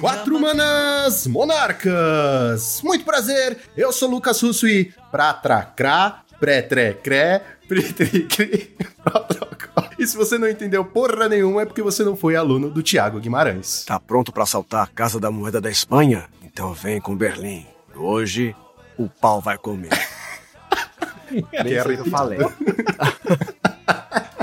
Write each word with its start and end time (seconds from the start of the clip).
Quatro 0.00 0.38
Manas 0.40 1.26
Monarcas! 1.26 2.80
Muito 2.82 3.04
prazer, 3.04 3.58
eu 3.76 3.92
sou 3.92 4.08
Lucas 4.08 4.40
Russo 4.40 4.68
e 4.68 4.92
pra 5.10 5.32
tracrá, 5.34 6.22
pré-tre-cré, 6.38 7.42
pri-tri-cri, 7.66 8.76
E 9.98 10.06
se 10.06 10.16
você 10.16 10.38
não 10.38 10.48
entendeu 10.48 10.84
porra 10.84 11.28
nenhuma 11.28 11.62
é 11.62 11.66
porque 11.66 11.82
você 11.82 12.04
não 12.04 12.16
foi 12.16 12.36
aluno 12.36 12.70
do 12.70 12.84
Tiago 12.84 13.18
Guimarães. 13.18 13.84
Tá 13.84 13.98
pronto 13.98 14.30
pra 14.32 14.44
assaltar 14.44 14.84
a 14.84 14.86
Casa 14.86 15.18
da 15.18 15.28
Moeda 15.28 15.60
da 15.60 15.68
Espanha? 15.68 16.26
Então 16.44 16.72
vem 16.72 17.00
com 17.00 17.16
Berlim. 17.16 17.66
Hoje 17.96 18.54
o 18.96 19.08
pau 19.08 19.40
vai 19.40 19.58
comer. 19.58 19.90
Nem 21.30 21.42
sei 21.52 21.80
o 21.80 21.84
que 21.84 21.96
eu 21.96 22.10
falei. 22.10 22.38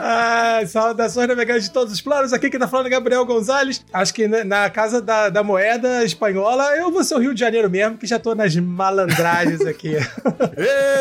Ah, 0.07 0.61
saudações 0.67 1.27
navegantes 1.27 1.63
de 1.63 1.71
todos 1.71 1.91
os 1.91 1.99
planos. 1.99 2.31
Aqui 2.31 2.47
quem 2.47 2.59
tá 2.59 2.67
falando 2.67 2.85
é 2.85 2.89
Gabriel 2.91 3.25
Gonzalez. 3.25 3.83
Acho 3.91 4.13
que 4.13 4.27
na, 4.27 4.43
na 4.43 4.69
casa 4.69 5.01
da, 5.01 5.29
da, 5.29 5.41
moeda 5.41 6.03
espanhola 6.03 6.77
eu 6.77 6.91
vou 6.91 7.03
ser 7.03 7.15
o 7.15 7.17
Rio 7.17 7.33
de 7.33 7.39
Janeiro 7.39 7.67
mesmo, 7.71 7.97
que 7.97 8.05
já 8.05 8.19
tô 8.19 8.35
nas 8.35 8.55
malandragens 8.55 9.61
aqui. 9.65 9.95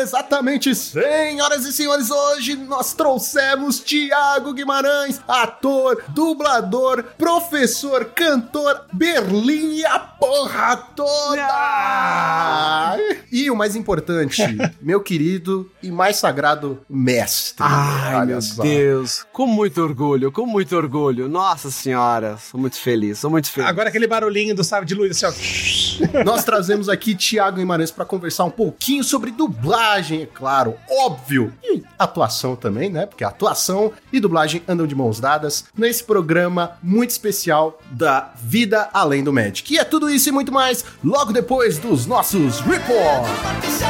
Exatamente, 0.01 0.73
senhoras 0.73 1.65
e 1.65 1.71
senhores. 1.71 2.09
Hoje 2.09 2.55
nós 2.55 2.95
trouxemos 2.95 3.79
Tiago 3.79 4.53
Guimarães, 4.53 5.21
ator, 5.27 6.03
dublador, 6.09 7.03
professor, 7.15 8.05
cantor, 8.05 8.85
Berlim 8.91 9.75
e 9.75 9.85
a 9.85 9.99
porra 9.99 10.77
toda! 10.95 11.45
Ah! 11.47 12.97
E 13.31 13.51
o 13.51 13.55
mais 13.55 13.75
importante, 13.75 14.41
meu 14.81 14.99
querido 14.99 15.69
e 15.83 15.91
mais 15.91 16.17
sagrado 16.17 16.83
mestre. 16.89 17.63
Ai, 17.63 18.25
meu 18.25 18.41
só. 18.41 18.63
Deus. 18.95 19.25
Com 19.33 19.45
muito 19.45 19.81
orgulho, 19.81 20.31
com 20.31 20.45
muito 20.45 20.75
orgulho. 20.75 21.27
Nossa 21.27 21.69
senhora, 21.69 22.37
sou 22.37 22.59
muito 22.59 22.77
feliz, 22.77 23.19
sou 23.19 23.29
muito 23.29 23.49
feliz. 23.49 23.69
Agora 23.69 23.89
aquele 23.89 24.07
barulhinho 24.07 24.55
do 24.55 24.63
sábio 24.63 24.85
de 24.85 24.95
luz, 24.95 25.23
assim, 25.23 26.07
ó. 26.13 26.23
Nós 26.23 26.43
trazemos 26.43 26.87
aqui 26.87 27.13
Tiago 27.13 27.57
Guimarães 27.57 27.91
para 27.91 28.05
conversar 28.05 28.45
um 28.45 28.49
pouquinho 28.49 29.03
sobre 29.03 29.31
dublagem, 29.31 30.23
é 30.23 30.25
claro, 30.25 30.75
óbvio. 30.89 31.53
E 31.63 31.83
atuação 31.99 32.55
também, 32.55 32.89
né? 32.89 33.05
Porque 33.05 33.23
atuação 33.23 33.91
e 34.11 34.19
dublagem 34.19 34.63
andam 34.67 34.87
de 34.87 34.95
mãos 34.95 35.19
dadas 35.19 35.65
nesse 35.77 36.03
programa 36.03 36.77
muito 36.81 37.09
especial 37.09 37.79
da 37.91 38.31
Vida 38.41 38.89
Além 38.93 39.23
do 39.23 39.33
Magic. 39.33 39.73
E 39.73 39.77
é 39.77 39.83
tudo 39.83 40.09
isso 40.09 40.29
e 40.29 40.31
muito 40.31 40.51
mais 40.51 40.85
logo 41.03 41.33
depois 41.33 41.77
dos 41.77 42.05
nossos 42.05 42.61
reports. 42.61 43.81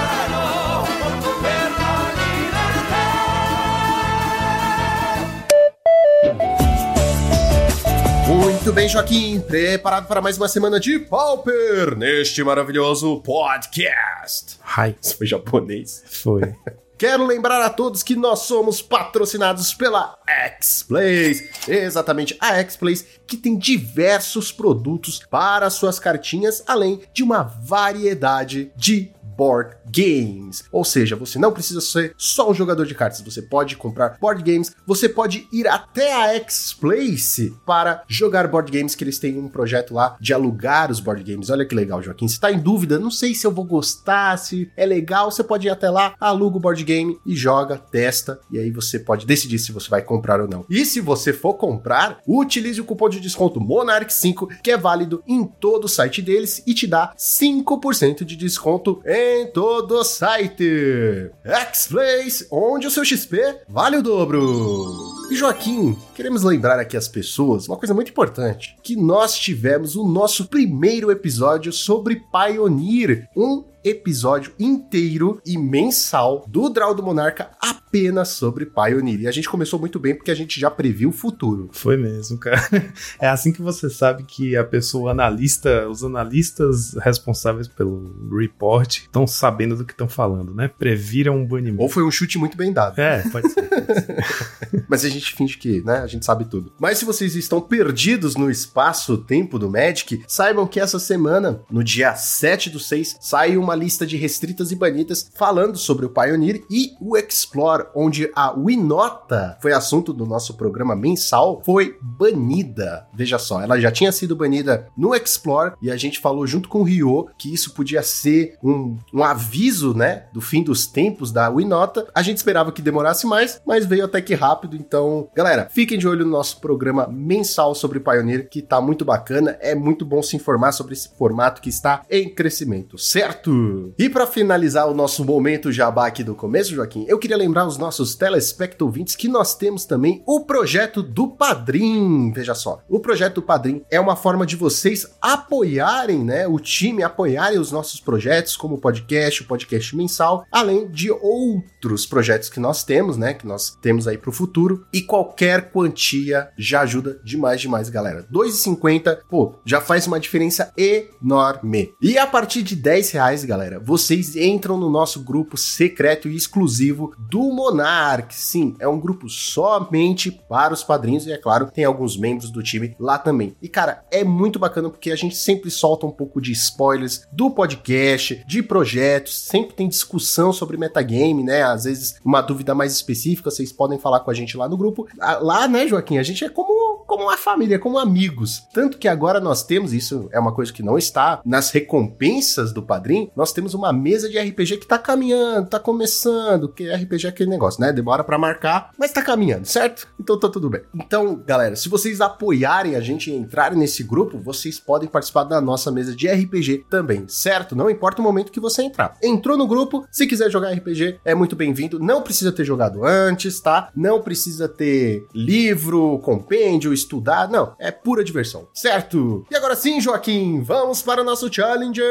Muito 8.66 8.74
bem, 8.74 8.90
Joaquim, 8.90 9.40
preparado 9.42 10.08
para 10.08 10.24
mais 10.24 10.38
uma 10.38 10.48
semana 10.48 10.80
de 10.80 10.98
Pauper 10.98 11.96
neste 11.96 12.44
maravilhoso 12.44 13.22
podcast. 13.22 14.58
Ai, 14.76 14.96
isso 15.00 15.16
foi 15.16 15.28
japonês. 15.28 16.04
Foi. 16.08 16.42
Quero 16.98 17.28
lembrar 17.28 17.62
a 17.62 17.70
todos 17.70 18.02
que 18.02 18.16
nós 18.16 18.40
somos 18.40 18.82
patrocinados 18.82 19.72
pela 19.76 20.18
X-Plays. 20.26 21.68
Exatamente, 21.68 22.36
a 22.40 22.56
X-Plays 22.56 23.06
que 23.28 23.38
tem 23.38 23.56
diversos 23.56 24.52
produtos 24.52 25.20
para 25.30 25.70
suas 25.70 26.00
cartinhas, 26.00 26.64
além 26.66 27.02
de 27.14 27.22
uma 27.22 27.44
variedade 27.44 28.72
de 28.76 29.12
board 29.38 29.76
games. 29.86 30.64
Ou 30.72 30.84
seja, 30.84 31.16
você 31.16 31.38
não 31.40 31.52
precisa 31.52 31.82
ser 31.82 32.14
só 32.18 32.50
um 32.50 32.54
jogador 32.54 32.86
de 32.86 32.96
cartas, 32.96 33.22
você 33.22 33.42
pode 33.42 33.76
comprar 33.76 34.18
board 34.20 34.44
games, 34.44 34.76
você 34.86 35.08
pode 35.08 35.48
ir 35.52 35.68
até 35.68 36.14
a 36.14 36.36
X-Place 36.36 37.54
para 37.66 38.04
jogar 38.08 38.48
board 38.48 38.72
games, 38.72 38.96
que 38.96 39.04
eles 39.04 39.20
têm 39.20 39.38
um 39.38 39.48
projeto 39.48 39.94
lá 39.94 40.16
de 40.20 40.34
alugar 40.34 40.92
os 40.92 41.00
board 41.00 41.24
games. 41.24 41.50
Olha 41.50 41.66
que 41.66 41.76
legal, 41.76 42.02
Joaquim. 42.02 42.28
Se 42.28 42.40
tá 42.40 42.52
em 42.52 42.60
dúvida, 42.60 43.00
não 43.00 43.12
sei 43.12 43.34
se 43.34 43.46
eu 43.46 43.52
vou 43.52 43.66
gostar, 43.66 44.38
se 44.38 44.72
é 44.76 44.86
legal, 44.86 45.32
você 45.32 45.44
pode 45.44 45.68
ir 45.68 45.70
até 45.70 45.90
lá, 45.90 46.16
aluga 46.20 46.58
o 46.58 46.60
board 46.60 46.84
game 46.84 47.18
e 47.26 47.36
joga, 47.36 47.78
testa, 47.78 48.40
e 48.52 48.60
aí 48.60 48.72
você 48.72 49.00
pode 49.00 49.26
decidir 49.26 49.60
se 49.60 49.72
você 49.72 49.90
vai 49.90 50.02
comprar 50.02 50.40
ou 50.40 50.48
não. 50.48 50.66
E 50.70 50.86
se 50.86 51.00
você 51.00 51.34
for 51.34 51.56
comprar, 51.56 52.20
utilize 52.28 52.80
o 52.80 52.86
cupom 52.86 53.10
de 53.10 53.20
desconto 53.20 53.60
Monarch5, 53.60 54.62
que 54.62 54.72
é 54.72 54.78
válido 54.78 55.24
em 55.28 55.44
todo 55.44 55.86
o 55.86 55.90
site 55.90 56.22
deles 56.22 56.64
e 56.66 56.74
te 56.74 56.88
dá 56.88 57.14
5% 57.18 58.24
de 58.24 58.36
desconto 58.36 59.02
em 59.06 59.25
em 59.26 59.48
todo 59.48 59.96
o 59.96 60.04
site. 60.04 61.32
X-Place, 61.44 62.48
onde 62.52 62.88
o 62.88 62.92
seu 62.92 63.04
XP 63.04 63.62
vale 63.68 63.98
o 63.98 64.04
dobro. 64.04 65.16
E 65.30 65.36
Joaquim, 65.36 65.98
queremos 66.14 66.44
lembrar 66.44 66.80
aqui 66.80 66.96
as 66.96 67.08
pessoas 67.08 67.68
uma 67.68 67.78
coisa 67.78 67.94
muito 67.94 68.12
importante: 68.12 68.76
que 68.84 68.96
nós 68.96 69.38
tivemos 69.38 69.96
o 69.96 70.08
nosso 70.08 70.48
primeiro 70.48 71.10
episódio 71.12 71.74
sobre 71.74 72.22
Pioneer, 72.32 73.28
um 73.36 73.64
episódio 73.86 74.52
inteiro 74.60 75.40
e 75.46 75.58
mensal 75.58 76.44
do 76.48 76.68
Draw 76.70 76.94
do 76.94 77.04
Monarca 77.04 77.52
apenas 77.62 78.30
sobre 78.30 78.66
Pioneer. 78.66 79.22
E 79.22 79.28
a 79.28 79.32
gente 79.32 79.48
começou 79.48 79.80
muito 79.80 80.00
bem 80.00 80.16
porque 80.16 80.32
a 80.32 80.36
gente 80.36 80.60
já 80.60 80.72
previu 80.72 81.10
o 81.10 81.14
futuro. 81.14 81.70
Foi 81.72 81.96
mesmo, 81.96 82.38
cara. 82.38 82.66
É 83.20 83.28
assim 83.28 83.52
que 83.52 83.62
você 83.62 83.90
sabe 83.90 84.24
que 84.24 84.56
a 84.56 84.64
pessoa 84.64 85.12
analista, 85.12 85.88
os 85.88 86.04
analistas 86.04 86.94
responsáveis 86.96 87.68
pelo 87.68 88.30
report 88.36 88.98
estão 88.98 89.28
sabendo 89.28 89.76
do 89.76 89.86
que 89.86 89.94
estão 89.94 90.08
falando, 90.08 90.54
né? 90.54 90.68
Previram 90.68 91.38
um 91.38 91.46
banimento. 91.46 91.82
Ou 91.82 91.90
foi 91.90 92.04
um 92.04 92.12
chute 92.12 92.38
muito 92.38 92.58
bem 92.58 92.74
dado. 92.74 93.00
É, 93.00 93.22
pode 93.30 93.50
ser. 93.50 93.64
Pode 93.64 94.02
ser. 94.02 94.16
Mas 94.88 95.06
a 95.06 95.10
gente 95.10 95.34
finge 95.34 95.58
que, 95.58 95.82
né, 95.82 96.00
a 96.00 96.08
gente 96.08 96.26
sabe 96.26 96.46
tudo. 96.46 96.74
Mas 96.80 96.98
se 96.98 97.06
vocês 97.06 97.36
estão 97.36 97.62
perdidos 97.62 98.36
no 98.36 98.50
espaço-tempo 98.50 99.60
do 99.60 99.70
Magic, 99.70 100.24
saibam 100.28 100.68
que 100.68 100.80
essa 100.80 101.00
semana, 101.00 101.62
no 101.70 101.84
dia 101.84 102.16
7 102.16 102.70
do 102.70 102.80
6, 102.80 103.18
sai 103.22 103.58
uma 103.58 103.75
lista 103.76 104.06
de 104.06 104.18
restritas 104.18 104.72
e 104.72 104.76
banidas 104.76 105.30
falando 105.34 105.78
sobre 105.78 106.06
o 106.06 106.10
Pioneer 106.10 106.64
e 106.70 106.94
o 107.00 107.18
Explore, 107.18 107.88
onde 107.96 108.32
a 108.36 108.52
Winota 108.52 109.58
foi 109.62 109.74
assunto 109.74 110.14
do 110.14 110.26
nosso 110.26 110.54
programa 110.56 110.96
mensal, 110.96 111.62
foi 111.66 111.98
banida. 112.02 113.08
Veja 113.14 113.38
só, 113.38 113.62
ela 113.62 113.80
já 113.80 113.92
tinha 113.92 114.12
sido 114.12 114.36
banida 114.36 114.88
no 114.98 115.14
Explore 115.14 115.74
e 115.82 115.92
a 115.92 115.98
gente 115.98 116.20
falou 116.20 116.48
junto 116.48 116.70
com 116.70 116.80
o 116.80 116.84
Ryo 116.84 117.28
que 117.38 117.54
isso 117.54 117.74
podia 117.74 118.02
ser 118.02 118.58
um, 118.64 118.98
um 119.14 119.24
aviso, 119.24 119.94
né, 119.94 120.26
do 120.34 120.42
fim 120.42 120.64
dos 120.64 120.88
tempos 120.88 121.32
da 121.32 121.50
Winota. 121.50 122.08
A 122.14 122.22
gente 122.22 122.38
esperava 122.38 122.72
que 122.72 122.82
demorasse 122.82 123.28
mais, 123.28 123.62
mas 123.66 123.86
veio 123.86 124.06
até 124.06 124.22
que 124.22 124.34
rápido. 124.34 124.76
Então, 124.76 125.28
galera, 125.36 125.68
fiquem 125.70 125.98
de 125.98 126.08
olho 126.08 126.26
no 126.26 126.32
nosso 126.32 126.60
programa 126.60 127.08
mensal 127.08 127.76
sobre 127.76 128.00
Pioneer, 128.00 128.50
que 128.50 128.62
tá 128.62 128.80
muito 128.80 129.04
bacana. 129.04 129.58
É 129.60 129.76
muito 129.76 130.06
bom 130.06 130.22
se 130.22 130.36
informar 130.36 130.72
sobre 130.72 130.94
esse 130.94 131.10
formato 131.18 131.62
que 131.62 131.70
está 131.70 132.04
em 132.10 132.30
crescimento, 132.30 132.98
certo? 132.98 133.52
E 133.98 134.10
para 134.10 134.28
finalizar 134.28 134.90
o 134.90 134.94
nosso 134.94 135.24
momento 135.24 135.72
jabá 135.72 136.08
aqui 136.08 136.24
do 136.24 136.36
começo, 136.36 136.76
Joaquim, 136.76 137.06
eu 137.08 137.18
queria 137.18 137.38
lembrar 137.38 137.66
os 137.66 137.78
nossos 137.78 138.14
telespectouvintes 138.14 139.16
que 139.16 139.30
nós 139.30 139.56
temos 139.56 139.86
também 139.86 140.22
o 140.28 140.42
projeto 140.42 141.02
do 141.02 141.30
Padrim. 141.30 142.32
Veja 142.34 142.54
só, 142.54 142.82
o 142.90 143.00
projeto 143.00 143.36
do 143.36 143.42
Padrim 143.42 143.84
é 143.90 144.00
uma 144.00 144.18
forma 144.18 144.46
de 144.46 144.58
vocês 144.58 145.08
apoiarem, 145.22 146.26
né, 146.26 146.46
o 146.46 146.60
time, 146.60 147.04
apoiarem 147.04 147.58
os 147.58 147.72
nossos 147.72 148.02
projetos, 148.02 148.58
como 148.58 148.76
o 148.76 148.82
podcast, 148.82 149.42
o 149.42 149.48
podcast 149.48 149.96
mensal, 149.96 150.46
além 150.52 150.90
de 150.90 151.10
outros 151.10 152.06
projetos 152.06 152.50
que 152.50 152.60
nós 152.60 152.84
temos, 152.84 153.16
né, 153.16 153.34
que 153.34 153.48
nós 153.48 153.78
temos 153.82 154.08
aí 154.08 154.18
pro 154.18 154.32
futuro. 154.32 154.86
E 154.94 155.02
qualquer 155.02 155.72
quantia 155.72 156.50
já 156.58 156.82
ajuda 156.82 157.20
demais, 157.24 157.62
demais, 157.62 157.90
galera. 157.90 158.28
2,50, 158.32 159.20
pô, 159.30 159.56
já 159.66 159.80
faz 159.80 160.06
uma 160.06 160.20
diferença 160.20 160.74
enorme. 160.78 161.94
E 162.02 162.18
a 162.18 162.28
partir 162.28 162.62
de 162.62 162.76
10 162.76 163.12
reais, 163.12 163.46
galera, 163.46 163.55
galera, 163.56 163.80
vocês 163.80 164.36
entram 164.36 164.78
no 164.78 164.90
nosso 164.90 165.22
grupo 165.24 165.58
secreto 165.58 166.28
e 166.28 166.36
exclusivo 166.36 167.16
do 167.18 167.42
Monarch. 167.54 168.36
Sim, 168.36 168.76
é 168.80 168.88
um 168.88 169.00
grupo 169.00 169.30
somente 169.30 170.30
para 170.30 170.74
os 170.74 170.84
padrinhos 170.84 171.26
e, 171.26 171.32
é 171.32 171.38
claro, 171.38 171.72
tem 171.72 171.86
alguns 171.86 172.18
membros 172.18 172.52
do 172.52 172.62
time 172.62 172.94
lá 173.00 173.18
também. 173.18 173.56
E, 173.62 173.70
cara, 173.70 174.04
é 174.12 174.26
muito 174.26 174.60
bacana 174.60 174.90
porque 174.90 175.10
a 175.10 175.16
gente 175.16 175.38
sempre 175.38 175.72
solta 175.72 176.06
um 176.06 176.12
pouco 176.12 176.42
de 176.42 176.52
spoilers 176.52 177.26
do 177.32 177.50
podcast, 177.50 178.44
de 178.46 178.62
projetos, 178.62 179.40
sempre 179.40 179.74
tem 179.74 179.88
discussão 179.88 180.52
sobre 180.52 180.76
metagame, 180.76 181.42
né? 181.42 181.64
Às 181.64 181.86
vezes, 181.86 182.16
uma 182.26 182.42
dúvida 182.42 182.76
mais 182.76 182.92
específica, 182.92 183.50
vocês 183.50 183.72
podem 183.72 183.98
falar 183.98 184.20
com 184.20 184.32
a 184.32 184.34
gente 184.34 184.58
lá 184.58 184.68
no 184.68 184.78
grupo. 184.78 185.08
Ah, 185.20 185.40
lá, 185.42 185.68
né, 185.68 185.88
Joaquim, 185.88 186.18
a 186.18 186.24
gente 186.24 186.44
é 186.44 186.50
como, 186.50 187.06
como 187.06 187.24
uma 187.24 187.38
família, 187.38 187.80
como 187.80 187.98
amigos. 187.98 188.68
Tanto 188.74 188.98
que 188.98 189.08
agora 189.08 189.40
nós 189.40 189.64
temos, 189.64 189.94
isso 189.94 190.28
é 190.34 190.40
uma 190.40 190.54
coisa 190.54 190.74
que 190.74 190.84
não 190.84 190.98
está 190.98 191.42
nas 191.46 191.72
recompensas 191.72 192.74
do 192.74 192.84
padrinho, 192.84 193.32
nós 193.36 193.52
temos 193.52 193.74
uma 193.74 193.92
mesa 193.92 194.30
de 194.30 194.40
RPG 194.40 194.78
que 194.78 194.88
tá 194.88 194.98
caminhando, 194.98 195.70
tá 195.70 195.80
começando, 195.80 196.70
que 196.70 196.90
RPG 196.90 197.28
é 197.28 197.30
aquele 197.30 197.50
negócio, 197.50 197.82
né? 197.82 197.92
Demora 197.92 198.24
para 198.24 198.38
marcar, 198.38 198.92
mas 198.98 199.12
tá 199.12 199.22
caminhando, 199.22 199.66
certo? 199.66 200.08
Então 200.20 200.40
tá 200.40 200.50
tudo 200.50 200.70
bem. 200.70 200.82
Então, 200.96 201.42
galera, 201.46 201.76
se 201.76 201.90
vocês 201.90 202.22
apoiarem 202.22 202.96
a 202.96 203.02
gente 203.02 203.30
e 203.30 203.36
entrarem 203.36 203.78
nesse 203.78 204.04
grupo, 204.04 204.40
vocês 204.40 204.80
podem 204.80 205.10
participar 205.10 205.44
da 205.44 205.60
nossa 205.60 205.92
mesa 205.92 206.16
de 206.16 206.28
RPG 206.28 206.86
também, 206.90 207.28
certo? 207.28 207.76
Não 207.76 207.90
importa 207.90 208.22
o 208.22 208.24
momento 208.24 208.52
que 208.52 208.60
você 208.60 208.82
entrar. 208.82 209.18
Entrou 209.22 209.58
no 209.58 209.68
grupo, 209.68 210.08
se 210.12 210.26
quiser 210.26 210.50
jogar 210.50 210.72
RPG, 210.72 211.20
é 211.26 211.36
muito 211.36 211.56
bem-vindo. 211.56 212.00
Não 212.00 212.22
precisa 212.22 212.52
ter 212.52 212.64
jogado 212.64 213.04
antes, 213.04 213.60
tá? 213.60 213.90
Não 213.96 214.22
precisa 214.22 214.68
ter 214.70 215.28
livro, 215.34 216.20
compêndio, 216.20 216.94
estudar, 216.94 217.50
não, 217.50 217.74
é 217.80 217.92
pura 217.92 218.24
diversão, 218.24 218.68
certo? 218.74 219.46
E 219.52 219.56
agora 219.56 219.76
sim, 219.76 220.00
Joaquim, 220.00 220.62
vamos 220.62 221.02
para 221.02 221.22
o 221.22 221.26
nosso 221.26 221.52
Challenger 221.52 222.06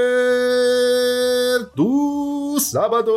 do 1.74 2.58
sábado. 2.60 3.10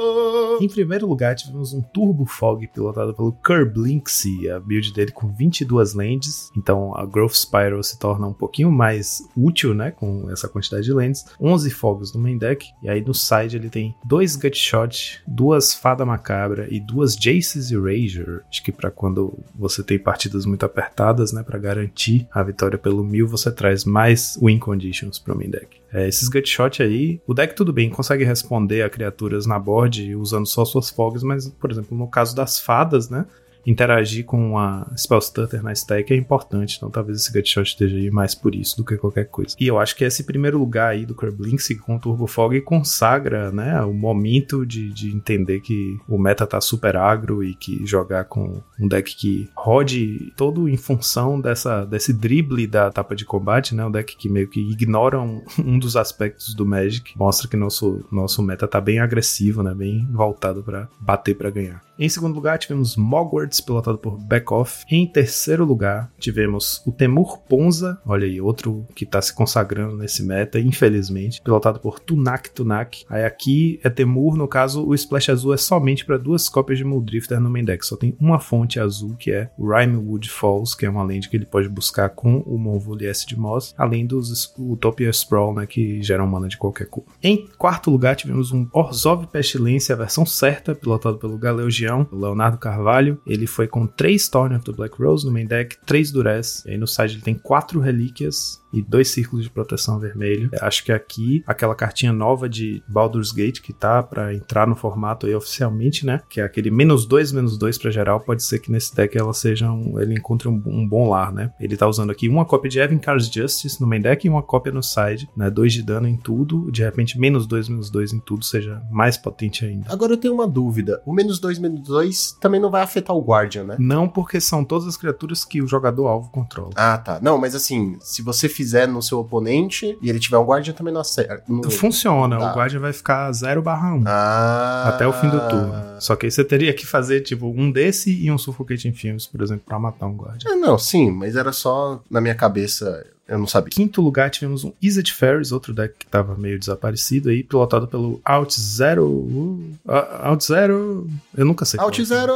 Em 0.59 0.67
primeiro 0.67 1.07
lugar, 1.07 1.35
tivemos 1.35 1.73
um 1.73 1.81
Turbo 1.81 2.25
Fog 2.25 2.67
pilotado 2.67 3.13
pelo 3.13 3.31
Kerblinksy, 3.31 4.49
a 4.49 4.59
build 4.59 4.93
dele 4.93 5.11
com 5.11 5.27
22 5.27 5.93
lentes, 5.93 6.51
então 6.57 6.95
a 6.95 7.05
Growth 7.05 7.33
Spiral 7.33 7.83
se 7.83 7.99
torna 7.99 8.27
um 8.27 8.33
pouquinho 8.33 8.71
mais 8.71 9.27
útil, 9.35 9.73
né, 9.73 9.91
com 9.91 10.29
essa 10.31 10.47
quantidade 10.47 10.85
de 10.85 10.93
lentes, 10.93 11.25
11 11.39 11.69
fogos 11.69 12.13
no 12.13 12.19
main 12.19 12.37
deck, 12.37 12.67
e 12.81 12.89
aí 12.89 13.01
no 13.01 13.13
side 13.13 13.57
ele 13.57 13.69
tem 13.69 13.95
dois 14.03 14.35
Gutshot, 14.35 15.21
duas 15.27 15.73
Fada 15.73 16.05
Macabra 16.05 16.67
e 16.69 16.79
duas 16.79 17.15
Jace's 17.15 17.71
Erasure, 17.71 18.41
acho 18.49 18.63
que 18.63 18.71
para 18.71 18.91
quando 18.91 19.37
você 19.55 19.83
tem 19.83 19.99
partidas 19.99 20.45
muito 20.45 20.65
apertadas, 20.65 21.31
né, 21.31 21.43
para 21.43 21.59
garantir 21.59 22.27
a 22.31 22.41
vitória 22.43 22.77
pelo 22.77 23.03
mil, 23.03 23.27
você 23.27 23.51
traz 23.51 23.85
mais 23.85 24.37
win 24.41 24.59
conditions 24.59 25.19
pro 25.19 25.35
main 25.35 25.49
deck. 25.49 25.77
É, 25.91 26.07
esses 26.07 26.27
Gutshot 26.27 26.83
aí, 26.83 27.21
o 27.25 27.33
deck 27.33 27.55
tudo 27.55 27.71
bem, 27.71 27.86
consegue 27.89 28.23
responder 28.23 28.81
a 28.81 28.89
criaturas 28.89 29.45
na 29.45 29.59
board 29.59 30.15
usando 30.15 30.45
só 30.45 30.65
suas 30.65 30.89
fogs, 30.89 31.23
mas, 31.23 31.47
por 31.49 31.71
exemplo, 31.71 31.97
no 31.97 32.07
caso 32.07 32.35
das 32.35 32.59
fadas, 32.59 33.09
né, 33.09 33.25
interagir 33.67 34.25
com 34.25 34.57
a 34.57 34.89
Spell 34.95 35.19
Stutter 35.19 35.61
na 35.61 35.73
stack 35.73 36.13
é 36.13 36.15
importante, 36.15 36.77
então 36.77 36.89
talvez 36.89 37.19
esse 37.19 37.33
Gutshot 37.33 37.67
esteja 37.67 37.97
aí 37.97 38.09
mais 38.09 38.33
por 38.33 38.55
isso 38.55 38.77
do 38.77 38.85
que 38.85 38.95
qualquer 38.95 39.25
coisa. 39.25 39.55
E 39.59 39.67
eu 39.67 39.77
acho 39.77 39.93
que 39.93 40.05
esse 40.05 40.23
primeiro 40.23 40.57
lugar 40.57 40.91
aí 40.91 41.05
do 41.05 41.13
Kerblinks 41.13 41.67
com 41.81 41.97
o 41.97 41.99
Turbo 41.99 42.27
Fog 42.27 42.59
consagra, 42.61 43.51
né, 43.51 43.81
o 43.81 43.93
momento 43.93 44.65
de, 44.65 44.89
de 44.93 45.13
entender 45.13 45.59
que 45.59 45.97
o 46.07 46.17
meta 46.17 46.47
tá 46.47 46.61
super 46.61 46.95
agro 46.95 47.43
e 47.43 47.53
que 47.53 47.85
jogar 47.85 48.23
com 48.25 48.61
um 48.79 48.87
deck 48.87 49.15
que 49.15 49.49
rode 49.53 50.31
todo 50.37 50.69
em 50.69 50.77
função 50.77 51.41
dessa, 51.41 51.83
desse 51.83 52.13
drible 52.13 52.65
da 52.67 52.87
etapa 52.87 53.15
de 53.15 53.25
combate, 53.25 53.75
né, 53.75 53.85
um 53.85 53.91
deck 53.91 54.15
que 54.15 54.29
meio 54.29 54.47
que 54.47 54.61
ignora 54.61 55.19
um, 55.19 55.43
um 55.59 55.77
dos 55.77 55.97
aspectos 55.97 56.53
do 56.53 56.65
Magic, 56.65 57.17
mostra 57.17 57.49
que 57.49 57.57
nosso, 57.57 58.05
nosso 58.09 58.41
meta 58.41 58.65
tá 58.65 58.79
bem 58.79 58.99
agressivo, 58.99 59.61
né, 59.61 59.73
bem 59.73 60.07
voltado 60.09 60.63
para 60.63 60.87
bater 61.01 61.35
para 61.35 61.49
ganhar. 61.49 61.86
Em 61.99 62.07
segundo 62.07 62.35
lugar, 62.35 62.59
tivemos 62.59 62.95
Mogwarts, 62.95 63.59
pilotado 63.59 63.97
por 63.97 64.19
Backoff. 64.19 64.85
Em 64.87 65.07
terceiro 65.07 65.65
lugar, 65.65 66.11
tivemos 66.19 66.83
o 66.85 66.91
Temur 66.91 67.39
Ponza, 67.39 67.99
olha 68.05 68.27
aí, 68.27 68.39
outro 68.39 68.85
que 68.93 69.03
está 69.03 69.19
se 69.19 69.33
consagrando 69.33 69.97
nesse 69.97 70.23
meta, 70.23 70.59
infelizmente, 70.59 71.41
pilotado 71.41 71.79
por 71.79 71.99
Tunak 71.99 72.51
Tunak. 72.51 73.03
Aí 73.09 73.25
aqui 73.25 73.79
é 73.83 73.89
Temur, 73.89 74.37
no 74.37 74.47
caso, 74.47 74.85
o 74.85 74.93
Splash 74.93 75.29
azul 75.29 75.55
é 75.55 75.57
somente 75.57 76.05
para 76.05 76.17
duas 76.17 76.47
cópias 76.47 76.77
de 76.77 76.83
Muldrifter 76.83 77.39
no 77.39 77.49
main 77.49 77.65
deck, 77.65 77.83
só 77.83 77.95
tem 77.95 78.15
uma 78.19 78.39
fonte 78.39 78.79
azul, 78.79 79.15
que 79.17 79.31
é 79.31 79.49
Rimewood 79.57 80.29
Falls, 80.29 80.77
que 80.77 80.85
é 80.85 80.89
uma 80.89 81.01
land 81.01 81.27
que 81.27 81.35
ele 81.35 81.45
pode 81.45 81.67
buscar 81.67 82.09
com 82.09 82.37
o 82.41 82.59
Monvoli 82.59 83.07
S 83.07 83.25
de 83.25 83.37
Moss, 83.37 83.73
além 83.75 84.05
dos 84.05 84.53
Utopia 84.57 85.09
Sprawl, 85.09 85.55
né, 85.55 85.65
que 85.65 86.03
geram 86.03 86.27
mana 86.27 86.47
de 86.47 86.57
qualquer 86.57 86.85
cor. 86.85 87.03
Em 87.23 87.47
quarto 87.57 87.89
lugar, 87.89 88.15
tivemos 88.15 88.51
um 88.51 88.67
Orzhov 88.71 89.25
Pestilência, 89.27 89.95
a 89.95 89.97
versão 89.97 90.27
certa, 90.27 90.75
pilotado 90.75 91.17
pelo 91.17 91.39
Galeogian 91.87 92.07
o 92.11 92.15
Leonardo 92.15 92.57
Carvalho. 92.57 93.19
Ele 93.25 93.47
foi 93.47 93.67
com 93.67 93.87
3 93.87 94.27
Thorn 94.27 94.55
of 94.55 94.65
the 94.65 94.71
Black 94.71 95.01
Rose 95.01 95.25
no 95.25 95.31
main 95.31 95.45
deck, 95.45 95.77
3 95.85 96.11
Durez. 96.11 96.63
E 96.65 96.71
aí 96.71 96.77
no 96.77 96.87
side 96.87 97.15
ele 97.15 97.21
tem 97.21 97.35
4 97.35 97.79
relíquias 97.79 98.61
e 98.73 98.81
dois 98.81 99.09
círculos 99.09 99.45
de 99.45 99.51
proteção 99.51 99.99
vermelho. 99.99 100.49
Acho 100.61 100.83
que 100.83 100.91
aqui, 100.91 101.43
aquela 101.47 101.75
cartinha 101.75 102.11
nova 102.11 102.49
de 102.49 102.83
Baldur's 102.87 103.31
Gate 103.31 103.61
que 103.61 103.73
tá 103.73 104.03
para 104.03 104.33
entrar 104.33 104.67
no 104.67 104.75
formato 104.75 105.25
aí 105.25 105.35
oficialmente, 105.35 106.05
né? 106.05 106.21
Que 106.29 106.41
é 106.41 106.43
aquele 106.43 106.69
menos 106.69 107.05
2, 107.05 107.31
menos 107.31 107.57
2 107.57 107.77
para 107.77 107.91
geral. 107.91 108.19
Pode 108.19 108.43
ser 108.43 108.59
que 108.59 108.71
nesse 108.71 108.95
deck 108.95 109.17
ela 109.17 109.33
seja 109.33 109.71
um, 109.71 109.99
ele 109.99 110.13
encontre 110.13 110.47
um, 110.47 110.61
um, 110.65 110.87
bom 110.87 111.09
lar, 111.09 111.31
né? 111.31 111.51
Ele 111.59 111.77
tá 111.77 111.87
usando 111.87 112.11
aqui 112.11 112.27
uma 112.27 112.45
cópia 112.45 112.69
de 112.69 112.79
Evan 112.79 112.97
Car's 112.97 113.27
Justice 113.27 113.79
no 113.79 113.87
main 113.87 114.01
deck 114.01 114.25
e 114.25 114.29
uma 114.29 114.43
cópia 114.43 114.71
no 114.71 114.83
side, 114.83 115.29
né? 115.35 115.49
2 115.49 115.73
de 115.73 115.83
dano 115.83 116.07
em 116.07 116.17
tudo. 116.17 116.69
De 116.71 116.83
repente, 116.83 117.19
menos 117.19 117.47
2, 117.47 117.69
menos 117.69 117.89
2 117.89 118.13
em 118.13 118.19
tudo 118.19 118.43
seja 118.43 118.81
mais 118.91 119.17
potente 119.17 119.65
ainda. 119.65 119.91
Agora 119.91 120.13
eu 120.13 120.17
tenho 120.17 120.33
uma 120.33 120.47
dúvida. 120.47 121.01
O 121.05 121.13
menos 121.13 121.39
2, 121.39 121.59
menos 121.59 121.76
2 121.77 122.37
também 122.39 122.59
não 122.59 122.69
vai 122.69 122.81
afetar 122.81 123.15
o 123.15 123.21
Guardian, 123.21 123.63
né? 123.63 123.75
Não, 123.79 124.07
porque 124.07 124.39
são 124.41 124.63
todas 124.63 124.87
as 124.87 124.97
criaturas 124.97 125.45
que 125.45 125.61
o 125.61 125.67
jogador 125.67 126.07
alvo 126.07 126.29
controla. 126.29 126.71
Ah, 126.75 126.97
tá. 126.97 127.19
Não, 127.21 127.37
mas 127.37 127.55
assim, 127.55 127.97
se 128.01 128.21
você 128.21 128.49
fizer 128.49 128.87
no 128.87 129.01
seu 129.01 129.19
oponente 129.19 129.97
e 130.01 130.09
ele 130.09 130.19
tiver 130.19 130.37
um 130.37 130.45
Guardian, 130.45 130.73
também 130.73 130.93
não 130.93 131.01
acerta. 131.01 131.43
Funciona, 131.69 132.37
tá. 132.37 132.51
o 132.51 132.55
Guardian 132.55 132.79
vai 132.79 132.93
ficar 132.93 133.31
0 133.31 133.61
barra 133.61 133.93
1. 133.93 134.03
Ah. 134.05 134.89
Até 134.89 135.07
o 135.07 135.13
fim 135.13 135.29
do 135.29 135.39
turno. 135.47 135.73
Só 135.99 136.15
que 136.15 136.25
aí 136.25 136.31
você 136.31 136.43
teria 136.43 136.73
que 136.73 136.85
fazer, 136.85 137.21
tipo, 137.21 137.47
um 137.47 137.71
desse 137.71 138.11
e 138.11 138.31
um 138.31 138.37
Suffocating 138.37 138.93
Fumes, 138.93 139.27
por 139.27 139.41
exemplo, 139.41 139.63
pra 139.65 139.79
matar 139.79 140.07
um 140.07 140.15
Guardian. 140.15 140.51
É, 140.51 140.55
não, 140.55 140.77
sim, 140.77 141.11
mas 141.11 141.35
era 141.35 141.51
só 141.51 142.01
na 142.09 142.21
minha 142.21 142.35
cabeça 142.35 143.05
eu 143.27 143.37
não 143.37 143.47
sabia. 143.47 143.69
Quinto 143.69 144.01
lugar, 144.01 144.29
tivemos 144.29 144.63
um 144.63 144.71
Izzet 144.81 145.13
Ferris, 145.13 145.51
outro 145.51 145.73
deck 145.73 145.93
que 145.99 146.05
tava 146.05 146.35
meio 146.35 146.57
desaparecido 146.57 147.29
aí, 147.29 147.43
pilotado 147.43 147.87
pelo 147.87 148.21
Out 148.23 148.59
Zero. 148.59 149.09
Uh, 149.09 149.75
Out 150.23 150.45
Zero. 150.45 151.09
Eu 151.35 151.45
nunca 151.45 151.65
sei. 151.65 151.79
Out 151.79 152.03
Zero! 152.03 152.33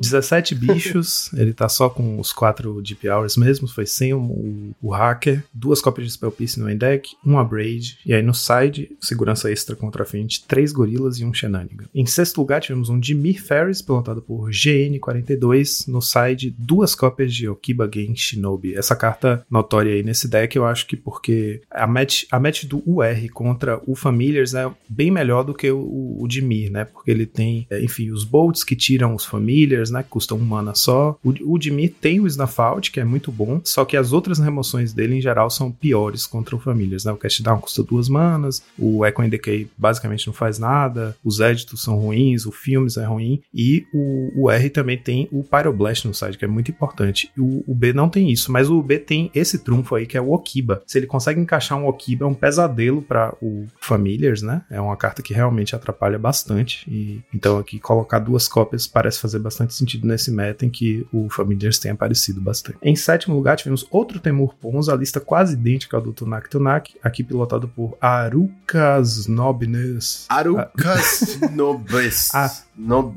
17 0.00 0.54
bichos, 0.54 1.32
ele 1.34 1.52
tá 1.52 1.68
só 1.68 1.88
com 1.88 2.18
os 2.18 2.32
4 2.32 2.80
Deep 2.82 3.08
Hours 3.08 3.36
mesmo, 3.36 3.68
foi 3.68 3.86
sem 3.86 4.12
o, 4.14 4.20
o, 4.20 4.76
o 4.82 4.90
Hacker, 4.90 5.44
duas 5.52 5.80
cópias 5.80 6.06
de 6.06 6.12
Spell 6.14 6.30
Piece 6.30 6.58
no 6.58 6.66
main 6.66 6.76
deck, 6.76 7.10
um 7.24 7.38
Abrade, 7.38 7.98
e 8.04 8.14
aí 8.14 8.22
no 8.22 8.34
side, 8.34 8.90
segurança 9.00 9.50
extra 9.50 9.76
contra 9.76 10.02
a 10.02 10.06
frente, 10.06 10.44
três 10.46 10.72
gorilas 10.72 11.18
e 11.18 11.24
um 11.24 11.34
Shenanigan. 11.34 11.86
Em 11.94 12.06
sexto 12.06 12.38
lugar, 12.38 12.60
tivemos 12.60 12.88
um 12.88 12.98
Dimir 12.98 13.42
Ferris, 13.42 13.82
pilotado 13.82 14.22
por 14.22 14.50
GN42, 14.50 15.88
no 15.88 16.00
side, 16.00 16.54
duas 16.58 16.94
cópias 16.94 17.34
de 17.34 17.48
Okiba 17.48 17.90
Gen 17.92 18.14
Shinobi. 18.14 18.74
Essa 18.74 18.96
carta 18.96 19.44
notória 19.50 19.92
aí 19.92 20.02
nesse 20.02 20.28
deck, 20.28 20.56
eu 20.56 20.66
acho 20.66 20.86
que 20.86 20.96
porque 20.96 21.62
a 21.70 21.86
match, 21.86 22.24
a 22.30 22.38
match 22.38 22.64
do 22.64 22.82
UR 22.86 23.28
contra 23.32 23.80
o 23.86 23.94
Familiars 23.94 24.54
é 24.54 24.70
bem 24.88 25.10
melhor 25.10 25.44
do 25.44 25.54
que 25.54 25.70
o, 25.70 26.16
o 26.20 26.26
Dimir, 26.28 26.70
né? 26.70 26.84
Porque 26.84 27.10
ele 27.10 27.26
tem, 27.26 27.66
é, 27.70 27.82
enfim, 27.82 28.10
os 28.10 28.24
Bolts 28.24 28.64
que 28.64 28.76
tiram 28.76 29.14
os 29.14 29.24
Familiars, 29.24 29.87
né? 29.90 30.02
Que 30.02 30.08
custam 30.08 30.38
um 30.38 30.44
mana 30.44 30.74
só. 30.74 31.18
O, 31.24 31.30
o 31.54 31.58
tem 32.00 32.20
o 32.20 32.26
Snuff 32.26 32.60
Out, 32.60 32.90
que 32.90 33.00
é 33.00 33.04
muito 33.04 33.30
bom, 33.30 33.60
só 33.64 33.84
que 33.84 33.96
as 33.96 34.12
outras 34.12 34.38
remoções 34.38 34.92
dele, 34.92 35.16
em 35.16 35.20
geral, 35.20 35.50
são 35.50 35.70
piores 35.70 36.26
contra 36.26 36.56
o 36.56 36.58
Familiars, 36.58 37.04
né? 37.04 37.12
O 37.12 37.16
Cast 37.16 37.42
Down 37.42 37.60
custa 37.60 37.82
duas 37.82 38.08
manas, 38.08 38.62
o 38.78 39.04
Echo 39.04 39.22
and 39.22 39.28
Decay 39.28 39.68
basicamente 39.76 40.26
não 40.26 40.34
faz 40.34 40.58
nada, 40.58 41.16
os 41.24 41.40
Editos 41.40 41.82
são 41.82 41.96
ruins, 41.98 42.46
o 42.46 42.52
Filmes 42.52 42.96
é 42.96 43.04
ruim, 43.04 43.42
e 43.54 43.86
o, 43.92 44.44
o 44.44 44.50
R 44.50 44.70
também 44.70 44.96
tem 44.96 45.28
o 45.30 45.42
Pyroblast 45.42 46.06
no 46.06 46.14
side, 46.14 46.38
que 46.38 46.44
é 46.44 46.48
muito 46.48 46.70
importante. 46.70 47.30
O, 47.36 47.64
o 47.66 47.74
B 47.74 47.92
não 47.92 48.08
tem 48.08 48.30
isso, 48.30 48.50
mas 48.50 48.70
o 48.70 48.82
B 48.82 48.98
tem 48.98 49.30
esse 49.34 49.58
trunfo 49.58 49.94
aí 49.94 50.06
que 50.06 50.16
é 50.16 50.20
o 50.20 50.32
Okiba. 50.32 50.82
Se 50.86 50.98
ele 50.98 51.06
consegue 51.06 51.40
encaixar 51.40 51.78
um 51.78 51.86
Okiba, 51.86 52.24
é 52.24 52.28
um 52.28 52.34
pesadelo 52.34 53.02
para 53.02 53.34
o 53.40 53.66
Familiars, 53.80 54.42
né? 54.42 54.62
É 54.70 54.80
uma 54.80 54.96
carta 54.96 55.22
que 55.22 55.34
realmente 55.34 55.74
atrapalha 55.74 56.18
bastante. 56.18 56.88
E 56.90 57.20
então 57.34 57.58
aqui 57.58 57.78
colocar 57.78 58.18
duas 58.18 58.48
cópias 58.48 58.86
parece 58.86 59.20
fazer 59.20 59.38
bastante 59.38 59.74
sentido 59.78 60.06
nesse 60.06 60.30
meta 60.30 60.64
em 60.64 60.70
que 60.70 61.06
o 61.12 61.28
Familiars 61.30 61.78
tem 61.78 61.90
aparecido 61.90 62.40
bastante. 62.40 62.78
Em 62.82 62.96
sétimo 62.96 63.34
lugar, 63.34 63.56
tivemos 63.56 63.86
outro 63.90 64.20
Temur 64.20 64.54
Pons, 64.54 64.88
a 64.88 64.96
lista 64.96 65.20
quase 65.20 65.54
idêntica 65.54 65.96
ao 65.96 66.02
do 66.02 66.12
Tunak 66.12 66.48
Tunak, 66.48 66.94
aqui 67.02 67.22
pilotado 67.22 67.68
por 67.68 67.96
Arukas 68.00 69.26
Nobnes. 69.26 70.26
Arukas 70.28 71.38
Nobes. 71.52 72.34
Ah. 72.34 72.67
No, 72.78 73.14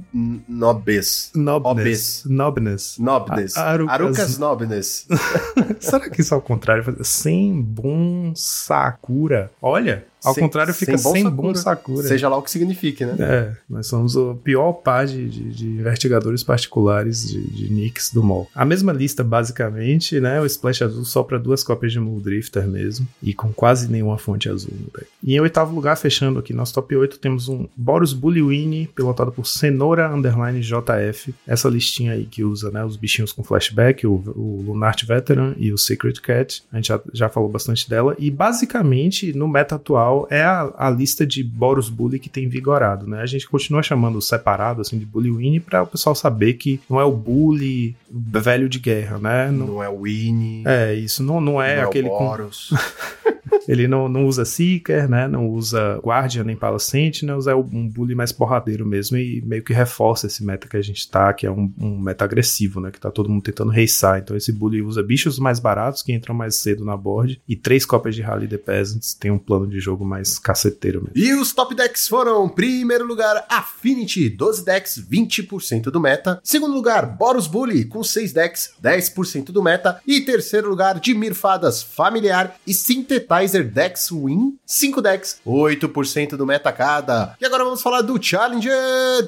nobes. 0.47 1.31
Nobnes. 1.35 2.23
Nobnes. 2.25 2.95
Nobnes. 2.97 3.55
Arukas, 3.57 3.93
Arukas 3.93 4.37
Nobnes. 4.39 5.07
Será 5.79 6.09
que 6.09 6.21
isso 6.21 6.33
é 6.33 6.35
ao 6.35 6.41
contrário? 6.41 6.83
Sem 7.03 7.61
bom 7.61 8.33
Sakura. 8.35 9.51
Olha, 9.61 10.05
ao 10.23 10.33
Sem- 10.33 10.43
contrário, 10.43 10.73
fica 10.73 10.97
sem 10.97 11.03
bom 11.03 11.11
sem 11.13 11.23
Sakura. 11.23 11.41
bom 11.47 11.55
Sakura. 11.55 12.07
Seja 12.07 12.29
lá 12.29 12.37
o 12.37 12.41
que 12.41 12.51
signifique, 12.51 13.05
né? 13.05 13.15
É, 13.19 13.51
nós 13.69 13.87
somos 13.87 14.15
o 14.15 14.35
pior 14.35 14.73
par 14.73 15.05
de, 15.07 15.27
de, 15.29 15.51
de 15.51 15.67
investigadores 15.67 16.43
particulares 16.43 17.27
de, 17.27 17.41
de 17.41 17.71
nicks 17.73 18.11
do 18.11 18.23
mall. 18.23 18.47
A 18.53 18.63
mesma 18.65 18.91
lista, 18.93 19.23
basicamente, 19.23 20.19
né? 20.19 20.39
O 20.41 20.45
Splash 20.45 20.83
azul 20.83 21.05
só 21.05 21.23
para 21.23 21.37
duas 21.37 21.63
cópias 21.63 21.91
de 21.91 21.99
Muldrifter 21.99 22.67
mesmo, 22.67 23.07
e 23.21 23.33
com 23.33 23.51
quase 23.53 23.87
nenhuma 23.91 24.17
fonte 24.17 24.49
azul 24.49 24.71
no 24.73 24.87
deck. 24.93 25.07
E 25.23 25.35
em 25.35 25.39
oitavo 25.39 25.73
lugar, 25.73 25.95
fechando 25.97 26.39
aqui 26.39 26.53
nosso 26.53 26.73
top 26.73 26.95
8, 26.95 27.19
temos 27.19 27.47
um 27.49 27.67
Boros 27.75 28.13
Bullywini, 28.13 28.87
pilotado 28.95 29.31
por 29.31 29.45
Cenoura 29.51 30.13
Underline 30.13 30.61
JF. 30.61 31.33
Essa 31.47 31.69
listinha 31.69 32.13
aí 32.13 32.25
que 32.25 32.43
usa 32.43 32.71
né, 32.71 32.83
os 32.83 32.95
bichinhos 32.95 33.31
com 33.31 33.43
flashback, 33.43 34.05
o, 34.07 34.13
o 34.35 34.63
Lunart 34.67 35.03
Veteran 35.05 35.53
e 35.57 35.71
o 35.71 35.77
Secret 35.77 36.19
Cat. 36.21 36.63
A 36.71 36.77
gente 36.77 36.87
já, 36.87 36.99
já 37.13 37.29
falou 37.29 37.49
bastante 37.49 37.89
dela. 37.89 38.15
E 38.17 38.29
basicamente, 38.31 39.33
no 39.33 39.47
meta 39.47 39.75
atual, 39.75 40.27
é 40.29 40.43
a, 40.43 40.71
a 40.77 40.89
lista 40.89 41.25
de 41.25 41.43
Boros 41.43 41.89
Bully 41.89 42.19
que 42.19 42.29
tem 42.29 42.47
vigorado, 42.47 43.07
né? 43.07 43.21
A 43.21 43.25
gente 43.25 43.47
continua 43.47 43.83
chamando 43.83 44.21
separado, 44.21 44.81
assim, 44.81 44.97
de 44.97 45.05
Bully 45.05 45.31
Winnie 45.31 45.59
pra 45.59 45.83
o 45.83 45.87
pessoal 45.87 46.15
saber 46.15 46.53
que 46.53 46.79
não 46.89 46.99
é 46.99 47.03
o 47.03 47.11
Bully 47.11 47.95
velho 48.09 48.67
de 48.69 48.79
guerra, 48.79 49.17
né? 49.19 49.51
Não, 49.51 49.67
Não 49.67 49.83
é 49.83 49.89
o 49.89 50.01
Winnie. 50.01 50.63
é, 50.65 50.93
isso 50.93 51.23
não, 51.23 51.39
não 51.39 51.61
é 51.61 51.81
não 51.81 51.89
aquele 51.89 52.07
é 52.07 52.11
o 52.11 52.17
com 52.17 52.25
Boros. 52.25 52.73
Ele 53.71 53.87
não, 53.87 54.09
não 54.09 54.25
usa 54.25 54.43
Seeker, 54.43 55.09
né? 55.09 55.29
Não 55.29 55.47
usa 55.47 55.97
Guardian 56.03 56.43
nem 56.43 56.57
Pala 56.57 56.77
Sentinels, 56.77 57.47
é 57.47 57.55
um 57.55 57.87
bully 57.87 58.13
mais 58.13 58.33
porradeiro 58.33 58.85
mesmo 58.85 59.15
e 59.15 59.41
meio 59.45 59.63
que 59.63 59.71
reforça 59.71 60.27
esse 60.27 60.43
meta 60.43 60.67
que 60.67 60.75
a 60.75 60.81
gente 60.81 61.09
tá, 61.09 61.31
que 61.31 61.47
é 61.47 61.51
um, 61.51 61.71
um 61.79 61.97
meta 61.97 62.25
agressivo, 62.25 62.81
né? 62.81 62.91
Que 62.91 62.99
tá 62.99 63.09
todo 63.09 63.29
mundo 63.29 63.43
tentando 63.43 63.71
racear. 63.71 64.19
Então 64.19 64.35
esse 64.35 64.51
bully 64.51 64.81
usa 64.81 65.01
bichos 65.01 65.39
mais 65.39 65.57
baratos 65.57 66.03
que 66.03 66.11
entram 66.11 66.35
mais 66.35 66.57
cedo 66.57 66.83
na 66.83 66.97
board 66.97 67.41
e 67.47 67.55
três 67.55 67.85
cópias 67.85 68.13
de 68.13 68.21
Rally 68.21 68.45
the 68.45 68.57
Peasants 68.57 69.13
tem 69.13 69.31
um 69.31 69.39
plano 69.39 69.65
de 69.65 69.79
jogo 69.79 70.03
mais 70.03 70.37
caceteiro 70.37 71.01
mesmo. 71.01 71.13
E 71.15 71.33
os 71.33 71.53
top 71.53 71.73
decks 71.73 72.09
foram, 72.09 72.49
primeiro 72.49 73.05
lugar, 73.05 73.45
Affinity, 73.49 74.29
12 74.29 74.65
decks, 74.65 75.01
20% 75.09 75.83
do 75.83 75.99
meta. 75.99 76.41
Segundo 76.43 76.73
lugar, 76.73 77.05
Boros 77.05 77.47
Bully, 77.47 77.85
com 77.85 78.03
6 78.03 78.33
decks, 78.33 78.73
10% 78.83 79.45
do 79.45 79.63
meta. 79.63 80.01
E 80.05 80.19
terceiro 80.19 80.69
lugar, 80.69 80.99
Dimir 80.99 81.33
Fadas, 81.33 81.81
Familiar 81.81 82.55
e 82.67 82.73
Synthetizer 82.73 83.60
Decks 83.63 84.09
Win, 84.11 84.57
5 84.65 85.01
decks, 85.01 85.41
8% 85.45 86.35
do 86.35 86.45
meta 86.45 86.71
cada. 86.71 87.35
E 87.39 87.45
agora 87.45 87.63
vamos 87.63 87.81
falar 87.81 88.01
do 88.01 88.21
Challenger 88.21 88.75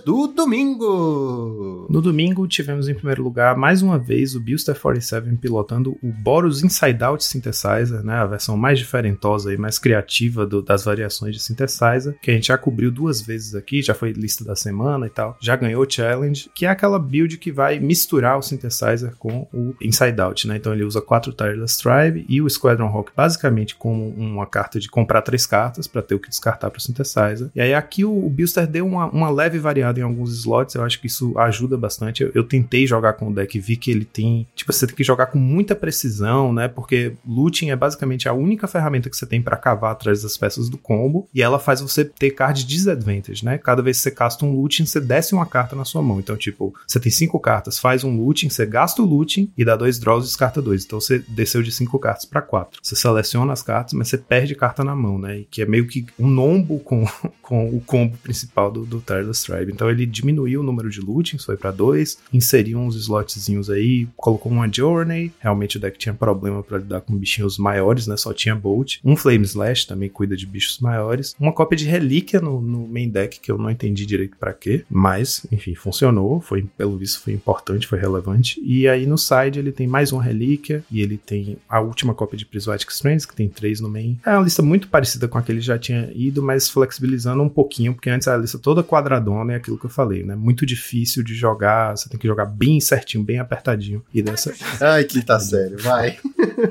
do 0.05 0.27
domingo. 0.27 1.87
No 1.89 2.01
domingo 2.01 2.47
tivemos 2.47 2.87
em 2.87 2.93
primeiro 2.93 3.23
lugar, 3.23 3.55
mais 3.57 3.81
uma 3.81 3.97
vez, 3.97 4.35
o 4.35 4.39
Buster 4.39 4.79
47 4.79 5.37
pilotando 5.37 5.97
o 6.01 6.11
Boros 6.11 6.63
Inside 6.63 7.03
Out 7.03 7.23
Synthesizer, 7.23 8.03
né? 8.03 8.15
A 8.15 8.25
versão 8.25 8.57
mais 8.57 8.79
diferentosa 8.79 9.53
e 9.53 9.57
mais 9.57 9.79
criativa 9.79 10.45
do, 10.45 10.61
das 10.61 10.83
variações 10.83 11.35
de 11.35 11.41
Synthesizer, 11.41 12.17
que 12.21 12.31
a 12.31 12.33
gente 12.33 12.47
já 12.47 12.57
cobriu 12.57 12.91
duas 12.91 13.21
vezes 13.21 13.55
aqui, 13.55 13.81
já 13.81 13.93
foi 13.93 14.11
lista 14.11 14.43
da 14.43 14.55
semana 14.55 15.07
e 15.07 15.09
tal. 15.09 15.37
Já 15.41 15.55
ganhou 15.55 15.83
o 15.83 15.89
Challenge, 15.89 16.49
que 16.53 16.65
é 16.65 16.69
aquela 16.69 16.99
build 16.99 17.37
que 17.37 17.51
vai 17.51 17.79
misturar 17.79 18.37
o 18.37 18.41
Synthesizer 18.41 19.15
com 19.17 19.47
o 19.53 19.75
Inside 19.81 20.19
Out, 20.21 20.47
né? 20.47 20.57
Então 20.57 20.73
ele 20.73 20.83
usa 20.83 21.01
quatro 21.01 21.33
Tireless 21.33 21.77
Tribe 21.77 22.25
e 22.29 22.41
o 22.41 22.49
Squadron 22.49 22.87
Hawk 22.87 23.11
basicamente 23.15 23.75
como 23.75 24.12
uma 24.15 24.46
carta 24.46 24.79
de 24.79 24.89
comprar 24.89 25.22
três 25.22 25.46
cartas 25.46 25.88
para 25.88 26.01
ter 26.01 26.15
o 26.15 26.20
que 26.20 26.29
descartar 26.29 26.70
para 26.70 26.77
o 26.77 26.82
Synthesizer. 26.82 27.50
E 27.55 27.62
aí 27.62 27.74
aqui 27.74 28.05
o, 28.05 28.25
o 28.25 28.29
Buster 28.29 28.67
deu 28.67 28.86
uma, 28.86 29.08
uma 29.08 29.29
leve 29.29 29.60
variada 29.60 30.00
em 30.00 30.03
alguns 30.03 30.34
slots, 30.34 30.75
eu 30.75 30.84
acho 30.84 31.00
que 31.00 31.08
isso 31.08 31.38
ajuda 31.38 31.77
bastante. 31.77 32.24
Eu, 32.24 32.32
eu 32.34 32.43
tentei 32.43 32.86
jogar 32.88 33.13
com 33.13 33.29
o 33.29 33.34
deck, 33.34 33.60
vi 33.60 33.75
que 33.75 33.91
ele 33.91 34.05
tem, 34.05 34.48
tipo, 34.55 34.72
você 34.72 34.88
tem 34.88 34.96
que 34.96 35.03
jogar 35.03 35.27
com 35.27 35.38
muita 35.38 35.75
precisão, 35.75 36.53
né? 36.53 36.67
Porque 36.67 37.13
looting 37.27 37.70
é 37.70 37.75
basicamente 37.75 38.27
a 38.27 38.34
única 38.34 38.67
ferramenta 38.67 39.10
que 39.10 39.17
você 39.17 39.25
tem 39.25 39.41
para 39.41 39.58
cavar 39.58 39.91
atrás 39.91 40.24
das 40.24 40.38
peças 40.38 40.70
do 40.70 40.77
combo 40.77 41.27
e 41.34 41.41
ela 41.41 41.60
faz 41.60 41.82
você 41.82 42.05
ter 42.05 42.32
card 42.32 42.65
disadvantage, 42.65 43.43
né? 43.46 43.58
Cada 43.58 43.82
vez 43.82 43.98
que 43.98 44.03
você 44.03 44.12
casta 44.12 44.46
um 44.46 44.53
looting, 44.55 44.86
você 44.86 45.00
desce 45.00 45.34
uma 45.34 45.46
carta 45.46 45.75
na 45.75 45.86
sua 45.86 46.01
mão. 46.01 46.20
Então, 46.20 46.36
tipo, 46.36 46.74
você 46.88 47.00
tem 47.00 47.12
cinco 47.12 47.39
cartas, 47.39 47.79
faz 47.79 48.03
um 48.03 48.15
looting, 48.17 48.50
você 48.50 48.65
gasta 48.65 49.01
o 49.01 49.05
looting 49.05 49.51
e 49.58 49.65
dá 49.65 49.75
dois 49.75 50.00
draws 50.00 50.25
e 50.25 50.27
descarta 50.27 50.62
dois. 50.62 50.86
Então 50.86 51.00
você 51.00 51.20
desceu 51.27 51.62
de 51.62 51.72
cinco 51.72 52.00
cartas 52.00 52.25
para 52.25 52.41
quatro. 52.41 52.79
Você 52.82 52.96
seleciona 52.96 53.53
as 53.53 53.62
cartas, 53.62 53.93
mas 53.93 54.02
você 54.03 54.17
perde 54.17 54.55
carta 54.55 54.83
na 54.83 54.95
mão, 54.95 55.17
né? 55.17 55.43
Que 55.50 55.62
é 55.62 55.65
meio 55.65 55.88
que 55.88 56.05
um 56.19 56.27
nombo 56.27 56.79
com, 56.79 57.05
com 57.41 57.69
o 57.69 57.81
combo 57.81 58.17
principal 58.17 58.72
do, 58.72 58.86
do 58.86 59.00
Tireless 59.00 59.45
Tribe. 59.45 59.72
Então 59.72 59.89
ele 59.89 60.05
diminuiu 60.05 60.62
o 60.62 60.63
número 60.63 60.89
de 60.89 61.00
lootings, 61.00 61.45
foi 61.45 61.57
para 61.57 61.72
dois, 61.72 62.17
inseriu 62.31 62.79
uns 62.79 62.95
slotzinhos 62.95 63.69
aí, 63.69 64.07
colocou 64.15 64.51
uma 64.51 64.72
Journey. 64.72 65.31
Realmente 65.39 65.77
o 65.77 65.79
deck 65.79 65.98
tinha 65.98 66.13
problema 66.13 66.63
para 66.63 66.77
lidar 66.77 67.01
com 67.01 67.15
bichinhos 67.15 67.57
maiores, 67.57 68.07
né? 68.07 68.17
Só 68.17 68.33
tinha 68.33 68.55
Bolt. 68.55 68.98
Um 69.03 69.15
Flame 69.15 69.45
Slash 69.45 69.88
também 69.88 70.10
cuida 70.10 70.36
de 70.36 70.45
bichos 70.45 70.79
maiores. 70.79 71.36
Uma 71.39 71.51
cópia 71.53 71.77
de 71.77 71.86
relíquia 71.86 72.39
no, 72.39 72.62
no 72.62 72.88
main 72.88 73.10
deck 73.10 73.39
que 73.39 73.51
eu 73.51 73.57
não 73.57 73.69
entendi 73.69 74.05
direito 74.05 74.38
para 74.38 74.53
quê, 74.53 74.83
mas 74.89 75.45
enfim, 75.51 75.75
funcionou. 75.75 76.41
Foi, 76.41 76.63
pelo 76.77 76.98
visto, 76.98 77.22
foi 77.22 77.33
importante, 77.33 77.88
foi 77.88 78.00
relevante. 78.00 78.62
E 78.63 78.88
aí 78.88 79.05
no 79.05 79.17
side 79.17 79.60
ele 79.60 79.72
tem 79.72 79.88
mais 79.88 80.12
uma 80.12 80.24
relíquia 80.24 80.83
e 80.91 81.01
ele 81.01 81.17
tem 81.17 81.57
a 81.67 81.79
última 81.79 82.13
cópia 82.13 82.38
de 82.38 82.45
Prismatic 82.45 82.89
Strands, 82.89 83.25
que 83.25 83.36
tem 83.36 83.50
três 83.50 83.79
no 83.79 83.89
main. 83.93 84.19
É 84.25 84.31
uma 84.31 84.43
lista 84.43 84.62
muito 84.62 84.88
parecida 84.88 85.27
com 85.27 85.38
a 85.38 85.41
que 85.41 85.51
ele 85.51 85.62
já 85.62 85.77
tinha 85.77 86.12
ido, 86.13 86.41
mas 86.41 86.69
flexibilizando 86.69 87.43
um 87.43 87.50
pouquinho, 87.50 87.93
porque 87.93 88.09
antes 88.09 88.27
a 88.27 88.35
lista 88.35 88.57
toda 88.57 88.83
quadradona 88.83 89.53
é 89.53 89.55
aquilo 89.55 89.77
que 89.77 89.85
eu 89.85 89.89
falei, 89.89 90.23
né? 90.23 90.35
Muito 90.35 90.65
difícil 90.65 91.23
de 91.23 91.35
jogar, 91.35 91.95
você 91.95 92.09
tem 92.09 92.19
que 92.19 92.27
jogar 92.27 92.45
bem 92.45 92.79
certinho, 92.79 93.23
bem 93.23 93.39
apertadinho. 93.39 94.03
E 94.13 94.21
dessa. 94.21 94.53
Ai, 94.81 95.03
que 95.03 95.23
tá 95.23 95.39
sério, 95.39 95.77
vai. 95.79 96.17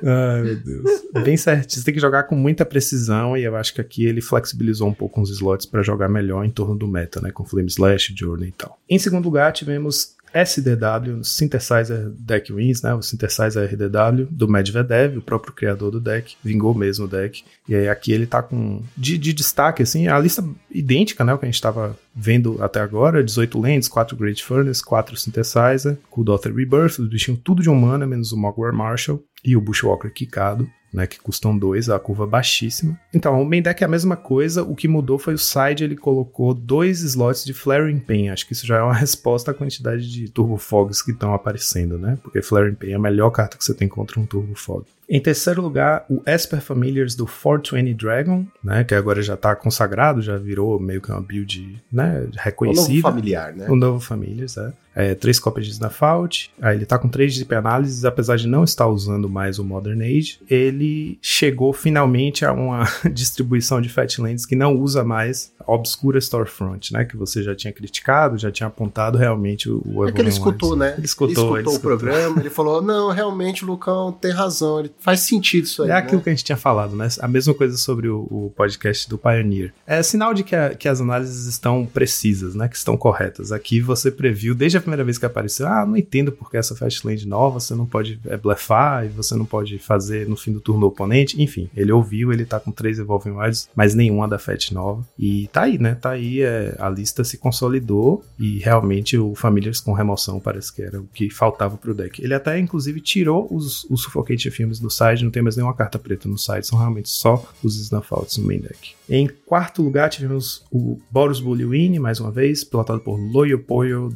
Ai, 0.02 0.42
meu 0.42 0.56
Deus. 0.56 0.84
Bem 1.24 1.36
certinho, 1.36 1.78
você 1.78 1.84
tem 1.84 1.94
que 1.94 2.00
jogar 2.00 2.24
com 2.24 2.34
muita 2.34 2.64
precisão, 2.64 3.36
e 3.36 3.44
eu 3.44 3.56
acho 3.56 3.74
que 3.74 3.80
aqui 3.80 4.04
ele 4.04 4.20
flexibilizou 4.20 4.88
um 4.88 4.94
pouco 4.94 5.20
os 5.20 5.30
slots 5.30 5.66
para 5.66 5.82
jogar 5.82 6.08
melhor 6.08 6.44
em 6.44 6.50
torno 6.50 6.74
do 6.74 6.88
meta, 6.88 7.20
né? 7.20 7.30
Com 7.30 7.44
Flame 7.44 7.68
Slash, 7.68 8.14
Journey 8.16 8.48
e 8.48 8.52
tal. 8.52 8.78
Em 8.88 8.98
segundo 8.98 9.24
lugar, 9.24 9.52
tivemos 9.52 10.16
SDW, 10.34 11.22
Synthesizer 11.22 12.10
Deck 12.18 12.52
Wins, 12.52 12.82
né? 12.82 12.94
O 12.94 13.02
Synthesizer 13.02 13.64
RDW 13.64 14.26
do 14.30 14.48
Medvedev, 14.48 15.18
o 15.18 15.22
próprio 15.22 15.52
criador 15.52 15.90
do 15.90 16.00
deck, 16.00 16.36
vingou 16.42 16.74
mesmo 16.74 17.04
o 17.04 17.08
deck. 17.08 17.44
E 17.68 17.74
aí 17.74 17.88
aqui 17.88 18.12
ele 18.12 18.26
tá 18.26 18.42
com 18.42 18.82
de, 18.96 19.18
de 19.18 19.32
destaque 19.32 19.82
assim, 19.82 20.08
a 20.08 20.18
lista 20.18 20.44
idêntica, 20.70 21.24
né, 21.24 21.34
o 21.34 21.38
que 21.38 21.44
a 21.44 21.50
gente 21.50 21.60
tava 21.60 21.96
vendo 22.14 22.62
até 22.62 22.80
agora, 22.80 23.22
18 23.22 23.58
lands, 23.58 23.88
4 23.88 24.16
Great 24.16 24.42
Furnace, 24.42 24.84
4 24.84 25.16
Synthesizer, 25.16 25.98
Daughter 26.18 26.54
Rebirth, 26.54 26.98
os 26.98 27.08
bichinhos 27.08 27.40
tudo 27.42 27.62
de 27.62 27.70
um 27.70 27.74
mana, 27.74 28.06
menos 28.06 28.32
o 28.32 28.36
Mogwai 28.36 28.72
Marshall 28.72 29.22
e 29.44 29.56
o 29.56 29.60
Bushwalker 29.60 30.12
Kikado 30.12 30.68
né, 30.92 31.06
que 31.06 31.18
custam 31.18 31.56
2, 31.56 31.88
a 31.88 31.98
curva 31.98 32.26
baixíssima. 32.26 32.98
Então, 33.14 33.40
o 33.40 33.44
main 33.44 33.62
deck 33.62 33.82
é 33.82 33.86
a 33.86 33.88
mesma 33.88 34.16
coisa, 34.16 34.62
o 34.62 34.76
que 34.76 34.86
mudou 34.86 35.18
foi 35.18 35.34
o 35.34 35.38
side, 35.38 35.82
ele 35.82 35.96
colocou 35.96 36.52
dois 36.52 37.00
slots 37.00 37.44
de 37.44 37.54
Flaring 37.54 37.98
Pain, 37.98 38.28
acho 38.28 38.46
que 38.46 38.52
isso 38.52 38.66
já 38.66 38.76
é 38.78 38.82
uma 38.82 38.92
resposta 38.94 39.50
à 39.50 39.54
quantidade 39.54 40.10
de 40.10 40.28
Turbo 40.28 40.58
Fogs 40.58 41.02
que 41.02 41.12
estão 41.12 41.32
aparecendo, 41.32 41.98
né, 41.98 42.18
porque 42.22 42.42
Flaring 42.42 42.74
Pain 42.74 42.90
é 42.90 42.94
a 42.94 42.98
melhor 42.98 43.30
carta 43.30 43.56
que 43.56 43.64
você 43.64 43.72
tem 43.72 43.88
contra 43.88 44.20
um 44.20 44.26
Turbo 44.26 44.54
Fog. 44.54 44.84
Em 45.14 45.20
terceiro 45.20 45.60
lugar, 45.60 46.06
o 46.08 46.22
Esper 46.26 46.62
Familiars 46.62 47.14
do 47.14 47.26
420 47.26 47.94
Dragon, 47.94 48.46
né, 48.64 48.82
que 48.82 48.94
agora 48.94 49.20
já 49.20 49.36
tá 49.36 49.54
consagrado, 49.54 50.22
já 50.22 50.38
virou 50.38 50.80
meio 50.80 51.02
que 51.02 51.12
uma 51.12 51.20
build, 51.20 51.84
né, 51.92 52.26
reconhecida. 52.32 52.88
O 52.88 52.94
novo 52.94 53.02
familiar, 53.02 53.54
né? 53.54 53.66
O 53.68 53.76
novo 53.76 54.00
Familiars, 54.00 54.56
é. 54.56 54.72
É 54.94 55.14
três 55.14 55.38
cópias 55.38 55.66
de 55.66 55.72
Snafault, 55.72 56.50
aí 56.60 56.76
ele 56.76 56.86
tá 56.86 56.98
com 56.98 57.08
três 57.08 57.34
de 57.34 57.46
análises, 57.54 58.04
apesar 58.04 58.36
de 58.36 58.46
não 58.46 58.64
estar 58.64 58.86
usando 58.86 59.28
mais 59.28 59.58
o 59.58 59.64
Modern 59.64 60.00
Age, 60.02 60.38
ele 60.48 61.18
chegou 61.20 61.72
finalmente 61.72 62.44
a 62.44 62.52
uma 62.52 62.84
distribuição 63.12 63.80
de 63.80 63.88
Fatlands 63.88 64.46
que 64.46 64.56
não 64.56 64.76
usa 64.76 65.04
mais 65.04 65.52
a 65.66 65.72
obscura 65.72 66.20
Storefront, 66.20 66.92
né, 66.92 67.04
que 67.04 67.16
você 67.16 67.42
já 67.42 67.54
tinha 67.54 67.72
criticado, 67.72 68.36
já 68.36 68.50
tinha 68.50 68.66
apontado 68.66 69.16
realmente 69.16 69.70
o, 69.70 69.82
o 69.84 70.08
É 70.08 70.12
que 70.12 70.20
ele 70.20 70.28
escutou, 70.28 70.74
né? 70.76 70.94
Ele 70.96 71.06
escutou, 71.06 71.28
ele 71.28 71.32
escutou, 71.32 71.58
ele 71.58 71.68
escutou 71.68 71.78
o 71.78 71.80
programa, 71.80 72.40
ele 72.40 72.50
falou, 72.50 72.82
não, 72.82 73.10
realmente 73.10 73.64
o 73.64 73.66
Lucão 73.66 74.12
tem 74.12 74.32
razão, 74.32 74.80
ele 74.80 74.92
faz 74.98 75.20
sentido 75.20 75.64
isso 75.64 75.82
aí. 75.82 75.90
É 75.90 75.92
né? 75.92 75.98
aquilo 75.98 76.20
que 76.20 76.28
a 76.28 76.32
gente 76.32 76.44
tinha 76.44 76.56
falado, 76.56 76.96
né? 76.96 77.08
A 77.20 77.28
mesma 77.28 77.54
coisa 77.54 77.76
sobre 77.76 78.08
o, 78.08 78.26
o 78.30 78.52
podcast 78.56 79.08
do 79.08 79.16
Pioneer. 79.16 79.72
É 79.86 80.02
sinal 80.02 80.34
de 80.34 80.42
que, 80.42 80.56
a, 80.56 80.74
que 80.74 80.88
as 80.88 81.00
análises 81.00 81.46
estão 81.46 81.86
precisas, 81.86 82.54
né? 82.54 82.68
Que 82.68 82.76
estão 82.76 82.96
corretas. 82.96 83.52
Aqui 83.52 83.80
você 83.80 84.10
previu, 84.10 84.54
desde 84.54 84.78
a 84.78 84.81
primeira 84.82 85.04
vez 85.04 85.18
que 85.18 85.26
apareceu, 85.26 85.66
ah, 85.66 85.86
não 85.86 85.96
entendo 85.96 86.32
porque 86.32 86.56
essa 86.56 86.74
Fastland 86.74 87.26
nova, 87.26 87.60
você 87.60 87.74
não 87.74 87.86
pode 87.86 88.20
é, 88.26 88.36
blefar 88.36 89.06
e 89.06 89.08
você 89.08 89.34
não 89.34 89.44
pode 89.44 89.78
fazer 89.78 90.28
no 90.28 90.36
fim 90.36 90.52
do 90.52 90.60
turno 90.60 90.86
o 90.86 90.88
oponente. 90.88 91.40
Enfim, 91.42 91.68
ele 91.76 91.92
ouviu, 91.92 92.32
ele 92.32 92.44
tá 92.44 92.60
com 92.60 92.70
três 92.70 92.98
Evolving 92.98 93.30
Wilds, 93.30 93.68
mas 93.74 93.94
nenhuma 93.94 94.28
da 94.28 94.38
Fat 94.38 94.72
nova. 94.72 95.06
E 95.18 95.48
tá 95.52 95.62
aí, 95.62 95.78
né? 95.78 95.94
Tá 95.94 96.10
aí, 96.10 96.42
é, 96.42 96.74
a 96.78 96.88
lista 96.88 97.24
se 97.24 97.38
consolidou 97.38 98.24
e 98.38 98.58
realmente 98.58 99.16
o 99.16 99.34
Familiars 99.34 99.80
com 99.80 99.92
remoção 99.92 100.38
parece 100.40 100.72
que 100.72 100.82
era 100.82 101.00
o 101.00 101.08
que 101.12 101.30
faltava 101.30 101.76
pro 101.76 101.94
deck. 101.94 102.22
Ele 102.22 102.34
até, 102.34 102.58
inclusive, 102.58 103.00
tirou 103.00 103.46
os, 103.50 103.84
os 103.84 104.02
Suffocate 104.02 104.50
Filmes 104.50 104.78
do 104.78 104.90
side, 104.90 105.24
não 105.24 105.30
tem 105.30 105.42
mais 105.42 105.56
nenhuma 105.56 105.74
carta 105.74 105.98
preta 105.98 106.28
no 106.28 106.38
side, 106.38 106.66
são 106.66 106.78
realmente 106.78 107.08
só 107.08 107.44
os 107.62 107.76
Snafouts 107.76 108.38
no 108.38 108.46
main 108.46 108.60
deck. 108.60 108.94
Em 109.08 109.28
quarto 109.46 109.82
lugar 109.82 110.08
tivemos 110.08 110.64
o 110.70 110.98
Boros 111.10 111.40
Bullywin, 111.40 111.98
mais 111.98 112.18
uma 112.20 112.30
vez, 112.30 112.64
pilotado 112.64 113.00
por 113.00 113.16
Loyo 113.16 113.58
Poyo 113.58 114.08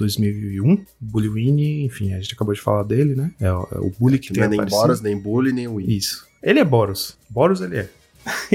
2001. 0.61 0.85
Bullywin, 1.01 1.85
enfim, 1.85 2.13
a 2.13 2.21
gente 2.21 2.35
acabou 2.35 2.55
de 2.55 2.61
falar 2.61 2.83
dele, 2.83 3.15
né? 3.15 3.33
É 3.41 3.51
o, 3.53 3.69
é 3.73 3.79
o 3.79 3.91
Bully 3.99 4.19
que, 4.19 4.29
que 4.29 4.35
tem 4.35 4.41
não 4.41 4.47
é 4.47 4.49
nem 4.49 4.59
aparecido. 4.61 4.83
Boros, 4.83 5.01
nem 5.01 5.19
Bully, 5.19 5.53
nem 5.53 5.69
Win. 5.69 5.87
Isso. 5.87 6.27
Ele 6.43 6.61
é 6.61 6.65
Boros. 6.65 7.17
Boros 7.29 7.61
ele 7.61 7.79
é. 7.79 7.89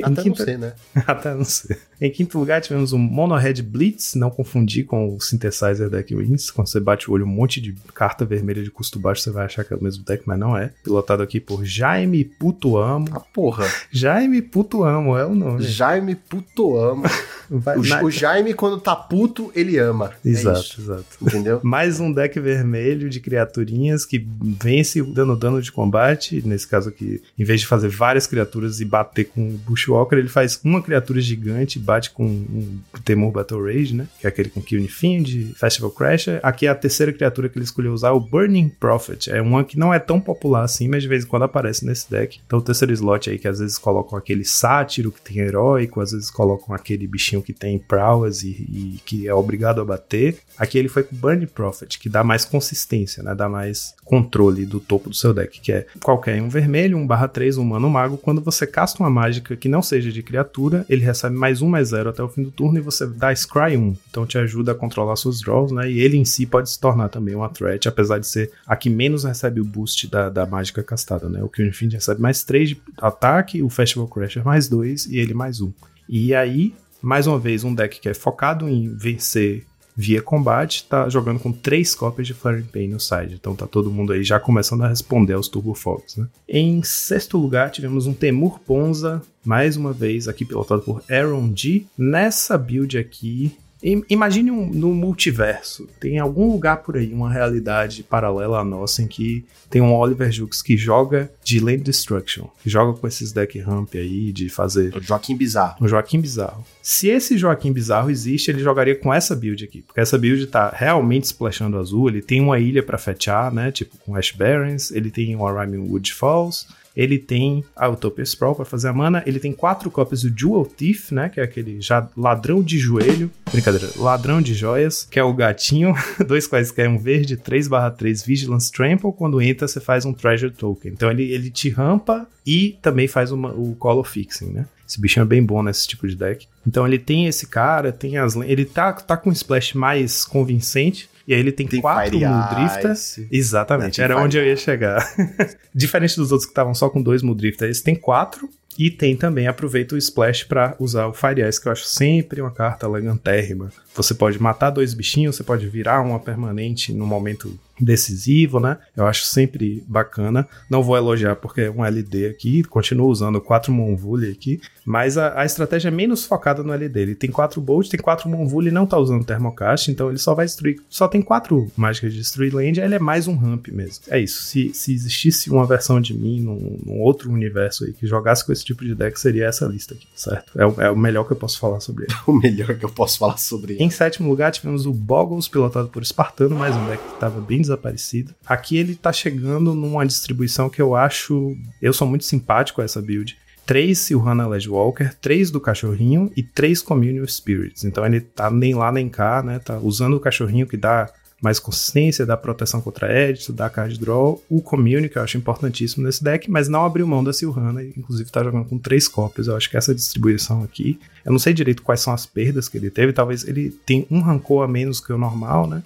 Até 0.03 0.21
quinto- 0.23 0.39
não 0.39 0.45
sei, 0.45 0.57
né? 0.57 0.73
Até 1.07 1.33
não 1.33 1.43
sei. 1.43 1.77
Em 1.99 2.09
quinto 2.11 2.39
lugar, 2.39 2.61
tivemos 2.61 2.93
o 2.93 2.97
Monohead 2.97 3.61
Blitz, 3.61 4.15
não 4.15 4.29
confundir 4.31 4.85
com 4.85 5.15
o 5.15 5.21
Synthesizer 5.21 5.87
Deck 5.89 6.15
Wins. 6.15 6.49
Quando 6.49 6.67
você 6.67 6.79
bate 6.79 7.09
o 7.09 7.13
olho, 7.13 7.25
um 7.25 7.29
monte 7.29 7.61
de 7.61 7.75
carta 7.93 8.25
vermelha 8.25 8.63
de 8.63 8.71
custo 8.71 8.97
baixo, 8.99 9.21
você 9.21 9.29
vai 9.29 9.45
achar 9.45 9.63
que 9.63 9.71
é 9.71 9.77
o 9.77 9.83
mesmo 9.83 10.03
deck, 10.03 10.23
mas 10.25 10.39
não 10.39 10.57
é. 10.57 10.71
Pilotado 10.83 11.21
aqui 11.21 11.39
por 11.39 11.63
Jaime 11.63 12.23
Putoamo. 12.25 13.05
Ah, 13.11 13.19
porra. 13.19 13.67
Jaime 13.91 14.41
Putoamo 14.41 15.15
é 15.15 15.25
o 15.25 15.35
nome. 15.35 15.61
Jaime 15.63 16.15
puto 16.15 16.75
ama. 16.77 17.07
Vai- 17.49 17.77
O, 17.77 17.83
na- 17.83 18.01
o 18.03 18.09
Jaime, 18.09 18.53
quando 18.55 18.79
tá 18.79 18.95
puto, 18.95 19.51
ele 19.53 19.77
ama. 19.77 20.11
É 20.25 20.29
Exato, 20.29 20.59
isso, 20.59 20.81
exato. 20.81 21.05
entendeu? 21.21 21.59
Mais 21.63 21.99
um 21.99 22.11
deck 22.11 22.39
vermelho 22.39 23.09
de 23.09 23.19
criaturinhas 23.19 24.05
que 24.05 24.25
vence 24.41 25.01
dando 25.03 25.35
dano 25.35 25.61
de 25.61 25.71
combate. 25.71 26.41
Nesse 26.45 26.67
caso 26.67 26.89
aqui, 26.89 27.21
em 27.37 27.43
vez 27.43 27.61
de 27.61 27.67
fazer 27.67 27.89
várias 27.89 28.25
criaturas 28.25 28.79
e 28.79 28.85
bater 28.85 29.25
com 29.25 29.57
Bushwalker, 29.65 30.17
ele 30.17 30.27
faz 30.27 30.59
uma 30.63 30.81
criatura 30.81 31.21
gigante, 31.21 31.79
bate 31.79 32.11
com 32.11 32.25
um 32.25 32.79
Temur 33.03 33.31
Battle 33.31 33.65
Rage, 33.65 33.95
né? 33.95 34.07
Que 34.19 34.27
é 34.27 34.29
aquele 34.29 34.49
com 34.49 34.61
Killing 34.61 34.87
Fiend, 34.87 35.53
Festival 35.55 35.91
Crasher. 35.91 36.39
Aqui 36.43 36.67
é 36.67 36.69
a 36.69 36.75
terceira 36.75 37.11
criatura 37.11 37.49
que 37.49 37.57
ele 37.57 37.65
escolheu 37.65 37.93
usar, 37.93 38.11
o 38.11 38.19
Burning 38.19 38.69
Prophet. 38.69 39.31
É 39.31 39.41
uma 39.41 39.63
que 39.63 39.77
não 39.77 39.93
é 39.93 39.99
tão 39.99 40.19
popular 40.19 40.63
assim, 40.63 40.87
mas 40.87 41.03
de 41.03 41.09
vez 41.09 41.23
em 41.23 41.27
quando 41.27 41.43
aparece 41.43 41.85
nesse 41.85 42.09
deck. 42.09 42.39
Então 42.45 42.59
o 42.59 42.61
terceiro 42.61 42.93
slot 42.93 43.29
aí 43.29 43.37
que 43.37 43.47
às 43.47 43.59
vezes 43.59 43.77
colocam 43.77 44.17
aquele 44.17 44.43
sátiro 44.45 45.11
que 45.11 45.21
tem 45.21 45.39
heróico, 45.39 46.01
às 46.01 46.11
vezes 46.11 46.29
colocam 46.29 46.75
aquele 46.75 47.07
bichinho 47.07 47.41
que 47.41 47.53
tem 47.53 47.79
prowess 47.79 48.43
e, 48.43 48.49
e 48.49 48.99
que 49.05 49.27
é 49.27 49.33
obrigado 49.33 49.81
a 49.81 49.85
bater. 49.85 50.37
Aqui 50.57 50.77
ele 50.77 50.89
foi 50.89 51.03
com 51.03 51.15
Burning 51.15 51.47
Prophet, 51.47 51.99
que 51.99 52.09
dá 52.09 52.23
mais 52.23 52.45
consistência, 52.45 53.23
né? 53.23 53.33
Dá 53.35 53.49
mais 53.49 53.93
controle 54.11 54.65
do 54.65 54.81
topo 54.81 55.09
do 55.09 55.15
seu 55.15 55.33
deck, 55.33 55.61
que 55.61 55.71
é 55.71 55.87
qualquer 56.03 56.41
um 56.41 56.49
vermelho, 56.49 56.97
um 56.97 57.07
barra 57.07 57.29
3, 57.29 57.57
um 57.57 57.63
mano 57.63 57.89
mago. 57.89 58.17
Quando 58.17 58.41
você 58.41 58.67
casta 58.67 59.01
uma 59.01 59.09
mágica 59.09 59.55
que 59.55 59.69
não 59.69 59.81
seja 59.81 60.11
de 60.11 60.21
criatura, 60.21 60.85
ele 60.89 61.01
recebe 61.01 61.33
mais 61.33 61.61
um, 61.61 61.69
mais 61.69 61.87
zero 61.87 62.09
até 62.09 62.21
o 62.21 62.27
fim 62.27 62.43
do 62.43 62.51
turno 62.51 62.77
e 62.77 62.81
você 62.81 63.07
dá 63.07 63.33
Scry 63.33 63.77
1. 63.77 63.95
Então 64.09 64.25
te 64.25 64.37
ajuda 64.37 64.73
a 64.73 64.75
controlar 64.75 65.15
seus 65.15 65.39
draws, 65.39 65.71
né? 65.71 65.89
E 65.89 66.01
ele 66.01 66.17
em 66.17 66.25
si 66.25 66.45
pode 66.45 66.69
se 66.69 66.77
tornar 66.77 67.07
também 67.07 67.35
uma 67.35 67.47
threat, 67.47 67.87
apesar 67.87 68.19
de 68.19 68.27
ser 68.27 68.51
a 68.67 68.75
que 68.75 68.89
menos 68.89 69.23
recebe 69.23 69.61
o 69.61 69.65
boost 69.65 70.05
da, 70.09 70.27
da 70.27 70.45
mágica 70.45 70.83
castada, 70.83 71.29
né? 71.29 71.41
O 71.41 71.47
que 71.47 71.63
Infinity 71.63 71.95
recebe 71.95 72.21
mais 72.21 72.43
3 72.43 72.71
de 72.71 72.81
ataque, 72.97 73.63
o 73.63 73.69
Festival 73.69 74.09
Crasher 74.09 74.43
mais 74.43 74.67
2 74.67 75.05
e 75.05 75.19
ele 75.19 75.33
mais 75.33 75.61
1. 75.61 75.71
E 76.09 76.35
aí, 76.35 76.75
mais 77.01 77.27
uma 77.27 77.39
vez, 77.39 77.63
um 77.63 77.73
deck 77.73 78.01
que 78.01 78.09
é 78.09 78.13
focado 78.13 78.67
em 78.67 78.93
vencer 78.93 79.65
via 80.01 80.19
combate, 80.19 80.85
tá 80.89 81.07
jogando 81.07 81.39
com 81.39 81.51
três 81.51 81.93
cópias 81.93 82.25
de 82.25 82.33
Flaring 82.33 82.63
Pain 82.63 82.87
no 82.87 82.99
side. 82.99 83.35
Então 83.35 83.55
tá 83.55 83.67
todo 83.67 83.91
mundo 83.91 84.13
aí 84.13 84.23
já 84.23 84.39
começando 84.39 84.83
a 84.83 84.87
responder 84.87 85.33
aos 85.33 85.47
Turbo 85.47 85.75
Fogs, 85.75 86.17
né? 86.17 86.27
Em 86.49 86.81
sexto 86.81 87.37
lugar, 87.37 87.69
tivemos 87.69 88.07
um 88.07 88.13
Temur 88.13 88.59
Ponza, 88.59 89.21
mais 89.45 89.77
uma 89.77 89.93
vez 89.93 90.27
aqui 90.27 90.43
pilotado 90.43 90.81
por 90.81 91.03
Aaron 91.07 91.53
G. 91.55 91.85
Nessa 91.95 92.57
build 92.57 92.97
aqui, 92.97 93.55
Imagine 93.83 94.51
um, 94.51 94.67
no 94.67 94.93
multiverso, 94.93 95.87
tem 95.99 96.19
algum 96.19 96.51
lugar 96.51 96.77
por 96.77 96.97
aí, 96.97 97.11
uma 97.11 97.31
realidade 97.31 98.03
paralela 98.03 98.59
à 98.59 98.63
nossa, 98.63 99.01
em 99.01 99.07
que 99.07 99.43
tem 99.69 99.81
um 99.81 99.93
Oliver 99.93 100.31
Jukes 100.31 100.61
que 100.61 100.77
joga 100.77 101.31
de 101.43 101.59
Land 101.59 101.77
Destruction, 101.77 102.47
que 102.61 102.69
joga 102.69 102.97
com 102.97 103.07
esses 103.07 103.31
deck 103.31 103.57
ramp 103.59 103.95
aí, 103.95 104.31
de 104.31 104.49
fazer. 104.49 104.95
O 104.95 105.01
Joaquim 105.01 105.35
Bizarro. 105.35 105.83
O 105.83 105.87
Joaquim 105.87 106.21
Bizarro. 106.21 106.63
Se 106.81 107.07
esse 107.07 107.37
Joaquim 107.37 107.71
Bizarro 107.71 108.11
existe, 108.11 108.51
ele 108.51 108.59
jogaria 108.59 108.95
com 108.95 109.11
essa 109.13 109.35
build 109.35 109.63
aqui, 109.63 109.81
porque 109.81 109.99
essa 109.99 110.17
build 110.17 110.45
tá 110.47 110.69
realmente 110.69 111.23
splashando 111.23 111.77
azul, 111.77 112.09
ele 112.09 112.21
tem 112.21 112.39
uma 112.39 112.59
ilha 112.59 112.83
para 112.83 112.97
fetchar, 112.97 113.51
né? 113.51 113.71
Tipo 113.71 113.97
com 114.05 114.15
Ash 114.15 114.31
Barrens, 114.31 114.91
ele 114.91 115.09
tem 115.09 115.35
o 115.35 115.45
Rhyming 115.45 115.89
Wood 115.89 116.13
Falls 116.13 116.67
ele 116.95 117.17
tem 117.17 117.63
a 117.75 117.87
Utopia 117.89 118.23
Sprawl 118.23 118.55
para 118.55 118.65
fazer 118.65 118.89
a 118.89 118.93
mana, 118.93 119.23
ele 119.25 119.39
tem 119.39 119.53
quatro 119.53 119.89
cópias 119.89 120.21
do 120.21 120.37
Jewel 120.37 120.65
Thief, 120.65 121.11
né, 121.11 121.29
que 121.29 121.39
é 121.39 121.43
aquele 121.43 121.81
já 121.81 122.07
ladrão 122.15 122.61
de 122.61 122.77
joelho, 122.77 123.31
brincadeira, 123.51 123.89
ladrão 123.97 124.41
de 124.41 124.53
joias, 124.53 125.07
que 125.09 125.19
é 125.19 125.23
o 125.23 125.33
gatinho, 125.33 125.93
dois 126.27 126.47
quaisquer, 126.47 126.89
um 126.89 126.97
verde, 126.97 127.37
3/3 127.37 128.25
Vigilance 128.25 128.71
Trample, 128.71 129.13
quando 129.13 129.41
entra 129.41 129.67
você 129.67 129.79
faz 129.79 130.05
um 130.05 130.13
Treasure 130.13 130.51
Token. 130.51 130.91
Então 130.91 131.09
ele, 131.09 131.31
ele 131.31 131.49
te 131.49 131.69
rampa 131.69 132.27
e 132.45 132.77
também 132.81 133.07
faz 133.07 133.31
uma, 133.31 133.51
o 133.53 133.75
Call 133.75 133.99
of 133.99 134.09
Fixing, 134.09 134.51
né? 134.51 134.65
Esse 134.87 134.99
bichinho 134.99 135.23
é 135.23 135.25
bem 135.25 135.41
bom 135.41 135.63
nesse 135.63 135.87
tipo 135.87 136.05
de 136.05 136.15
deck. 136.15 136.47
Então 136.67 136.85
ele 136.85 136.99
tem 136.99 137.25
esse 137.25 137.47
cara, 137.47 137.93
tem 137.93 138.17
as 138.17 138.35
ele 138.35 138.65
tá, 138.65 138.91
tá 138.91 139.15
com 139.15 139.29
um 139.29 139.33
splash 139.33 139.73
mais 139.73 140.25
convincente, 140.25 141.09
e 141.27 141.33
aí 141.33 141.39
ele 141.39 141.51
tem, 141.51 141.67
tem 141.67 141.81
quatro 141.81 142.17
Muldrifter. 142.19 142.95
Exatamente, 143.31 144.01
era 144.01 144.17
onde 144.17 144.37
eu 144.37 144.45
ia 144.45 144.55
chegar. 144.55 145.05
Diferente 145.73 146.15
dos 146.15 146.31
outros 146.31 146.45
que 146.45 146.51
estavam 146.51 146.73
só 146.73 146.89
com 146.89 147.01
dois 147.01 147.21
Muldrifter, 147.21 147.69
esse 147.69 147.83
tem 147.83 147.95
quatro. 147.95 148.49
E 148.79 148.89
tem 148.89 149.17
também, 149.17 149.47
aproveita 149.47 149.95
o 149.95 149.97
Splash 149.97 150.45
para 150.45 150.75
usar 150.79 151.07
o 151.07 151.13
Fire 151.13 151.41
Ice, 151.47 151.61
que 151.61 151.67
eu 151.67 151.73
acho 151.73 151.83
sempre 151.83 152.41
uma 152.41 152.51
carta 152.51 152.85
elegantérrima. 152.85 153.69
Você 153.95 154.13
pode 154.13 154.41
matar 154.41 154.69
dois 154.69 154.93
bichinhos, 154.93 155.35
você 155.35 155.43
pode 155.43 155.67
virar 155.67 156.01
uma 156.01 156.19
permanente 156.19 156.93
no 156.93 157.05
momento 157.05 157.57
decisivo, 157.81 158.59
né? 158.59 158.77
Eu 158.95 159.05
acho 159.05 159.25
sempre 159.25 159.83
bacana. 159.87 160.47
Não 160.69 160.83
vou 160.83 160.95
elogiar 160.95 161.35
porque 161.35 161.61
é 161.61 161.71
um 161.71 161.83
LD 161.83 162.27
aqui, 162.27 162.63
continuo 162.63 163.09
usando 163.09 163.41
quatro 163.41 163.73
Monvule 163.73 164.31
aqui, 164.31 164.61
mas 164.85 165.17
a, 165.17 165.41
a, 165.41 165.45
estratégia 165.45 165.89
é 165.89 165.91
menos 165.91 166.25
focada 166.25 166.63
no 166.63 166.73
LD. 166.73 166.99
Ele 166.99 167.15
tem 167.15 167.29
quatro 167.29 167.59
Bolt, 167.59 167.89
tem 167.89 167.99
quatro 167.99 168.29
e 168.29 168.71
não 168.71 168.85
tá 168.85 168.97
usando 168.97 169.25
Thermocast, 169.25 169.91
então 169.91 170.09
ele 170.09 170.17
só 170.17 170.33
vai 170.33 170.45
destruir. 170.45 170.79
Só 170.89 171.07
tem 171.07 171.21
quatro 171.21 171.71
mágicas 171.75 172.13
de 172.13 172.19
destruir 172.19 172.53
land, 172.53 172.79
ele 172.79 172.95
é 172.95 172.99
mais 172.99 173.27
um 173.27 173.35
ramp 173.35 173.67
mesmo. 173.69 174.03
É 174.09 174.19
isso. 174.19 174.43
Se, 174.43 174.73
se 174.73 174.93
existisse 174.93 175.49
uma 175.49 175.65
versão 175.65 175.99
de 175.99 176.13
mim 176.13 176.41
num, 176.41 176.79
num, 176.85 176.99
outro 177.01 177.31
universo 177.31 177.85
aí 177.85 177.93
que 177.93 178.05
jogasse 178.05 178.45
com 178.45 178.51
esse 178.51 178.63
tipo 178.63 178.83
de 178.83 178.95
deck, 178.95 179.19
seria 179.19 179.47
essa 179.47 179.65
lista 179.65 179.93
aqui, 179.93 180.07
certo? 180.15 180.59
É, 180.59 180.65
o, 180.65 180.81
é 180.81 180.91
o 180.91 180.95
melhor 180.95 181.25
que 181.25 181.33
eu 181.33 181.37
posso 181.37 181.59
falar 181.59 181.79
sobre 181.79 182.05
ele. 182.05 182.13
o 182.27 182.33
melhor 182.33 182.75
que 182.75 182.85
eu 182.85 182.89
posso 182.89 183.17
falar 183.17 183.37
sobre 183.37 183.73
ele. 183.73 183.80
Em 183.81 183.89
sétimo 183.89 184.29
lugar, 184.29 184.51
tivemos 184.51 184.85
o 184.85 184.93
Boggles, 184.93 185.47
pilotado 185.47 185.87
por 185.87 186.03
Espartano, 186.03 186.55
mais 186.55 186.75
um 186.75 186.85
deck 186.85 187.01
que 187.03 187.13
estava 187.15 187.41
bem 187.41 187.61
desaparecido. 187.61 188.35
Aqui 188.45 188.77
ele 188.77 188.93
tá 188.93 189.11
chegando 189.11 189.73
numa 189.73 190.05
distribuição 190.05 190.69
que 190.69 190.79
eu 190.79 190.95
acho. 190.95 191.57
Eu 191.81 191.91
sou 191.91 192.07
muito 192.07 192.23
simpático 192.23 192.79
a 192.79 192.83
essa 192.83 193.01
build. 193.01 193.35
Três 193.65 193.97
Silhana 193.97 194.45
Ledgewalker, 194.45 195.15
três 195.19 195.49
do 195.49 195.59
cachorrinho 195.59 196.31
e 196.37 196.43
três 196.43 196.79
Communion 196.79 197.25
Spirits. 197.25 197.83
Então 197.83 198.05
ele 198.05 198.21
tá 198.21 198.51
nem 198.51 198.75
lá 198.75 198.91
nem 198.91 199.09
cá, 199.09 199.41
né? 199.41 199.57
Tá 199.57 199.79
usando 199.79 200.13
o 200.13 200.19
cachorrinho 200.19 200.67
que 200.67 200.77
dá 200.77 201.11
mais 201.41 201.59
consistência, 201.59 202.25
dá 202.25 202.37
proteção 202.37 202.79
contra 202.79 203.11
edit, 203.27 203.51
dá 203.51 203.67
card 203.67 203.99
draw, 203.99 204.41
o 204.47 204.61
Commune, 204.61 205.09
que 205.09 205.17
eu 205.17 205.23
acho 205.23 205.37
importantíssimo 205.37 206.05
nesse 206.05 206.23
deck, 206.23 206.49
mas 206.49 206.67
não 206.69 206.85
abriu 206.85 207.07
mão 207.07 207.23
da 207.23 207.33
Silhana, 207.33 207.83
inclusive 207.83 208.29
tá 208.29 208.43
jogando 208.43 208.65
com 208.65 208.77
três 208.77 209.07
cópias. 209.07 209.47
Eu 209.47 209.57
acho 209.57 209.69
que 209.69 209.75
essa 209.75 209.95
distribuição 209.95 210.63
aqui, 210.63 210.99
eu 211.25 211.31
não 211.31 211.39
sei 211.39 211.51
direito 211.51 211.81
quais 211.81 211.99
são 211.99 212.13
as 212.13 212.27
perdas 212.27 212.69
que 212.69 212.77
ele 212.77 212.91
teve, 212.91 213.11
talvez 213.11 213.43
ele 213.47 213.71
tenha 213.85 214.05
um 214.11 214.21
rancor 214.21 214.63
a 214.63 214.67
menos 214.67 214.99
que 214.99 215.11
o 215.11 215.17
normal, 215.17 215.67
né? 215.67 215.81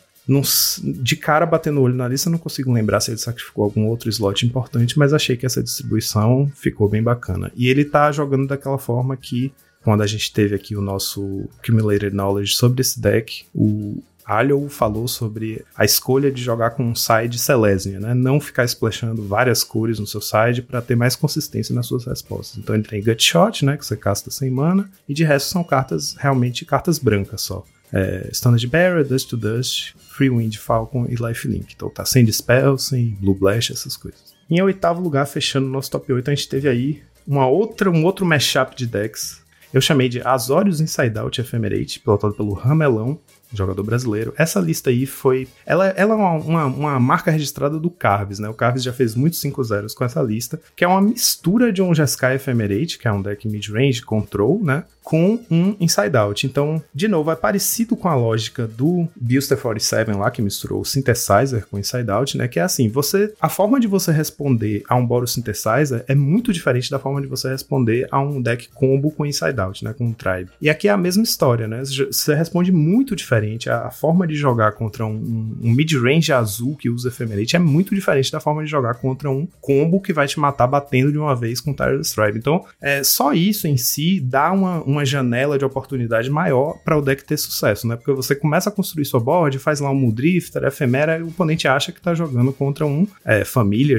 De 0.83 1.15
cara 1.15 1.45
batendo 1.45 1.79
o 1.79 1.83
olho 1.83 1.95
na 1.95 2.07
lista, 2.07 2.29
não 2.29 2.39
consigo 2.39 2.73
lembrar 2.73 2.99
se 2.99 3.11
ele 3.11 3.17
sacrificou 3.19 3.63
algum 3.63 3.85
outro 3.85 4.09
slot 4.09 4.45
importante, 4.45 4.97
mas 4.97 5.13
achei 5.13 5.37
que 5.37 5.45
essa 5.45 5.61
distribuição 5.61 6.51
ficou 6.55 6.89
bem 6.89 7.01
bacana. 7.01 7.51
E 7.55 7.69
ele 7.69 7.85
tá 7.85 8.11
jogando 8.11 8.47
daquela 8.47 8.79
forma 8.79 9.15
que, 9.15 9.53
quando 9.83 10.01
a 10.01 10.07
gente 10.07 10.33
teve 10.33 10.55
aqui 10.55 10.75
o 10.75 10.81
nosso 10.81 11.47
Accumulated 11.59 12.13
Knowledge 12.13 12.55
sobre 12.55 12.81
esse 12.81 12.99
deck, 12.99 13.45
o, 13.53 14.01
Alio 14.25 14.67
falou 14.69 15.07
sobre 15.07 15.63
a 15.75 15.85
escolha 15.85 16.31
de 16.31 16.41
jogar 16.41 16.71
com 16.71 16.83
um 16.83 16.95
side 16.95 17.37
Selesnya, 17.37 17.99
né? 17.99 18.13
Não 18.13 18.39
ficar 18.39 18.65
splashando 18.65 19.23
várias 19.23 19.63
cores 19.63 19.99
no 19.99 20.07
seu 20.07 20.19
side 20.19 20.61
para 20.61 20.81
ter 20.81 20.95
mais 20.95 21.15
consistência 21.15 21.75
nas 21.75 21.85
suas 21.85 22.05
respostas. 22.05 22.57
Então 22.57 22.73
ele 22.73 22.83
tem 22.83 23.03
Gutshot, 23.03 23.63
né? 23.63 23.77
Que 23.77 23.85
você 23.85 23.95
casta 23.95 24.31
sem 24.31 24.49
mana, 24.49 24.89
e 25.07 25.13
de 25.13 25.23
resto 25.23 25.49
são 25.49 25.63
cartas, 25.63 26.15
realmente 26.17 26.65
cartas 26.65 26.97
brancas 26.97 27.41
só. 27.41 27.63
É, 27.93 28.27
Standard 28.31 28.65
Bearer, 28.67 29.07
Dust 29.07 29.29
to 29.29 29.37
Dust, 29.37 29.93
Free 30.09 30.29
Wind 30.29 30.55
Falcon 30.57 31.05
e 31.07 31.15
Lifelink. 31.15 31.73
Então 31.75 31.89
tá 31.89 32.03
sem 32.03 32.25
Dispel, 32.25 32.77
sem 32.77 33.11
Blue 33.21 33.35
Blast, 33.35 33.71
essas 33.71 33.95
coisas. 33.95 34.33
Em 34.49 34.61
oitavo 34.61 35.01
lugar, 35.01 35.25
fechando 35.27 35.67
o 35.67 35.71
nosso 35.71 35.91
top 35.91 36.11
8, 36.11 36.29
a 36.29 36.35
gente 36.35 36.49
teve 36.49 36.67
aí 36.67 37.03
uma 37.27 37.47
outra, 37.47 37.89
um 37.89 38.03
outro 38.03 38.25
mashup 38.25 38.75
de 38.75 38.85
decks. 38.85 39.41
Eu 39.73 39.81
chamei 39.81 40.07
de 40.07 40.21
Azorius 40.21 40.79
Inside 40.79 41.17
Out 41.17 41.41
Ephemerate, 41.41 41.99
pilotado 41.99 42.33
pelo 42.33 42.53
Ramelão, 42.53 43.19
jogador 43.53 43.83
brasileiro. 43.83 44.33
Essa 44.37 44.59
lista 44.59 44.89
aí 44.89 45.05
foi. 45.05 45.47
Ela, 45.65 45.87
ela 45.89 46.13
é 46.13 46.17
uma, 46.17 46.31
uma, 46.31 46.65
uma, 46.65 46.99
marca 46.99 47.31
registrada 47.31 47.79
do 47.79 47.89
Carves, 47.89 48.39
né? 48.39 48.49
O 48.49 48.53
Carves 48.53 48.83
já 48.83 48.93
fez 48.93 49.15
muitos 49.15 49.39
5 49.39 49.63
zeros 49.63 49.93
com 49.93 50.03
essa 50.03 50.21
lista, 50.21 50.59
que 50.75 50.83
é 50.83 50.87
uma 50.87 51.01
mistura 51.01 51.71
de 51.71 51.81
um 51.81 51.93
Jeskai 51.93 52.35
Ephemerate, 52.35 52.97
que 52.97 53.07
é 53.07 53.11
um 53.11 53.21
deck 53.21 53.47
mid-range 53.47 54.01
control, 54.01 54.63
né? 54.63 54.83
Com 55.05 55.39
um 55.51 55.75
Inside 55.79 56.17
Out. 56.17 56.47
Então, 56.47 56.83
de 56.93 57.07
novo, 57.07 57.31
é 57.31 57.35
parecido 57.35 57.95
com 57.95 58.09
a 58.09 58.15
lógica 58.15 58.67
do 58.67 59.07
Buster 59.15 59.57
47 59.57 60.11
lá, 60.11 60.31
que 60.31 60.41
misturou 60.41 60.81
o 60.81 60.85
Synthesizer 60.85 61.67
com 61.67 61.77
Inside 61.77 62.09
Out, 62.09 62.37
né? 62.37 62.47
Que 62.47 62.59
é 62.59 62.63
assim: 62.63 62.89
você. 62.89 63.33
A 63.39 63.47
forma 63.47 63.79
de 63.79 63.87
você 63.87 64.11
responder 64.11 64.83
a 64.89 64.95
um 64.95 65.05
Boros 65.05 65.33
Synthesizer 65.33 66.03
é 66.07 66.15
muito 66.15 66.51
diferente 66.51 66.89
da 66.89 66.97
forma 66.97 67.21
de 67.21 67.27
você 67.27 67.49
responder 67.49 68.07
a 68.11 68.19
um 68.19 68.41
deck 68.41 68.67
combo 68.73 69.11
com 69.11 69.25
Inside 69.25 69.59
Out, 69.59 69.83
né? 69.83 69.93
Com 69.93 70.07
um 70.07 70.13
Tribe. 70.13 70.49
E 70.59 70.69
aqui 70.69 70.87
é 70.87 70.91
a 70.91 70.97
mesma 70.97 71.23
história, 71.23 71.67
né? 71.67 71.83
Você 71.85 72.33
responde 72.33 72.71
muito 72.71 73.15
diferente. 73.15 73.69
A, 73.69 73.91
forma 73.91 74.27
de 74.27 74.35
jogar 74.35 74.73
contra 74.73 75.05
um, 75.05 75.57
um 75.61 75.71
mid-range 75.71 76.33
azul 76.33 76.75
que 76.75 76.89
usa 76.89 77.09
Ephemerate 77.09 77.55
é 77.55 77.59
muito 77.59 77.93
diferente 77.93 78.31
da 78.31 78.39
forma 78.39 78.63
de 78.63 78.69
jogar 78.69 78.95
contra 78.95 79.29
um 79.29 79.47
combo 79.61 80.01
que 80.01 80.11
vai 80.11 80.27
te 80.27 80.39
matar 80.39 80.67
batendo 80.67 81.11
de 81.11 81.17
uma 81.17 81.35
vez 81.35 81.61
com 81.61 81.73
Tireless 81.73 82.09
Stripe. 82.09 82.37
Então, 82.37 82.65
é, 82.81 83.03
só 83.03 83.33
isso 83.33 83.67
em 83.67 83.77
si 83.77 84.19
dá 84.19 84.51
uma, 84.51 84.81
uma 84.83 84.94
janela 85.03 85.57
de 85.57 85.65
oportunidade 85.65 86.29
maior 86.29 86.77
para 86.85 86.97
o 86.97 87.01
deck 87.01 87.25
ter 87.25 87.37
sucesso, 87.37 87.87
né? 87.87 87.95
Porque 87.95 88.13
você 88.13 88.35
começa 88.35 88.69
a 88.69 88.71
construir 88.71 89.05
sua 89.05 89.19
board, 89.19 89.57
faz 89.59 89.79
lá 89.79 89.89
um 89.89 89.95
Muldrifter, 89.95 90.63
Efemera, 90.63 91.17
e 91.17 91.23
o 91.23 91.27
oponente 91.27 91.67
acha 91.67 91.91
que 91.91 91.99
tá 91.99 92.13
jogando 92.13 92.53
contra 92.53 92.85
um 92.85 93.07
é, 93.25 93.43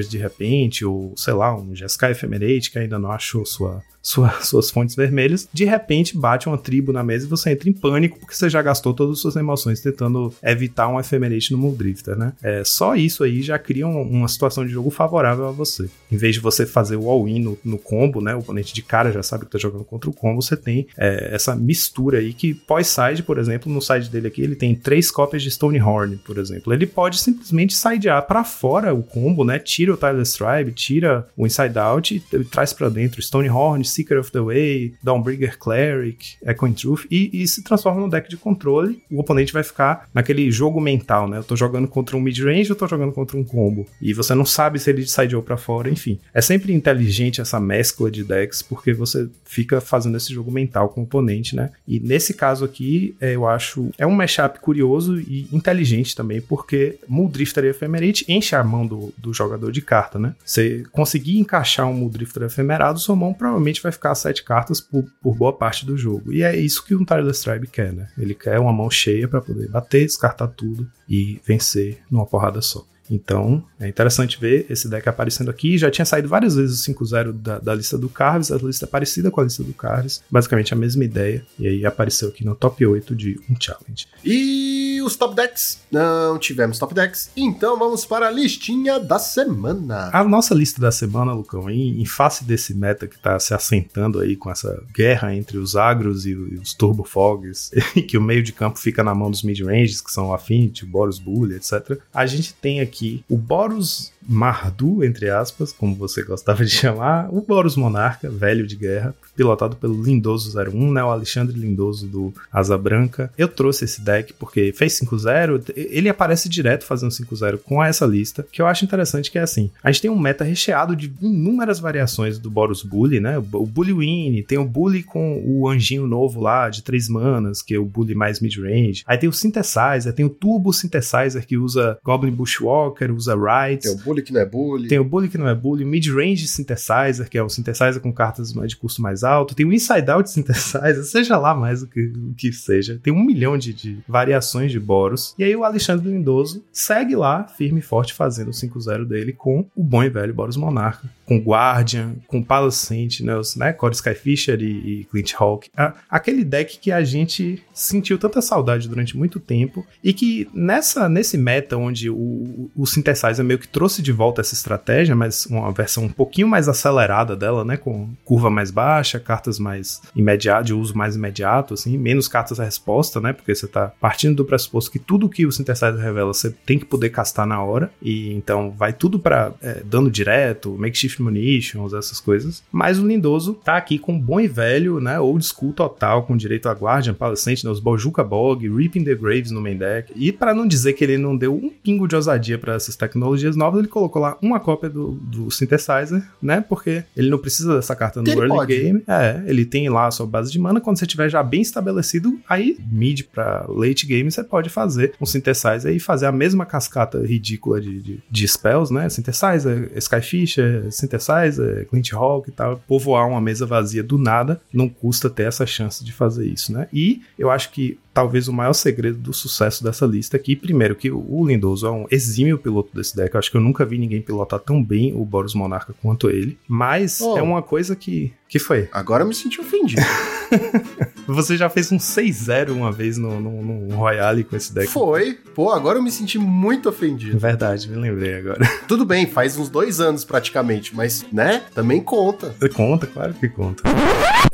de 0.09 0.18
repente, 0.18 0.85
ou 0.85 1.12
sei 1.16 1.35
lá, 1.35 1.56
um 1.56 1.74
Jeskai 1.74 2.12
Ephemerate 2.12 2.70
que 2.70 2.78
ainda 2.78 2.98
não 2.98 3.11
achou 3.11 3.44
sua 3.44 3.82
sua, 4.07 4.31
suas 4.40 4.71
fontes 4.71 4.95
vermelhas, 4.95 5.49
de 5.53 5.64
repente 5.64 6.16
bate 6.16 6.47
uma 6.49 6.57
tribo 6.57 6.92
na 6.92 7.03
mesa 7.03 7.27
e 7.27 7.29
você 7.29 7.51
entra 7.51 7.69
em 7.69 7.73
pânico 7.73 8.21
porque 8.21 8.35
você 8.35 8.49
já 8.49 8.62
gastou 8.62 8.95
todas 8.95 9.14
as 9.14 9.21
suas 9.21 9.35
emoções 9.35 9.81
tentando 9.81 10.33
evitar 10.42 10.88
um 10.88 11.01
Ephemerate 11.01 11.51
no 11.51 11.59
Muldrifter, 11.59 12.16
né? 12.16 12.33
É, 12.40 12.62
só 12.64 12.95
isso 12.95 13.25
aí 13.25 13.42
já 13.42 13.59
cria 13.59 13.87
um, 13.87 14.01
uma 14.03 14.29
situação 14.29 14.64
de 14.64 14.71
jogo 14.71 14.90
favorável 14.90 15.47
a 15.49 15.51
você. 15.51 15.88
Em 16.11 16.16
vez 16.16 16.37
de 16.37 16.40
você 16.40 16.64
fazer 16.64 16.97
o 16.97 17.11
all-in 17.11 17.40
no, 17.40 17.59
no, 17.64 17.79
combo, 17.79 18.21
né? 18.21 18.35
O 18.35 18.38
oponente 18.38 18.73
de 18.73 18.83
cara 18.83 19.11
já 19.11 19.23
sabe 19.23 19.45
que 19.45 19.51
tá 19.51 19.59
jogando 19.59 19.85
contra 19.85 20.09
o 20.09 20.12
combo, 20.12 20.40
você 20.40 20.57
tem 20.57 20.87
é, 20.97 21.35
essa 21.35 21.57
mistura 21.57 22.19
aí 22.19 22.33
que 22.33 22.55
pós-side, 22.55 23.25
por 23.25 23.38
exemplo, 23.38 23.73
no 23.73 23.83
side 23.83 24.09
dele 24.09 24.29
aqui, 24.29 24.40
ele 24.40 24.55
tem 24.55 24.75
três 24.75 25.11
cópias 25.11 25.42
de 25.42 25.51
Stonehorn, 25.51 26.16
por 26.19 26.38
exemplo. 26.38 26.73
Ele 26.73 26.87
pode 26.87 27.19
simplesmente 27.19 27.75
sidear 27.75 28.25
para 28.27 28.45
fora 28.45 28.95
o 28.95 29.03
combo, 29.03 29.45
né? 29.45 29.59
Tira 29.59 29.92
o 29.92 29.97
Tyler 29.97 30.23
Stribe, 30.23 30.73
tira 30.73 31.27
o 31.37 31.47
Inside 31.47 31.79
Out 31.79 32.14
e, 32.14 32.37
e 32.37 32.45
traz 32.45 32.73
para 32.73 32.88
dentro 32.88 33.21
Stonehorn, 33.21 33.85
Seeker 33.96 34.18
of 34.18 34.30
the 34.30 34.40
Way, 34.40 34.94
Dawnbreaker 35.02 35.59
Cleric, 35.59 36.37
Echoing 36.44 36.74
Truth 36.74 37.06
e, 37.11 37.42
e, 37.42 37.48
se 37.48 37.62
transforma 37.62 38.00
num 38.00 38.09
deck 38.09 38.28
de 38.28 38.37
controle. 38.37 39.02
O 39.11 39.20
oponente 39.20 39.52
vai 39.52 39.62
ficar 39.62 40.09
naquele 40.12 40.50
jogo 40.50 40.80
mental, 40.80 41.28
né? 41.28 41.38
Eu 41.38 41.44
tô 41.44 41.56
jogando 41.56 41.88
contra 41.88 42.16
um 42.16 42.20
mid-range, 42.20 42.70
eu 42.70 42.76
tô 42.76 42.87
jogando 42.87 43.12
contra 43.12 43.37
um 43.37 43.44
combo. 43.44 43.87
E 44.00 44.12
você 44.12 44.35
não 44.35 44.44
sabe 44.44 44.78
se 44.78 44.90
ele 44.90 45.06
sideou 45.06 45.42
para 45.42 45.56
fora, 45.56 45.88
enfim. 45.88 46.18
É 46.35 46.40
sempre 46.40 46.72
inteligente 46.72 47.40
essa 47.40 47.59
mescla 47.59 48.11
de 48.11 48.22
decks 48.22 48.62
porque 48.62 48.92
você 48.92 49.28
fica 49.44 49.80
fazendo 49.80 50.16
esse 50.16 50.32
jogo 50.32 50.50
mental 50.50 50.88
com 50.90 51.00
o 51.00 51.04
oponente, 51.04 51.56
né? 51.56 51.70
E 51.87 51.98
nesse 52.00 52.35
caso 52.35 52.64
aqui, 52.64 53.16
é, 53.20 53.35
eu 53.35 53.46
acho 53.46 53.90
é 53.96 54.06
um 54.06 54.12
mashup 54.12 54.61
curioso 54.61 55.18
e 55.20 55.48
inteligente 55.52 56.14
também, 56.14 56.40
porque 56.40 56.98
Muldrifter 57.09 57.64
e 57.64 57.68
Ephemerate 57.68 58.24
enche 58.28 58.54
a 58.54 58.62
mão 58.62 58.87
do, 58.87 59.12
do 59.16 59.32
jogador 59.32 59.72
de 59.72 59.80
carta, 59.80 60.18
né? 60.18 60.35
Você 60.44 60.85
conseguir 60.92 61.38
encaixar 61.38 61.87
um 61.87 61.94
Muldrifter 61.94 62.42
efemerado, 62.42 62.98
sua 62.98 63.16
mão 63.16 63.32
provavelmente 63.32 63.80
vai 63.87 63.92
ficar 63.92 64.14
sete 64.14 64.42
cartas 64.42 64.81
por, 64.81 65.05
por 65.22 65.35
boa 65.35 65.53
parte 65.53 65.87
do 65.87 65.96
jogo. 65.96 66.33
E 66.33 66.42
é 66.42 66.57
isso 66.57 66.85
que 66.85 66.94
um 66.94 67.05
Tireless 67.05 67.42
Tribe 67.42 67.68
quer, 67.68 67.92
né? 67.92 68.09
Ele 68.18 68.35
quer 68.35 68.59
uma 68.59 68.72
mão 68.72 68.90
cheia 68.90 69.29
para 69.29 69.40
poder 69.40 69.68
bater, 69.68 70.05
descartar 70.05 70.49
tudo 70.49 70.90
e 71.09 71.40
vencer 71.46 72.03
numa 72.11 72.27
porrada 72.27 72.61
só. 72.61 72.85
Então, 73.11 73.62
é 73.79 73.88
interessante 73.88 74.40
ver 74.40 74.66
esse 74.69 74.88
deck 74.88 75.09
aparecendo 75.09 75.51
aqui. 75.51 75.79
Já 75.79 75.90
tinha 75.90 76.05
saído 76.05 76.29
várias 76.29 76.55
vezes 76.55 76.87
o 76.87 76.92
5-0 76.92 77.33
da, 77.33 77.59
da, 77.59 77.75
lista 77.75 77.97
do 77.99 78.09
Carves, 78.09 78.51
a 78.51 78.57
lista 78.57 78.85
é 78.85 78.88
parecida 78.88 79.31
com 79.31 79.40
a 79.40 79.45
lista 79.45 79.62
do 79.62 79.73
Carves, 79.73 80.23
basicamente 80.31 80.73
a 80.73 80.77
mesma 80.77 81.05
ideia. 81.05 81.45
E 81.59 81.66
aí 81.66 81.87
apareceu 81.87 82.29
aqui 82.29 82.45
no 82.45 82.55
top 82.55 82.85
8 82.85 83.14
de 83.14 83.40
um 83.51 83.55
challenge. 83.59 84.07
E 84.25 85.01
os 85.05 85.16
top 85.16 85.35
decks? 85.35 85.81
Não 85.90 86.38
tivemos 86.38 86.79
top 86.79 86.95
decks, 86.95 87.31
então 87.37 87.79
vamos 87.79 88.05
para 88.05 88.29
a 88.29 88.31
listinha 88.31 88.99
da 88.99 89.19
semana. 89.19 90.11
A 90.12 90.25
nossa 90.25 90.55
lista 90.55 90.81
da 90.81 90.90
semana, 90.90 91.33
Lucão, 91.33 91.71
em, 91.71 92.01
em 92.01 92.05
face 92.05 92.45
desse 92.45 92.75
meta 92.75 93.07
que 93.07 93.16
está 93.16 93.38
se 93.38 93.55
assentando 93.55 94.21
aí 94.21 94.37
com 94.37 94.51
essa 94.51 94.83
guerra 94.92 95.35
entre 95.35 95.59
os 95.59 95.77
agros 95.77 96.27
e, 96.27 96.31
e 96.31 96.59
os 96.59 96.75
turbo 96.75 97.05
fogs, 97.05 97.71
e 97.95 98.03
que 98.03 98.19
o 98.19 98.23
meio 98.23 98.42
de 98.42 98.53
campo 98.53 98.79
fica 98.79 99.03
na 99.05 99.14
mão 99.14 99.31
dos 99.31 99.42
mid-ranges, 99.42 100.01
que 100.01 100.11
são 100.11 100.29
o 100.29 100.35
Affinity, 100.35 100.85
o 100.85 100.88
Boros 100.88 101.19
Bully, 101.19 101.57
etc. 101.57 101.99
A 102.12 102.27
gente 102.27 102.55
tem 102.55 102.81
aqui 102.81 102.95
aqui. 102.96 103.24
O 103.28 103.37
Boros 103.37 104.12
Mardu, 104.28 105.04
entre 105.04 105.30
aspas, 105.30 105.72
como 105.72 105.94
você 105.94 106.22
gostava 106.22 106.64
de 106.64 106.70
chamar, 106.70 107.28
o 107.32 107.40
Boros 107.40 107.76
Monarca, 107.76 108.28
velho 108.28 108.66
de 108.66 108.76
guerra, 108.76 109.14
pilotado 109.36 109.76
pelo 109.76 110.02
Lindoso 110.02 110.58
01, 110.58 110.92
né, 110.92 111.04
o 111.04 111.10
Alexandre 111.10 111.58
Lindoso 111.58 112.06
do 112.06 112.34
Asa 112.50 112.76
Branca. 112.76 113.30
Eu 113.36 113.48
trouxe 113.48 113.84
esse 113.84 114.00
deck 114.00 114.32
porque 114.32 114.72
fez 114.72 114.98
5-0, 114.98 115.72
ele 115.76 116.08
aparece 116.08 116.48
direto 116.48 116.84
fazendo 116.84 117.10
5-0 117.10 117.58
com 117.58 117.84
essa 117.84 118.06
lista, 118.06 118.46
que 118.50 118.62
eu 118.62 118.66
acho 118.66 118.84
interessante 118.84 119.30
que 119.30 119.38
é 119.38 119.42
assim, 119.42 119.70
a 119.82 119.90
gente 119.90 120.02
tem 120.02 120.10
um 120.10 120.18
meta 120.18 120.42
recheado 120.42 120.96
de 120.96 121.12
inúmeras 121.20 121.78
variações 121.78 122.38
do 122.38 122.50
Boros 122.50 122.82
Bully, 122.82 123.20
né, 123.20 123.38
o 123.38 123.66
Bully 123.66 123.92
Win, 123.92 124.42
tem 124.48 124.58
o 124.58 124.64
Bully 124.64 125.02
com 125.02 125.42
o 125.44 125.68
anjinho 125.68 126.06
novo 126.06 126.40
lá, 126.40 126.70
de 126.70 126.82
3 126.82 127.08
manas, 127.08 127.60
que 127.62 127.74
é 127.74 127.78
o 127.78 127.84
Bully 127.84 128.14
mais 128.14 128.40
mid-range, 128.40 129.04
aí 129.06 129.18
tem 129.18 129.28
o 129.28 129.32
Synthesizer, 129.32 130.12
tem 130.14 130.24
o 130.24 130.30
Turbo 130.30 130.72
Synthesizer 130.72 131.46
que 131.46 131.56
usa 131.56 131.98
Goblin 132.02 132.32
Bushwalker, 132.32 133.12
usa 133.12 133.34
Rights. 133.36 133.94
Bully 134.16 134.22
que 134.22 134.33
não 134.33 134.40
é 134.40 134.46
Bully. 134.46 134.88
Tem 134.88 134.98
o 134.98 135.05
Bully 135.05 135.29
que 135.29 135.38
não 135.38 135.48
é 135.48 135.55
Bully, 135.55 135.85
o 135.85 135.87
Mid-Range 135.87 136.46
Synthesizer, 136.46 137.29
que 137.29 137.37
é 137.37 137.42
o 137.42 137.48
Synthesizer 137.48 138.00
com 138.00 138.12
cartas 138.12 138.52
de 138.52 138.76
custo 138.76 139.02
mais 139.02 139.22
alto, 139.22 139.55
tem 139.55 139.66
o 139.66 139.72
Inside 139.72 140.11
Out 140.11 140.31
Synthesizer, 140.31 141.05
seja 141.05 141.37
lá 141.37 141.55
mais 141.55 141.83
o 141.83 141.87
que, 141.87 142.00
o 142.00 142.35
que 142.35 142.52
seja. 142.52 142.98
Tem 143.02 143.12
um 143.12 143.22
milhão 143.22 143.59
de, 143.59 143.72
de 143.72 143.98
variações 144.09 144.72
de 144.72 144.81
Boros. 144.81 145.35
E 145.38 145.44
aí 145.44 145.55
o 145.55 145.64
Alexandre 145.64 146.09
Lindoso 146.09 146.64
segue 146.72 147.14
lá, 147.14 147.44
firme 147.44 147.81
e 147.81 147.83
forte, 147.83 148.14
fazendo 148.14 148.48
o 148.48 148.52
5-0 148.52 149.05
dele 149.05 149.33
com 149.33 149.66
o 149.74 149.83
bom 149.83 150.02
e 150.02 150.09
velho 150.09 150.33
Boros 150.33 150.57
Monarca. 150.57 151.09
Com 151.26 151.38
Guardian, 151.38 152.14
com 152.26 152.42
Palace 152.42 152.86
Sentinels, 152.86 153.56
né? 153.56 153.72
Corey 153.72 153.94
Skyfisher 153.94 154.60
e, 154.60 155.00
e 155.00 155.04
Clint 155.10 155.34
Hawk. 155.38 155.68
aquele 156.08 156.44
deck 156.44 156.78
que 156.78 156.92
a 156.92 157.02
gente 157.02 157.62
sentiu 157.74 158.18
tanta 158.18 158.40
saudade 158.40 158.88
durante 158.88 159.16
muito 159.16 159.40
tempo 159.40 159.84
e 160.02 160.12
que 160.12 160.48
nessa, 160.54 161.08
nesse 161.08 161.36
meta 161.36 161.76
onde 161.76 162.08
o, 162.08 162.70
o 162.74 162.86
Synthesizer 162.86 163.44
meio 163.44 163.58
que 163.58 163.68
trouxe 163.68 164.00
de 164.02 164.12
volta 164.12 164.40
essa 164.40 164.54
estratégia, 164.54 165.14
mas 165.14 165.46
uma 165.46 165.72
versão 165.72 166.04
um 166.04 166.08
pouquinho 166.08 166.48
mais 166.48 166.68
acelerada 166.68 167.36
dela, 167.36 167.64
né? 167.64 167.76
Com 167.76 168.08
curva 168.24 168.48
mais 168.48 168.70
baixa, 168.70 169.18
cartas 169.18 169.58
mais 169.58 170.00
imediatas, 170.14 170.66
de 170.66 170.74
uso 170.74 170.96
mais 170.96 171.16
imediato, 171.16 171.74
assim, 171.74 171.96
menos 171.98 172.28
cartas 172.28 172.60
a 172.60 172.64
resposta, 172.64 173.20
né? 173.20 173.32
Porque 173.32 173.54
você 173.54 173.66
tá 173.66 173.92
partindo 174.00 174.36
do 174.36 174.44
pressuposto 174.44 174.90
que 174.90 174.98
tudo 174.98 175.28
que 175.28 175.46
o 175.46 175.52
Synthesizer 175.52 175.96
revela 175.96 176.32
você 176.32 176.50
tem 176.50 176.78
que 176.78 176.84
poder 176.84 177.10
castar 177.10 177.46
na 177.46 177.62
hora, 177.62 177.90
e 178.00 178.32
então 178.32 178.70
vai 178.70 178.92
tudo 178.92 179.18
para 179.18 179.52
é, 179.60 179.82
dano 179.84 180.10
direto, 180.10 180.76
makeshift 180.78 181.15
munitions, 181.22 181.92
essas 181.92 182.20
coisas. 182.20 182.62
Mas 182.70 182.98
o 182.98 183.07
Lindoso 183.07 183.55
tá 183.55 183.76
aqui 183.76 183.98
com 183.98 184.18
bom 184.18 184.40
e 184.40 184.48
velho, 184.48 185.00
né? 185.00 185.18
Old 185.18 185.44
school 185.44 185.72
total, 185.72 186.24
com 186.24 186.37
direito 186.37 186.68
a 186.68 186.72
Guardian, 186.72 187.14
Palace 187.14 187.42
Sentinels, 187.42 187.81
Bojuka 187.81 188.22
Bog, 188.24 188.68
Reaping 188.68 189.05
the 189.05 189.14
Graves 189.14 189.50
no 189.50 189.61
main 189.61 189.76
deck. 189.76 190.12
E 190.14 190.33
para 190.33 190.55
não 190.55 190.66
dizer 190.66 190.92
que 190.94 191.05
ele 191.05 191.18
não 191.18 191.37
deu 191.37 191.55
um 191.55 191.70
pingo 191.70 192.07
de 192.07 192.14
ousadia 192.14 192.59
para 192.59 192.74
essas 192.74 192.96
tecnologias 192.96 193.57
novas, 193.57 193.81
ele 193.81 193.88
colocou 193.88 194.20
lá 194.20 194.37
uma 194.40 194.61
cópia 194.61 194.88
do, 194.88 195.12
do 195.12 195.50
Synthesizer, 195.50 196.22
né? 196.42 196.61
Porque 196.61 197.05
ele 197.16 197.31
não 197.31 197.38
precisa 197.38 197.74
dessa 197.76 197.94
carta 197.94 198.22
no 198.22 198.29
ele 198.29 198.40
early 198.40 198.55
pode. 198.55 198.76
game. 198.76 199.02
É, 199.07 199.42
ele 199.46 199.64
tem 199.64 199.88
lá 199.88 200.07
a 200.07 200.11
sua 200.11 200.26
base 200.26 200.50
de 200.50 200.59
mana. 200.59 200.81
Quando 200.81 200.98
você 200.98 201.07
tiver 201.07 201.29
já 201.29 201.42
bem 201.42 201.61
estabelecido, 201.61 202.38
aí 202.48 202.76
mid 202.90 203.22
para 203.33 203.64
late 203.68 204.07
game 204.07 204.31
você 204.31 204.42
pode 204.42 204.68
fazer 204.68 205.14
um 205.20 205.26
Synthesizer 205.26 205.94
e 205.94 206.00
fazer 206.00 206.26
a 206.26 206.33
mesma 206.33 206.66
cascata 206.66 207.20
ridícula 207.24 207.81
de, 207.81 208.00
de, 208.00 208.20
de 208.31 208.48
spells, 208.48 208.92
né? 208.92 209.09
Synthesizer, 209.09 209.90
Skyfisher, 209.96 210.90
Synthesizer, 211.07 211.87
Clint 211.88 212.12
Hawk 212.12 212.49
e 212.49 212.53
tal. 212.53 212.81
Povoar 212.87 213.29
uma 213.29 213.40
mesa 213.40 213.64
vazia 213.64 214.03
do 214.03 214.19
nada 214.19 214.61
não 214.73 214.88
custa 214.88 215.31
ter 215.31 215.45
essa 215.45 215.66
chance 215.66 216.05
de 216.05 216.12
fazer 216.12 216.47
isso, 216.47 216.73
né? 216.73 216.88
E 216.92 217.23
eu 217.38 217.51
acho 217.51 217.71
que 217.71 217.99
talvez 218.12 218.49
o 218.49 218.53
maior 218.53 218.73
segredo 218.73 219.19
do 219.19 219.33
sucesso 219.33 219.85
dessa 219.85 220.07
lista 220.07 220.37
aqui. 220.37 220.57
Primeiro, 220.57 220.97
que 220.97 221.11
o 221.11 221.47
Lindoso 221.47 221.87
é 221.87 221.90
um 221.90 222.07
exímio 222.11 222.59
piloto 222.59 222.95
desse 222.95 223.14
deck. 223.14 223.35
Eu 223.35 223.38
acho 223.38 223.51
que 223.51 223.57
eu 223.57 223.61
nunca 223.61 223.85
vi 223.85 223.99
ninguém 223.99 224.23
pilotar 224.23 224.61
tão 224.61 224.83
bem 224.83 225.14
o 225.14 225.25
Boros 225.25 225.55
Monarca 225.55 225.95
quanto 226.03 226.31
ele. 226.31 226.59
Mas 226.66 227.21
oh. 227.21 227.37
é 227.37 227.42
uma 227.42 227.62
coisa 227.62 227.95
que. 227.95 228.33
que 228.49 228.59
foi? 228.59 228.88
Agora 228.92 229.23
eu 229.23 229.29
me 229.29 229.35
senti 229.35 229.61
ofendido. 229.61 230.03
Você 231.26 231.56
já 231.56 231.68
fez 231.68 231.90
um 231.90 231.98
6-0 231.98 232.70
uma 232.70 232.92
vez 232.92 233.18
no, 233.18 233.40
no, 233.40 233.62
no, 233.62 233.96
Royale 233.96 234.44
com 234.44 234.56
esse 234.56 234.72
deck? 234.72 234.88
Foi. 234.88 235.38
Pô, 235.54 235.72
agora 235.72 235.98
eu 235.98 236.02
me 236.02 236.10
senti 236.10 236.38
muito 236.38 236.88
ofendido. 236.88 237.38
Verdade, 237.38 237.88
me 237.90 237.96
lembrei 237.96 238.36
agora. 238.36 238.60
Tudo 238.86 239.04
bem, 239.04 239.26
faz 239.26 239.56
uns 239.56 239.68
dois 239.68 240.00
anos 240.00 240.24
praticamente, 240.24 240.94
mas, 240.94 241.24
né, 241.32 241.62
também 241.74 242.00
conta. 242.00 242.54
Conta, 242.74 243.06
claro 243.06 243.34
que 243.34 243.48
conta. 243.48 243.82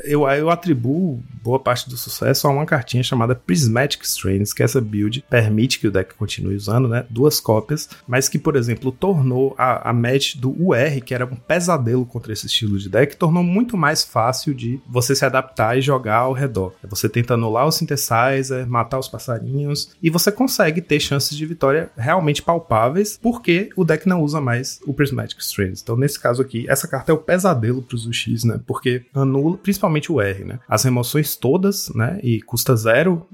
Eu, 0.04 0.28
eu 0.28 0.50
atribuo 0.50 1.22
boa 1.42 1.58
parte 1.58 1.88
do 1.88 1.96
sucesso 1.96 2.46
a 2.46 2.50
uma 2.50 2.66
cartinha 2.66 3.02
chamada 3.02 3.34
Prismatic 3.34 4.02
Strains, 4.04 4.52
que 4.52 4.62
essa 4.62 4.80
build 4.80 5.24
permite 5.28 5.78
que 5.78 5.88
o 5.88 5.90
deck 5.90 6.14
continue 6.14 6.54
usando, 6.54 6.88
né? 6.88 7.04
Duas 7.10 7.40
cópias, 7.40 7.88
mas 8.06 8.28
que, 8.28 8.38
por 8.38 8.56
exemplo, 8.56 8.92
tornou 8.92 9.54
a, 9.58 9.90
a 9.90 9.92
match 9.92 10.36
do 10.36 10.50
UR, 10.50 11.00
que 11.04 11.14
era 11.14 11.24
um 11.24 11.36
pesadelo 11.36 12.06
contra 12.06 12.32
esse 12.32 12.46
estilo 12.46 12.78
de 12.78 12.88
deck, 12.88 13.16
tornou 13.16 13.42
muito 13.42 13.76
mais 13.76 14.04
fácil 14.04 14.54
de 14.54 14.80
você 14.88 15.14
se 15.14 15.24
adaptar 15.24 15.76
e 15.76 15.82
jogar 15.82 16.18
ao 16.18 16.32
redor. 16.32 16.74
Você 16.84 17.08
tenta 17.08 17.34
anular 17.34 17.66
o 17.66 17.72
synthesizer, 17.72 18.68
matar 18.68 18.98
os 18.98 19.08
passarinhos, 19.08 19.90
e 20.02 20.10
você 20.10 20.30
consegue 20.30 20.80
ter 20.80 21.00
chances 21.00 21.36
de 21.36 21.46
vitória 21.46 21.90
realmente 21.96 22.42
palpáveis, 22.42 23.18
porque 23.20 23.70
o 23.76 23.84
deck 23.84 24.08
não 24.08 24.22
usa 24.22 24.40
mais 24.40 24.80
o 24.86 24.94
Prismatic 24.94 25.40
Strains. 25.40 25.80
Então, 25.82 25.96
nesse 25.96 26.18
caso 26.18 26.42
aqui, 26.42 26.66
essa 26.68 26.86
carta 26.86 27.10
é 27.10 27.14
o 27.14 27.18
pesadelo 27.18 27.82
para 27.82 27.96
os 27.96 28.06
UX, 28.06 28.44
né? 28.44 28.60
Porque 28.66 29.04
anula, 29.14 29.56
principalmente 29.58 29.81
principalmente 29.82 30.12
o 30.12 30.20
R, 30.20 30.44
né? 30.44 30.60
As 30.68 30.84
remoções 30.84 31.36
todas, 31.36 31.90
né? 31.94 32.20
E 32.22 32.40
custa 32.42 32.76
zero. 32.76 33.26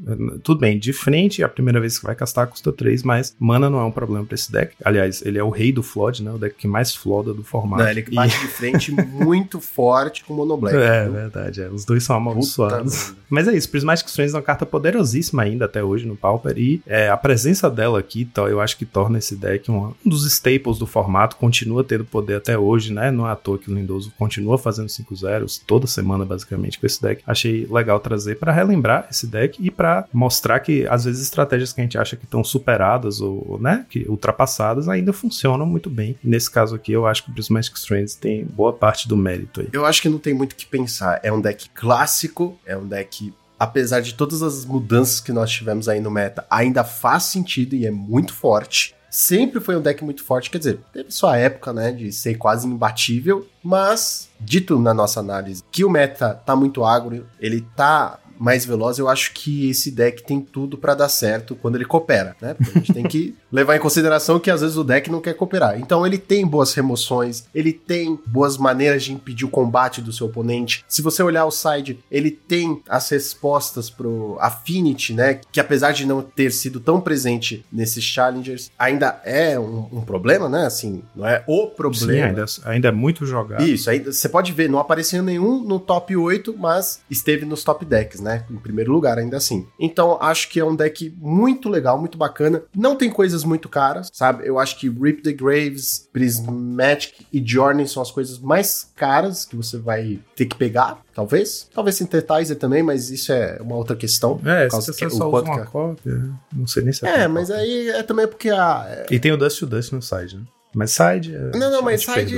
Tudo 0.42 0.60
bem, 0.60 0.78
de 0.78 0.92
frente, 0.92 1.42
a 1.42 1.48
primeira 1.48 1.80
vez 1.80 1.98
que 1.98 2.04
vai 2.04 2.14
castar 2.14 2.46
custa 2.46 2.72
3, 2.72 3.02
mas 3.02 3.36
mana 3.38 3.68
não 3.68 3.78
é 3.78 3.84
um 3.84 3.90
problema 3.90 4.24
pra 4.24 4.34
esse 4.34 4.50
deck. 4.50 4.74
Aliás, 4.84 5.22
ele 5.24 5.38
é 5.38 5.42
o 5.42 5.50
rei 5.50 5.72
do 5.72 5.82
Flood, 5.82 6.22
né? 6.22 6.32
O 6.32 6.38
deck 6.38 6.56
que 6.56 6.66
mais 6.66 6.94
floda 6.94 7.34
do 7.34 7.44
formato. 7.44 7.82
Não, 7.82 7.90
ele 7.90 8.02
bate 8.02 8.36
e... 8.36 8.40
de 8.40 8.46
frente 8.48 8.92
muito 9.12 9.60
forte 9.60 10.24
com 10.24 10.32
o 10.32 10.36
Mono 10.36 10.56
Black. 10.56 10.76
É, 10.76 11.04
né? 11.04 11.08
verdade. 11.08 11.62
É. 11.62 11.68
Os 11.68 11.84
dois 11.84 12.02
são 12.02 12.16
amaldiçoados. 12.16 13.14
Mas 13.28 13.46
é 13.46 13.54
isso, 13.54 13.68
Prismatic 13.68 14.08
Strands 14.08 14.32
é 14.32 14.36
uma 14.36 14.42
carta 14.42 14.64
poderosíssima 14.64 15.42
ainda 15.42 15.66
até 15.66 15.84
hoje 15.84 16.06
no 16.06 16.16
Pauper. 16.16 16.56
E 16.56 16.80
é, 16.86 17.10
a 17.10 17.16
presença 17.16 17.70
dela 17.70 17.98
aqui, 17.98 18.28
eu 18.36 18.60
acho 18.60 18.76
que 18.76 18.86
torna 18.86 19.18
esse 19.18 19.36
deck 19.36 19.70
um, 19.70 19.92
um 20.04 20.08
dos 20.08 20.24
staples 20.26 20.78
do 20.78 20.86
formato. 20.86 21.36
Continua 21.36 21.84
tendo 21.84 22.04
poder 22.04 22.36
até 22.36 22.56
hoje, 22.56 22.92
né? 22.92 23.10
Não 23.10 23.28
é 23.28 23.32
à 23.32 23.36
toa 23.36 23.58
que 23.58 23.70
o 23.70 23.74
Lindoso 23.74 24.12
continua 24.18 24.56
fazendo 24.56 24.88
5 24.88 25.16
zeros 25.16 25.58
toda 25.58 25.86
semana, 25.86 26.24
basicamente, 26.24 26.37
com 26.44 26.86
esse 26.86 27.00
deck. 27.00 27.22
Achei 27.26 27.66
legal 27.70 28.00
trazer 28.00 28.36
para 28.36 28.52
relembrar 28.52 29.06
esse 29.10 29.26
deck 29.26 29.64
e 29.64 29.70
para 29.70 30.06
mostrar 30.12 30.60
que 30.60 30.86
às 30.88 31.04
vezes 31.04 31.22
estratégias 31.22 31.72
que 31.72 31.80
a 31.80 31.84
gente 31.84 31.98
acha 31.98 32.16
que 32.16 32.24
estão 32.24 32.42
superadas 32.42 33.20
ou, 33.20 33.58
né, 33.60 33.86
que 33.88 34.06
ultrapassadas 34.08 34.88
ainda 34.88 35.12
funcionam 35.12 35.66
muito 35.66 35.88
bem. 35.90 36.16
Nesse 36.22 36.50
caso 36.50 36.74
aqui, 36.74 36.92
eu 36.92 37.06
acho 37.06 37.24
que 37.24 37.30
o 37.30 37.34
Prismatic 37.34 37.76
Strands 37.76 38.14
tem 38.14 38.44
boa 38.44 38.72
parte 38.72 39.08
do 39.08 39.16
mérito 39.16 39.60
aí. 39.60 39.68
Eu 39.72 39.84
acho 39.84 40.02
que 40.02 40.08
não 40.08 40.18
tem 40.18 40.34
muito 40.34 40.52
o 40.52 40.56
que 40.56 40.66
pensar. 40.66 41.20
É 41.22 41.32
um 41.32 41.40
deck 41.40 41.68
clássico, 41.70 42.58
é 42.66 42.76
um 42.76 42.86
deck 42.86 43.32
apesar 43.58 44.00
de 44.00 44.14
todas 44.14 44.42
as 44.42 44.64
mudanças 44.64 45.20
que 45.20 45.32
nós 45.32 45.50
tivemos 45.50 45.88
aí 45.88 46.00
no 46.00 46.10
meta, 46.10 46.46
ainda 46.48 46.84
faz 46.84 47.24
sentido 47.24 47.74
e 47.74 47.86
é 47.86 47.90
muito 47.90 48.32
forte. 48.32 48.94
Sempre 49.10 49.60
foi 49.60 49.76
um 49.76 49.80
deck 49.80 50.04
muito 50.04 50.22
forte, 50.22 50.50
quer 50.50 50.58
dizer, 50.58 50.80
teve 50.92 51.10
sua 51.10 51.36
época, 51.36 51.72
né, 51.72 51.92
de 51.92 52.12
ser 52.12 52.34
quase 52.36 52.66
imbatível, 52.66 53.46
mas 53.62 54.28
dito 54.38 54.78
na 54.78 54.92
nossa 54.92 55.20
análise 55.20 55.62
que 55.70 55.84
o 55.84 55.90
meta 55.90 56.34
tá 56.34 56.54
muito 56.54 56.84
agro, 56.84 57.26
ele 57.40 57.66
tá 57.74 58.18
mais 58.38 58.64
veloz, 58.64 58.98
eu 58.98 59.08
acho 59.08 59.32
que 59.32 59.68
esse 59.70 59.90
deck 59.90 60.22
tem 60.22 60.40
tudo 60.40 60.78
para 60.78 60.94
dar 60.94 61.08
certo 61.08 61.56
quando 61.56 61.74
ele 61.76 61.84
coopera, 61.84 62.36
né? 62.40 62.54
Porque 62.54 62.70
a 62.70 62.80
gente 62.80 62.92
tem 62.92 63.04
que 63.04 63.34
levar 63.50 63.76
em 63.76 63.80
consideração 63.80 64.38
que 64.38 64.50
às 64.50 64.60
vezes 64.60 64.76
o 64.76 64.84
deck 64.84 65.10
não 65.10 65.20
quer 65.20 65.34
cooperar. 65.34 65.78
Então 65.78 66.06
ele 66.06 66.18
tem 66.18 66.46
boas 66.46 66.72
remoções, 66.74 67.44
ele 67.54 67.72
tem 67.72 68.18
boas 68.26 68.56
maneiras 68.56 69.02
de 69.04 69.12
impedir 69.12 69.44
o 69.44 69.50
combate 69.50 70.00
do 70.00 70.12
seu 70.12 70.26
oponente. 70.26 70.84
Se 70.88 71.02
você 71.02 71.22
olhar 71.22 71.44
o 71.44 71.50
side, 71.50 71.98
ele 72.10 72.30
tem 72.30 72.82
as 72.88 73.08
respostas 73.08 73.90
pro 73.90 74.36
Affinity, 74.40 75.14
né? 75.14 75.40
Que 75.50 75.60
apesar 75.60 75.92
de 75.92 76.06
não 76.06 76.22
ter 76.22 76.52
sido 76.52 76.80
tão 76.80 77.00
presente 77.00 77.64
nesses 77.72 78.04
challengers, 78.04 78.70
ainda 78.78 79.20
é 79.24 79.58
um, 79.58 79.88
um 79.92 80.00
problema, 80.00 80.48
né? 80.48 80.66
Assim, 80.66 81.02
não 81.14 81.26
é 81.26 81.42
o 81.46 81.66
problema. 81.66 82.12
Sim, 82.12 82.20
ainda, 82.20 82.44
ainda 82.64 82.88
é 82.88 82.92
muito 82.92 83.26
jogado. 83.26 83.62
Isso, 83.62 83.90
ainda, 83.90 84.12
você 84.12 84.28
pode 84.28 84.52
ver, 84.52 84.68
não 84.68 84.78
apareceu 84.78 85.22
nenhum 85.22 85.62
no 85.64 85.80
top 85.80 86.16
8, 86.16 86.54
mas 86.56 87.00
esteve 87.10 87.44
nos 87.44 87.64
top 87.64 87.84
decks, 87.84 88.20
né? 88.20 88.27
Em 88.50 88.56
primeiro 88.56 88.92
lugar, 88.92 89.18
ainda 89.18 89.36
assim. 89.36 89.66
Então, 89.78 90.18
acho 90.20 90.48
que 90.48 90.60
é 90.60 90.64
um 90.64 90.74
deck 90.74 91.14
muito 91.18 91.68
legal, 91.68 91.98
muito 91.98 92.18
bacana. 92.18 92.62
Não 92.74 92.96
tem 92.96 93.10
coisas 93.10 93.44
muito 93.44 93.68
caras, 93.68 94.10
sabe? 94.12 94.46
Eu 94.46 94.58
acho 94.58 94.78
que 94.78 94.88
Rip 94.88 95.22
the 95.22 95.32
Graves, 95.32 96.08
Prismatic 96.12 97.26
e 97.32 97.42
Journey 97.44 97.86
são 97.86 98.02
as 98.02 98.10
coisas 98.10 98.38
mais 98.38 98.90
caras 98.96 99.44
que 99.44 99.56
você 99.56 99.78
vai 99.78 100.20
ter 100.34 100.46
que 100.46 100.56
pegar, 100.56 101.00
talvez. 101.14 101.68
Talvez 101.74 101.96
Synthetizer 101.96 102.56
também, 102.56 102.82
mas 102.82 103.10
isso 103.10 103.32
é 103.32 103.58
uma 103.60 103.76
outra 103.76 103.96
questão. 103.96 104.40
É, 104.44 104.68
se 104.68 104.76
você 104.76 105.10
só 105.10 105.30
usa 105.30 105.44
uma 105.44 105.66
cópia, 105.66 106.30
não 106.54 106.66
sei 106.66 106.82
nem 106.84 106.92
se 106.92 107.06
é. 107.06 107.22
É, 107.22 107.28
mas 107.28 107.50
aí 107.50 107.88
é 107.90 108.02
também 108.02 108.26
porque 108.26 108.50
a... 108.50 108.86
É... 108.88 109.06
E 109.10 109.18
tem 109.18 109.32
o 109.32 109.36
Dust 109.36 109.60
to 109.60 109.66
Dust 109.66 109.92
no 109.92 110.02
side, 110.02 110.36
né? 110.36 110.42
Mas 110.78 110.92
side. 110.92 111.32
Não, 111.54 111.72
não, 111.72 111.82
mas 111.82 112.02
side 112.02 112.36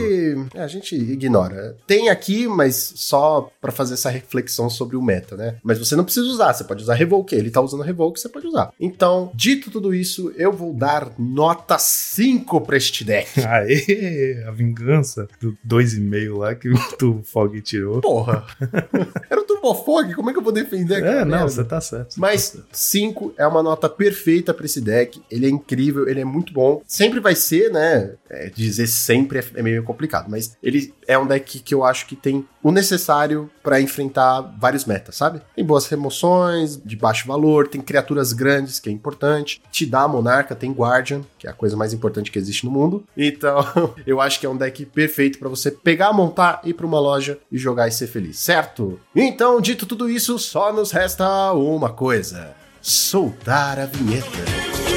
é, 0.54 0.62
a 0.62 0.66
gente 0.66 0.96
ignora. 0.96 1.76
Tem 1.86 2.08
aqui, 2.08 2.48
mas 2.48 2.94
só 2.96 3.50
para 3.60 3.70
fazer 3.70 3.94
essa 3.94 4.08
reflexão 4.08 4.70
sobre 4.70 4.96
o 4.96 5.02
meta, 5.02 5.36
né? 5.36 5.56
Mas 5.62 5.78
você 5.78 5.94
não 5.94 6.04
precisa 6.04 6.26
usar, 6.26 6.54
você 6.54 6.64
pode 6.64 6.82
usar 6.82 6.94
Revoke. 6.94 7.34
Ele 7.34 7.50
tá 7.50 7.60
usando 7.60 7.82
Revoke, 7.82 8.18
você 8.18 8.30
pode 8.30 8.46
usar. 8.46 8.72
Então, 8.80 9.30
dito 9.34 9.70
tudo 9.70 9.94
isso, 9.94 10.32
eu 10.36 10.50
vou 10.50 10.72
dar 10.72 11.12
nota 11.18 11.76
5 11.78 12.62
pra 12.62 12.78
este 12.78 13.04
deck. 13.04 13.28
Aê, 13.44 14.42
a 14.46 14.50
vingança 14.50 15.28
do 15.38 15.52
2,5 15.68 16.38
lá 16.38 16.54
que 16.54 16.70
o 16.70 17.22
Fog 17.22 17.60
tirou. 17.60 18.00
Porra. 18.00 18.46
Era 19.28 19.40
o 19.40 19.44
Turbo 19.44 19.74
Fog, 19.74 20.14
como 20.14 20.30
é 20.30 20.32
que 20.32 20.38
eu 20.38 20.42
vou 20.42 20.52
defender 20.52 21.04
É, 21.04 21.24
não, 21.26 21.46
você 21.46 21.62
tá 21.62 21.78
certo. 21.78 22.14
Você 22.14 22.20
mas 22.20 22.56
5 22.72 23.30
tá 23.30 23.44
é 23.44 23.46
uma 23.46 23.62
nota 23.62 23.86
perfeita 23.86 24.54
pra 24.54 24.64
esse 24.64 24.80
deck. 24.80 25.20
Ele 25.30 25.46
é 25.46 25.50
incrível, 25.50 26.08
ele 26.08 26.20
é 26.20 26.24
muito 26.24 26.52
bom. 26.54 26.80
Sempre 26.86 27.20
vai 27.20 27.34
ser, 27.34 27.70
né? 27.70 28.12
É, 28.30 28.48
dizer 28.48 28.86
sempre 28.86 29.40
é, 29.40 29.44
é, 29.56 29.62
meio 29.62 29.82
complicado, 29.82 30.30
mas 30.30 30.56
ele 30.62 30.94
é 31.06 31.18
um 31.18 31.26
deck 31.26 31.58
que 31.58 31.74
eu 31.74 31.84
acho 31.84 32.06
que 32.06 32.14
tem 32.14 32.46
o 32.62 32.70
necessário 32.70 33.50
para 33.60 33.80
enfrentar 33.80 34.40
vários 34.58 34.84
metas, 34.84 35.16
sabe? 35.16 35.40
Tem 35.56 35.64
boas 35.64 35.86
remoções, 35.88 36.80
de 36.84 36.94
baixo 36.94 37.26
valor, 37.26 37.66
tem 37.66 37.80
criaturas 37.80 38.32
grandes, 38.32 38.78
que 38.78 38.88
é 38.88 38.92
importante, 38.92 39.60
te 39.72 39.84
dá 39.84 40.06
Monarca, 40.06 40.54
tem 40.54 40.70
Guardian, 40.70 41.22
que 41.38 41.48
é 41.48 41.50
a 41.50 41.54
coisa 41.54 41.76
mais 41.76 41.92
importante 41.92 42.30
que 42.30 42.38
existe 42.38 42.64
no 42.64 42.70
mundo. 42.70 43.04
Então, 43.40 43.94
eu 44.06 44.20
acho 44.20 44.38
que 44.40 44.46
é 44.46 44.48
um 44.48 44.56
deck 44.56 44.84
perfeito 44.86 45.38
para 45.38 45.48
você 45.48 45.70
pegar, 45.70 46.12
montar, 46.12 46.60
ir 46.64 46.74
para 46.74 46.84
uma 46.84 46.98
loja 46.98 47.38
e 47.50 47.56
jogar 47.56 47.88
e 47.88 47.92
ser 47.92 48.06
feliz, 48.06 48.38
certo? 48.38 49.00
Então, 49.14 49.60
dito 49.60 49.86
tudo 49.86 50.10
isso, 50.10 50.38
só 50.38 50.72
nos 50.72 50.90
resta 50.90 51.52
uma 51.52 51.90
coisa: 51.90 52.54
soltar 52.82 53.78
a 53.78 53.86
vinheta. 53.86 54.89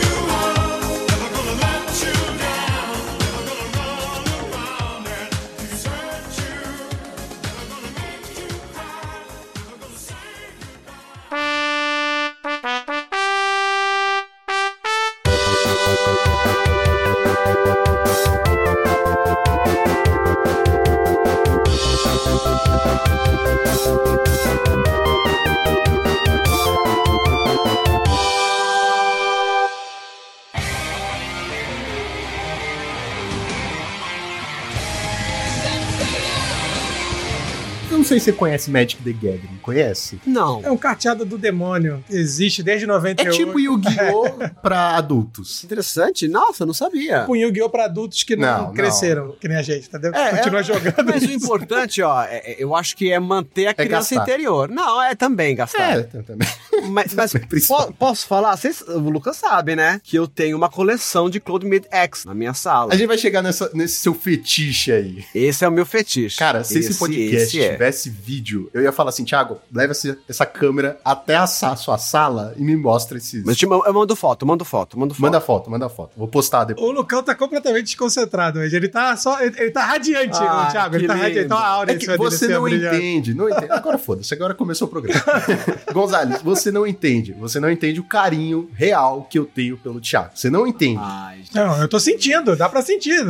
Se 38.24 38.32
você 38.32 38.32
conhece 38.32 38.72
Magic 38.72 39.04
the 39.04 39.12
Gathering. 39.12 39.60
Conhece? 39.62 40.20
Não. 40.26 40.62
É 40.64 40.72
um 40.72 40.78
carteado 40.78 41.26
do 41.26 41.38
demônio. 41.38 42.04
Existe 42.10 42.64
desde 42.64 42.88
98. 42.88 43.28
É 43.28 43.38
tipo 43.38 43.60
Yu-Gi-Oh! 43.60 44.50
pra 44.62 44.96
adultos. 44.96 45.64
Interessante. 45.64 46.28
Nossa, 46.30 46.66
não 46.66 46.74
sabia. 46.74 47.22
Tipo 47.22 47.36
Yu-Gi-Oh! 47.36 47.70
pra 47.70 47.86
adultos 47.86 48.24
que 48.24 48.36
não, 48.36 48.68
não 48.68 48.74
creceram, 48.74 49.28
não. 49.28 49.34
que 49.34 49.48
nem 49.48 49.58
a 49.58 49.62
gente, 49.62 49.88
entendeu? 49.88 50.14
É, 50.14 50.38
Continua 50.38 50.60
é, 50.62 50.64
jogando. 50.64 51.06
Mas 51.06 51.24
isso. 51.24 51.32
o 51.32 51.36
importante, 51.36 52.02
ó, 52.02 52.24
é, 52.24 52.38
é, 52.38 52.56
eu 52.60 52.74
acho 52.74 52.96
que 52.96 53.12
é 53.12 53.20
manter 53.20 53.68
a 53.68 53.72
é 53.72 53.74
criança 53.74 54.16
gastar. 54.16 54.32
interior. 54.32 54.70
Não, 54.70 55.02
é 55.02 55.16
também 55.16 55.56
gastar. 55.56 56.00
É, 56.00 56.04
também. 56.04 56.48
Mas, 56.90 57.14
mas 57.14 57.32
po 57.68 57.94
posso 57.94 58.28
falar? 58.28 58.58
Cês, 58.58 58.82
o 58.82 59.00
Lucas 59.00 59.38
sabe, 59.38 59.74
né? 59.76 60.02
Que 60.04 60.18
eu 60.18 60.28
tenho 60.28 60.58
uma 60.58 60.70
coleção 60.70 61.30
de 61.30 61.40
Cloud 61.40 61.66
Mid 61.66 61.86
X 61.90 62.26
na 62.26 62.34
minha 62.34 62.54
sala. 62.54 62.94
A 62.94 62.98
gente 62.98 63.08
vai 63.08 63.18
chegar 63.18 63.42
nessa, 63.42 63.70
nesse 63.74 63.98
seu 63.98 64.14
fetiche 64.14 64.92
aí. 64.92 65.24
Esse 65.34 65.64
é 65.64 65.68
o 65.68 65.72
meu 65.72 65.86
fetiche. 65.86 66.36
Cara, 66.36 66.64
se 66.64 66.80
esse, 66.80 66.90
esse 66.90 67.00
podcast 67.00 67.58
esse 67.58 67.62
é. 67.62 67.72
tivesse 67.72 68.10
esse 68.10 68.13
vídeo, 68.14 68.70
eu 68.74 68.82
ia 68.82 68.92
falar 68.92 69.10
assim, 69.10 69.26
Thiago, 69.26 69.60
leva 69.72 69.94
essa 70.30 70.46
câmera 70.46 71.00
até 71.04 71.36
a 71.36 71.48
sua 71.48 71.98
sala 71.98 72.54
e 72.58 72.64
me 72.64 72.76
mostra 72.76 73.18
esses. 73.18 73.44
Mas 73.44 73.62
eu 73.62 73.94
mando 73.94 74.16
foto, 74.16 74.46
mando 74.46 74.64
foto, 74.64 75.00
mando 75.00 75.14
foto. 75.14 75.22
Manda 75.22 75.42
foto, 75.42 75.72
manda 75.72 75.90
foto. 75.90 76.12
Vou 76.18 76.28
postar 76.28 76.64
depois. 76.66 76.88
O 76.88 76.92
Lucão 76.92 77.24
tá 77.24 77.36
completamente 77.36 77.86
desconcentrado 77.86 78.60
hoje. 78.60 78.76
Ele 78.76 78.88
tá 78.88 79.16
só. 79.18 79.42
Ele, 79.42 79.56
ele 79.58 79.72
tá 79.72 79.86
radiante, 79.86 80.38
ah, 80.40 80.68
Thiago. 80.72 80.96
Ele 80.96 81.08
tá 81.08 81.14
lindo. 81.14 81.24
radiante. 81.24 81.46
Então 81.46 81.58
a 81.58 81.68
aura 81.68 81.92
é 81.92 81.96
que 81.96 82.18
você 82.18 82.48
não 82.48 82.68
entende, 82.68 83.34
não 83.34 83.50
entende. 83.50 83.72
Agora 83.72 83.98
foda-se, 83.98 84.34
agora 84.34 84.54
começou 84.54 84.88
o 84.88 84.92
programa. 84.92 85.22
Gonzalez, 85.92 86.42
você 86.42 86.72
não 86.72 86.86
entende. 86.86 87.34
Você 87.34 87.60
não 87.60 87.70
entende 87.70 88.00
o 88.00 88.04
carinho 88.04 88.70
real 88.74 89.28
que 89.30 89.40
eu 89.40 89.46
tenho 89.46 89.78
pelo 89.78 90.00
Thiago. 90.00 90.32
Você 90.36 90.50
não 90.50 90.68
entende. 90.68 91.00
Ai, 91.02 91.42
não, 91.54 91.82
eu 91.82 91.88
tô 91.88 92.00
sentindo, 92.00 92.56
dá 92.56 92.70
pra 92.70 92.82
sentir. 92.82 93.24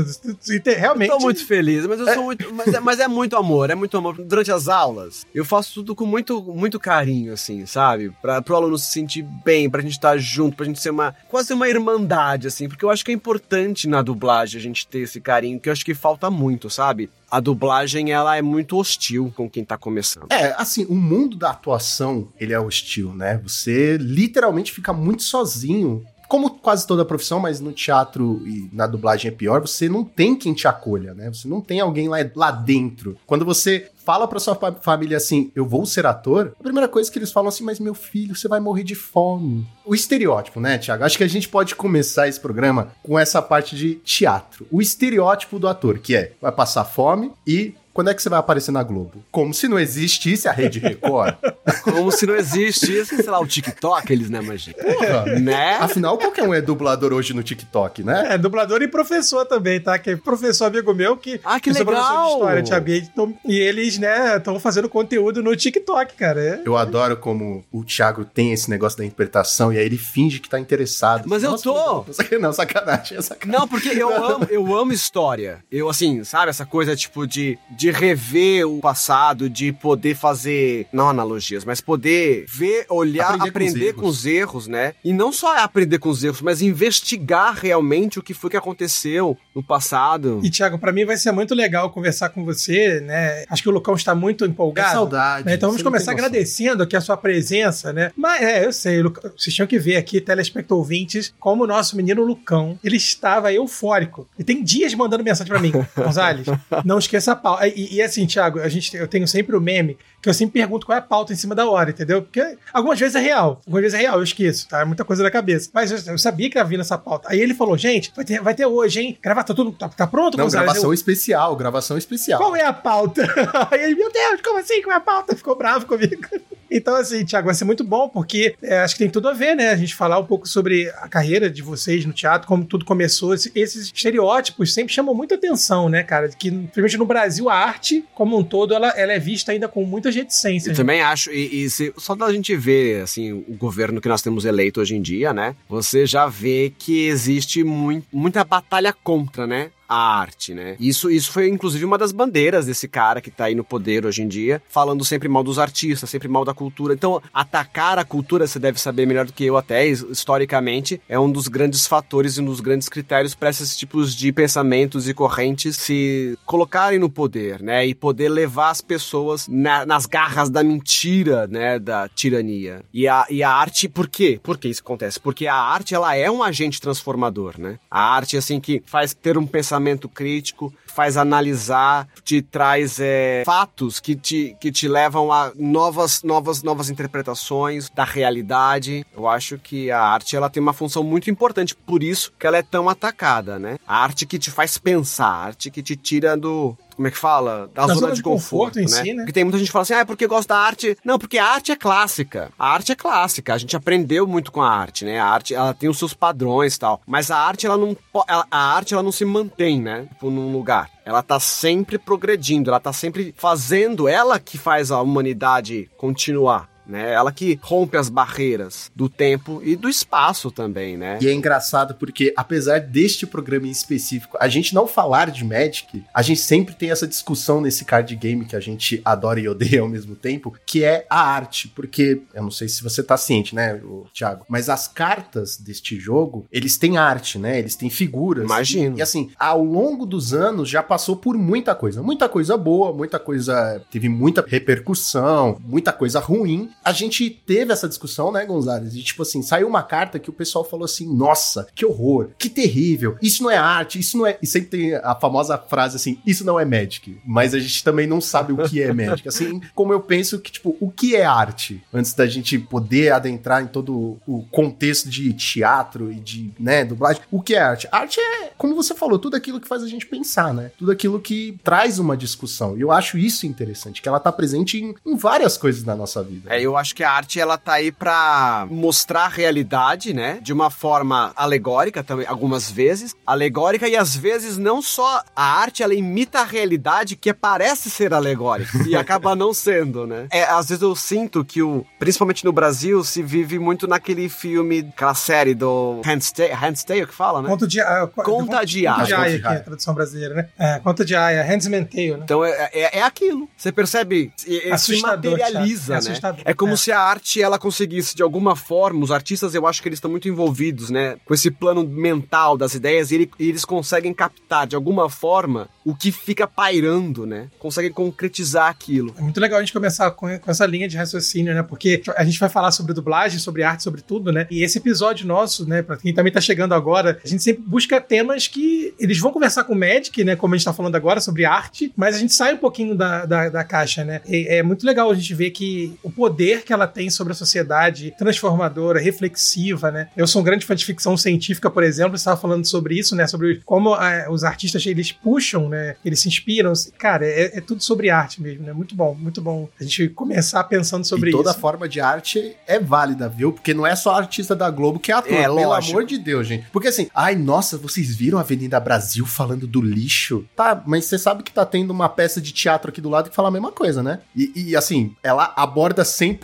Realmente. 0.77 1.09
Eu 1.09 1.17
tô 1.17 1.23
muito 1.23 1.45
feliz, 1.45 1.85
mas 1.85 1.99
eu 1.99 2.05
sou 2.05 2.13
é. 2.13 2.17
muito. 2.17 2.53
Mas 2.53 2.73
é, 2.73 2.79
mas 2.79 2.99
é 2.99 3.07
muito 3.07 3.35
amor, 3.35 3.69
é 3.69 3.75
muito 3.75 3.97
amor. 3.97 4.15
Durante 4.17 4.51
as 4.51 4.67
aulas. 4.73 5.25
Eu 5.33 5.45
faço 5.45 5.75
tudo 5.75 5.95
com 5.95 6.05
muito, 6.05 6.41
muito 6.41 6.79
carinho, 6.79 7.33
assim, 7.33 7.65
sabe? 7.65 8.11
Pra, 8.21 8.41
pro 8.41 8.55
aluno 8.55 8.77
se 8.77 8.91
sentir 8.91 9.21
bem, 9.21 9.69
pra 9.69 9.81
gente 9.81 9.93
estar 9.93 10.11
tá 10.11 10.17
junto, 10.17 10.57
pra 10.57 10.65
gente 10.65 10.81
ser 10.81 10.89
uma. 10.89 11.15
quase 11.29 11.53
uma 11.53 11.69
irmandade, 11.69 12.47
assim, 12.47 12.67
porque 12.67 12.83
eu 12.83 12.89
acho 12.89 13.05
que 13.05 13.11
é 13.11 13.13
importante 13.13 13.87
na 13.87 14.01
dublagem 14.01 14.59
a 14.59 14.63
gente 14.63 14.87
ter 14.87 14.99
esse 14.99 15.21
carinho, 15.21 15.59
que 15.59 15.69
eu 15.69 15.73
acho 15.73 15.85
que 15.85 15.93
falta 15.93 16.29
muito, 16.29 16.69
sabe? 16.69 17.09
a 17.33 17.39
dublagem 17.39 18.11
ela 18.11 18.37
é 18.37 18.43
muito 18.43 18.77
hostil 18.77 19.33
com 19.35 19.49
quem 19.49 19.65
tá 19.65 19.75
começando. 19.75 20.31
É, 20.31 20.53
assim, 20.55 20.85
o 20.85 20.93
mundo 20.93 21.35
da 21.35 21.49
atuação, 21.49 22.27
ele 22.39 22.53
é 22.53 22.59
hostil, 22.59 23.11
né? 23.11 23.39
Você 23.41 23.97
literalmente 23.97 24.71
fica 24.71 24.93
muito 24.93 25.23
sozinho 25.23 26.05
como 26.33 26.49
quase 26.49 26.87
toda 26.87 27.05
profissão, 27.05 27.39
mas 27.39 27.59
no 27.59 27.71
teatro 27.71 28.41
e 28.47 28.67
na 28.73 28.87
dublagem 28.87 29.29
é 29.29 29.31
pior, 29.31 29.61
você 29.61 29.87
não 29.87 30.03
tem 30.03 30.35
quem 30.35 30.51
te 30.51 30.67
acolha, 30.67 31.13
né? 31.13 31.29
Você 31.31 31.47
não 31.47 31.61
tem 31.61 31.79
alguém 31.79 32.09
lá, 32.09 32.17
lá 32.35 32.49
dentro. 32.49 33.15
Quando 33.27 33.45
você 33.45 33.91
fala 34.05 34.27
pra 34.27 34.39
sua 34.39 34.55
fa- 34.55 34.73
família 34.81 35.17
assim, 35.17 35.51
eu 35.55 35.65
vou 35.65 35.85
ser 35.85 36.05
ator, 36.05 36.53
a 36.59 36.63
primeira 36.63 36.87
coisa 36.87 37.11
que 37.11 37.17
eles 37.17 37.31
falam 37.31 37.49
assim, 37.49 37.63
mas 37.63 37.79
meu 37.79 37.93
filho, 37.93 38.35
você 38.35 38.47
vai 38.47 38.59
morrer 38.59 38.83
de 38.83 38.95
fome. 38.95 39.65
O 39.85 39.93
estereótipo, 39.95 40.59
né, 40.59 40.77
Tiago? 40.77 41.03
Acho 41.03 41.17
que 41.17 41.23
a 41.23 41.27
gente 41.29 41.47
pode 41.49 41.75
começar 41.75 42.27
esse 42.27 42.39
programa 42.39 42.89
com 43.01 43.17
essa 43.17 43.41
parte 43.41 43.75
de 43.75 43.95
teatro. 43.95 44.65
O 44.71 44.81
estereótipo 44.81 45.59
do 45.59 45.67
ator, 45.67 45.99
que 45.99 46.15
é, 46.15 46.33
vai 46.41 46.51
passar 46.51 46.83
fome 46.85 47.31
e 47.47 47.73
quando 47.93 48.09
é 48.09 48.13
que 48.13 48.21
você 48.21 48.29
vai 48.29 48.39
aparecer 48.39 48.71
na 48.71 48.81
Globo? 48.83 49.23
Como 49.31 49.53
se 49.53 49.67
não 49.67 49.79
existisse 49.79 50.47
a 50.47 50.51
Rede 50.51 50.79
Record. 50.79 51.35
Como 51.83 52.11
se 52.11 52.25
não 52.25 52.35
existisse, 52.35 53.15
sei 53.17 53.29
lá, 53.29 53.39
o 53.39 53.45
TikTok, 53.47 54.11
eles, 54.11 54.29
né, 54.29 54.41
magia? 54.41 54.73
Porra. 54.73 55.25
Né? 55.39 55.75
Afinal, 55.75 56.17
qualquer 56.17 56.43
um 56.43 56.53
é 56.53 56.61
dublador 56.61 57.11
hoje 57.13 57.33
no 57.33 57.43
TikTok, 57.43 58.03
né? 58.03 58.33
É, 58.33 58.37
dublador 58.37 58.81
e 58.81 58.87
professor 58.87 59.45
também, 59.45 59.79
tá? 59.79 59.97
Que 59.99 60.11
é 60.11 60.15
professor 60.15 60.65
amigo 60.65 60.93
meu 60.93 61.17
que. 61.17 61.39
Ah, 61.43 61.59
que 61.59 61.71
professor 61.71 61.91
legal! 61.91 62.25
de 62.27 62.33
história, 62.33 62.63
Thiago. 62.63 62.89
E, 62.89 62.97
então- 62.99 63.37
e 63.45 63.59
eles, 63.59 63.97
né, 63.97 64.37
estão 64.37 64.59
fazendo 64.59 64.87
conteúdo 64.89 65.43
no 65.43 65.55
TikTok, 65.55 66.13
cara. 66.15 66.41
É. 66.41 66.61
Eu 66.65 66.77
adoro 66.77 67.17
como 67.17 67.63
o 67.71 67.83
Thiago 67.83 68.25
tem 68.25 68.53
esse 68.53 68.69
negócio 68.69 68.97
da 68.97 69.05
interpretação 69.05 69.71
e 69.71 69.77
aí 69.77 69.85
ele 69.85 69.97
finge 69.97 70.39
que 70.39 70.49
tá 70.49 70.59
interessado. 70.59 71.23
Mas 71.27 71.43
eu 71.43 71.57
tô. 71.57 72.05
meu, 72.31 72.39
Não, 72.41 72.53
sacanagem, 72.53 73.17
é 73.17 73.21
sacanagem. 73.21 73.59
Não, 73.59 73.67
porque 73.67 73.89
eu 73.89 74.09
amo, 74.23 74.47
eu 74.49 74.75
amo 74.75 74.93
história. 74.93 75.63
Eu, 75.71 75.89
assim, 75.89 76.23
sabe, 76.23 76.49
essa 76.49 76.65
coisa, 76.65 76.95
tipo, 76.95 77.27
de, 77.27 77.57
de 77.71 77.82
rever 77.91 78.67
o 78.67 78.79
passado, 78.79 79.49
de 79.49 79.71
poder 79.71 80.15
fazer, 80.15 80.87
não 80.91 81.09
analogias, 81.09 81.65
mas 81.65 81.81
poder 81.81 82.45
ver, 82.47 82.85
olhar, 82.89 83.33
Aprender 83.33 83.49
aprender, 83.49 83.93
com 83.93 84.01
com, 84.01 84.07
os 84.07 84.19
os 84.19 84.25
erros, 84.25 84.67
né? 84.67 84.93
E 85.03 85.11
não 85.11 85.31
só 85.31 85.57
aprender 85.57 85.97
com 85.99 86.09
os 86.09 86.23
erros, 86.23 86.41
mas 86.41 86.61
investigar 86.61 87.55
realmente 87.55 88.19
o 88.19 88.23
que 88.23 88.33
foi 88.33 88.49
que 88.49 88.57
aconteceu 88.57 89.37
no 89.55 89.63
passado. 89.63 90.39
E, 90.43 90.49
Thiago, 90.49 90.77
pra 90.77 90.91
mim 90.91 91.05
vai 91.05 91.17
ser 91.17 91.31
muito 91.31 91.53
legal 91.55 91.89
conversar 91.89 92.29
com 92.29 92.43
você, 92.45 92.99
né? 93.01 93.43
Acho 93.49 93.63
que 93.63 93.69
o 93.69 93.71
Lucão 93.71 93.95
está 93.95 94.13
muito 94.15 94.45
É 94.45 94.47
empolgado. 94.47 94.91
saudade. 94.93 95.45
né? 95.45 95.55
Então 95.55 95.69
vamos 95.69 95.81
começar 95.83 96.11
agradecendo 96.11 96.83
aqui 96.83 96.95
a 96.95 97.01
sua 97.01 97.17
presença, 97.17 97.91
né? 97.91 98.11
Mas 98.15 98.41
é, 98.41 98.65
eu 98.65 98.71
sei, 98.73 99.01
Lucão, 99.01 99.31
vocês 99.37 99.53
tinham 99.55 99.67
que 99.67 99.79
ver 99.79 99.95
aqui, 99.97 100.21
telespectador 100.21 100.77
ouvintes, 100.77 101.33
como 101.39 101.63
o 101.63 101.67
nosso 101.67 101.95
menino 101.95 102.23
Lucão, 102.23 102.77
ele 102.83 102.97
estava 102.97 103.51
eufórico. 103.51 104.27
Ele 104.37 104.45
tem 104.45 104.63
dias 104.63 104.93
mandando 104.93 105.23
mensagem 105.23 105.51
pra 105.51 105.59
mim, 105.61 105.71
Gonzalez, 105.95 106.47
não 106.85 106.97
esqueça 106.97 107.31
a 107.33 107.35
pauta. 107.35 107.67
E, 107.75 107.95
e 107.95 108.01
assim, 108.01 108.25
Thiago, 108.25 108.59
a 108.59 108.69
gente, 108.69 108.95
eu 108.95 109.07
tenho 109.07 109.27
sempre 109.27 109.55
o 109.55 109.61
meme 109.61 109.97
que 110.23 110.29
eu 110.29 110.33
sempre 110.33 110.53
pergunto 110.59 110.85
qual 110.85 110.95
é 110.95 110.99
a 110.99 111.03
pauta 111.03 111.33
em 111.33 111.35
cima 111.35 111.53
da 111.53 111.69
hora, 111.69 111.89
entendeu? 111.91 112.21
Porque 112.21 112.57
algumas 112.73 112.97
vezes 112.99 113.13
é 113.15 113.19
real, 113.19 113.59
algumas 113.65 113.81
vezes 113.83 113.99
é 113.99 114.01
real, 114.01 114.17
eu 114.17 114.23
esqueço, 114.23 114.67
tá? 114.69 114.79
É 114.81 114.85
muita 114.85 115.03
coisa 115.03 115.21
na 115.21 115.29
cabeça. 115.29 115.69
Mas 115.73 115.91
eu, 115.91 116.13
eu 116.13 116.17
sabia 116.17 116.49
que 116.49 116.57
ia 116.57 116.63
vir 116.63 116.77
nessa 116.77 116.97
pauta. 116.97 117.27
Aí 117.29 117.39
ele 117.41 117.53
falou, 117.53 117.77
gente, 117.77 118.11
vai 118.15 118.23
ter, 118.25 118.41
vai 118.41 118.55
ter 118.55 118.65
hoje, 118.65 119.01
hein? 119.01 119.17
Gravar, 119.21 119.43
tá 119.43 119.53
tudo, 119.53 119.71
tá, 119.73 119.89
tá 119.89 120.07
pronto, 120.07 120.37
Não, 120.37 120.45
Gonzalez? 120.45 120.67
gravação 120.71 120.89
Eu- 120.89 120.93
especial, 120.93 121.55
gravação 121.55 121.97
especial. 121.97 122.39
qual 122.39 122.55
é 122.55 122.63
a 122.65 122.73
pauta? 122.73 123.21
Aí 123.69 123.83
ele, 123.83 123.95
meu 123.95 124.11
Deus, 124.11 124.41
como 124.41 124.57
assim? 124.59 124.81
Qual 124.81 124.93
é 124.93 124.97
a 124.97 125.01
pauta? 125.01 125.35
Ficou 125.35 125.55
bravo 125.57 125.85
comigo. 125.85 126.23
Então, 126.75 126.95
assim, 126.95 127.23
Thiago, 127.23 127.45
vai 127.45 127.53
ser 127.53 127.65
muito 127.65 127.83
bom, 127.83 128.09
porque 128.09 128.55
é, 128.59 128.79
acho 128.79 128.95
que 128.95 129.03
tem 129.03 129.09
tudo 129.09 129.29
a 129.29 129.33
ver, 129.33 129.53
né? 129.55 129.69
A 129.69 129.75
gente 129.75 129.93
falar 129.93 130.17
um 130.17 130.25
pouco 130.25 130.47
sobre 130.47 130.89
a 130.97 131.07
carreira 131.07 131.47
de 131.47 131.61
vocês 131.61 132.03
no 132.03 132.11
teatro, 132.11 132.47
como 132.47 132.65
tudo 132.65 132.83
começou. 132.83 133.35
Esse- 133.35 133.51
Esses 133.53 133.91
estereótipos 133.93 134.73
sempre 134.73 134.91
chamam 134.91 135.13
muita 135.13 135.35
atenção, 135.35 135.87
né, 135.87 136.01
cara? 136.01 136.29
Que, 136.29 136.49
principalmente 136.49 136.97
no 136.97 137.05
Brasil, 137.05 137.47
a 137.47 137.53
arte, 137.53 138.03
como 138.15 138.35
um 138.39 138.43
todo, 138.43 138.73
ela, 138.73 138.87
ela 138.97 139.13
é 139.13 139.19
vista 139.19 139.51
ainda 139.51 139.67
com 139.67 139.83
muita 139.85 140.11
reticência. 140.19 140.71
Eu 140.71 140.75
também 140.75 141.01
acho, 141.01 141.31
e, 141.31 141.63
e 141.63 141.69
se- 141.69 141.93
só 141.97 142.15
da 142.15 142.31
gente 142.31 142.55
ver, 142.55 143.01
assim, 143.03 143.31
o 143.33 143.55
governo 143.57 143.99
que 144.01 144.07
nós 144.09 144.21
temos 144.21 144.45
eleito 144.45 144.79
hoje 144.81 144.95
em 144.95 145.01
dia, 145.01 145.33
né? 145.33 145.55
Você 145.69 146.05
já 146.05 146.27
vê 146.27 146.73
que 146.77 147.05
existe 147.07 147.63
mui- 147.63 148.03
muita 148.11 148.43
batalha 148.43 148.93
contra, 149.03 149.45
né? 149.47 149.71
A 149.95 150.19
arte, 150.19 150.55
né? 150.55 150.75
Isso, 150.79 151.11
isso 151.11 151.31
foi 151.31 151.47
inclusive 151.49 151.85
uma 151.85 151.99
das 151.99 152.11
bandeiras 152.11 152.65
desse 152.65 152.87
cara 152.87 153.21
que 153.21 153.29
tá 153.29 153.45
aí 153.45 153.53
no 153.53 153.63
poder 153.63 154.05
hoje 154.07 154.23
em 154.23 154.27
dia, 154.27 154.59
falando 154.67 155.05
sempre 155.05 155.29
mal 155.29 155.43
dos 155.43 155.59
artistas, 155.59 156.09
sempre 156.09 156.27
mal 156.27 156.43
da 156.43 156.51
cultura. 156.53 156.95
Então, 156.95 157.21
atacar 157.31 157.99
a 157.99 158.03
cultura, 158.03 158.47
você 158.47 158.57
deve 158.57 158.79
saber 158.81 159.05
melhor 159.05 159.25
do 159.25 159.33
que 159.33 159.45
eu 159.45 159.55
até, 159.55 159.85
his- 159.87 160.01
historicamente, 160.09 160.99
é 161.07 161.19
um 161.19 161.31
dos 161.31 161.47
grandes 161.47 161.85
fatores 161.85 162.37
e 162.37 162.41
um 162.41 162.45
dos 162.45 162.59
grandes 162.59 162.89
critérios 162.89 163.35
para 163.35 163.51
esses 163.51 163.77
tipos 163.77 164.15
de 164.15 164.31
pensamentos 164.31 165.07
e 165.07 165.13
correntes 165.13 165.77
se 165.77 166.35
colocarem 166.43 166.97
no 166.97 167.09
poder, 167.09 167.61
né? 167.61 167.85
E 167.85 167.93
poder 167.93 168.29
levar 168.29 168.71
as 168.71 168.81
pessoas 168.81 169.47
na- 169.47 169.85
nas 169.85 170.07
garras 170.07 170.49
da 170.49 170.63
mentira, 170.63 171.45
né? 171.45 171.77
Da 171.77 172.09
tirania. 172.09 172.81
E 172.91 173.07
a, 173.07 173.27
e 173.29 173.43
a 173.43 173.51
arte, 173.51 173.87
por 173.87 174.07
quê? 174.07 174.39
Por 174.41 174.57
que 174.57 174.69
isso 174.69 174.81
acontece? 174.81 175.19
Porque 175.19 175.45
a 175.45 175.55
arte, 175.55 175.93
ela 175.93 176.15
é 176.15 176.31
um 176.31 176.41
agente 176.41 176.81
transformador, 176.81 177.59
né? 177.59 177.77
A 177.91 178.01
arte, 178.15 178.35
assim, 178.37 178.59
que 178.59 178.81
faz 178.87 179.13
ter 179.13 179.37
um 179.37 179.45
pensamento 179.45 179.82
crítico, 180.09 180.73
faz 180.93 181.17
analisar, 181.17 182.07
te 182.23 182.41
traz 182.41 182.99
é, 182.99 183.43
fatos 183.45 183.99
que 183.99 184.15
te, 184.15 184.55
que 184.59 184.71
te 184.71 184.87
levam 184.87 185.31
a 185.31 185.51
novas, 185.55 186.23
novas, 186.23 186.61
novas 186.61 186.89
interpretações 186.89 187.89
da 187.89 188.03
realidade. 188.03 189.05
Eu 189.15 189.27
acho 189.27 189.57
que 189.57 189.89
a 189.89 190.01
arte 190.01 190.35
ela 190.35 190.49
tem 190.49 190.61
uma 190.61 190.73
função 190.73 191.03
muito 191.03 191.29
importante, 191.29 191.75
por 191.75 192.03
isso 192.03 192.31
que 192.37 192.45
ela 192.45 192.57
é 192.57 192.63
tão 192.63 192.87
atacada, 192.87 193.57
né? 193.57 193.77
A 193.87 194.03
arte 194.03 194.25
que 194.25 194.37
te 194.37 194.51
faz 194.51 194.77
pensar, 194.77 195.25
a 195.25 195.45
arte 195.45 195.71
que 195.71 195.81
te 195.81 195.95
tira 195.95 196.37
do. 196.37 196.77
Como 196.95 197.07
é 197.07 197.11
que 197.11 197.17
fala? 197.17 197.69
Da, 197.73 197.87
zona, 197.87 198.11
de 198.13 198.21
conforto, 198.21 198.79
em 198.79 198.83
né? 198.83 198.87
si, 198.87 199.13
né? 199.13 199.23
Porque 199.23 199.31
tem 199.33 199.43
muita 199.43 199.57
gente 199.57 199.67
que 199.67 199.73
fala 199.73 199.83
assim, 199.83 199.93
ah, 199.93 199.99
é 199.99 200.05
porque 200.05 200.27
gosta 200.27 200.53
da 200.53 200.59
arte. 200.59 200.97
Não, 201.03 201.17
porque 201.19 201.37
a 201.37 201.45
arte 201.45 201.71
é 201.71 201.75
clássica. 201.75 202.51
A 202.57 202.69
arte 202.69 202.91
é 202.91 202.95
clássica. 202.95 203.53
A 203.53 203.57
gente 203.57 203.75
aprendeu 203.75 204.25
muito 204.27 204.51
com 204.51 204.61
a 204.61 204.69
arte, 204.69 205.05
né? 205.05 205.19
A 205.19 205.25
arte, 205.25 205.53
ela 205.53 205.73
tem 205.73 205.89
os 205.89 205.97
seus 205.97 206.13
padrões 206.13 206.75
e 206.75 206.79
tal. 206.79 207.01
Mas 207.05 207.31
a 207.31 207.37
arte, 207.37 207.65
ela 207.65 207.77
não. 207.77 207.95
ela- 208.27 208.47
a 208.49 208.75
arte, 208.75 208.93
ela 208.93 209.03
não 209.03 209.11
se 209.11 209.25
mantém, 209.25 209.81
né? 209.81 210.07
Tipo, 210.13 210.29
num 210.29 210.51
lugar. 210.51 210.89
Ela 211.05 211.21
tá 211.21 211.39
sempre 211.39 211.97
progredindo, 211.97 212.69
ela 212.69 212.79
tá 212.79 212.93
sempre 212.93 213.33
fazendo, 213.37 214.07
ela 214.07 214.39
que 214.39 214.57
faz 214.57 214.89
a 214.91 215.01
humanidade 215.01 215.89
continuar. 215.97 216.69
Né? 216.85 217.13
Ela 217.13 217.31
que 217.31 217.59
rompe 217.61 217.97
as 217.97 218.09
barreiras 218.09 218.91
do 218.95 219.07
tempo 219.07 219.61
e 219.63 219.75
do 219.75 219.87
espaço 219.87 220.51
também, 220.51 220.97
né? 220.97 221.17
E 221.21 221.27
é 221.27 221.33
engraçado 221.33 221.95
porque, 221.95 222.33
apesar 222.35 222.79
deste 222.79 223.25
programa 223.25 223.67
em 223.67 223.71
específico, 223.71 224.37
a 224.39 224.47
gente 224.47 224.73
não 224.75 224.87
falar 224.87 225.31
de 225.31 225.43
Magic, 225.43 226.03
a 226.13 226.21
gente 226.21 226.41
sempre 226.41 226.75
tem 226.75 226.91
essa 226.91 227.07
discussão 227.07 227.61
nesse 227.61 227.85
card 227.85 228.13
game 228.15 228.45
que 228.45 228.55
a 228.55 228.59
gente 228.59 229.01
adora 229.05 229.39
e 229.39 229.47
odeia 229.47 229.81
ao 229.81 229.87
mesmo 229.87 230.15
tempo, 230.15 230.53
que 230.65 230.83
é 230.83 231.05
a 231.09 231.21
arte. 231.21 231.67
Porque, 231.69 232.21
eu 232.33 232.43
não 232.43 232.51
sei 232.51 232.67
se 232.67 232.83
você 232.83 233.01
tá 233.01 233.17
ciente, 233.17 233.55
né, 233.55 233.79
Thiago, 234.13 234.45
mas 234.49 234.69
as 234.69 234.87
cartas 234.87 235.57
deste 235.57 235.99
jogo, 235.99 236.45
eles 236.51 236.77
têm 236.77 236.97
arte, 236.97 237.39
né? 237.39 237.59
Eles 237.59 237.75
têm 237.75 237.89
figuras. 237.89 238.45
Imagino. 238.45 238.97
E, 238.97 238.99
e 238.99 239.01
assim, 239.01 239.31
ao 239.39 239.63
longo 239.63 240.05
dos 240.05 240.33
anos 240.33 240.69
já 240.69 240.83
passou 240.83 241.15
por 241.15 241.37
muita 241.37 241.73
coisa. 241.73 242.01
Muita 242.01 242.27
coisa 242.27 242.57
boa, 242.57 242.91
muita 242.91 243.19
coisa. 243.19 243.81
Teve 243.91 244.09
muita 244.09 244.43
repercussão, 244.45 245.59
muita 245.63 245.93
coisa 245.93 246.19
ruim. 246.19 246.69
A 246.83 246.91
gente 246.91 247.29
teve 247.29 247.71
essa 247.71 247.87
discussão, 247.87 248.31
né, 248.31 248.45
Gonzalez? 248.45 248.95
E 248.95 249.01
tipo 249.01 249.21
assim, 249.21 249.41
saiu 249.41 249.67
uma 249.67 249.83
carta 249.83 250.19
que 250.19 250.29
o 250.29 250.33
pessoal 250.33 250.63
falou 250.63 250.85
assim: 250.85 251.11
nossa, 251.13 251.67
que 251.75 251.85
horror, 251.85 252.29
que 252.37 252.49
terrível, 252.49 253.17
isso 253.21 253.43
não 253.43 253.49
é 253.49 253.57
arte, 253.57 253.99
isso 253.99 254.17
não 254.17 254.25
é. 254.25 254.37
E 254.41 254.47
sempre 254.47 254.69
tem 254.69 254.95
a 254.95 255.15
famosa 255.15 255.57
frase 255.57 255.95
assim: 255.95 256.19
isso 256.25 256.45
não 256.45 256.59
é 256.59 256.65
Magic. 256.65 257.19
Mas 257.25 257.53
a 257.53 257.59
gente 257.59 257.83
também 257.83 258.07
não 258.07 258.21
sabe 258.21 258.53
o 258.53 258.57
que 258.67 258.81
é 258.81 258.93
Magic. 258.93 259.27
Assim 259.27 259.61
como 259.75 259.93
eu 259.93 260.01
penso 260.01 260.39
que, 260.39 260.51
tipo, 260.51 260.75
o 260.79 260.91
que 260.91 261.15
é 261.15 261.25
arte? 261.25 261.83
Antes 261.93 262.13
da 262.13 262.25
gente 262.27 262.57
poder 262.57 263.11
adentrar 263.11 263.63
em 263.63 263.67
todo 263.67 264.19
o 264.27 264.43
contexto 264.51 265.09
de 265.09 265.33
teatro 265.33 266.11
e 266.11 266.15
de, 266.15 266.51
né, 266.59 266.83
dublagem. 266.83 267.21
O 267.31 267.41
que 267.41 267.55
é 267.55 267.59
arte? 267.59 267.87
Arte 267.91 268.19
é, 268.19 268.51
como 268.57 268.75
você 268.75 268.93
falou, 268.93 269.19
tudo 269.19 269.35
aquilo 269.35 269.59
que 269.59 269.67
faz 269.67 269.83
a 269.83 269.87
gente 269.87 270.05
pensar, 270.05 270.53
né? 270.53 270.71
Tudo 270.77 270.91
aquilo 270.91 271.19
que 271.19 271.57
traz 271.63 271.99
uma 271.99 272.15
discussão. 272.15 272.77
E 272.77 272.81
eu 272.81 272.91
acho 272.91 273.17
isso 273.17 273.45
interessante, 273.45 274.01
que 274.01 274.07
ela 274.07 274.19
tá 274.19 274.31
presente 274.31 274.77
em, 274.77 274.95
em 275.05 275.15
várias 275.15 275.57
coisas 275.57 275.83
da 275.83 275.95
nossa 275.95 276.23
vida. 276.23 276.53
É, 276.53 276.61
eu 276.61 276.72
acho 276.77 276.95
que 276.95 277.03
a 277.03 277.11
arte 277.11 277.39
ela 277.39 277.57
tá 277.57 277.73
aí 277.73 277.91
pra 277.91 278.67
mostrar 278.69 279.25
a 279.25 279.27
realidade, 279.27 280.13
né? 280.13 280.39
De 280.41 280.51
uma 280.53 280.69
forma 280.69 281.31
alegórica 281.35 282.03
também, 282.03 282.25
algumas 282.27 282.69
vezes. 282.69 283.15
Alegórica 283.25 283.87
e 283.87 283.95
às 283.95 284.15
vezes 284.15 284.57
não 284.57 284.81
só 284.81 285.23
a 285.35 285.43
arte, 285.59 285.83
ela 285.83 285.93
imita 285.93 286.39
a 286.39 286.43
realidade 286.43 287.15
que 287.15 287.33
parece 287.33 287.89
ser 287.89 288.13
alegórica 288.13 288.77
e 288.87 288.95
acaba 288.95 289.35
não 289.35 289.53
sendo, 289.53 290.05
né? 290.07 290.27
É, 290.31 290.43
às 290.43 290.67
vezes 290.69 290.81
eu 290.81 290.95
sinto 290.95 291.43
que 291.43 291.61
o, 291.61 291.85
principalmente 291.99 292.43
no 292.45 292.51
Brasil, 292.51 293.03
se 293.03 293.21
vive 293.21 293.59
muito 293.59 293.87
naquele 293.87 294.29
filme, 294.29 294.89
aquela 294.95 295.13
série 295.15 295.53
do 295.53 296.01
Hand's 296.05 296.31
Tale, 296.31 296.51
Hand's 296.53 296.83
Tale 296.83 297.05
que 297.07 297.13
fala, 297.13 297.41
né? 297.41 297.49
Conto 297.49 297.67
de, 297.67 297.79
ah, 297.81 298.07
Conta 298.13 298.23
de 298.23 298.31
Conta 298.31 298.65
de 298.65 298.87
Aya. 298.87 298.95
Conta 298.95 299.05
de 299.07 299.13
Aya, 299.13 299.35
aqui, 299.37 299.47
Aya. 299.47 299.57
a 299.59 299.63
tradução 299.63 299.93
brasileira, 299.93 300.35
né? 300.35 300.49
É, 300.57 300.79
Conta 300.79 301.05
de 301.05 301.15
Aya, 301.15 301.43
Handsman 301.43 301.83
Tale, 301.85 302.11
né? 302.17 302.19
Então 302.23 302.43
é, 302.43 302.69
é, 302.73 302.99
é 302.99 303.01
aquilo. 303.03 303.49
Você 303.57 303.71
percebe? 303.71 304.31
e- 304.47 304.57
e 304.57 304.61
Se 304.63 304.71
Assustador, 304.71 305.31
materializa. 305.37 305.93
É 305.93 305.95
né? 305.95 305.97
assustador. 305.97 306.41
É 306.45 306.53
como 306.63 306.73
é. 306.73 306.77
se 306.77 306.91
a 306.93 306.99
arte 306.99 307.41
ela 307.41 307.59
conseguisse 307.59 308.15
de 308.15 308.23
alguma 308.23 308.55
forma, 308.55 309.03
os 309.03 309.11
artistas 309.11 309.53
eu 309.53 309.67
acho 309.67 309.81
que 309.81 309.89
eles 309.89 309.97
estão 309.97 310.09
muito 310.09 310.29
envolvidos, 310.29 310.89
né, 310.89 311.17
com 311.25 311.33
esse 311.33 311.51
plano 311.51 311.85
mental 311.85 312.57
das 312.57 312.73
ideias 312.73 313.11
e, 313.11 313.15
ele, 313.15 313.31
e 313.37 313.49
eles 313.49 313.65
conseguem 313.65 314.13
captar 314.13 314.65
de 314.65 314.75
alguma 314.75 315.09
forma 315.09 315.67
o 315.85 315.93
que 315.93 316.11
fica 316.11 316.47
pairando, 316.47 317.25
né? 317.25 317.49
Conseguem 317.59 317.91
concretizar 317.91 318.69
aquilo. 318.69 319.13
É 319.17 319.21
muito 319.21 319.39
legal 319.39 319.59
a 319.59 319.61
gente 319.61 319.73
começar 319.73 320.09
com, 320.11 320.39
com 320.39 320.51
essa 320.51 320.65
linha 320.65 320.87
de 320.87 320.95
raciocínio, 320.95 321.53
né? 321.53 321.61
Porque 321.61 322.01
a 322.15 322.23
gente 322.23 322.39
vai 322.39 322.47
falar 322.47 322.71
sobre 322.71 322.93
dublagem, 322.93 323.37
sobre 323.39 323.63
arte, 323.63 323.83
sobre 323.83 324.01
tudo, 324.01 324.31
né? 324.31 324.47
E 324.49 324.63
esse 324.63 324.77
episódio 324.77 325.27
nosso, 325.27 325.67
né, 325.67 325.81
para 325.81 325.97
quem 325.97 326.13
também 326.13 326.31
tá 326.31 326.39
chegando 326.39 326.73
agora, 326.73 327.19
a 327.23 327.27
gente 327.27 327.43
sempre 327.43 327.63
busca 327.65 327.99
temas 327.99 328.47
que 328.47 328.93
eles 328.97 329.19
vão 329.19 329.31
conversar 329.31 329.65
com 329.65 329.73
o 329.73 329.77
Magic, 329.77 330.23
né, 330.23 330.35
como 330.35 330.53
a 330.53 330.57
gente 330.57 330.65
tá 330.65 330.73
falando 330.73 330.95
agora 330.95 331.19
sobre 331.19 331.43
arte, 331.43 331.91
mas 331.97 332.15
a 332.15 332.19
gente 332.19 332.33
sai 332.33 332.53
um 332.53 332.57
pouquinho 332.57 332.95
da, 332.95 333.25
da, 333.25 333.49
da 333.49 333.63
caixa, 333.63 334.05
né? 334.05 334.21
E 334.27 334.47
é 334.47 334.63
muito 334.63 334.85
legal 334.85 335.11
a 335.11 335.15
gente 335.15 335.33
ver 335.33 335.51
que 335.51 335.97
o 336.01 336.09
poder 336.09 336.52
que 336.61 336.71
ela 336.71 336.87
tem 336.87 337.09
sobre 337.09 337.33
a 337.33 337.35
sociedade, 337.35 338.13
transformadora, 338.17 338.99
reflexiva, 338.99 339.91
né? 339.91 340.09
Eu 340.15 340.27
sou 340.27 340.41
um 340.41 340.45
grande 340.45 340.65
fã 340.65 340.75
de 340.75 340.85
ficção 340.85 341.17
científica, 341.17 341.69
por 341.69 341.83
exemplo, 341.83 342.15
estava 342.15 342.39
falando 342.39 342.65
sobre 342.65 342.97
isso, 342.97 343.15
né, 343.15 343.27
sobre 343.27 343.61
como 343.65 343.93
a, 343.93 344.29
os 344.29 344.43
artistas 344.43 344.85
eles 344.85 345.11
puxam 345.11 345.63
né? 345.69 345.95
Eles 346.03 346.19
se 346.19 346.27
inspiram. 346.27 346.73
Cara, 346.97 347.25
é, 347.25 347.57
é, 347.57 347.61
tudo 347.61 347.83
sobre 347.83 348.09
arte 348.09 348.41
mesmo, 348.41 348.65
né? 348.65 348.73
Muito 348.73 348.95
bom, 348.95 349.15
muito 349.15 349.41
bom 349.41 349.67
a 349.79 349.83
gente 349.83 350.09
começar 350.09 350.63
pensando 350.65 351.05
sobre 351.05 351.29
e 351.29 351.31
toda 351.31 351.49
isso. 351.49 351.53
Toda 351.53 351.61
forma 351.61 351.87
de 351.87 351.99
arte 351.99 352.55
é 352.67 352.79
válida, 352.79 353.29
viu? 353.29 353.51
Porque 353.51 353.73
não 353.73 353.85
é 353.85 353.95
só 353.95 354.15
artista 354.15 354.55
da 354.55 354.69
Globo 354.69 354.99
que 354.99 355.11
é 355.11 355.15
ator, 355.15 355.33
é, 355.33 355.43
pelo 355.43 355.55
lógico. 355.55 355.97
amor 355.97 356.07
de 356.07 356.17
Deus, 356.17 356.47
gente. 356.47 356.67
Porque 356.71 356.87
assim, 356.87 357.09
ai, 357.13 357.35
nossa, 357.35 357.77
vocês 357.77 358.15
viram 358.15 358.37
a 358.37 358.41
Avenida 358.41 358.79
Brasil 358.79 359.25
falando 359.25 359.67
do 359.67 359.81
lixo? 359.81 360.45
Tá, 360.55 360.81
mas 360.85 361.05
você 361.05 361.17
sabe 361.17 361.43
que 361.43 361.51
tá 361.51 361.65
tendo 361.65 361.91
uma 361.91 362.09
peça 362.09 362.41
de 362.41 362.51
teatro 362.51 362.89
aqui 362.89 363.01
do 363.01 363.09
lado 363.09 363.29
que 363.29 363.35
fala 363.35 363.49
a 363.49 363.51
mesma 363.51 363.71
coisa, 363.71 364.01
né? 364.01 364.19
E, 364.35 364.51
e 364.55 364.75
assim, 364.75 365.15
ela 365.21 365.53
aborda 365.55 366.03
100% 366.03 366.42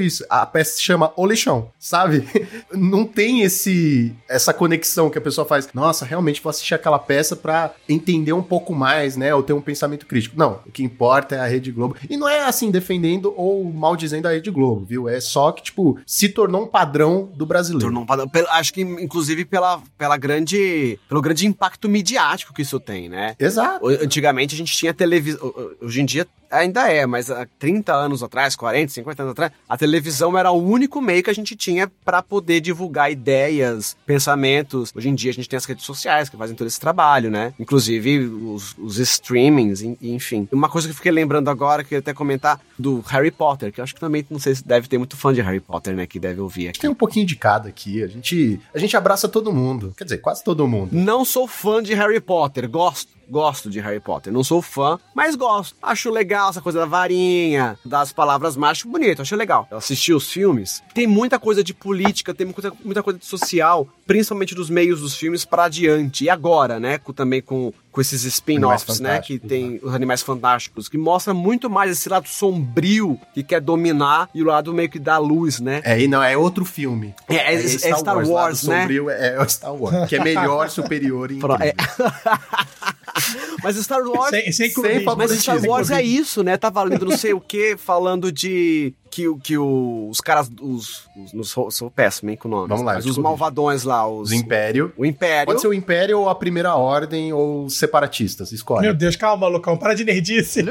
isso. 0.00 0.24
A 0.28 0.44
peça 0.46 0.76
se 0.76 0.82
chama 0.82 1.12
O 1.16 1.26
Lixão, 1.26 1.70
sabe? 1.78 2.26
não 2.72 3.04
tem 3.04 3.42
esse 3.42 4.14
essa 4.28 4.52
conexão 4.52 5.10
que 5.10 5.18
a 5.18 5.20
pessoa 5.20 5.46
faz. 5.46 5.68
Nossa, 5.72 6.04
realmente 6.04 6.42
vou 6.42 6.50
assistir 6.50 6.74
aquela 6.74 6.98
peça 6.98 7.36
para 7.36 7.74
entender 7.88 8.32
um 8.32 8.42
pouco 8.42 8.74
mais, 8.74 9.16
né? 9.16 9.34
Ou 9.34 9.42
ter 9.42 9.52
um 9.52 9.60
pensamento 9.60 10.06
crítico. 10.06 10.36
Não, 10.38 10.60
o 10.66 10.70
que 10.70 10.82
importa 10.82 11.36
é 11.36 11.40
a 11.40 11.46
Rede 11.46 11.70
Globo. 11.70 11.96
E 12.08 12.16
não 12.16 12.28
é 12.28 12.44
assim 12.44 12.70
defendendo 12.70 13.32
ou 13.36 13.64
mal 13.64 13.96
dizendo 13.96 14.26
a 14.26 14.30
Rede 14.32 14.50
Globo, 14.50 14.84
viu? 14.84 15.08
É 15.08 15.20
só 15.20 15.52
que, 15.52 15.62
tipo, 15.62 15.98
se 16.06 16.28
tornou 16.28 16.64
um 16.64 16.66
padrão 16.66 17.30
do 17.34 17.46
brasileiro. 17.46 17.86
Tornou 17.86 18.02
um 18.02 18.06
padrão. 18.06 18.30
Acho 18.50 18.72
que, 18.72 18.80
inclusive, 18.80 19.44
pela, 19.44 19.80
pela 19.96 20.16
grande. 20.16 20.98
pelo 21.08 21.20
grande 21.20 21.46
impacto 21.46 21.88
midiático 21.88 22.52
que 22.52 22.62
isso 22.62 22.80
tem, 22.80 23.08
né? 23.08 23.34
Exato. 23.38 23.86
Antigamente 23.86 24.54
a 24.54 24.58
gente 24.58 24.76
tinha 24.76 24.92
televisão. 24.92 25.54
Hoje 25.80 26.00
em 26.00 26.04
dia 26.04 26.26
ainda 26.50 26.90
é, 26.90 27.06
mas 27.06 27.30
há 27.30 27.46
30 27.58 27.92
anos 27.92 28.22
atrás, 28.22 28.56
40, 28.56 28.92
50 28.92 29.22
anos 29.22 29.32
atrás, 29.32 29.52
a 29.68 29.76
televisão 29.76 30.36
era 30.36 30.50
o 30.50 30.62
único 30.62 31.00
meio 31.00 31.22
que 31.22 31.30
a 31.30 31.34
gente 31.34 31.56
tinha 31.56 31.90
para 32.04 32.22
poder 32.22 32.60
divulgar 32.60 33.10
ideias, 33.10 33.96
pensamentos. 34.06 34.92
Hoje 34.94 35.08
em 35.08 35.14
dia 35.14 35.30
a 35.30 35.34
gente 35.34 35.48
tem 35.48 35.56
as 35.56 35.64
redes 35.64 35.84
sociais 35.84 36.28
que 36.28 36.36
fazem 36.36 36.56
todo 36.56 36.66
esse 36.66 36.80
trabalho, 36.80 37.30
né? 37.30 37.52
Inclusive 37.58 38.18
os, 38.20 38.76
os 38.78 38.98
streamings, 38.98 39.82
enfim. 40.02 40.48
Uma 40.52 40.68
coisa 40.68 40.88
que 40.88 40.92
eu 40.92 40.96
fiquei 40.96 41.12
lembrando 41.12 41.48
agora, 41.48 41.82
que 41.82 41.94
eu 41.94 41.96
ia 41.96 42.00
até 42.00 42.12
comentar, 42.12 42.60
do 42.78 43.00
Harry 43.06 43.30
Potter, 43.30 43.72
que 43.72 43.80
eu 43.80 43.84
acho 43.84 43.94
que 43.94 44.00
também, 44.00 44.24
não 44.30 44.38
sei 44.38 44.54
se 44.54 44.66
deve 44.66 44.88
ter 44.88 44.98
muito 44.98 45.16
fã 45.16 45.32
de 45.32 45.40
Harry 45.40 45.60
Potter, 45.60 45.94
né, 45.94 46.06
que 46.06 46.18
deve 46.18 46.40
ouvir 46.40 46.68
aqui. 46.68 46.80
Tem 46.80 46.90
um 46.90 46.94
pouquinho 46.94 47.26
de 47.26 47.36
cada 47.36 47.68
aqui, 47.68 48.02
a 48.02 48.06
gente, 48.06 48.60
a 48.74 48.78
gente 48.78 48.96
abraça 48.96 49.28
todo 49.28 49.52
mundo, 49.52 49.94
quer 49.96 50.04
dizer, 50.04 50.18
quase 50.18 50.44
todo 50.44 50.66
mundo. 50.66 50.90
Não 50.92 51.24
sou 51.24 51.48
fã 51.48 51.82
de 51.82 51.94
Harry 51.94 52.20
Potter, 52.20 52.68
gosto, 52.68 53.15
Gosto 53.28 53.68
de 53.70 53.80
Harry 53.80 54.00
Potter. 54.00 54.32
Não 54.32 54.44
sou 54.44 54.62
fã, 54.62 54.98
mas 55.14 55.34
gosto. 55.34 55.76
Acho 55.82 56.10
legal 56.10 56.50
essa 56.50 56.60
coisa 56.60 56.80
da 56.80 56.86
varinha, 56.86 57.78
das 57.84 58.12
palavras 58.12 58.56
mágicas, 58.56 58.90
bonito, 58.90 59.22
acho 59.22 59.36
legal. 59.36 59.66
Eu 59.70 59.78
assisti 59.78 60.12
os 60.12 60.30
filmes. 60.30 60.82
Tem 60.94 61.06
muita 61.06 61.38
coisa 61.38 61.62
de 61.62 61.74
política, 61.74 62.34
tem 62.34 62.46
muita, 62.46 62.72
muita 62.84 63.02
coisa 63.02 63.18
de 63.18 63.26
social, 63.26 63.88
principalmente 64.06 64.54
dos 64.54 64.70
meios 64.70 65.00
dos 65.00 65.16
filmes 65.16 65.44
para 65.44 65.64
adiante. 65.64 66.24
E 66.24 66.30
agora, 66.30 66.78
né? 66.78 66.98
Com, 66.98 67.12
também 67.12 67.42
com, 67.42 67.72
com 67.90 68.00
esses 68.00 68.24
spin-offs, 68.24 69.00
né? 69.00 69.20
Que 69.20 69.38
tem 69.38 69.70
né? 69.70 69.78
os 69.82 69.94
animais 69.94 70.22
fantásticos, 70.22 70.88
que 70.88 70.98
mostra 70.98 71.34
muito 71.34 71.68
mais 71.68 71.90
esse 71.90 72.08
lado 72.08 72.28
sombrio 72.28 73.18
que 73.34 73.42
quer 73.42 73.60
dominar 73.60 74.28
e 74.34 74.42
o 74.42 74.46
lado 74.46 74.72
meio 74.72 74.88
que 74.88 74.98
dá 74.98 75.18
luz, 75.18 75.60
né? 75.60 75.80
É, 75.84 76.00
e 76.00 76.06
não, 76.06 76.22
é 76.22 76.36
outro 76.36 76.64
filme. 76.64 77.14
É, 77.28 77.36
é, 77.36 77.54
é 77.54 77.68
Star, 77.68 77.90
é 77.90 77.96
Star 77.96 78.16
Wars, 78.16 78.28
Wars 78.28 78.62
né? 78.64 78.80
sombrio 78.80 79.10
é, 79.10 79.36
é 79.36 79.48
Star 79.48 79.74
Wars, 79.74 80.08
que 80.08 80.16
é 80.16 80.22
melhor, 80.22 80.68
superior 80.70 81.30
e. 81.30 81.38
É. 81.60 81.74
Mas 83.62 83.76
Star 83.76 84.02
Wars. 84.02 84.30
sem, 84.30 84.52
sem, 84.52 84.70
sem 84.70 85.04
mas 85.16 85.30
Star 85.32 85.60
Wars 85.64 85.90
é 85.90 86.02
isso, 86.02 86.42
né? 86.42 86.56
Tá 86.56 86.70
valendo 86.70 87.06
não 87.06 87.16
sei 87.16 87.32
o 87.32 87.40
que, 87.40 87.76
falando 87.76 88.30
de 88.30 88.94
que, 89.16 89.34
que 89.42 89.56
os 89.56 90.20
caras. 90.20 90.50
Os, 90.60 91.08
os, 91.32 91.48
sou, 91.48 91.70
sou 91.70 91.90
péssimo, 91.90 92.30
hein, 92.30 92.36
com 92.36 92.48
o 92.48 92.50
nome. 92.50 92.68
Vamos 92.68 92.84
lá. 92.84 92.94
Mas 92.94 93.06
os 93.06 93.16
malvadões 93.16 93.82
lá, 93.82 94.06
os. 94.06 94.30
O 94.30 94.34
Império. 94.34 94.92
O 94.94 95.06
Império. 95.06 95.46
Pode 95.46 95.62
ser 95.62 95.68
o 95.68 95.72
Império 95.72 96.20
ou 96.20 96.28
a 96.28 96.34
Primeira 96.34 96.74
Ordem 96.74 97.32
ou 97.32 97.64
os 97.64 97.78
separatistas. 97.78 98.52
Escolhe. 98.52 98.82
Meu 98.82 98.94
Deus, 98.94 99.16
calma, 99.16 99.48
Lucão. 99.48 99.78
Para 99.78 99.94
de 99.94 100.04
nerdice. 100.04 100.62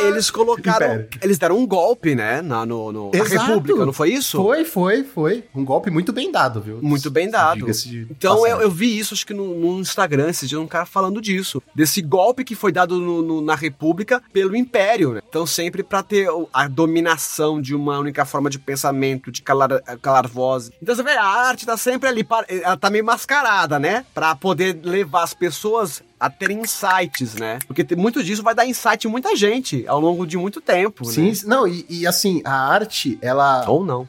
eles 0.00 0.30
colocaram. 0.30 0.86
Império. 0.86 1.08
Eles 1.20 1.38
deram 1.38 1.58
um 1.58 1.66
golpe, 1.66 2.14
né? 2.14 2.40
Na, 2.40 2.64
no, 2.64 2.90
no 2.90 3.10
na 3.12 3.24
República, 3.24 3.84
não 3.84 3.92
foi 3.92 4.12
isso? 4.12 4.38
Foi, 4.38 4.64
foi, 4.64 5.04
foi. 5.04 5.44
Um 5.54 5.64
golpe 5.64 5.90
muito 5.90 6.10
bem 6.10 6.32
dado, 6.32 6.62
viu? 6.62 6.78
Muito 6.80 7.10
bem 7.10 7.28
dado. 7.28 7.66
Então 8.10 8.46
eu, 8.46 8.62
eu, 8.62 8.70
vi 8.70 8.98
isso, 8.98 9.12
acho 9.12 9.26
que 9.26 9.34
no, 9.34 9.54
no 9.54 9.80
Instagram, 9.80 10.30
esses 10.30 10.48
dias, 10.48 10.60
um 10.60 10.66
cara 10.66 10.86
falando 10.86 11.20
disso. 11.20 11.62
Desse 11.74 12.00
golpe 12.00 12.44
que 12.44 12.54
foi 12.54 12.72
dado 12.72 12.98
no, 12.98 13.20
no, 13.20 13.42
na 13.42 13.54
República 13.54 14.22
pelo 14.32 14.56
Império, 14.56 15.12
né? 15.12 15.20
Então 15.28 15.46
sempre 15.46 15.82
para 15.82 16.02
ter 16.02 16.28
a 16.52 16.66
dominação 16.66 17.60
de 17.60 17.74
uma 17.74 17.89
única 17.98 18.24
forma 18.24 18.48
de 18.48 18.58
pensamento, 18.58 19.30
de 19.30 19.42
calar, 19.42 19.80
calar 20.00 20.26
voz. 20.26 20.70
Então 20.80 20.94
você 20.94 21.02
vê, 21.02 21.12
a 21.12 21.24
arte 21.24 21.66
tá 21.66 21.76
sempre 21.76 22.08
ali, 22.08 22.26
ela 22.48 22.76
tá 22.76 22.90
meio 22.90 23.04
mascarada, 23.04 23.78
né? 23.78 24.04
Pra 24.14 24.34
poder 24.36 24.80
levar 24.82 25.22
as 25.22 25.34
pessoas 25.34 26.02
a 26.20 26.28
ter 26.28 26.50
insights, 26.50 27.34
né? 27.34 27.58
Porque 27.66 27.96
muito 27.96 28.22
disso 28.22 28.42
vai 28.42 28.54
dar 28.54 28.66
insight 28.66 29.06
em 29.06 29.10
muita 29.10 29.34
gente 29.34 29.84
ao 29.88 29.98
longo 29.98 30.26
de 30.26 30.36
muito 30.36 30.60
tempo. 30.60 31.04
Sim, 31.06 31.30
né? 31.30 31.38
não, 31.46 31.66
e, 31.66 31.86
e, 31.88 32.06
assim, 32.06 32.42
a 32.44 32.52
arte, 32.52 33.18
ela. 33.22 33.68
Ou 33.68 33.84
não. 33.84 34.06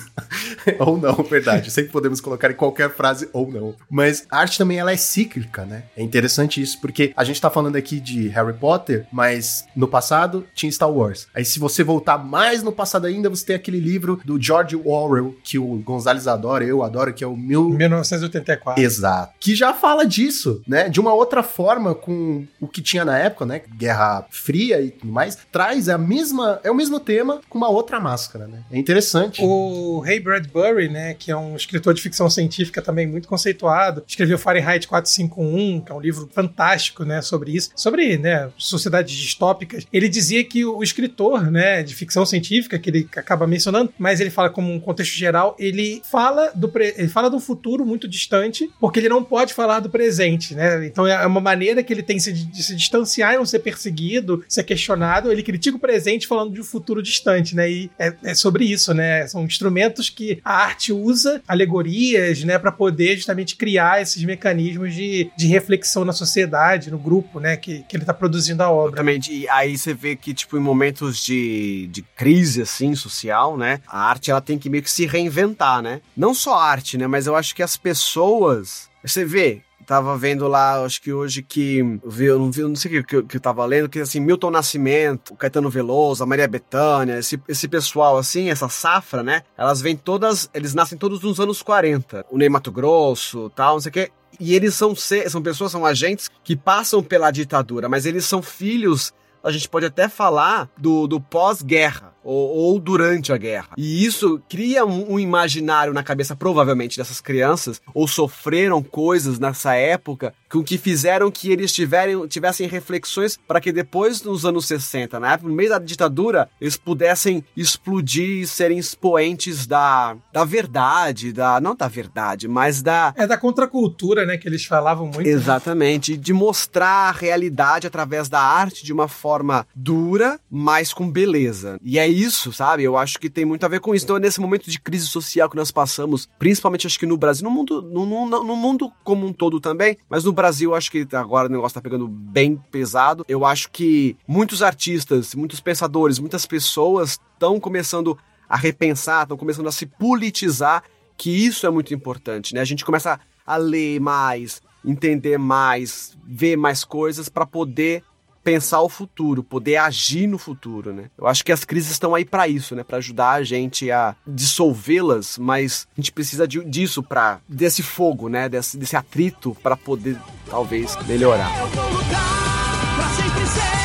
ou 0.78 0.96
não, 0.96 1.14
verdade. 1.24 1.70
Sempre 1.70 1.90
podemos 1.90 2.20
colocar 2.20 2.50
em 2.50 2.54
qualquer 2.54 2.94
frase 2.94 3.28
ou 3.32 3.50
não. 3.50 3.74
Mas 3.90 4.26
a 4.30 4.38
arte 4.38 4.56
também 4.56 4.78
ela 4.78 4.92
é 4.92 4.96
cíclica, 4.96 5.64
né? 5.64 5.84
É 5.96 6.02
interessante 6.02 6.62
isso, 6.62 6.80
porque 6.80 7.12
a 7.16 7.24
gente 7.24 7.40
tá 7.40 7.50
falando 7.50 7.76
aqui 7.76 7.98
de 7.98 8.28
Harry 8.28 8.52
Potter, 8.52 9.06
mas 9.12 9.66
no 9.74 9.88
passado 9.88 10.46
tinha 10.54 10.70
Star 10.70 10.90
Wars. 10.90 11.26
Aí, 11.34 11.44
se 11.44 11.58
você 11.58 11.82
voltar 11.82 12.18
mais 12.18 12.62
no 12.62 12.70
passado 12.70 13.06
ainda, 13.06 13.28
você 13.28 13.44
tem 13.44 13.56
aquele 13.56 13.80
livro 13.80 14.20
do 14.24 14.40
George 14.40 14.76
Orwell, 14.76 15.36
que 15.42 15.58
o 15.58 15.76
Gonzalez 15.78 16.28
adora, 16.28 16.64
eu 16.64 16.82
adoro, 16.82 17.12
que 17.12 17.24
é 17.24 17.26
o 17.26 17.36
mil... 17.36 17.70
1984. 17.70 18.82
Exato. 18.82 19.34
Que 19.40 19.54
já 19.54 19.72
fala 19.72 20.06
disso, 20.06 20.62
né? 20.66 20.88
De 20.88 21.00
uma 21.00 21.12
outra 21.12 21.23
outra 21.24 21.42
forma 21.42 21.94
com 21.94 22.46
o 22.60 22.68
que 22.68 22.80
tinha 22.80 23.04
na 23.04 23.18
época, 23.18 23.46
né? 23.46 23.62
Guerra 23.76 24.26
Fria 24.30 24.80
e 24.80 24.90
tudo 24.90 25.12
mais, 25.12 25.36
traz 25.50 25.88
a 25.88 25.98
mesma, 25.98 26.60
é 26.62 26.70
o 26.70 26.74
mesmo 26.74 27.00
tema 27.00 27.40
com 27.48 27.58
uma 27.58 27.68
outra 27.68 27.98
máscara, 27.98 28.46
né? 28.46 28.62
É 28.70 28.78
interessante. 28.78 29.40
O 29.42 30.00
Ray 30.00 30.20
Bradbury, 30.20 30.88
né, 30.88 31.14
que 31.14 31.30
é 31.30 31.36
um 31.36 31.56
escritor 31.56 31.94
de 31.94 32.02
ficção 32.02 32.28
científica 32.28 32.82
também 32.82 33.06
muito 33.06 33.26
conceituado, 33.28 34.04
escreveu 34.06 34.38
Fahrenheit 34.38 34.86
451, 34.86 35.80
que 35.80 35.92
é 35.92 35.94
um 35.94 36.00
livro 36.00 36.28
fantástico, 36.32 37.04
né, 37.04 37.22
sobre 37.22 37.52
isso, 37.52 37.70
sobre, 37.74 38.18
né, 38.18 38.50
sociedades 38.56 39.14
distópicas. 39.14 39.86
Ele 39.92 40.08
dizia 40.08 40.44
que 40.44 40.64
o 40.64 40.82
escritor, 40.82 41.50
né, 41.50 41.82
de 41.82 41.94
ficção 41.94 42.26
científica, 42.26 42.78
que 42.78 42.90
ele 42.90 43.08
acaba 43.16 43.46
mencionando, 43.46 43.92
mas 43.98 44.20
ele 44.20 44.30
fala 44.30 44.50
como 44.50 44.72
um 44.72 44.80
contexto 44.80 45.14
geral, 45.14 45.56
ele 45.58 46.02
fala 46.10 46.52
do 46.54 46.70
ele 46.74 47.08
fala 47.08 47.30
do 47.30 47.38
futuro 47.40 47.86
muito 47.86 48.08
distante, 48.08 48.70
porque 48.80 48.98
ele 48.98 49.08
não 49.08 49.22
pode 49.22 49.54
falar 49.54 49.80
do 49.80 49.88
presente, 49.88 50.54
né? 50.54 50.84
Então 50.86 51.06
é 51.06 51.13
uma 51.26 51.40
maneira 51.40 51.82
que 51.82 51.92
ele 51.92 52.02
tem 52.02 52.16
de 52.16 52.62
se 52.62 52.74
distanciar 52.74 53.34
e 53.34 53.36
não 53.36 53.46
ser 53.46 53.60
perseguido, 53.60 54.44
ser 54.48 54.64
questionado. 54.64 55.30
Ele 55.30 55.42
critica 55.42 55.76
o 55.76 55.80
presente 55.80 56.26
falando 56.26 56.52
de 56.52 56.60
um 56.60 56.64
futuro 56.64 57.02
distante, 57.02 57.54
né? 57.54 57.70
E 57.70 57.90
é, 57.98 58.14
é 58.22 58.34
sobre 58.34 58.64
isso, 58.64 58.92
né? 58.94 59.26
São 59.26 59.44
instrumentos 59.44 60.08
que 60.10 60.40
a 60.44 60.54
arte 60.54 60.92
usa, 60.92 61.42
alegorias, 61.46 62.42
né, 62.44 62.58
para 62.58 62.72
poder 62.72 63.16
justamente 63.16 63.56
criar 63.56 64.00
esses 64.00 64.22
mecanismos 64.24 64.94
de, 64.94 65.30
de 65.36 65.46
reflexão 65.46 66.04
na 66.04 66.12
sociedade, 66.12 66.90
no 66.90 66.98
grupo, 66.98 67.40
né, 67.40 67.56
que, 67.56 67.82
que 67.88 67.96
ele 67.96 68.04
tá 68.04 68.14
produzindo 68.14 68.62
a 68.62 68.70
obra. 68.70 69.00
Exatamente. 69.00 69.32
E 69.32 69.48
aí 69.48 69.76
você 69.76 69.94
vê 69.94 70.16
que, 70.16 70.34
tipo, 70.34 70.56
em 70.56 70.60
momentos 70.60 71.24
de, 71.24 71.88
de 71.90 72.02
crise, 72.02 72.62
assim, 72.62 72.94
social, 72.94 73.56
né, 73.56 73.80
a 73.86 74.08
arte, 74.08 74.30
ela 74.30 74.40
tem 74.40 74.58
que 74.58 74.70
meio 74.70 74.82
que 74.82 74.90
se 74.90 75.06
reinventar, 75.06 75.82
né? 75.82 76.00
Não 76.16 76.34
só 76.34 76.54
a 76.54 76.64
arte, 76.64 76.96
né, 76.98 77.06
mas 77.06 77.26
eu 77.26 77.36
acho 77.36 77.54
que 77.54 77.62
as 77.62 77.76
pessoas... 77.76 78.88
Você 79.02 79.22
vê, 79.22 79.60
Tava 79.86 80.16
vendo 80.16 80.48
lá, 80.48 80.82
acho 80.84 81.00
que 81.00 81.12
hoje 81.12 81.42
que. 81.42 81.78
Eu 82.18 82.38
não, 82.38 82.50
vi, 82.50 82.62
não 82.62 82.76
sei 82.76 83.00
o 83.00 83.04
que, 83.04 83.22
que, 83.22 83.28
que 83.28 83.36
eu 83.36 83.40
tava 83.40 83.64
lendo, 83.64 83.88
que 83.88 84.00
assim, 84.00 84.20
Milton 84.20 84.50
Nascimento, 84.50 85.34
Caetano 85.34 85.68
Veloso, 85.68 86.22
a 86.22 86.26
Maria 86.26 86.48
Bethânia, 86.48 87.18
esse, 87.18 87.40
esse 87.48 87.68
pessoal 87.68 88.16
assim, 88.16 88.50
essa 88.50 88.68
safra, 88.68 89.22
né? 89.22 89.42
Elas 89.56 89.80
vêm 89.80 89.96
todas. 89.96 90.48
Eles 90.54 90.74
nascem 90.74 90.96
todos 90.96 91.22
nos 91.22 91.38
anos 91.38 91.62
40. 91.62 92.26
O 92.30 92.38
Ney 92.38 92.48
Mato 92.48 92.72
Grosso, 92.72 93.50
tal, 93.50 93.74
não 93.74 93.80
sei 93.80 93.90
o 93.90 93.92
que. 93.92 94.10
E 94.40 94.54
eles 94.54 94.74
são, 94.74 94.94
são 94.94 95.42
pessoas, 95.42 95.70
são 95.70 95.86
agentes 95.86 96.30
que 96.42 96.56
passam 96.56 97.02
pela 97.02 97.30
ditadura, 97.30 97.88
mas 97.88 98.06
eles 98.06 98.24
são 98.24 98.42
filhos. 98.42 99.12
A 99.42 99.52
gente 99.52 99.68
pode 99.68 99.86
até 99.86 100.08
falar 100.08 100.70
do, 100.78 101.06
do 101.06 101.20
pós-guerra 101.20 102.13
ou, 102.24 102.48
ou 102.56 102.80
durante 102.80 103.32
a 103.32 103.36
guerra. 103.36 103.68
E 103.76 104.04
isso 104.04 104.40
cria 104.48 104.84
um, 104.84 105.12
um, 105.12 105.20
imaginário 105.20 105.92
na 105.92 106.02
cabeça, 106.02 106.34
provavelmente, 106.34 106.96
dessas 106.96 107.20
crianças, 107.20 107.80
ou 107.92 108.08
sofreram 108.08 108.82
coisas 108.82 109.38
nessa 109.38 109.74
época 109.74 110.34
com 110.50 110.62
que 110.62 110.78
fizeram 110.78 111.30
que 111.32 111.50
eles 111.50 111.72
tiverem, 111.72 112.26
tivessem 112.28 112.68
reflexões 112.68 113.36
para 113.36 113.60
que 113.60 113.72
depois, 113.72 114.22
nos 114.22 114.46
anos 114.46 114.66
60, 114.66 115.18
na 115.18 115.32
época, 115.32 115.48
no 115.48 115.54
meio 115.54 115.70
da 115.70 115.78
ditadura, 115.80 116.48
eles 116.60 116.76
pudessem 116.76 117.44
explodir 117.56 118.42
e 118.42 118.46
serem 118.46 118.78
expoentes 118.78 119.66
da, 119.66 120.16
da 120.32 120.44
verdade, 120.44 121.32
da. 121.32 121.60
Não 121.60 121.74
da 121.74 121.88
verdade, 121.88 122.46
mas 122.46 122.82
da. 122.82 123.12
É 123.16 123.26
da 123.26 123.36
contracultura, 123.36 124.24
né? 124.24 124.36
Que 124.36 124.48
eles 124.48 124.64
falavam 124.64 125.06
muito. 125.06 125.26
Exatamente. 125.26 126.16
De 126.16 126.32
mostrar 126.32 127.08
a 127.08 127.12
realidade 127.12 127.86
através 127.86 128.28
da 128.28 128.40
arte 128.40 128.84
de 128.84 128.92
uma 128.92 129.08
forma 129.08 129.66
dura, 129.74 130.38
mas 130.48 130.92
com 130.92 131.10
beleza. 131.10 131.78
E 131.82 131.98
é 131.98 132.08
isso, 132.14 132.52
sabe? 132.52 132.84
Eu 132.84 132.96
acho 132.96 133.18
que 133.18 133.28
tem 133.28 133.44
muito 133.44 133.64
a 133.64 133.68
ver 133.68 133.80
com 133.80 133.94
isso. 133.94 134.04
Então, 134.04 134.18
nesse 134.18 134.40
momento 134.40 134.70
de 134.70 134.80
crise 134.80 135.06
social 135.06 135.50
que 135.50 135.56
nós 135.56 135.70
passamos, 135.70 136.28
principalmente 136.38 136.86
acho 136.86 136.98
que 136.98 137.06
no 137.06 137.16
Brasil, 137.16 137.44
no 137.44 137.50
mundo, 137.50 137.82
no, 137.82 138.06
no, 138.06 138.44
no 138.44 138.56
mundo 138.56 138.90
como 139.02 139.26
um 139.26 139.32
todo 139.32 139.60
também, 139.60 139.98
mas 140.08 140.24
no 140.24 140.32
Brasil 140.32 140.74
acho 140.74 140.90
que 140.90 141.06
agora 141.12 141.48
o 141.48 141.50
negócio 141.50 141.74
tá 141.74 141.80
pegando 141.80 142.06
bem 142.06 142.56
pesado. 142.70 143.24
Eu 143.28 143.44
acho 143.44 143.70
que 143.70 144.16
muitos 144.26 144.62
artistas, 144.62 145.34
muitos 145.34 145.60
pensadores, 145.60 146.18
muitas 146.18 146.46
pessoas 146.46 147.18
estão 147.34 147.58
começando 147.58 148.16
a 148.48 148.56
repensar, 148.56 149.22
estão 149.22 149.36
começando 149.36 149.68
a 149.68 149.72
se 149.72 149.86
politizar, 149.86 150.84
que 151.16 151.30
isso 151.30 151.66
é 151.66 151.70
muito 151.70 151.94
importante, 151.94 152.54
né? 152.54 152.60
A 152.60 152.64
gente 152.64 152.84
começa 152.84 153.18
a 153.46 153.56
ler 153.56 154.00
mais, 154.00 154.62
entender 154.84 155.38
mais, 155.38 156.16
ver 156.26 156.56
mais 156.56 156.84
coisas 156.84 157.28
para 157.28 157.46
poder 157.46 158.02
pensar 158.44 158.82
o 158.82 158.88
futuro, 158.88 159.42
poder 159.42 159.76
agir 159.76 160.26
no 160.26 160.36
futuro, 160.38 160.92
né? 160.92 161.06
Eu 161.16 161.26
acho 161.26 161.42
que 161.42 161.50
as 161.50 161.64
crises 161.64 161.90
estão 161.90 162.14
aí 162.14 162.24
para 162.24 162.46
isso, 162.46 162.76
né? 162.76 162.84
Para 162.84 162.98
ajudar 162.98 163.30
a 163.30 163.42
gente 163.42 163.90
a 163.90 164.14
dissolvê-las, 164.26 165.38
mas 165.38 165.88
a 165.96 166.00
gente 166.00 166.12
precisa 166.12 166.46
de, 166.46 166.62
disso 166.64 167.02
para 167.02 167.40
desse 167.48 167.82
fogo, 167.82 168.28
né? 168.28 168.48
Desse, 168.48 168.76
desse 168.76 168.96
atrito 168.96 169.56
para 169.62 169.76
poder 169.76 170.18
talvez 170.48 170.96
melhorar. 171.06 171.50
Eu 171.58 171.66
vou 171.68 171.90
lutar 171.90 172.94
pra 172.96 173.08
sempre 173.08 173.46
ser 173.46 173.83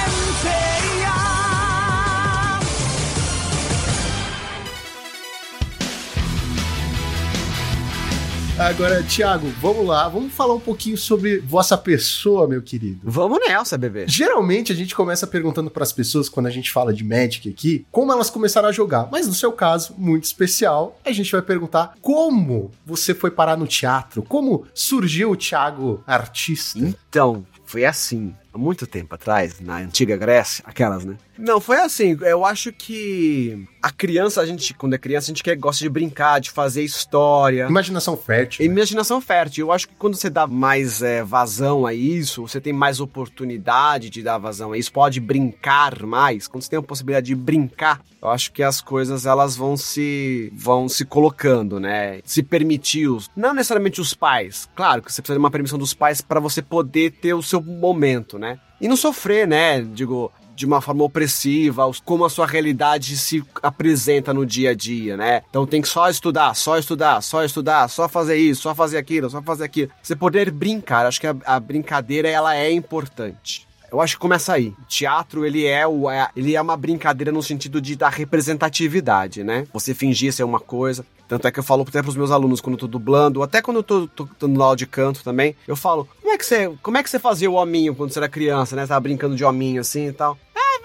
Agora, 8.60 9.02
Thiago, 9.02 9.48
vamos 9.62 9.88
lá, 9.88 10.10
vamos 10.10 10.34
falar 10.34 10.54
um 10.54 10.60
pouquinho 10.60 10.98
sobre 10.98 11.40
vossa 11.40 11.78
pessoa, 11.78 12.46
meu 12.46 12.62
querido. 12.62 13.00
Vamos 13.02 13.40
nessa, 13.40 13.78
bebê. 13.78 14.04
Geralmente 14.06 14.74
a 14.74 14.76
gente 14.76 14.94
começa 14.94 15.26
perguntando 15.26 15.72
para 15.72 15.82
as 15.82 15.94
pessoas 15.94 16.28
quando 16.28 16.48
a 16.48 16.50
gente 16.50 16.70
fala 16.70 16.94
de 16.94 17.02
Magic 17.02 17.48
aqui, 17.48 17.86
como 17.90 18.12
elas 18.12 18.30
começaram 18.30 18.68
a 18.68 18.74
jogar. 18.74 19.08
Mas 19.10 19.28
no 19.28 19.34
seu 19.34 19.54
caso, 19.54 19.96
muito 19.98 20.26
especial, 20.26 21.00
a 21.06 21.12
gente 21.14 21.32
vai 21.32 21.42
perguntar 21.42 21.94
como 22.02 22.70
você 22.86 23.16
foi 23.16 23.32
parar 23.32 23.56
no 23.56 23.66
teatro, 23.66 24.22
como 24.24 24.66
surgiu 24.74 25.32
o 25.32 25.38
Thiago 25.38 26.04
artista. 26.06 26.80
Então, 26.80 27.46
foi 27.64 27.86
assim 27.86 28.36
há 28.54 28.58
muito 28.58 28.86
tempo 28.86 29.16
atrás, 29.16 29.62
na 29.62 29.78
antiga 29.78 30.18
Grécia, 30.18 30.64
aquelas, 30.68 31.06
né? 31.06 31.16
Não, 31.40 31.62
foi 31.62 31.78
assim. 31.78 32.18
Eu 32.22 32.44
acho 32.44 32.74
que 32.74 33.66
a 33.82 33.90
criança, 33.90 34.42
a 34.42 34.46
gente, 34.46 34.74
quando 34.74 34.94
é 34.94 34.98
criança, 34.98 35.28
a 35.28 35.34
gente 35.34 35.42
quer, 35.42 35.56
gosta 35.56 35.82
de 35.82 35.90
brincar, 35.90 36.40
de 36.40 36.52
fazer 36.52 36.84
história. 36.84 37.66
Imaginação 37.70 38.18
fértil. 38.18 38.66
Né? 38.66 38.74
Imaginação 38.74 39.22
fértil. 39.22 39.68
Eu 39.68 39.72
acho 39.72 39.88
que 39.88 39.96
quando 39.96 40.16
você 40.16 40.30
dá 40.30 40.46
mais 40.46 41.02
é, 41.02 41.24
vazão 41.24 41.86
a 41.86 41.94
isso, 41.94 42.42
você 42.42 42.60
tem 42.60 42.74
mais 42.74 43.00
oportunidade 43.00 44.10
de 44.10 44.22
dar 44.22 44.38
vazão 44.38 44.74
a 44.74 44.78
isso, 44.78 44.92
pode 44.92 45.22
brincar 45.22 46.04
mais. 46.06 46.46
Quando 46.46 46.64
você 46.64 46.72
tem 46.72 46.80
a 46.80 46.84
possibilidade 46.84 47.28
de 47.28 47.36
brincar, 47.36 48.02
eu 48.22 48.30
acho 48.30 48.52
que 48.52 48.62
as 48.62 48.82
coisas 48.82 49.26
elas 49.26 49.56
vão 49.56 49.78
se 49.78 50.52
vão 50.54 50.90
se 50.90 51.06
colocando, 51.06 51.80
né? 51.80 52.20
Se 52.26 52.44
permitir, 52.44 53.08
os, 53.08 53.30
não 53.34 53.54
necessariamente 53.54 54.02
os 54.02 54.14
pais. 54.14 54.68
Claro 54.76 55.02
que 55.02 55.12
você 55.12 55.22
precisa 55.22 55.36
de 55.36 55.40
uma 55.40 55.52
permissão 55.52 55.80
dos 55.80 55.94
pais 55.94 56.20
para 56.20 56.42
você 56.42 56.62
poder 56.62 57.12
ter 57.12 57.34
o 57.34 57.42
seu 57.42 57.62
momento, 57.62 58.38
né? 58.38 58.60
E 58.82 58.88
não 58.88 58.98
sofrer, 58.98 59.48
né? 59.48 59.82
Digo, 59.82 60.32
de 60.60 60.66
uma 60.66 60.82
forma 60.82 61.06
opressiva, 61.06 61.90
como 62.04 62.26
a 62.26 62.30
sua 62.30 62.46
realidade 62.46 63.16
se 63.16 63.42
apresenta 63.64 64.34
no 64.34 64.46
dia 64.46 64.72
a 64.72 64.74
dia, 64.74 65.16
né? 65.16 65.42
Então 65.50 65.66
tem 65.66 65.82
que 65.82 65.88
só 65.88 66.10
estudar, 66.10 66.54
só 66.54 66.78
estudar, 66.78 67.22
só 67.22 67.46
estudar, 67.46 67.88
só 67.88 68.10
fazer 68.10 68.36
isso, 68.36 68.64
só 68.64 68.76
fazer 68.76 68.98
aquilo, 68.98 69.30
só 69.30 69.42
fazer 69.42 69.64
aquilo. 69.64 69.90
Você 70.04 70.18
poder 70.18 70.52
brincar, 70.52 71.06
acho 71.06 71.22
que 71.22 71.28
a, 71.28 71.36
a 71.46 71.58
brincadeira 71.62 72.28
ela 72.28 72.58
é 72.58 72.70
importante. 72.70 73.66
Eu 73.90 74.02
acho 74.02 74.16
que 74.16 74.20
começa 74.20 74.52
aí. 74.52 74.74
Teatro, 74.90 75.46
ele 75.46 75.66
é, 75.66 75.88
o, 75.88 76.12
é, 76.12 76.28
ele 76.36 76.56
é 76.56 76.62
uma 76.62 76.76
brincadeira 76.76 77.32
no 77.32 77.42
sentido 77.42 77.80
de 77.80 77.96
dar 77.96 78.10
representatividade, 78.10 79.46
né? 79.46 79.66
Você 79.74 79.94
fingir 79.94 80.34
ser 80.34 80.44
uma 80.44 80.60
coisa. 80.60 81.06
Tanto 81.28 81.48
é 81.48 81.52
que 81.52 81.60
eu 81.60 81.64
falo 81.64 81.86
até 81.88 82.02
pros 82.02 82.18
meus 82.18 82.32
alunos 82.32 82.60
quando 82.60 82.74
eu 82.74 82.80
tô 82.80 82.88
dublando, 82.88 83.42
até 83.42 83.62
quando 83.62 83.78
eu 83.78 83.84
tô, 83.84 84.08
tô, 84.08 84.28
tô 84.38 84.48
no 84.48 84.62
aula 84.62 84.76
de 84.76 84.86
canto 84.86 85.24
também, 85.24 85.56
eu 85.68 85.76
falo, 85.76 86.08
como 86.22 86.34
é 86.34 86.38
que 86.38 86.46
você, 86.46 86.72
como 86.82 86.98
é 86.98 87.04
que 87.04 87.10
você 87.10 87.20
fazia 87.20 87.50
o 87.50 87.54
hominho 87.54 87.94
quando 87.94 88.12
você 88.12 88.18
era 88.20 88.28
criança, 88.28 88.76
né? 88.76 88.88
Tava 88.88 89.00
brincando 89.00 89.36
de 89.36 89.46
hominho 89.46 89.80
assim 89.80 90.08
e 90.08 90.12
tal 90.12 90.38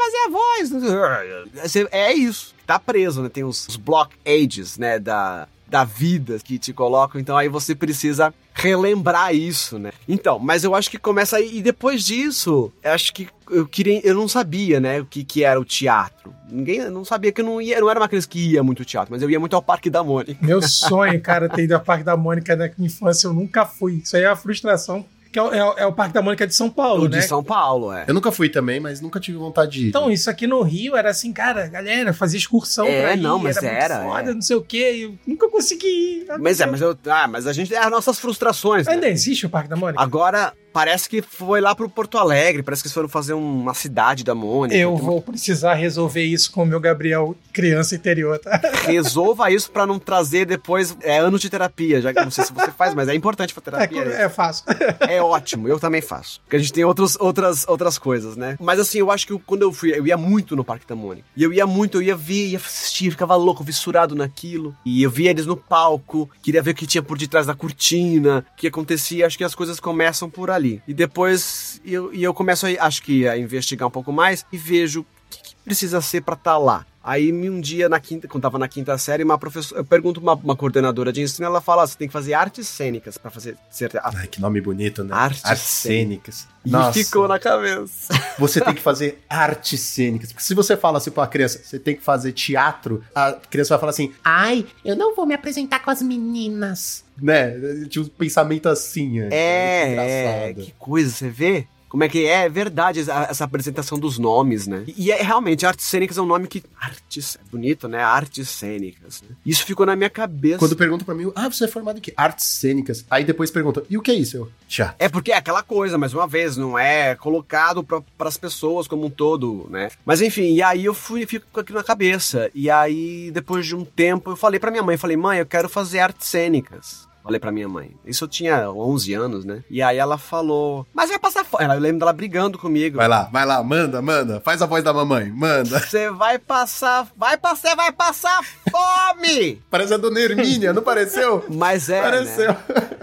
fazer 0.05 0.16
a 0.16 0.30
voz. 0.30 1.88
É 1.90 2.12
isso. 2.12 2.55
Tá 2.66 2.78
preso, 2.78 3.22
né? 3.22 3.28
Tem 3.28 3.44
os, 3.44 3.68
os 3.68 3.76
block 3.76 4.14
ages, 4.26 4.78
né? 4.78 4.98
Da, 4.98 5.46
da 5.66 5.84
vida 5.84 6.38
que 6.42 6.59
te 6.59 6.72
colocam. 6.72 7.20
Então 7.20 7.36
aí 7.36 7.48
você 7.48 7.74
precisa 7.74 8.32
relembrar 8.55 9.34
isso, 9.34 9.78
né? 9.78 9.90
Então, 10.09 10.38
mas 10.38 10.62
eu 10.64 10.74
acho 10.74 10.90
que 10.90 10.98
começa 10.98 11.36
aí. 11.36 11.59
E 11.59 11.62
depois 11.62 12.05
disso, 12.05 12.72
eu 12.82 12.92
acho 12.92 13.12
que 13.12 13.28
eu 13.50 13.66
queria. 13.66 14.00
Eu 14.07 14.14
não 14.14 14.28
sabia, 14.28 14.78
né? 14.78 15.00
O 15.00 15.05
que, 15.05 15.24
que 15.24 15.42
era 15.42 15.61
o 15.61 15.64
teatro. 15.64 16.34
Ninguém 16.50 16.76
eu 16.76 16.90
não 16.90 17.05
sabia 17.05 17.32
que 17.32 17.40
eu 17.40 17.44
não 17.44 17.61
ia. 17.61 17.76
Eu 17.76 17.82
não 17.82 17.90
era 17.90 18.00
uma 18.00 18.09
criança 18.09 18.28
que 18.28 18.52
ia 18.52 18.62
muito 18.62 18.82
ao 18.82 18.86
teatro, 18.86 19.12
mas 19.12 19.22
eu 19.22 19.28
ia 19.28 19.40
muito 19.40 19.57
ao 19.57 19.62
Parque 19.62 19.90
da 19.90 20.02
Mônica. 20.02 20.44
Meu 20.44 20.62
sonho, 20.62 21.20
cara, 21.20 21.48
ter 21.48 21.64
ido 21.64 21.74
ao 21.74 21.80
Parque 21.80 22.05
da 22.05 22.16
Mônica 22.16 22.55
na 22.55 22.70
minha 22.78 22.86
infância. 22.86 23.26
Eu 23.26 23.32
nunca 23.32 23.66
fui. 23.66 23.94
Isso 24.05 24.16
aí 24.16 24.22
é 24.22 24.28
uma 24.28 24.36
frustração 24.36 25.05
que 25.35 25.41
é, 25.41 25.43
é, 25.43 25.82
é, 25.82 25.87
o 25.87 25.93
Parque 25.93 26.14
da 26.14 26.22
Mônica 26.22 26.47
de 26.47 26.55
São 26.55 26.70
Paulo, 26.70 27.07
o 27.07 27.09
né? 27.09 27.18
De 27.18 27.26
São 27.26 27.43
Paulo, 27.43 27.93
é. 27.93 28.05
Eu 28.07 28.14
nunca 28.14 28.30
fui 28.30 28.49
também, 28.49 28.78
mas 28.78 29.01
nunca 29.01 29.18
tive 29.18 29.37
vontade 29.37 29.72
de 29.72 29.87
ir. 29.87 29.89
Então, 29.89 30.09
isso 30.09 30.30
aqui 30.30 30.47
no 30.47 30.62
Rio 30.62 30.97
era 30.97 31.11
assim, 31.11 31.32
cara, 31.32 31.66
galera, 31.66 32.12
fazia 32.12 32.39
excursão 32.39 32.87
é, 32.87 33.03
pra 33.03 33.14
ir. 33.14 33.20
não, 33.20 33.41
mas 33.41 33.57
era. 33.57 33.66
era 33.66 34.05
foda, 34.05 34.30
é. 34.30 34.35
não 34.35 34.41
sei 34.41 34.55
o 34.55 34.62
quê. 34.62 35.01
Eu 35.03 35.18
nunca 35.26 35.49
consegui 35.49 35.89
ir. 35.89 36.26
Mas 36.39 36.61
é, 36.61 36.66
mas 36.66 36.80
eu. 36.80 36.97
Ah, 37.07 37.26
mas 37.26 37.49
a 37.49 37.53
gente. 37.53 37.74
É 37.74 37.78
as 37.78 37.91
nossas 37.91 38.20
frustrações. 38.20 38.87
Ainda 38.87 39.09
né? 39.09 39.12
existe 39.12 39.45
o 39.45 39.51
Parque 39.51 39.68
da 39.68 39.74
Mônica? 39.74 40.01
Agora, 40.01 40.53
parece 40.75 41.09
que 41.09 41.22
foi 41.22 41.61
lá 41.61 41.72
pro 41.72 41.89
Porto 41.89 42.18
Alegre, 42.18 42.61
parece 42.61 42.83
que 42.83 42.89
eles 42.89 42.95
foram 42.95 43.09
fazer 43.09 43.33
uma 43.33 43.72
cidade 43.72 44.25
da 44.25 44.35
Mônica. 44.35 44.77
Eu 44.77 44.97
vou 44.97 45.18
uma... 45.18 45.22
precisar 45.22 45.75
resolver 45.75 46.25
isso 46.25 46.51
com 46.51 46.64
o 46.64 46.66
meu 46.66 46.81
Gabriel, 46.81 47.37
criança 47.53 47.95
interior, 47.95 48.41
tá? 48.41 48.61
Resolva 48.85 49.53
isso 49.53 49.70
para 49.70 49.87
não 49.87 50.01
trazer 50.01 50.45
depois 50.45 50.97
é, 51.01 51.18
anos 51.18 51.41
de 51.41 51.49
terapia, 51.49 52.03
já 52.03 52.12
que 52.12 52.20
não 52.20 52.31
sei 52.31 52.45
se 52.45 52.53
você 52.53 52.72
faz, 52.72 52.93
mas 52.93 53.09
é 53.09 53.14
importante 53.14 53.55
pra 53.55 53.62
terapia. 53.62 54.03
É, 54.03 54.22
é 54.22 54.29
fácil. 54.29 54.64
É 55.05 55.22
ótimo, 55.22 55.68
eu 55.68 55.79
também 55.79 56.01
faço. 56.01 56.41
Porque 56.41 56.57
a 56.57 56.59
gente 56.59 56.72
tem 56.72 56.83
outros, 56.83 57.16
outras, 57.20 57.68
outras 57.68 57.99
coisas, 57.99 58.37
né? 58.37 58.57
Mas 58.59 58.81
assim, 58.81 58.99
eu 58.99 59.11
acho 59.11 59.27
que 59.27 59.39
quando 59.41 59.62
eu 59.62 59.72
fui, 59.72 59.97
eu 59.97 60.07
ia 60.07 60.16
muito 60.16 60.57
no 60.57 60.64
Parque 60.64 60.87
da 60.87 60.97
Mônica. 60.97 61.27
E 61.37 61.43
eu 61.43 61.53
ia 61.53 61.66
muito, 61.66 61.99
eu 61.99 62.03
ia 62.03 62.16
ver, 62.16 62.49
ia 62.49 62.59
assistir, 62.59 63.11
ficava 63.11 63.37
louco, 63.37 63.62
vissurado 63.62 64.14
naquilo. 64.14 64.75
E 64.85 65.03
eu 65.03 65.11
via 65.11 65.31
eles 65.31 65.47
no 65.47 65.57
palco, 65.57 66.29
queria 66.43 66.62
ver 66.62 66.72
o 66.72 66.75
que 66.75 66.87
tinha 66.87 67.03
por 67.03 67.18
detrás 67.18 67.47
da 67.47 67.55
cortina, 67.55 68.45
o 68.53 68.57
que 68.57 68.66
acontecia. 68.66 69.27
Acho 69.27 69.39
que 69.39 69.45
as 69.45 69.55
coisas 69.55 69.79
começam 69.79 70.29
por 70.29 70.51
ali 70.51 70.63
ali. 70.64 70.82
E 70.88 70.94
depois 70.94 71.80
eu, 71.84 72.12
e 72.12 72.22
eu 72.22 72.32
começo, 72.32 72.66
a, 72.66 72.86
acho 72.86 73.02
que, 73.02 73.28
a 73.28 73.36
investigar 73.36 73.86
um 73.86 73.90
pouco 73.90 74.12
mais 74.12 74.46
e 74.50 74.56
vejo 74.56 75.02
o 75.02 75.06
que, 75.28 75.42
que 75.42 75.56
precisa 75.56 76.00
ser 76.00 76.22
para 76.22 76.34
estar 76.34 76.52
tá 76.52 76.58
lá. 76.58 76.86
Aí 77.05 77.30
um 77.30 77.61
dia, 77.61 77.86
na 77.86 78.00
quinta, 78.00 78.26
quando 78.26 78.42
tava 78.42 78.59
na 78.59 78.66
quinta 78.66 78.96
série, 78.96 79.22
uma 79.22 79.36
professora, 79.36 79.82
eu 79.82 79.84
pergunto 79.84 80.20
uma, 80.20 80.32
uma 80.32 80.57
coordenadora 80.57 81.12
de 81.12 81.20
ensino, 81.20 81.44
ela 81.44 81.61
fala: 81.61 81.86
você 81.86 81.98
tem 81.98 82.09
que 82.09 82.12
fazer 82.12 82.32
artes 82.32 82.66
cênicas 82.66 83.18
para 83.18 83.30
fazer. 83.30 83.59
Ser, 83.68 83.90
Ai, 84.02 84.26
que 84.26 84.40
nome 84.40 84.59
bonito, 84.59 85.05
né? 85.05 85.14
Artes, 85.14 85.44
artes 85.44 85.64
cênicas. 85.64 86.48
E 86.64 86.70
Nossa. 86.70 86.94
ficou 86.94 87.28
na 87.28 87.38
cabeça. 87.38 88.14
Você 88.38 88.59
tem 88.59 88.72
que 88.72 88.80
fazer 88.80 89.22
artes 89.28 89.80
cênicas. 89.80 90.32
Porque 90.32 90.42
se 90.42 90.55
você 90.55 90.76
fala 90.78 90.96
assim 90.96 91.11
pra 91.11 91.20
uma 91.20 91.28
criança, 91.28 91.61
você 91.62 91.78
tem 91.78 91.94
que 91.94 92.02
fazer 92.02 92.32
teatro, 92.32 93.05
a 93.14 93.32
criança 93.32 93.74
vai 93.74 93.80
falar 93.80 93.90
assim: 93.90 94.12
ai, 94.24 94.66
eu 94.82 94.96
não 94.96 95.14
vou 95.14 95.26
me 95.26 95.34
apresentar 95.34 95.80
com 95.80 95.90
as 95.90 96.00
meninas. 96.00 97.05
Né? 97.20 97.84
Tinha 97.88 98.02
um 98.02 98.09
pensamento 98.09 98.66
assim. 98.66 99.20
É, 99.20 99.28
é, 99.30 100.50
é 100.50 100.55
que 100.55 100.72
coisa, 100.78 101.11
você 101.11 101.28
vê? 101.28 101.68
Como 101.95 102.03
é 102.03 102.09
que 102.09 102.26
é? 102.26 102.47
É 102.47 102.49
verdade 102.49 102.99
essa 102.99 103.45
apresentação 103.45 103.97
dos 103.97 104.18
nomes, 104.18 104.66
né? 104.66 104.82
E, 104.97 105.12
é 105.12 105.22
realmente, 105.22 105.64
artes 105.64 105.86
cênicas 105.86 106.18
é 106.18 106.20
um 106.20 106.26
nome 106.26 106.49
que. 106.49 106.64
Artes. 106.76 107.36
É 107.36 107.51
bonito, 107.53 107.86
né? 107.86 108.03
Artes 108.03 108.49
cênicas. 108.49 109.22
Né? 109.22 109.36
Isso 109.47 109.64
ficou 109.64 109.86
na 109.86 109.95
minha 109.95 110.11
cabeça. 110.11 110.59
Quando 110.59 110.74
perguntam 110.74 111.07
pra 111.07 111.14
mim, 111.14 111.30
ah, 111.36 111.49
você 111.49 111.66
é 111.66 111.68
formado 111.68 111.99
em 111.99 112.01
quê? 112.01 112.12
Artes 112.16 112.47
cênicas. 112.47 113.05
Aí 113.09 113.22
depois 113.22 113.49
perguntam, 113.49 113.84
e 113.88 113.97
o 113.97 114.03
que 114.03 114.11
é 114.11 114.14
isso? 114.14 114.36
Eu, 114.38 114.51
já. 114.68 114.92
É 114.99 115.09
porque 115.09 115.30
é 115.30 115.36
aquela 115.36 115.62
coisa, 115.62 115.97
mais 115.97 116.12
uma 116.12 116.26
vez, 116.26 116.57
não 116.57 116.76
é 116.76 117.14
colocado 117.14 117.84
para 117.84 118.03
as 118.22 118.36
pessoas 118.36 118.88
como 118.88 119.07
um 119.07 119.11
todo, 119.11 119.68
né? 119.70 119.88
Mas 120.05 120.20
enfim, 120.20 120.53
e 120.53 120.62
aí 120.64 120.84
eu 120.84 120.95
fui, 120.95 121.24
fico 121.26 121.47
com 121.53 121.61
aquilo 121.61 121.78
na 121.78 121.84
cabeça. 121.84 122.51
E 122.57 122.68
aí, 122.68 123.30
depois 123.30 123.64
de 123.64 123.76
um 123.76 123.84
tempo, 123.84 124.32
eu 124.32 124.36
falei 124.36 124.59
pra 124.59 124.72
minha 124.72 124.82
mãe, 124.82 124.97
falei, 124.97 125.16
mãe, 125.16 125.38
eu 125.38 125.47
quero 125.47 125.68
fazer 125.68 126.01
artes 126.01 126.26
cênicas. 126.26 127.07
Falei 127.25 127.41
pra 127.41 127.51
minha 127.51 127.66
mãe. 127.66 127.97
Isso 128.05 128.25
eu 128.25 128.29
tinha 128.29 128.70
11 128.70 129.14
anos, 129.14 129.45
né? 129.47 129.64
E 129.70 129.81
aí 129.81 129.97
ela 129.97 130.18
falou, 130.18 130.87
mas 130.93 131.09
vai 131.09 131.18
passar 131.18 131.43
fome. 131.43 131.64
Eu 131.64 131.81
lembro 131.81 132.01
dela 132.01 132.12
brigando 132.12 132.59
comigo. 132.59 132.99
Vai 132.99 133.09
lá, 133.09 133.31
vai 133.33 133.47
lá, 133.47 133.62
manda, 133.64 134.03
manda. 134.03 134.43
Faz 134.43 134.61
a 134.61 134.66
voz 134.66 134.85
da 134.85 134.93
mamãe, 134.93 135.31
manda. 135.33 135.81
Você 135.81 136.11
vai 136.11 136.39
passar, 136.39 137.09
vai 137.16 137.39
passar, 137.39 137.75
vai 137.75 137.91
passar 137.93 138.43
fome! 138.70 139.62
Parece 139.70 139.95
a 139.95 139.97
dona 139.97 140.20
Hermínia, 140.20 140.75
não 140.75 140.83
pareceu? 140.83 141.43
Mas 141.49 141.89
é, 141.89 142.03
Pareceu. 142.03 142.49
né? 142.53 142.59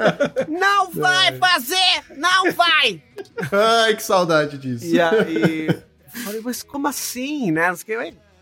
Não 0.48 0.92
vai 0.92 1.36
fazer! 1.38 2.04
Não 2.16 2.52
vai! 2.52 3.02
Ai, 3.52 3.96
que 3.96 4.04
saudade 4.04 4.58
disso. 4.60 4.86
E 4.86 5.02
aí, 5.02 5.68
falei, 6.24 6.42
mas 6.44 6.62
como 6.62 6.88
assim, 6.88 7.52
né? 7.52 7.74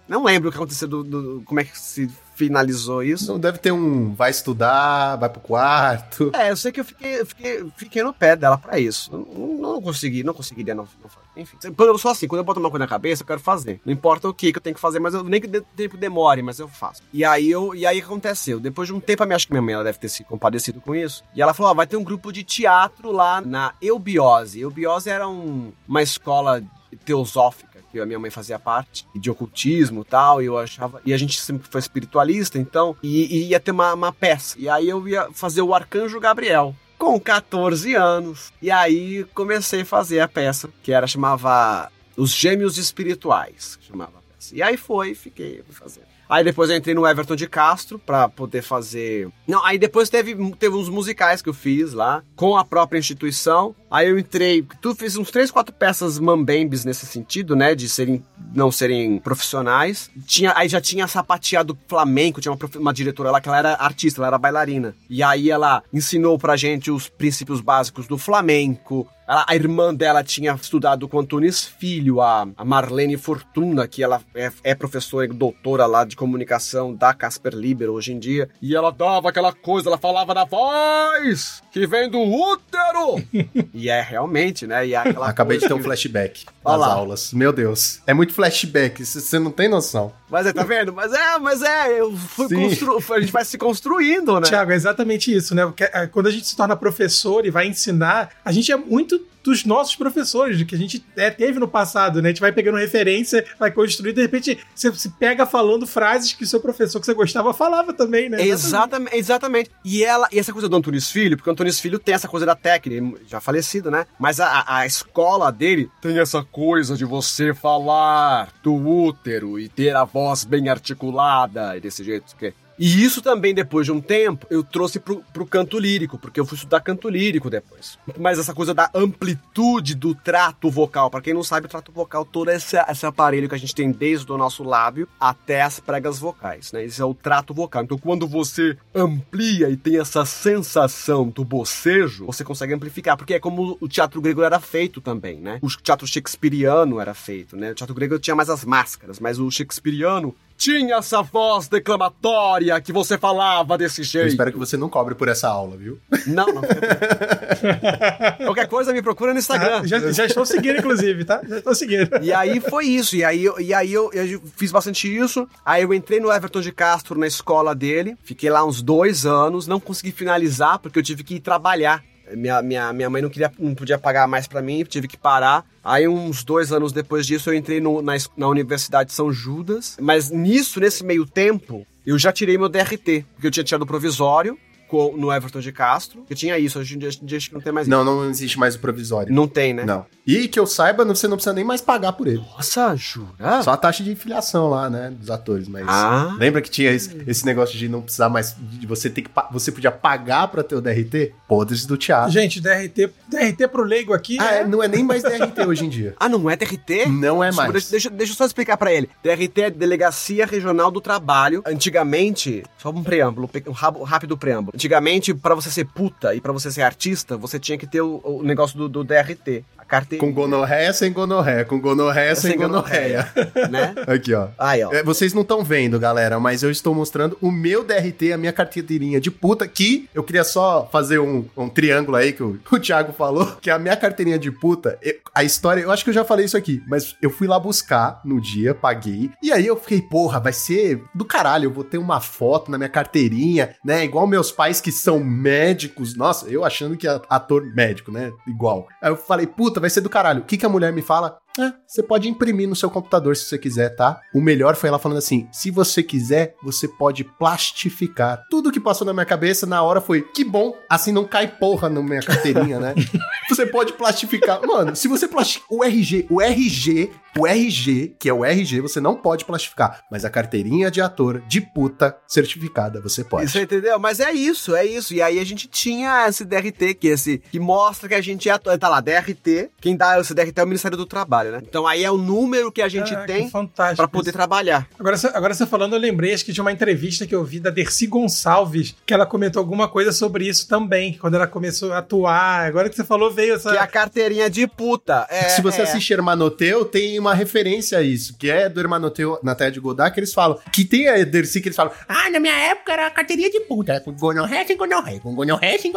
Não 0.10 0.24
lembro 0.26 0.50
o 0.50 0.52
que 0.52 0.58
aconteceu, 0.58 0.88
do, 0.88 1.04
do- 1.04 1.42
como 1.46 1.60
é 1.60 1.64
que 1.64 1.78
se 1.80 2.10
finalizou 2.40 3.04
isso. 3.04 3.30
Não 3.30 3.38
deve 3.38 3.58
ter 3.58 3.74
um 3.74 4.14
vai 4.14 4.32
estudar, 4.32 5.18
vai 5.18 5.28
pro 5.28 5.42
quarto. 5.42 6.32
É, 6.34 6.50
eu 6.50 6.56
sei 6.56 6.72
que 6.72 6.80
eu 6.80 6.86
fiquei, 6.86 7.26
fiquei, 7.26 7.66
fiquei 7.76 8.02
no 8.02 8.14
pé 8.14 8.36
dela 8.38 8.58
pra 8.58 8.80
isso. 8.80 9.12
Não, 9.12 9.74
não 9.74 9.82
consegui, 9.82 10.24
não 10.24 10.34
conseguiria 10.34 10.74
não, 10.74 10.88
não. 11.04 11.10
Enfim, 11.36 11.58
eu 11.64 11.98
sou 11.98 12.12
assim, 12.12 12.28
quando 12.28 12.40
eu 12.40 12.46
boto 12.46 12.60
uma 12.60 12.70
coisa 12.70 12.86
na 12.86 12.90
cabeça, 12.90 13.24
eu 13.24 13.28
quero 13.28 13.40
fazer. 13.40 13.82
Não 13.86 13.92
importa 13.92 14.30
o 14.30 14.34
que, 14.34 14.52
que 14.52 14.58
eu 14.58 14.62
tenho 14.62 14.76
que 14.76 14.82
fazer, 14.82 15.00
mas 15.00 15.14
eu, 15.14 15.24
nem 15.24 15.42
que 15.42 15.48
o 15.48 15.62
tempo 15.76 15.98
demore, 15.98 16.42
mas 16.42 16.60
eu 16.60 16.68
faço. 16.68 17.02
E 17.12 17.26
aí 17.26 17.50
eu, 17.50 17.76
e 17.76 17.86
aí 17.86 18.00
aconteceu. 18.00 18.60
Depois 18.60 18.88
de 18.88 18.94
um 18.94 19.00
tempo, 19.00 19.24
a 19.24 19.26
minha, 19.26 19.36
acho 19.36 19.48
que 19.48 19.54
minha 19.54 19.62
mãe 19.62 19.74
ela 19.74 19.84
deve 19.84 20.00
ter 20.00 20.10
se 20.10 20.24
compadecido 20.24 20.80
com 20.80 20.96
isso. 20.96 21.24
E 21.36 21.42
ela 21.42 21.54
falou: 21.54 21.72
ó, 21.72 21.76
vai 21.76 21.88
ter 21.88 21.98
um 21.98 22.04
grupo 22.04 22.32
de 22.32 22.44
teatro 22.44 23.12
lá 23.12 23.42
na 23.42 23.74
Eubiose. 23.82 24.62
Eubiose 24.62 25.10
era 25.10 25.28
um, 25.28 25.74
uma 25.88 26.02
escola 26.02 26.64
teosófica 27.06 27.69
que 27.92 28.00
a 28.00 28.06
minha 28.06 28.20
mãe 28.20 28.30
fazia 28.30 28.60
parte, 28.60 29.06
de 29.16 29.30
ocultismo 29.30 30.02
e 30.02 30.06
tal, 30.06 30.42
e 30.42 30.46
eu 30.46 30.58
achava. 30.58 31.02
E 31.06 31.14
a 31.14 31.18
gente 31.18 31.40
sempre 31.40 31.68
foi 31.70 31.80
espiritualista, 31.80 32.58
então, 32.58 32.96
e, 33.02 33.26
e 33.26 33.48
ia 33.50 33.60
ter 33.60 33.72
uma, 33.72 33.94
uma 33.94 34.14
peça. 34.14 34.56
E 34.60 34.70
aí 34.70 34.90
eu 34.90 35.08
ia 35.08 35.30
fazer 35.34 35.62
o 35.62 35.74
Arcanjo 35.74 36.20
Gabriel. 36.20 36.76
Com 36.98 37.20
14 37.20 37.96
anos. 37.96 38.52
E 38.62 38.70
aí 38.70 39.26
comecei 39.34 39.82
a 39.82 39.86
fazer 39.86 40.20
a 40.20 40.28
peça, 40.28 40.70
que 40.84 40.92
era, 40.92 41.08
chamava 41.08 41.90
Os 42.18 42.32
Gêmeos 42.32 42.78
Espirituais. 42.78 43.80
Chamava 43.82 44.18
a 44.18 44.34
peça. 44.34 44.56
E 44.56 44.62
aí 44.62 44.76
foi, 44.76 45.16
fiquei 45.16 45.64
fazer. 45.70 46.04
Aí 46.30 46.44
depois 46.44 46.70
eu 46.70 46.78
entrei 46.78 46.94
no 46.94 47.08
Everton 47.08 47.36
de 47.36 47.48
Castro 47.48 47.98
pra 47.98 48.30
poder 48.30 48.62
fazer. 48.62 49.30
Não, 49.48 49.66
aí 49.66 49.80
depois 49.80 50.10
teve, 50.10 50.36
teve 50.56 50.76
uns 50.76 50.88
musicais 50.88 51.42
que 51.42 51.50
eu 51.50 51.54
fiz 51.56 51.92
lá, 51.92 52.22
com 52.36 52.56
a 52.56 52.64
própria 52.64 53.00
instituição. 53.00 53.76
Aí 53.90 54.08
eu 54.08 54.20
entrei, 54.20 54.64
tu 54.80 54.94
fiz 54.94 55.18
uns 55.18 55.32
três, 55.32 55.50
quatro 55.50 55.74
peças 55.74 56.20
mambembes 56.20 56.86
nesse 56.86 57.08
sentido, 57.08 57.56
né? 57.56 57.74
De 57.74 57.90
serem, 57.90 58.24
não 58.54 58.72
serem 58.72 59.18
profissionais. 59.18 60.12
Tinha, 60.28 60.54
aí 60.56 60.70
já 60.70 60.80
tinha 60.80 61.08
sapateado 61.08 61.76
flamenco, 61.88 62.40
tinha 62.40 62.52
uma, 62.52 62.60
uma 62.76 62.94
diretora 62.94 63.32
lá 63.32 63.42
que 63.42 63.50
ela 63.50 63.58
era 63.58 63.74
artista, 63.74 64.20
ela 64.20 64.28
era 64.28 64.38
bailarina. 64.38 64.96
E 65.10 65.24
aí 65.24 65.50
ela 65.50 65.82
ensinou 65.92 66.38
pra 66.38 66.56
gente 66.56 66.92
os 66.92 67.10
princípios 67.10 67.60
básicos 67.60 68.06
do 68.06 68.20
flamenco. 68.20 69.08
Ela- 69.30 69.46
a 69.48 69.56
irmã 69.56 69.94
dela 69.94 70.24
tinha 70.24 70.54
estudado 70.54 71.08
com 71.08 71.20
Antunes 71.20 71.64
Filho, 71.64 72.20
a, 72.20 72.48
a 72.58 72.66
Marlene 72.66 73.16
Fortuna, 73.16 73.88
que 73.88 74.02
ela 74.02 74.20
é, 74.34 74.52
é 74.64 74.74
professora 74.74 75.26
e 75.26 75.30
doutora 75.30 75.86
lá 75.86 76.04
de 76.04 76.16
comunicação 76.16 76.96
da 76.96 77.14
Casper 77.14 77.54
Libero 77.54 77.94
hoje 77.94 78.12
em 78.12 78.18
dia. 78.18 78.50
E 78.60 78.76
ela 78.76 78.92
dava 78.92 79.30
aquela 79.30 79.54
coisa, 79.54 79.88
ela 79.88 80.00
falava 80.00 80.34
da 80.34 80.46
voz 80.46 81.62
que 81.72 81.86
vem 81.86 82.10
do 82.10 82.20
útero. 82.20 83.24
e 83.72 83.88
é 83.88 84.02
realmente, 84.02 84.66
né? 84.66 84.88
E 84.88 84.96
é 84.96 84.98
Acabei 84.98 85.60
de 85.60 85.68
ter 85.68 85.74
um 85.74 85.84
flashback 85.84 86.46
nas 86.66 86.80
lá. 86.80 86.88
aulas. 86.94 87.32
Meu 87.32 87.54
Deus. 87.54 88.02
É 88.08 88.14
muito 88.14 88.34
flashback, 88.34 89.06
você 89.06 89.38
não 89.38 89.52
tem 89.52 89.70
noção. 89.70 90.12
Mas 90.30 90.46
é, 90.48 90.54
tá 90.54 90.64
vendo? 90.64 90.94
Mas 90.94 91.14
é, 91.14 91.38
mas 91.40 91.62
é, 91.62 92.00
eu 92.00 92.16
fui 92.16 92.48
constru... 92.50 93.14
a 93.14 93.20
gente 93.20 93.32
vai 93.32 93.46
se 93.46 93.58
construindo, 93.58 94.40
né? 94.40 94.48
Tiago, 94.48 94.72
é 94.72 94.76
exatamente 94.76 95.36
isso, 95.36 95.54
né? 95.54 95.72
É, 95.80 96.08
quando 96.08 96.28
a 96.28 96.32
gente 96.32 96.48
se 96.48 96.56
torna 96.56 96.76
professor 96.76 97.46
e 97.46 97.52
vai 97.52 97.68
ensinar, 97.68 98.30
a 98.44 98.52
gente 98.52 98.72
é 98.72 98.76
muito 98.78 99.19
dos 99.44 99.64
nossos 99.66 99.96
professores, 99.96 100.62
que 100.64 100.76
a 100.76 100.78
gente 100.78 101.04
é, 101.16 101.30
teve 101.30 101.60
no 101.60 101.68
passado, 101.68 102.22
né? 102.22 102.30
A 102.30 102.32
gente 102.32 102.42
vai 102.42 102.52
pegando 102.52 102.78
referência, 102.78 103.46
vai 103.58 103.72
construir, 103.72 104.14
de 104.14 104.22
repente 104.22 104.58
você 104.76 104.92
se 104.94 105.10
pega 105.12 105.46
falando 105.46 105.88
frases 105.88 106.34
que 106.34 106.44
o 106.44 106.48
seu 106.48 106.60
professor 106.60 107.00
que 107.00 107.06
você 107.06 107.14
gostava 107.14 107.54
falava 107.54 107.94
também, 107.94 108.30
né? 108.30 108.42
Exatamente, 108.46 109.16
exatamente. 109.16 109.72
E 109.84 110.04
ela, 110.04 110.28
e 110.32 110.38
essa 110.40 110.52
coisa 110.52 110.68
do 110.68 110.76
Antunes 110.76 111.10
Filho, 111.10 111.38
porque 111.38 111.50
o 111.50 111.54
Antunes 111.54 111.80
Filho 111.80 111.98
tem 112.00 112.14
essa 112.16 112.28
coisa 112.28 112.46
da 112.46 112.56
técnica, 112.56 113.18
já 113.28 113.40
falecido, 113.40 113.90
né? 113.90 114.06
Mas 114.20 114.40
a- 114.40 114.66
a 114.68 114.86
escola 114.86 115.52
dele 115.52 115.90
tem 116.02 116.20
essa 116.20 116.44
coisa 116.44 116.96
de 116.98 117.06
você 117.06 117.54
falar 117.54 118.50
do 118.62 118.74
útero 118.76 119.58
e 119.60 119.70
ter 119.70 119.96
a 119.96 120.04
voz 120.04 120.44
bem 120.44 120.70
articulada 120.70 121.78
e 121.78 121.80
desse 121.82 122.04
jeito 122.04 122.36
que 122.36 122.54
e 122.80 123.04
isso 123.04 123.22
também, 123.22 123.54
depois 123.54 123.86
de 123.86 123.92
um 123.92 124.00
tempo, 124.00 124.48
eu 124.50 124.64
trouxe 124.64 125.02
pro, 125.02 125.22
pro 125.34 125.46
canto 125.46 125.78
lírico, 125.78 126.18
porque 126.18 126.40
eu 126.40 126.46
fui 126.46 126.56
estudar 126.56 126.80
canto 126.80 127.10
lírico 127.10 127.50
depois. 127.50 128.00
Mas 128.18 128.40
essa 128.40 128.54
coisa 128.54 128.74
da 128.74 128.90
amplitude 128.96 129.96
do 129.96 130.16
trato 130.16 130.70
vocal, 130.70 131.10
pra 131.10 131.20
quem 131.20 131.34
não 131.34 131.44
sabe, 131.44 131.66
o 131.66 131.70
trato 131.70 131.92
vocal, 131.92 132.24
todo 132.24 132.50
esse, 132.50 132.78
esse 132.78 133.06
aparelho 133.06 133.50
que 133.50 133.56
a 133.56 133.58
gente 133.58 133.76
tem 133.76 133.92
desde 133.92 134.32
o 134.32 134.38
nosso 134.38 134.64
lábio 134.64 135.10
até 135.20 135.62
as 135.62 135.82
pregas 135.82 136.20
vocais, 136.20 136.72
né? 136.72 136.86
Esse 136.86 137.02
é 137.02 137.06
o 137.06 137.14
trato 137.14 137.54
vocal. 137.54 137.84
Então, 137.84 137.98
quando 137.98 138.26
você 138.26 138.78
amplia 138.96 139.70
e 139.70 139.76
tem 139.76 140.00
essa 140.00 140.24
sensação 140.24 141.28
do 141.28 141.44
bocejo, 141.44 142.28
você 142.28 142.46
consegue 142.46 142.74
amplificar, 142.74 143.18
porque 143.18 143.34
é 143.34 143.40
como 143.40 143.78
o 143.82 143.90
teatro 143.90 144.22
grego 144.22 144.42
era 144.42 144.60
feito 144.60 145.02
também, 145.02 145.38
né? 145.42 145.60
O 145.62 145.68
teatro 145.68 146.08
shakespeariano 146.08 147.02
era 147.02 147.14
feito, 147.14 147.58
né? 147.58 147.72
O 147.72 147.76
teatro 147.76 147.94
grego 147.94 148.18
tinha 148.20 148.38
mais 148.38 148.50
as 148.50 148.64
máscaras, 148.64 149.20
mas 149.20 149.38
o 149.38 149.52
shakespeariano 149.52 150.34
tinha 150.60 150.96
essa 150.98 151.22
voz 151.22 151.70
declamatória 151.70 152.80
que 152.82 152.92
você 152.92 153.18
falava 153.18 153.78
desse 153.78 154.02
Eu 154.02 154.06
jeito. 154.06 154.28
espero 154.28 154.52
que 154.52 154.58
você 154.60 154.76
não 154.76 154.90
cobre 154.90 155.16
por 155.16 155.30
essa 155.30 155.48
aula, 155.48 155.78
viu? 155.78 155.98
Não, 156.28 156.48
não. 156.48 156.62
Qualquer 158.46 158.68
coisa 158.68 158.92
me 158.94 159.02
procura 159.02 159.32
no 159.34 159.40
Instagram. 159.40 159.82
Ah, 159.84 159.88
já, 159.88 160.12
já 160.12 160.26
estou 160.26 160.46
seguindo, 160.46 160.78
inclusive, 160.80 161.24
tá? 161.24 161.42
Já 161.48 161.60
estou 161.60 161.74
seguindo. 161.74 162.10
E 162.22 162.34
aí 162.34 162.60
foi 162.60 162.86
isso. 162.86 163.16
E 163.16 163.24
aí, 163.24 163.44
eu- 163.46 163.60
e 163.60 163.74
aí 163.74 163.92
eu, 163.94 164.12
eu 164.14 164.42
fiz 164.58 164.72
bastante 164.72 165.08
isso. 165.16 165.48
Aí 165.66 165.84
eu 165.84 165.94
entrei 165.94 166.20
no 166.20 166.32
Everton 166.32 166.60
de 166.62 166.72
Castro 166.72 167.18
na 167.18 167.28
escola 167.28 167.74
dele. 167.74 168.16
Fiquei 168.24 168.50
lá 168.50 168.66
uns 168.66 168.82
dois 168.82 169.26
anos. 169.26 169.66
Não 169.66 169.80
consegui 169.80 170.12
finalizar 170.12 170.80
porque 170.80 171.00
eu 171.00 171.04
tive 171.04 171.24
que 171.24 171.36
ir 171.36 171.40
trabalhar. 171.40 172.04
Minha, 172.36 172.62
minha, 172.62 172.94
minha 172.94 173.10
mãe 173.10 173.22
não, 173.22 173.30
queria, 173.30 173.52
não 173.60 173.74
podia 173.76 173.98
pagar 173.98 174.28
mais 174.28 174.48
pra 174.48 174.62
mim, 174.62 174.84
tive 174.84 175.08
que 175.08 175.18
parar. 175.18 175.66
Aí, 175.84 176.08
uns 176.08 176.44
dois 176.44 176.72
anos 176.72 176.92
depois 176.92 177.26
disso, 177.26 177.50
eu 177.50 177.54
entrei 177.56 177.80
no- 177.80 178.02
na, 178.02 178.14
na 178.38 178.48
Universidade 178.48 179.10
de 179.10 179.16
São 179.16 179.32
Judas. 179.32 179.98
Mas 180.00 180.30
nisso, 180.30 180.80
nesse 180.80 181.04
meio 181.04 181.26
tempo, 181.26 181.86
eu 182.06 182.18
já 182.20 182.32
tirei 182.32 182.58
meu 182.58 182.70
DRT, 182.70 183.26
porque 183.34 183.48
eu 183.48 183.52
tinha 183.52 183.64
tirado 183.64 183.86
provisório 183.86 184.58
co- 184.90 185.14
no 185.18 185.32
Everton 185.32 185.60
de 185.60 185.72
Castro. 185.72 186.26
Eu 186.30 186.36
tinha 186.36 186.58
isso, 186.58 186.80
hoje 186.80 186.96
em 186.96 186.98
dia, 187.00 187.10
acho 187.38 187.48
que 187.50 187.54
não 187.54 187.62
tem 187.62 187.72
mais 187.72 187.88
Não, 187.88 188.04
não 188.04 188.30
existe 188.30 188.58
mais 188.60 188.76
o 188.76 188.80
provisório. 188.80 189.28
isso. 189.28 189.36
Não 189.36 189.48
tem, 189.48 189.74
né? 189.74 189.84
Não. 189.86 190.06
E 190.26 190.48
que 190.48 190.60
eu 190.60 190.66
saiba, 190.68 191.04
você 191.06 191.28
não 191.28 191.38
precisa 191.38 191.54
nem 191.54 191.64
mais 191.64 191.82
pagar 191.82 192.14
por 192.14 192.28
ele. 192.28 192.38
Nossa, 192.56 192.96
jura? 192.96 193.62
Só 193.64 193.72
a 193.72 193.78
taxa 193.78 194.04
de 194.04 194.16
filiação 194.16 194.70
lá, 194.70 194.90
né, 194.90 195.12
dos 195.12 195.30
atores, 195.30 195.68
mas 195.68 195.86
Ah. 195.88 196.36
lembra 196.38 196.62
que 196.62 196.70
tinha 196.70 196.92
esse, 196.92 197.24
esse 197.28 197.46
negócio 197.46 197.78
de 197.78 197.88
não 197.90 198.02
precisar 198.02 198.30
mais 198.30 198.56
de 198.60 198.86
você 198.86 199.10
ter 199.10 199.22
que 199.24 199.30
você 199.52 199.72
podia 199.72 199.92
pagar 199.92 200.48
pra 200.50 200.62
ter 200.64 200.76
o 200.76 200.82
DRT? 200.82 201.34
Podres 201.48 201.86
do 201.86 201.98
teatro. 201.98 202.32
Gente, 202.32 202.60
DRT, 202.62 203.10
DRT 203.28 203.68
pro 203.68 203.84
leigo 203.84 204.14
aqui. 204.14 204.38
Ah, 204.40 204.56
é- 204.56 204.68
não 204.68 204.84
é 204.84 204.88
nem 204.88 205.04
mais 205.04 205.24
DRT 205.24 205.62
hoje 205.68 205.86
em 205.86 205.90
dia. 205.90 206.16
Ah, 206.20 206.30
não 206.30 206.50
é 206.50 206.56
DRT? 206.56 207.08
Não 207.08 207.44
é 207.44 207.52
mais. 207.52 207.72
Deixa, 207.72 207.90
deixa, 207.92 208.10
deixa 208.10 208.34
eu 208.34 208.38
só 208.38 208.46
explicar 208.46 208.78
pra 208.78 208.94
ele. 208.94 209.10
DRT 209.24 209.62
é 209.62 209.70
Delegacia 209.70 210.46
Regional 210.46 210.92
do 210.92 211.02
Trabalho. 211.02 211.64
Antigamente, 211.66 212.64
só 212.78 212.90
um 212.90 213.04
preâmbulo, 213.04 213.50
um 213.68 214.04
rápido 214.04 214.38
preâmbulo. 214.38 214.78
Antigamente, 214.80 215.34
pra 215.34 215.54
você 215.54 215.70
ser 215.70 215.84
puta 215.84 216.34
e 216.34 216.40
pra 216.40 216.54
você 216.54 216.72
ser 216.72 216.84
artista, 216.84 217.36
você 217.36 217.60
tinha 217.60 217.78
que 217.78 217.86
ter 217.86 218.00
o, 218.00 218.22
o 218.24 218.42
negócio 218.42 218.78
do, 218.78 218.88
do 218.88 219.04
DRT. 219.04 219.66
Carteira. 219.90 220.24
Com 220.24 220.32
gonorreia 220.32 220.94
sem 220.94 221.12
gonorreia, 221.12 221.66
com 221.66 221.80
gonorreia 221.80 222.36
sem, 222.36 222.56
gonorreia. 222.56 223.28
né? 223.70 223.96
Aqui, 224.08 224.34
ó. 224.34 224.48
Aí, 224.58 224.84
ó. 224.84 224.92
É, 224.94 225.04
vocês 225.04 225.34
não 225.34 225.42
estão 225.42 225.64
vendo, 225.64 226.00
galera, 226.00 226.40
mas 226.40 226.62
eu 226.64 226.70
estou 226.72 226.94
mostrando 226.94 227.38
o 227.42 227.52
meu 227.52 227.84
DRT, 227.84 228.32
a 228.34 228.38
minha 228.38 228.54
carteirinha 228.54 229.20
de 229.20 229.32
puta, 229.32 229.68
que 229.68 230.08
eu 230.14 230.24
queria 230.24 230.44
só 230.44 230.88
fazer 230.92 231.20
um, 231.20 231.46
um 231.58 231.68
triângulo 231.68 232.16
aí 232.18 232.32
que 232.34 232.44
o, 232.44 232.60
o 232.72 232.80
Thiago 232.80 233.12
falou, 233.14 233.46
que 233.60 233.70
a 233.70 233.80
minha 233.80 233.98
carteirinha 233.98 234.38
de 234.38 234.52
puta, 234.52 234.98
eu- 235.02 235.16
a 235.34 235.44
história, 235.44 235.82
eu 235.82 235.92
acho 235.92 236.04
que 236.04 236.10
eu 236.10 236.14
já 236.14 236.24
falei 236.24 236.46
isso 236.46 236.58
aqui, 236.58 236.82
mas 236.88 237.16
eu 237.22 237.30
fui 237.30 237.48
lá 237.48 237.60
buscar 237.60 238.22
no 238.24 238.40
dia, 238.40 238.74
paguei, 238.76 239.30
e 239.42 239.52
aí 239.52 239.66
eu 239.66 239.76
fiquei, 239.76 240.02
porra, 240.02 240.40
vai 240.40 240.54
ser 240.54 241.02
do 241.16 241.26
caralho, 241.26 241.66
eu 241.66 241.72
vou 241.74 241.84
ter 241.84 241.98
uma 241.98 242.20
foto 242.22 242.70
na 242.70 242.78
minha 242.78 242.90
carteirinha, 242.90 243.76
né, 243.84 244.04
igual 244.04 244.28
meus 244.28 244.52
pais 244.52 244.80
que 244.82 244.92
são 244.92 245.20
médicos, 245.20 246.16
nossa, 246.16 246.48
eu 246.48 246.64
achando 246.64 246.96
que 246.98 247.08
é 247.08 247.20
ator 247.30 247.64
médico, 247.74 248.12
né, 248.12 248.32
igual. 248.48 248.88
Aí 249.02 249.10
eu 249.12 249.18
falei, 249.18 249.48
puta, 249.48 249.79
vai 249.80 249.90
ser 249.90 250.02
do 250.02 250.10
caralho. 250.10 250.42
O 250.42 250.46
que, 250.46 250.58
que 250.58 250.66
a 250.66 250.70
mulher 250.70 250.92
me 250.92 251.02
fala? 251.02 251.40
É, 251.60 251.74
você 251.86 252.02
pode 252.02 252.30
imprimir 252.30 252.68
no 252.68 252.76
seu 252.76 252.90
computador 252.90 253.36
se 253.36 253.46
você 253.46 253.58
quiser, 253.58 253.90
tá? 253.90 254.22
O 254.34 254.42
melhor 254.42 254.76
foi 254.76 254.90
ela 254.90 255.00
falando 255.00 255.18
assim: 255.18 255.48
se 255.52 255.70
você 255.70 256.02
quiser, 256.02 256.56
você 256.64 256.88
pode 256.88 257.24
plastificar. 257.24 258.46
Tudo 258.50 258.72
que 258.72 258.80
passou 258.80 259.06
na 259.06 259.14
minha 259.14 259.26
cabeça 259.26 259.66
na 259.66 259.82
hora 259.84 260.00
foi: 260.00 260.22
que 260.22 260.44
bom, 260.44 260.74
assim 260.90 261.12
não 261.12 261.26
cai 261.26 261.48
porra 261.48 261.90
na 261.90 262.02
minha 262.02 262.22
carteirinha, 262.22 262.80
né? 262.80 262.96
você 263.50 263.66
pode 263.66 263.94
plastificar. 263.94 264.66
Mano, 264.66 264.96
se 264.96 265.08
você 265.08 265.28
plastificar. 265.28 265.70
O 265.70 265.84
RG, 265.84 266.28
o 266.30 266.42
RG 266.42 267.12
O 267.38 267.46
RG, 267.46 268.16
que 268.20 268.28
é 268.28 268.34
o 268.34 268.44
RG, 268.44 268.82
você 268.82 269.00
não 269.00 269.16
pode 269.16 269.46
plastificar, 269.46 270.04
mas 270.12 270.26
a 270.26 270.30
carteirinha 270.30 270.90
de 270.90 271.00
ator 271.00 271.42
de 271.48 271.62
puta 271.62 272.18
certificada 272.28 273.00
você 273.02 273.24
pode. 273.24 273.50
Você 273.50 273.62
entendeu? 273.62 274.00
Mas 274.00 274.20
é 274.20 274.32
isso, 274.32 274.76
é 274.76 274.86
isso. 274.86 275.14
E 275.14 275.22
aí 275.22 275.40
a 275.40 275.46
gente 275.46 275.68
tinha 275.68 276.28
esse 276.28 276.44
DRT, 276.44 276.96
que 276.96 277.08
é 277.08 277.12
esse 277.12 277.38
que 277.38 277.60
mostra 277.60 278.10
que 278.10 278.16
a 278.16 278.22
gente 278.22 278.50
é 278.50 278.52
ator. 278.52 278.78
Tá 278.78 278.90
lá, 278.90 279.00
DRT. 279.00 279.70
Quem 279.80 279.96
dá 279.96 280.20
esse 280.20 280.34
DRT 280.34 280.60
é 280.60 280.64
o 280.64 280.68
Ministério 280.68 280.98
do 280.98 281.06
Trabalho, 281.06 281.49
né? 281.52 281.62
Então 281.68 281.86
aí 281.88 282.04
é 282.04 282.12
o 282.12 282.18
número 282.18 282.72
que 282.72 282.82
a 282.82 282.88
gente 282.90 283.14
Ah, 283.14 283.26
tem 283.26 283.50
pra 283.96 284.08
poder 284.08 284.30
isso. 284.30 284.38
trabalhar. 284.38 284.88
Agora, 285.00 285.18
você- 285.18 285.28
agora 285.28 285.54
você 285.54 285.66
falando, 285.66 285.94
eu 285.94 286.00
lembrei 286.00 286.34
acho 286.34 286.46
que 286.46 286.52
de 286.52 286.62
uma 286.62 286.72
entrevista 286.72 287.26
que 287.26 287.34
eu 287.36 287.44
vi 287.44 287.60
da 287.60 287.70
Dercy 287.70 288.08
Gonçalves, 288.08 288.96
que 289.06 289.14
ela 289.14 289.26
comentou 289.26 289.60
alguma 289.60 289.88
coisa 289.88 290.12
sobre 290.12 290.48
isso 290.48 290.68
também, 290.68 291.14
quando 291.14 291.36
ela 291.36 291.48
começou 291.48 291.92
a 291.94 292.00
atuar. 292.00 292.66
Agora 292.68 292.90
que 292.90 292.96
você 292.96 293.04
falou, 293.04 293.32
veio 293.32 293.56
essa. 293.56 293.72
Que 293.72 293.78
é 293.78 293.82
a 293.82 293.88
carteirinha 293.88 294.50
de 294.50 294.68
puta. 294.68 295.26
É, 295.30 295.50
Se 295.50 295.62
você 295.62 295.82
é. 295.82 295.84
assiste 295.84 296.12
Hermanoteu, 296.14 296.86
tem 296.86 297.18
uma 297.20 297.34
referência 297.34 297.98
a 297.98 298.02
isso, 298.02 298.36
que 298.38 298.50
é 298.50 298.68
do 298.70 298.80
Hermanoteu 298.80 299.40
na 299.44 299.56
Terra 299.56 299.72
de 299.72 299.80
Godard, 299.80 300.14
que 300.14 300.20
eles 300.20 300.34
falam, 300.34 300.60
que 300.72 300.84
tem 300.86 301.08
a 301.08 301.24
Dercy 301.24 301.62
que 301.62 301.68
eles 301.70 301.76
falam, 301.76 301.94
ah, 302.08 302.30
na 302.30 302.40
minha 302.40 302.56
época 302.56 302.92
era 302.94 303.08
a 303.08 303.12
carteirinha 303.12 303.50
de 303.50 303.60
puta, 303.62 303.94
era 303.94 304.02
com 304.02 304.12
gonorreia 304.14 304.66
sem 304.66 304.78
gonorreia, 304.78 305.20
com 305.20 305.34
gonorreia 305.34 305.78
sem. 305.80 305.92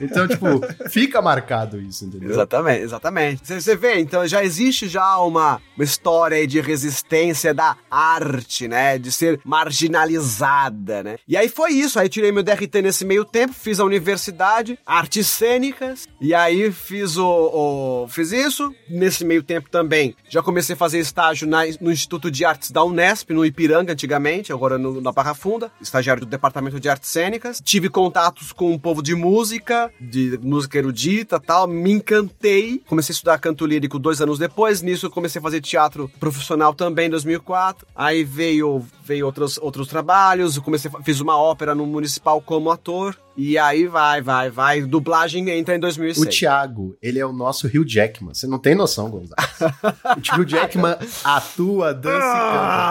Então, 0.00 0.26
tipo, 0.28 0.46
fica 0.90 1.20
marcado 1.22 1.80
isso, 1.80 2.04
entendeu? 2.04 2.30
Exatamente, 2.30 2.82
exatamente. 2.82 3.40
Você 3.60 3.76
vê, 3.76 3.98
então 4.00 4.26
já 4.26 4.44
existe 4.44 4.75
já 4.86 5.18
uma, 5.20 5.60
uma 5.76 5.84
história 5.84 6.46
de 6.46 6.60
resistência 6.60 7.54
da 7.54 7.76
arte, 7.90 8.68
né? 8.68 8.98
De 8.98 9.10
ser 9.10 9.40
marginalizada, 9.44 11.02
né? 11.02 11.16
E 11.26 11.36
aí 11.36 11.48
foi 11.48 11.72
isso. 11.72 11.98
Aí 11.98 12.08
tirei 12.08 12.32
meu 12.32 12.42
DRT 12.42 12.82
nesse 12.82 13.04
meio 13.04 13.24
tempo, 13.24 13.52
fiz 13.54 13.80
a 13.80 13.84
universidade, 13.84 14.78
artes 14.84 15.26
cênicas, 15.26 16.06
e 16.20 16.34
aí 16.34 16.70
fiz 16.72 17.16
o, 17.16 17.26
o- 17.26 18.08
fiz 18.08 18.32
isso. 18.32 18.74
Nesse 18.90 19.24
meio 19.24 19.42
tempo 19.42 19.70
também 19.70 20.14
já 20.28 20.42
comecei 20.42 20.74
a 20.74 20.76
fazer 20.76 20.98
estágio 20.98 21.46
na- 21.46 21.62
no 21.80 21.90
Instituto 21.92 22.30
de 22.30 22.44
Artes 22.44 22.70
da 22.70 22.82
Unesp, 22.84 23.30
no 23.30 23.44
Ipiranga 23.44 23.92
antigamente, 23.92 24.52
agora 24.52 24.76
no- 24.78 25.00
na 25.00 25.12
Barra 25.12 25.34
Funda, 25.34 25.70
estagiário 25.80 26.20
do 26.24 26.26
Departamento 26.28 26.80
de 26.80 26.88
Artes 26.88 27.10
Cênicas. 27.10 27.60
Tive 27.64 27.88
contatos 27.88 28.52
com 28.52 28.72
um 28.72 28.78
povo 28.78 29.02
de 29.02 29.14
música, 29.14 29.90
de 30.00 30.38
música 30.42 30.78
erudita 30.78 31.38
tal, 31.40 31.66
me 31.66 31.92
encantei. 31.92 32.82
Comecei 32.86 33.12
a 33.12 33.14
estudar 33.14 33.38
canto 33.38 33.64
lírico 33.66 33.98
dois 33.98 34.20
anos 34.20 34.38
depois, 34.38 34.55
nisso 34.82 35.06
eu 35.06 35.10
comecei 35.10 35.38
a 35.38 35.42
fazer 35.42 35.60
teatro 35.60 36.10
profissional 36.18 36.74
também 36.74 37.06
em 37.06 37.10
2004. 37.10 37.86
Aí 37.94 38.24
veio, 38.24 38.82
veio 39.04 39.26
outros, 39.26 39.58
outros 39.58 39.86
trabalhos, 39.86 40.56
eu 40.56 40.62
comecei, 40.62 40.90
fiz 41.04 41.20
uma 41.20 41.36
ópera 41.36 41.74
no 41.74 41.86
Municipal 41.86 42.40
como 42.40 42.70
ator. 42.70 43.16
E 43.36 43.58
aí 43.58 43.86
vai, 43.86 44.20
vai, 44.22 44.50
vai. 44.50 44.82
Dublagem 44.82 45.48
entra 45.50 45.74
em 45.76 45.80
2006. 45.80 46.26
O 46.26 46.30
Thiago, 46.30 46.96
ele 47.02 47.18
é 47.18 47.26
o 47.26 47.32
nosso 47.32 47.66
Hugh 47.66 47.84
Jackman. 47.86 48.34
Você 48.34 48.46
não 48.46 48.58
tem 48.58 48.74
noção, 48.74 49.10
Gonzalo. 49.10 49.36
o 50.16 50.40
Hugh 50.40 50.46
Jackman 50.46 50.96
atua, 51.24 51.92
dança 51.92 52.16
e 52.16 52.20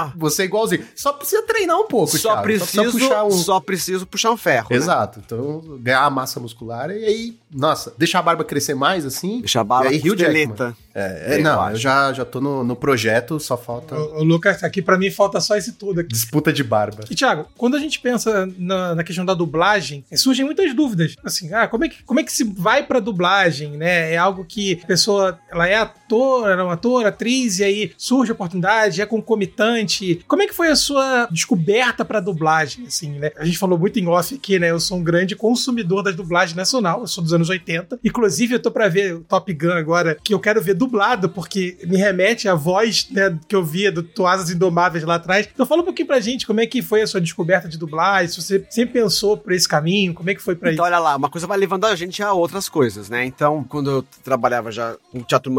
canta. 0.08 0.14
Você 0.18 0.42
é 0.44 0.46
igualzinho. 0.46 0.86
Só 0.96 1.14
precisa 1.14 1.42
treinar 1.44 1.78
um 1.78 1.88
pouco, 1.88 2.18
só 2.18 2.30
Thiago. 2.30 2.44
preciso, 2.44 2.72
Só 2.76 2.82
precisa 2.84 3.08
puxar 3.08 3.24
um... 3.26 3.32
só 3.32 3.60
preciso 3.60 4.06
puxar 4.08 4.32
um 4.32 4.38
ferro. 4.38 4.68
né? 4.70 4.76
Exato. 4.76 5.22
Então, 5.26 5.62
ganhar 5.80 6.04
a 6.04 6.10
massa 6.10 6.40
muscular 6.40 6.90
e 6.92 7.06
aí, 7.06 7.38
nossa, 7.54 7.94
deixar 7.98 8.20
a 8.20 8.24
barba 8.24 8.44
crescer 8.44 8.76
mais, 8.76 9.06
assim. 9.06 9.40
Deixa 9.40 9.62
a 9.62 9.64
bala 9.64 9.86
e 9.86 9.96
aí, 9.96 10.00
Hugh 10.00 10.16
Jackman. 10.18 10.76
É, 10.98 11.36
é, 11.36 11.38
não, 11.40 11.70
eu 11.72 11.76
já, 11.76 12.14
já 12.14 12.24
tô 12.24 12.40
no, 12.40 12.64
no 12.64 12.74
projeto, 12.74 13.38
só 13.38 13.58
falta 13.58 13.96
Ô, 14.00 14.20
ô, 14.20 14.24
Lucas, 14.24 14.64
aqui 14.64 14.82
pra 14.82 14.98
mim 14.98 15.12
falta 15.12 15.42
só 15.42 15.58
esse 15.58 15.74
tudo 15.74 16.00
aqui. 16.00 16.08
disputa 16.10 16.54
de 16.54 16.64
barba. 16.64 17.04
E, 17.10 17.16
Thiago, 17.16 17.48
quando 17.58 17.76
a 17.76 17.80
gente 17.80 18.00
pensa 18.00 18.48
na, 18.58 18.96
na 18.96 19.04
questão 19.04 19.26
da 19.26 19.34
dublagem, 19.34 20.06
eh, 20.10 20.16
surgem 20.36 20.46
muitas 20.46 20.74
dúvidas. 20.74 21.16
Assim, 21.24 21.54
ah, 21.54 21.68
como 21.68 21.86
é 21.86 21.90
que, 21.90 22.04
como 22.04 22.20
é 22.20 22.24
que 22.24 22.32
se 22.32 22.44
vai 22.44 22.84
pra 22.84 23.00
dublagem, 23.00 23.78
né? 23.78 24.14
É 24.14 24.18
algo 24.18 24.44
que 24.46 24.80
a 24.84 24.86
pessoa, 24.86 25.40
ela 25.50 25.68
é 25.68 25.76
ator, 26.06 26.50
ela 26.50 26.62
é 26.62 26.64
uma 26.64 26.74
ator, 26.74 27.06
atriz, 27.06 27.60
e 27.60 27.64
aí 27.64 27.92
surge 27.98 28.32
a 28.32 28.36
oportunidade, 28.36 29.02
é 29.02 29.06
concomitante. 29.06 30.24
Como 30.28 30.42
é 30.42 30.48
que 30.48 30.54
foi 30.54 30.70
a 30.70 30.76
sua 30.76 31.28
descoberta 31.32 32.06
pra 32.06 32.20
dublagem, 32.20 32.86
assim, 32.86 33.12
né? 33.12 33.32
A 33.38 33.46
gente 33.46 33.58
falou 33.58 33.78
muito 33.78 34.00
em 34.00 34.08
off 34.08 34.36
aqui, 34.36 34.60
né? 34.60 34.72
Eu 34.72 34.80
sou 34.80 34.98
um 34.98 35.04
grande 35.04 35.36
consumidor 35.36 36.04
das 36.04 36.16
dublagens 36.16 36.56
nacional, 36.56 37.02
eu 37.02 37.08
sou 37.08 37.24
dos 37.24 37.34
anos 37.34 37.50
80. 37.50 38.00
Inclusive, 38.04 38.56
eu 38.56 38.60
tô 38.62 38.72
pra 38.72 38.88
ver 38.88 39.16
o 39.16 39.22
Top 39.22 39.52
Gun 39.54 39.72
agora, 39.72 40.18
que 40.24 40.34
eu 40.34 40.40
quero 40.40 40.62
ver 40.62 40.74
dublado, 40.76 41.30
porque 41.30 41.78
me 41.86 41.98
remete 41.98 42.48
à 42.48 42.56
voz, 42.56 43.08
né, 43.12 43.38
que 43.48 43.56
eu 43.56 43.64
via 43.64 43.92
do 43.92 44.04
Toasas 44.04 44.50
Indomáveis 44.50 45.04
lá 45.04 45.16
atrás. 45.16 45.48
Então 45.54 45.66
fala 45.66 45.82
um 45.82 45.86
pouquinho 45.86 46.08
pra 46.08 46.20
gente 46.20 46.46
como 46.46 46.60
é 46.62 46.68
que 46.68 46.82
foi 46.82 47.02
a 47.02 47.08
sua 47.08 47.22
descoberta 47.22 47.68
de 47.68 47.78
dublagem, 47.78 48.30
se 48.30 48.42
você 48.42 48.66
sempre 48.70 48.94
pensou 49.02 49.38
por 49.38 49.52
esse 49.52 49.68
caminho, 49.68 50.14
como 50.14 50.30
é 50.30 50.36
que 50.36 50.42
foi 50.42 50.56
pra 50.56 50.72
Então, 50.72 50.86
isso? 50.86 50.94
olha 50.94 51.00
lá, 51.02 51.16
uma 51.16 51.30
coisa 51.30 51.48
vai 51.48 51.58
levando 51.58 51.86
a 51.86 51.96
gente 51.96 52.22
a 52.22 52.32
outras 52.34 52.70
coisas, 52.70 53.10
né? 53.10 53.26
Então, 53.26 53.64
quando 53.68 53.90
eu 53.90 54.06
trabalhava 54.24 54.72
já 54.72 54.96
no 55.14 55.24
Teatro 55.24 55.52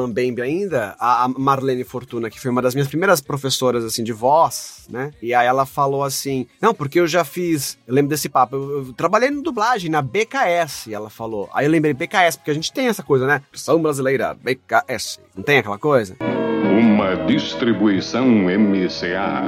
Ainda, 0.43 0.97
a 0.99 1.29
Marlene 1.37 1.85
Fortuna, 1.85 2.31
que 2.31 2.41
foi 2.41 2.51
uma 2.51 2.63
das 2.63 2.75
minhas 2.75 2.89
primeiras 2.89 3.21
professoras, 3.21 3.85
assim, 3.85 4.05
de 4.05 4.13
voz, 4.13 4.87
né? 4.91 5.13
E 5.23 5.35
aí 5.35 5.47
ela 5.47 5.67
falou 5.67 6.03
assim, 6.03 6.47
não, 6.61 6.75
porque 6.75 7.01
eu 7.01 7.07
já 7.07 7.25
fiz, 7.25 7.79
eu 7.87 7.95
lembro 7.95 8.11
desse 8.11 8.29
papo, 8.29 8.57
eu, 8.57 8.87
eu 8.87 8.93
trabalhei 8.93 9.29
em 9.29 9.43
dublagem, 9.43 9.91
na 9.91 10.03
BKS, 10.03 10.93
ela 10.93 11.11
falou. 11.11 11.49
Aí 11.53 11.67
eu 11.67 11.71
lembrei, 11.71 11.95
BKS, 11.95 12.37
porque 12.37 12.51
a 12.51 12.55
gente 12.55 12.73
tem 12.73 12.87
essa 12.89 13.03
coisa, 13.03 13.27
né? 13.27 13.43
Versão 13.51 13.81
brasileira, 13.81 14.35
BKS. 14.35 15.21
Não 15.35 15.43
tem 15.43 15.59
aquela 15.59 15.79
coisa? 15.79 16.17
Uma 16.79 17.15
distribuição 17.27 18.27
MCA. 18.27 19.43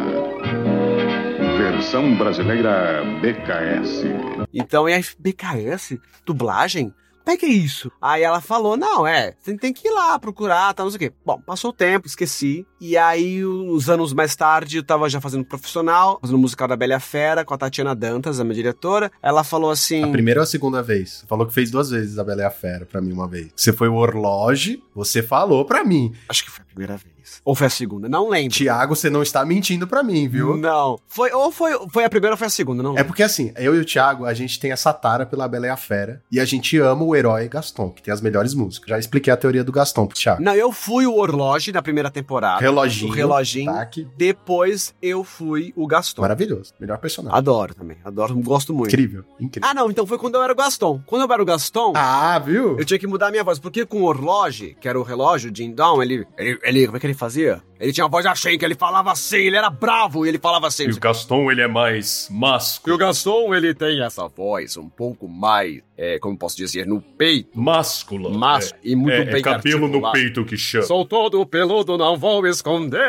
Versão 1.58 2.16
brasileira 2.16 3.02
BKS. 3.20 4.04
Então, 4.52 4.88
e 4.88 4.94
aí, 4.94 5.04
BKS? 5.18 5.98
Dublagem? 6.24 6.92
Como 7.28 7.36
é 7.36 7.40
que 7.40 7.44
é 7.44 7.50
isso? 7.50 7.92
Aí 8.00 8.22
ela 8.22 8.40
falou, 8.40 8.74
não, 8.74 9.06
é, 9.06 9.34
você 9.38 9.54
tem 9.54 9.70
que 9.70 9.86
ir 9.86 9.90
lá 9.90 10.18
procurar, 10.18 10.72
tá, 10.72 10.82
não 10.82 10.90
sei 10.90 10.96
o 10.96 10.98
quê. 11.00 11.12
Bom, 11.26 11.38
passou 11.38 11.68
o 11.68 11.74
tempo, 11.74 12.06
esqueci. 12.06 12.66
E 12.80 12.96
aí, 12.96 13.44
uns 13.44 13.90
anos 13.90 14.14
mais 14.14 14.34
tarde, 14.34 14.78
eu 14.78 14.82
tava 14.82 15.10
já 15.10 15.20
fazendo 15.20 15.44
profissional, 15.44 16.18
fazendo 16.22 16.36
o 16.36 16.38
musical 16.38 16.66
da 16.66 16.74
Bela 16.74 16.94
e 16.94 16.96
a 16.96 17.00
Fera, 17.00 17.44
com 17.44 17.52
a 17.52 17.58
Tatiana 17.58 17.94
Dantas, 17.94 18.40
a 18.40 18.44
minha 18.44 18.54
diretora. 18.54 19.12
Ela 19.22 19.44
falou 19.44 19.70
assim... 19.70 20.04
A 20.04 20.08
primeira 20.08 20.40
ou 20.40 20.44
a 20.44 20.46
segunda 20.46 20.82
vez? 20.82 21.18
Você 21.18 21.26
falou 21.26 21.46
que 21.46 21.52
fez 21.52 21.70
duas 21.70 21.90
vezes 21.90 22.18
a 22.18 22.24
Bela 22.24 22.40
e 22.40 22.44
a 22.46 22.50
Fera 22.50 22.86
pra 22.86 23.02
mim 23.02 23.12
uma 23.12 23.28
vez. 23.28 23.48
Você 23.54 23.74
foi 23.74 23.88
o 23.88 23.96
Orloge, 23.96 24.82
você 24.94 25.22
falou 25.22 25.66
pra 25.66 25.84
mim. 25.84 26.14
Acho 26.30 26.42
que 26.42 26.50
foi 26.50 26.62
a 26.62 26.66
primeira 26.66 26.96
vez. 26.96 27.17
Ou 27.44 27.54
foi 27.54 27.66
a 27.66 27.70
segunda, 27.70 28.08
não 28.08 28.28
lembro. 28.28 28.52
Tiago, 28.52 28.94
você 28.96 29.08
não 29.10 29.22
está 29.22 29.44
mentindo 29.44 29.86
pra 29.86 30.02
mim, 30.02 30.28
viu? 30.28 30.56
Não. 30.56 30.98
Foi, 31.06 31.30
ou 31.32 31.50
foi, 31.50 31.72
foi 31.90 32.04
a 32.04 32.10
primeira 32.10 32.34
ou 32.34 32.38
foi 32.38 32.46
a 32.46 32.50
segunda, 32.50 32.82
não 32.82 32.96
É 32.98 33.02
porque 33.04 33.22
assim, 33.22 33.52
eu 33.56 33.74
e 33.74 33.80
o 33.80 33.84
Thiago, 33.84 34.24
a 34.24 34.34
gente 34.34 34.58
tem 34.60 34.72
essa 34.72 34.92
tara 34.92 35.24
pela 35.26 35.48
Bela 35.48 35.66
e 35.66 35.70
a 35.70 35.76
Fera. 35.76 36.22
E 36.30 36.40
a 36.40 36.44
gente 36.44 36.76
ama 36.78 37.02
o 37.04 37.14
herói 37.14 37.48
Gaston, 37.48 37.90
que 37.90 38.02
tem 38.02 38.12
as 38.12 38.20
melhores 38.20 38.54
músicas. 38.54 38.88
Já 38.88 38.98
expliquei 38.98 39.32
a 39.32 39.36
teoria 39.36 39.64
do 39.64 39.72
Gaston 39.72 40.06
pro 40.06 40.16
Thiago. 40.18 40.42
Não, 40.42 40.54
eu 40.54 40.72
fui 40.72 41.06
o 41.06 41.14
Orloge 41.16 41.72
na 41.72 41.82
primeira 41.82 42.10
temporada. 42.10 42.60
Reloginho. 42.60 43.10
O 43.12 43.14
reloginho. 43.14 43.72
Tá, 43.72 43.84
que 43.86 44.06
Depois 44.16 44.94
eu 45.02 45.24
fui 45.24 45.72
o 45.76 45.86
Gaston. 45.86 46.22
maravilhoso. 46.22 46.72
Melhor 46.78 46.98
personagem. 46.98 47.36
Adoro 47.38 47.74
também, 47.74 47.96
adoro, 48.04 48.34
gosto 48.40 48.72
muito. 48.74 48.88
Incrível, 48.88 49.24
incrível. 49.40 49.68
Ah, 49.68 49.74
não, 49.74 49.90
então 49.90 50.06
foi 50.06 50.18
quando 50.18 50.34
eu 50.36 50.42
era 50.42 50.52
o 50.52 50.56
Gaston. 50.56 51.02
Quando 51.06 51.22
eu 51.28 51.32
era 51.32 51.42
o 51.42 51.46
Gaston, 51.46 51.92
Ah, 51.96 52.38
viu? 52.38 52.78
eu 52.78 52.84
tinha 52.84 52.98
que 52.98 53.06
mudar 53.06 53.28
a 53.28 53.30
minha 53.30 53.44
voz, 53.44 53.58
porque 53.58 53.84
com 53.86 54.02
o 54.02 54.04
Orloge, 54.04 54.76
que 54.80 54.88
era 54.88 54.98
o 54.98 55.02
relógio, 55.02 55.50
Jim 55.54 55.72
Down, 55.72 56.02
ele, 56.02 56.26
ele, 56.36 56.58
ele, 56.62 56.84
como 56.86 56.96
é 56.96 57.00
que 57.00 57.06
ele 57.06 57.14
fazia? 57.18 57.62
Ele 57.80 57.92
tinha 57.92 58.06
a 58.06 58.08
voz 58.08 58.24
assim, 58.26 58.56
que 58.58 58.64
ele 58.64 58.74
falava 58.74 59.12
assim, 59.12 59.36
ele 59.36 59.56
era 59.56 59.70
bravo 59.70 60.24
e 60.26 60.28
ele 60.28 60.38
falava 60.38 60.66
assim. 60.66 60.84
E 60.84 60.90
o 60.90 60.98
Gaston, 60.98 61.50
ele 61.50 61.60
é 61.62 61.68
mais 61.68 62.28
E 62.28 62.32
másculo. 62.34 62.94
o 62.96 62.98
Gaston, 62.98 63.54
ele 63.54 63.72
tem 63.74 64.02
essa 64.02 64.26
voz 64.28 64.76
um 64.76 64.88
pouco 64.88 65.28
mais, 65.28 65.80
é, 65.96 66.18
como 66.18 66.36
posso 66.36 66.56
dizer, 66.56 66.86
no 66.86 67.00
peito. 67.00 67.50
Máscula. 67.54 68.30
Másculo, 68.30 68.80
e 68.82 68.96
muito 68.96 69.14
é, 69.14 69.24
bem 69.26 69.40
é 69.40 69.42
cabelo 69.42 69.80
no 69.80 69.84
articulado. 70.06 70.12
peito 70.18 70.44
que 70.44 70.56
chama. 70.56 70.84
Sou 70.84 71.04
todo 71.04 71.44
peludo, 71.46 71.96
não 71.98 72.16
vou 72.16 72.46
esconder. 72.46 73.00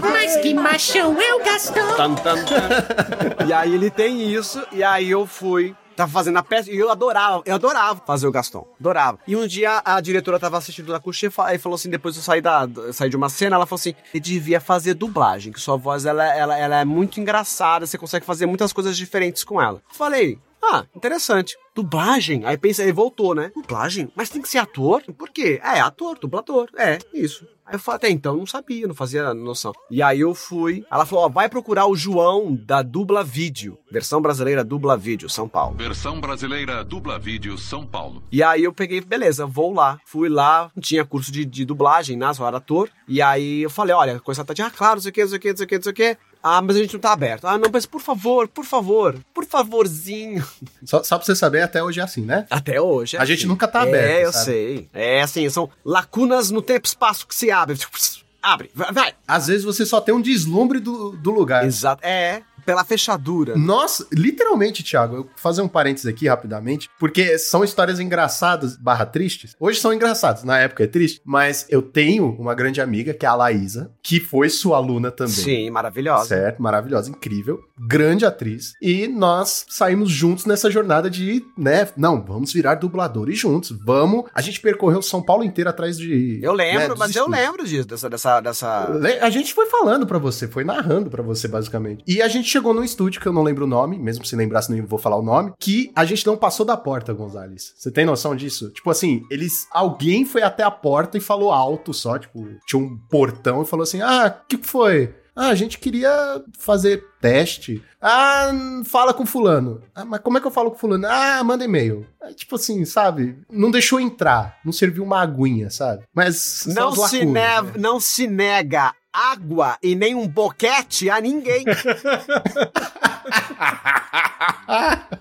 Mas 0.00 0.36
que 0.38 0.52
machão 0.54 1.20
é 1.20 1.34
o 1.34 1.44
Gastão? 1.44 1.96
Tan, 1.96 2.14
tan, 2.16 2.44
tan. 2.44 3.46
e 3.46 3.52
aí 3.52 3.74
ele 3.74 3.90
tem 3.90 4.32
isso, 4.32 4.60
e 4.72 4.82
aí 4.82 5.10
eu 5.10 5.26
fui. 5.26 5.74
Tava 5.96 6.10
fazendo 6.10 6.38
a 6.38 6.42
peça 6.42 6.70
e 6.70 6.76
eu 6.76 6.90
adorava, 6.90 7.42
eu 7.44 7.54
adorava 7.54 8.02
fazer 8.06 8.26
o 8.26 8.32
Gaston. 8.32 8.66
Adorava. 8.80 9.18
E 9.26 9.36
um 9.36 9.46
dia 9.46 9.82
a 9.84 10.00
diretora 10.00 10.38
tava 10.38 10.58
assistindo 10.58 10.92
na 10.92 11.00
coxa 11.00 11.26
e 11.26 11.58
falou 11.58 11.76
assim: 11.76 11.90
depois 11.90 12.16
eu 12.16 12.22
saí, 12.22 12.40
da, 12.40 12.68
saí 12.92 13.10
de 13.10 13.16
uma 13.16 13.28
cena, 13.28 13.56
ela 13.56 13.66
falou 13.66 13.80
assim: 13.80 13.94
ele 14.12 14.20
devia 14.20 14.60
fazer 14.60 14.94
dublagem, 14.94 15.52
que 15.52 15.60
sua 15.60 15.76
voz 15.76 16.06
ela, 16.06 16.24
ela, 16.34 16.58
ela 16.58 16.80
é 16.80 16.84
muito 16.84 17.20
engraçada, 17.20 17.86
você 17.86 17.98
consegue 17.98 18.24
fazer 18.24 18.46
muitas 18.46 18.72
coisas 18.72 18.96
diferentes 18.96 19.44
com 19.44 19.60
ela. 19.60 19.82
Eu 19.90 19.96
falei. 19.96 20.38
Ah, 20.62 20.84
interessante. 20.94 21.56
Dublagem? 21.74 22.44
Aí 22.44 22.56
pensa, 22.56 22.82
aí 22.82 22.92
voltou, 22.92 23.34
né? 23.34 23.50
Dublagem? 23.54 24.10
Mas 24.14 24.28
tem 24.28 24.40
que 24.40 24.48
ser 24.48 24.58
ator? 24.58 25.02
Por 25.18 25.30
quê? 25.30 25.60
É, 25.62 25.80
ator, 25.80 26.18
dublador. 26.18 26.68
É, 26.76 26.98
isso. 27.12 27.46
Aí 27.64 27.74
eu 27.74 27.78
falei, 27.78 27.96
até 27.96 28.10
então, 28.10 28.36
não 28.36 28.46
sabia, 28.46 28.86
não 28.86 28.94
fazia 28.94 29.32
noção. 29.32 29.72
E 29.90 30.02
aí 30.02 30.20
eu 30.20 30.34
fui. 30.34 30.84
Ela 30.90 31.06
falou: 31.06 31.24
ó, 31.24 31.28
vai 31.28 31.48
procurar 31.48 31.86
o 31.86 31.96
João 31.96 32.54
da 32.54 32.82
Dubla 32.82 33.24
Vídeo. 33.24 33.78
Versão 33.90 34.20
brasileira 34.20 34.62
Dubla 34.62 34.96
Vídeo, 34.96 35.28
São 35.30 35.48
Paulo. 35.48 35.76
Versão 35.76 36.20
brasileira 36.20 36.84
Dubla 36.84 37.18
Vídeo 37.18 37.56
São 37.56 37.86
Paulo. 37.86 38.22
E 38.30 38.42
aí 38.42 38.64
eu 38.64 38.72
peguei, 38.72 39.00
beleza, 39.00 39.46
vou 39.46 39.72
lá. 39.72 39.98
Fui 40.04 40.28
lá, 40.28 40.70
tinha 40.80 41.04
curso 41.04 41.32
de, 41.32 41.44
de 41.44 41.64
dublagem, 41.64 42.16
né? 42.16 42.32
Só 42.34 42.46
era 42.46 42.58
ator. 42.58 42.90
E 43.08 43.22
aí 43.22 43.62
eu 43.62 43.70
falei, 43.70 43.94
olha, 43.94 44.20
coisa 44.20 44.44
tá 44.44 44.52
de, 44.52 44.62
ah, 44.62 44.70
claro, 44.70 44.96
não 44.96 45.02
sei 45.02 45.10
o 45.10 45.12
que, 45.12 45.22
não 45.22 45.28
sei 45.28 45.38
o 45.38 45.40
que, 45.40 45.48
não 45.50 45.56
sei 45.56 45.64
o 45.64 45.68
que, 45.68 45.76
não 45.76 45.82
sei 45.82 45.92
o 45.92 45.94
que. 45.94 46.18
Ah, 46.42 46.60
mas 46.60 46.74
a 46.76 46.80
gente 46.80 46.94
não 46.94 47.00
tá 47.00 47.12
aberto. 47.12 47.46
Ah, 47.46 47.56
não, 47.56 47.70
mas 47.72 47.86
por 47.86 48.00
favor, 48.00 48.48
por 48.48 48.64
favor, 48.64 49.16
por 49.32 49.44
favorzinho. 49.46 50.44
Só, 50.84 51.02
só 51.02 51.16
pra 51.16 51.24
você 51.24 51.36
saber, 51.36 51.62
até 51.62 51.82
hoje 51.82 52.00
é 52.00 52.02
assim, 52.02 52.22
né? 52.22 52.46
Até 52.50 52.80
hoje. 52.80 53.16
é 53.16 53.20
A 53.20 53.24
gente 53.24 53.38
assim. 53.40 53.46
nunca 53.46 53.68
tá 53.68 53.80
É, 53.80 53.88
aberto, 53.88 54.24
eu 54.26 54.32
sabe? 54.32 54.44
sei. 54.44 54.88
É 54.92 55.22
assim, 55.22 55.48
são 55.48 55.70
lacunas 55.84 56.50
no 56.50 56.60
tempo 56.60 56.84
e 56.86 56.88
espaço 56.88 57.26
que 57.26 57.34
se 57.34 57.50
abrem. 57.50 57.76
Tipo, 57.78 57.96
abre, 58.42 58.70
vai. 58.74 58.92
vai. 58.92 59.14
Às 59.26 59.46
vezes 59.46 59.62
você 59.64 59.86
só 59.86 60.00
tem 60.00 60.12
um 60.14 60.20
deslumbre 60.20 60.80
do, 60.80 61.10
do 61.12 61.30
lugar. 61.30 61.64
Exato. 61.64 62.04
É, 62.04 62.42
pela 62.64 62.84
fechadura. 62.84 63.56
Nossa, 63.56 64.06
literalmente, 64.12 64.82
Thiago, 64.82 65.16
eu 65.16 65.22
vou 65.24 65.30
fazer 65.36 65.62
um 65.62 65.68
parênteses 65.68 66.06
aqui 66.06 66.28
rapidamente, 66.28 66.88
porque 66.98 67.38
são 67.38 67.64
histórias 67.64 68.00
engraçadas 68.00 68.76
barra 68.76 69.06
tristes. 69.06 69.54
Hoje 69.58 69.80
são 69.80 69.92
engraçadas, 69.92 70.44
na 70.44 70.58
época 70.58 70.84
é 70.84 70.86
triste, 70.86 71.20
mas 71.24 71.66
eu 71.68 71.82
tenho 71.82 72.30
uma 72.38 72.54
grande 72.54 72.80
amiga, 72.80 73.14
que 73.14 73.26
é 73.26 73.28
a 73.28 73.34
Laísa, 73.34 73.92
que 74.02 74.20
foi 74.20 74.48
sua 74.48 74.76
aluna 74.76 75.10
também. 75.10 75.32
Sim, 75.32 75.70
maravilhosa. 75.70 76.26
Certo, 76.26 76.62
maravilhosa, 76.62 77.10
incrível, 77.10 77.60
grande 77.78 78.24
atriz. 78.24 78.72
E 78.80 79.08
nós 79.08 79.66
saímos 79.68 80.10
juntos 80.10 80.46
nessa 80.46 80.70
jornada 80.70 81.10
de, 81.10 81.44
né, 81.56 81.88
não, 81.96 82.24
vamos 82.24 82.52
virar 82.52 82.76
dubladores 82.76 83.38
juntos, 83.38 83.76
vamos. 83.84 84.24
A 84.34 84.40
gente 84.40 84.60
percorreu 84.60 85.02
São 85.02 85.22
Paulo 85.22 85.44
inteiro 85.44 85.70
atrás 85.70 85.98
de. 85.98 86.40
Eu 86.42 86.52
lembro, 86.52 86.88
né, 86.90 86.94
mas 86.98 87.14
eu 87.14 87.24
estúdios. 87.24 87.44
lembro 87.44 87.66
disso, 87.66 87.88
dessa. 87.88 88.08
dessa, 88.08 88.40
dessa... 88.40 89.00
A 89.20 89.30
gente 89.30 89.54
foi 89.54 89.66
falando 89.66 90.06
pra 90.06 90.18
você, 90.18 90.46
foi 90.46 90.64
narrando 90.64 91.10
pra 91.10 91.22
você, 91.22 91.48
basicamente. 91.48 92.04
E 92.06 92.22
a 92.22 92.28
gente 92.28 92.48
chegou 92.52 92.74
num 92.74 92.84
estúdio 92.84 93.20
que 93.20 93.26
eu 93.26 93.32
não 93.32 93.42
lembro 93.42 93.64
o 93.64 93.68
nome, 93.68 93.98
mesmo 93.98 94.24
se 94.24 94.36
lembrasse, 94.36 94.70
não 94.70 94.86
vou 94.86 94.98
falar 94.98 95.16
o 95.16 95.22
nome, 95.22 95.52
que 95.58 95.90
a 95.96 96.04
gente 96.04 96.26
não 96.26 96.36
passou 96.36 96.66
da 96.66 96.76
porta, 96.76 97.12
Gonzales. 97.12 97.72
Você 97.76 97.90
tem 97.90 98.04
noção 98.04 98.36
disso? 98.36 98.70
Tipo 98.70 98.90
assim, 98.90 99.24
eles. 99.30 99.66
Alguém 99.70 100.24
foi 100.24 100.42
até 100.42 100.62
a 100.62 100.70
porta 100.70 101.16
e 101.16 101.20
falou 101.20 101.50
alto 101.50 101.94
só, 101.94 102.18
tipo, 102.18 102.46
tinha 102.66 102.80
um 102.80 102.96
portão 103.10 103.62
e 103.62 103.66
falou 103.66 103.84
assim: 103.84 104.00
ah, 104.02 104.42
o 104.42 104.46
que 104.46 104.58
foi? 104.58 105.14
Ah, 105.34 105.48
a 105.48 105.54
gente 105.54 105.78
queria 105.78 106.44
fazer 106.58 107.06
teste. 107.18 107.82
Ah, 108.00 108.50
fala 108.84 109.14
com 109.14 109.24
fulano. 109.24 109.80
Ah, 109.94 110.04
mas 110.04 110.20
como 110.20 110.36
é 110.36 110.40
que 110.42 110.46
eu 110.46 110.50
falo 110.50 110.70
com 110.70 110.76
fulano? 110.76 111.06
Ah, 111.06 111.42
manda 111.42 111.64
e-mail. 111.64 112.06
É, 112.22 112.34
tipo 112.34 112.56
assim, 112.56 112.84
sabe? 112.84 113.38
Não 113.50 113.70
deixou 113.70 113.98
entrar. 113.98 114.58
Não 114.62 114.72
serviu 114.72 115.02
uma 115.02 115.22
aguinha, 115.22 115.70
sabe? 115.70 116.02
Mas. 116.14 116.66
Não 116.66 116.94
se, 116.94 117.24
né? 117.24 117.62
não 117.78 117.98
se 117.98 118.26
nega 118.26 118.92
água 119.12 119.76
e 119.82 119.94
nem 119.94 120.14
um 120.14 120.26
boquete 120.26 121.10
a 121.10 121.20
ninguém. 121.20 121.64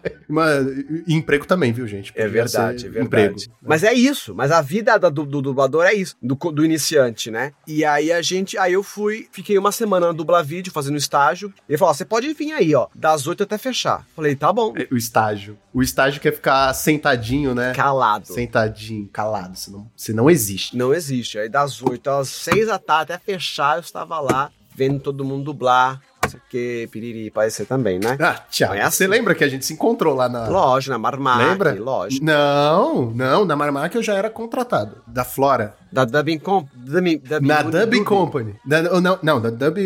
Mas, 0.27 0.65
e 1.07 1.13
emprego 1.13 1.45
também, 1.45 1.71
viu, 1.73 1.87
gente? 1.87 2.11
É 2.15 2.23
Podia 2.23 2.29
verdade, 2.43 2.81
ser 2.81 2.87
é 2.87 2.89
verdade. 2.89 3.05
Emprego. 3.33 3.55
Mas 3.61 3.83
é 3.83 3.93
isso. 3.93 4.33
Mas 4.33 4.51
a 4.51 4.61
vida 4.61 4.97
da- 4.97 5.09
do, 5.09 5.25
do 5.25 5.41
dublador 5.41 5.85
é 5.85 5.93
isso, 5.93 6.15
do, 6.21 6.35
do 6.35 6.63
iniciante, 6.65 7.29
né? 7.29 7.51
E 7.67 7.83
aí 7.83 8.11
a 8.11 8.21
gente, 8.21 8.57
aí 8.57 8.73
eu 8.73 8.83
fui, 8.83 9.27
fiquei 9.31 9.57
uma 9.57 9.71
semana 9.71 10.07
na 10.07 10.13
dubla 10.13 10.41
vídeo 10.43 10.71
fazendo 10.71 10.97
estágio. 10.97 11.53
Ele 11.67 11.77
falou: 11.77 11.93
você 11.93 12.05
pode 12.05 12.31
vir 12.33 12.53
aí, 12.53 12.73
ó, 12.73 12.87
das 12.95 13.27
oito 13.27 13.43
até 13.43 13.57
fechar. 13.57 14.05
Falei, 14.15 14.35
tá 14.35 14.51
bom. 14.51 14.73
O 14.91 14.95
estágio. 14.95 15.57
O 15.73 15.81
estágio 15.81 16.19
quer 16.21 16.33
ficar 16.33 16.73
sentadinho, 16.73 17.53
né? 17.55 17.73
Calado. 17.73 18.27
Sentadinho, 18.27 19.07
calado. 19.07 19.57
Você 19.57 19.71
não, 19.71 19.91
você 19.95 20.13
não 20.13 20.29
existe. 20.29 20.75
Não 20.75 20.93
existe. 20.93 21.37
Aí 21.39 21.49
das 21.49 21.81
oito 21.81 22.09
às 22.09 22.29
seis 22.29 22.67
da 22.67 22.77
tarde 22.79 23.13
até 23.13 23.17
fechar, 23.33 23.75
eu 23.77 23.81
estava 23.81 24.19
lá, 24.19 24.51
vendo 24.75 24.99
todo 24.99 25.23
mundo 25.25 25.43
dublar. 25.45 26.01
Sei 26.31 26.39
o 26.39 26.43
que, 26.49 26.89
piriri, 26.91 27.29
parece 27.31 27.57
ser 27.57 27.65
também, 27.65 27.99
né? 27.99 28.17
Ah, 28.19 28.33
Thiago, 28.49 28.73
É 28.73 28.81
assim. 28.81 28.97
você 28.97 29.07
lembra 29.07 29.35
que 29.35 29.43
a 29.43 29.47
gente 29.49 29.65
se 29.65 29.73
encontrou 29.73 30.15
lá 30.15 30.27
na. 30.29 30.47
Lógico, 30.47 30.91
na 30.91 30.97
Marmac, 30.97 31.43
Lembra? 31.43 31.75
lógico. 31.79 32.25
Não, 32.25 33.11
não, 33.11 33.45
na 33.45 33.55
Marmac 33.55 33.95
eu 33.95 34.03
já 34.03 34.13
era 34.15 34.29
contratado. 34.29 34.97
Da 35.07 35.23
Flora. 35.23 35.75
Da 35.91 36.05
Dubbing 36.05 36.39
Comp... 36.39 36.69
Dubbing, 36.73 37.17
dubbing, 37.17 37.47
Na 37.47 37.61
Unidub. 37.61 37.85
Dub 37.85 38.03
Company. 38.05 38.55
Não, 38.65 39.19
não, 39.21 39.41
da 39.41 39.49
Dub. 39.49 39.77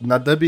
Na 0.00 0.18
Dub. 0.18 0.42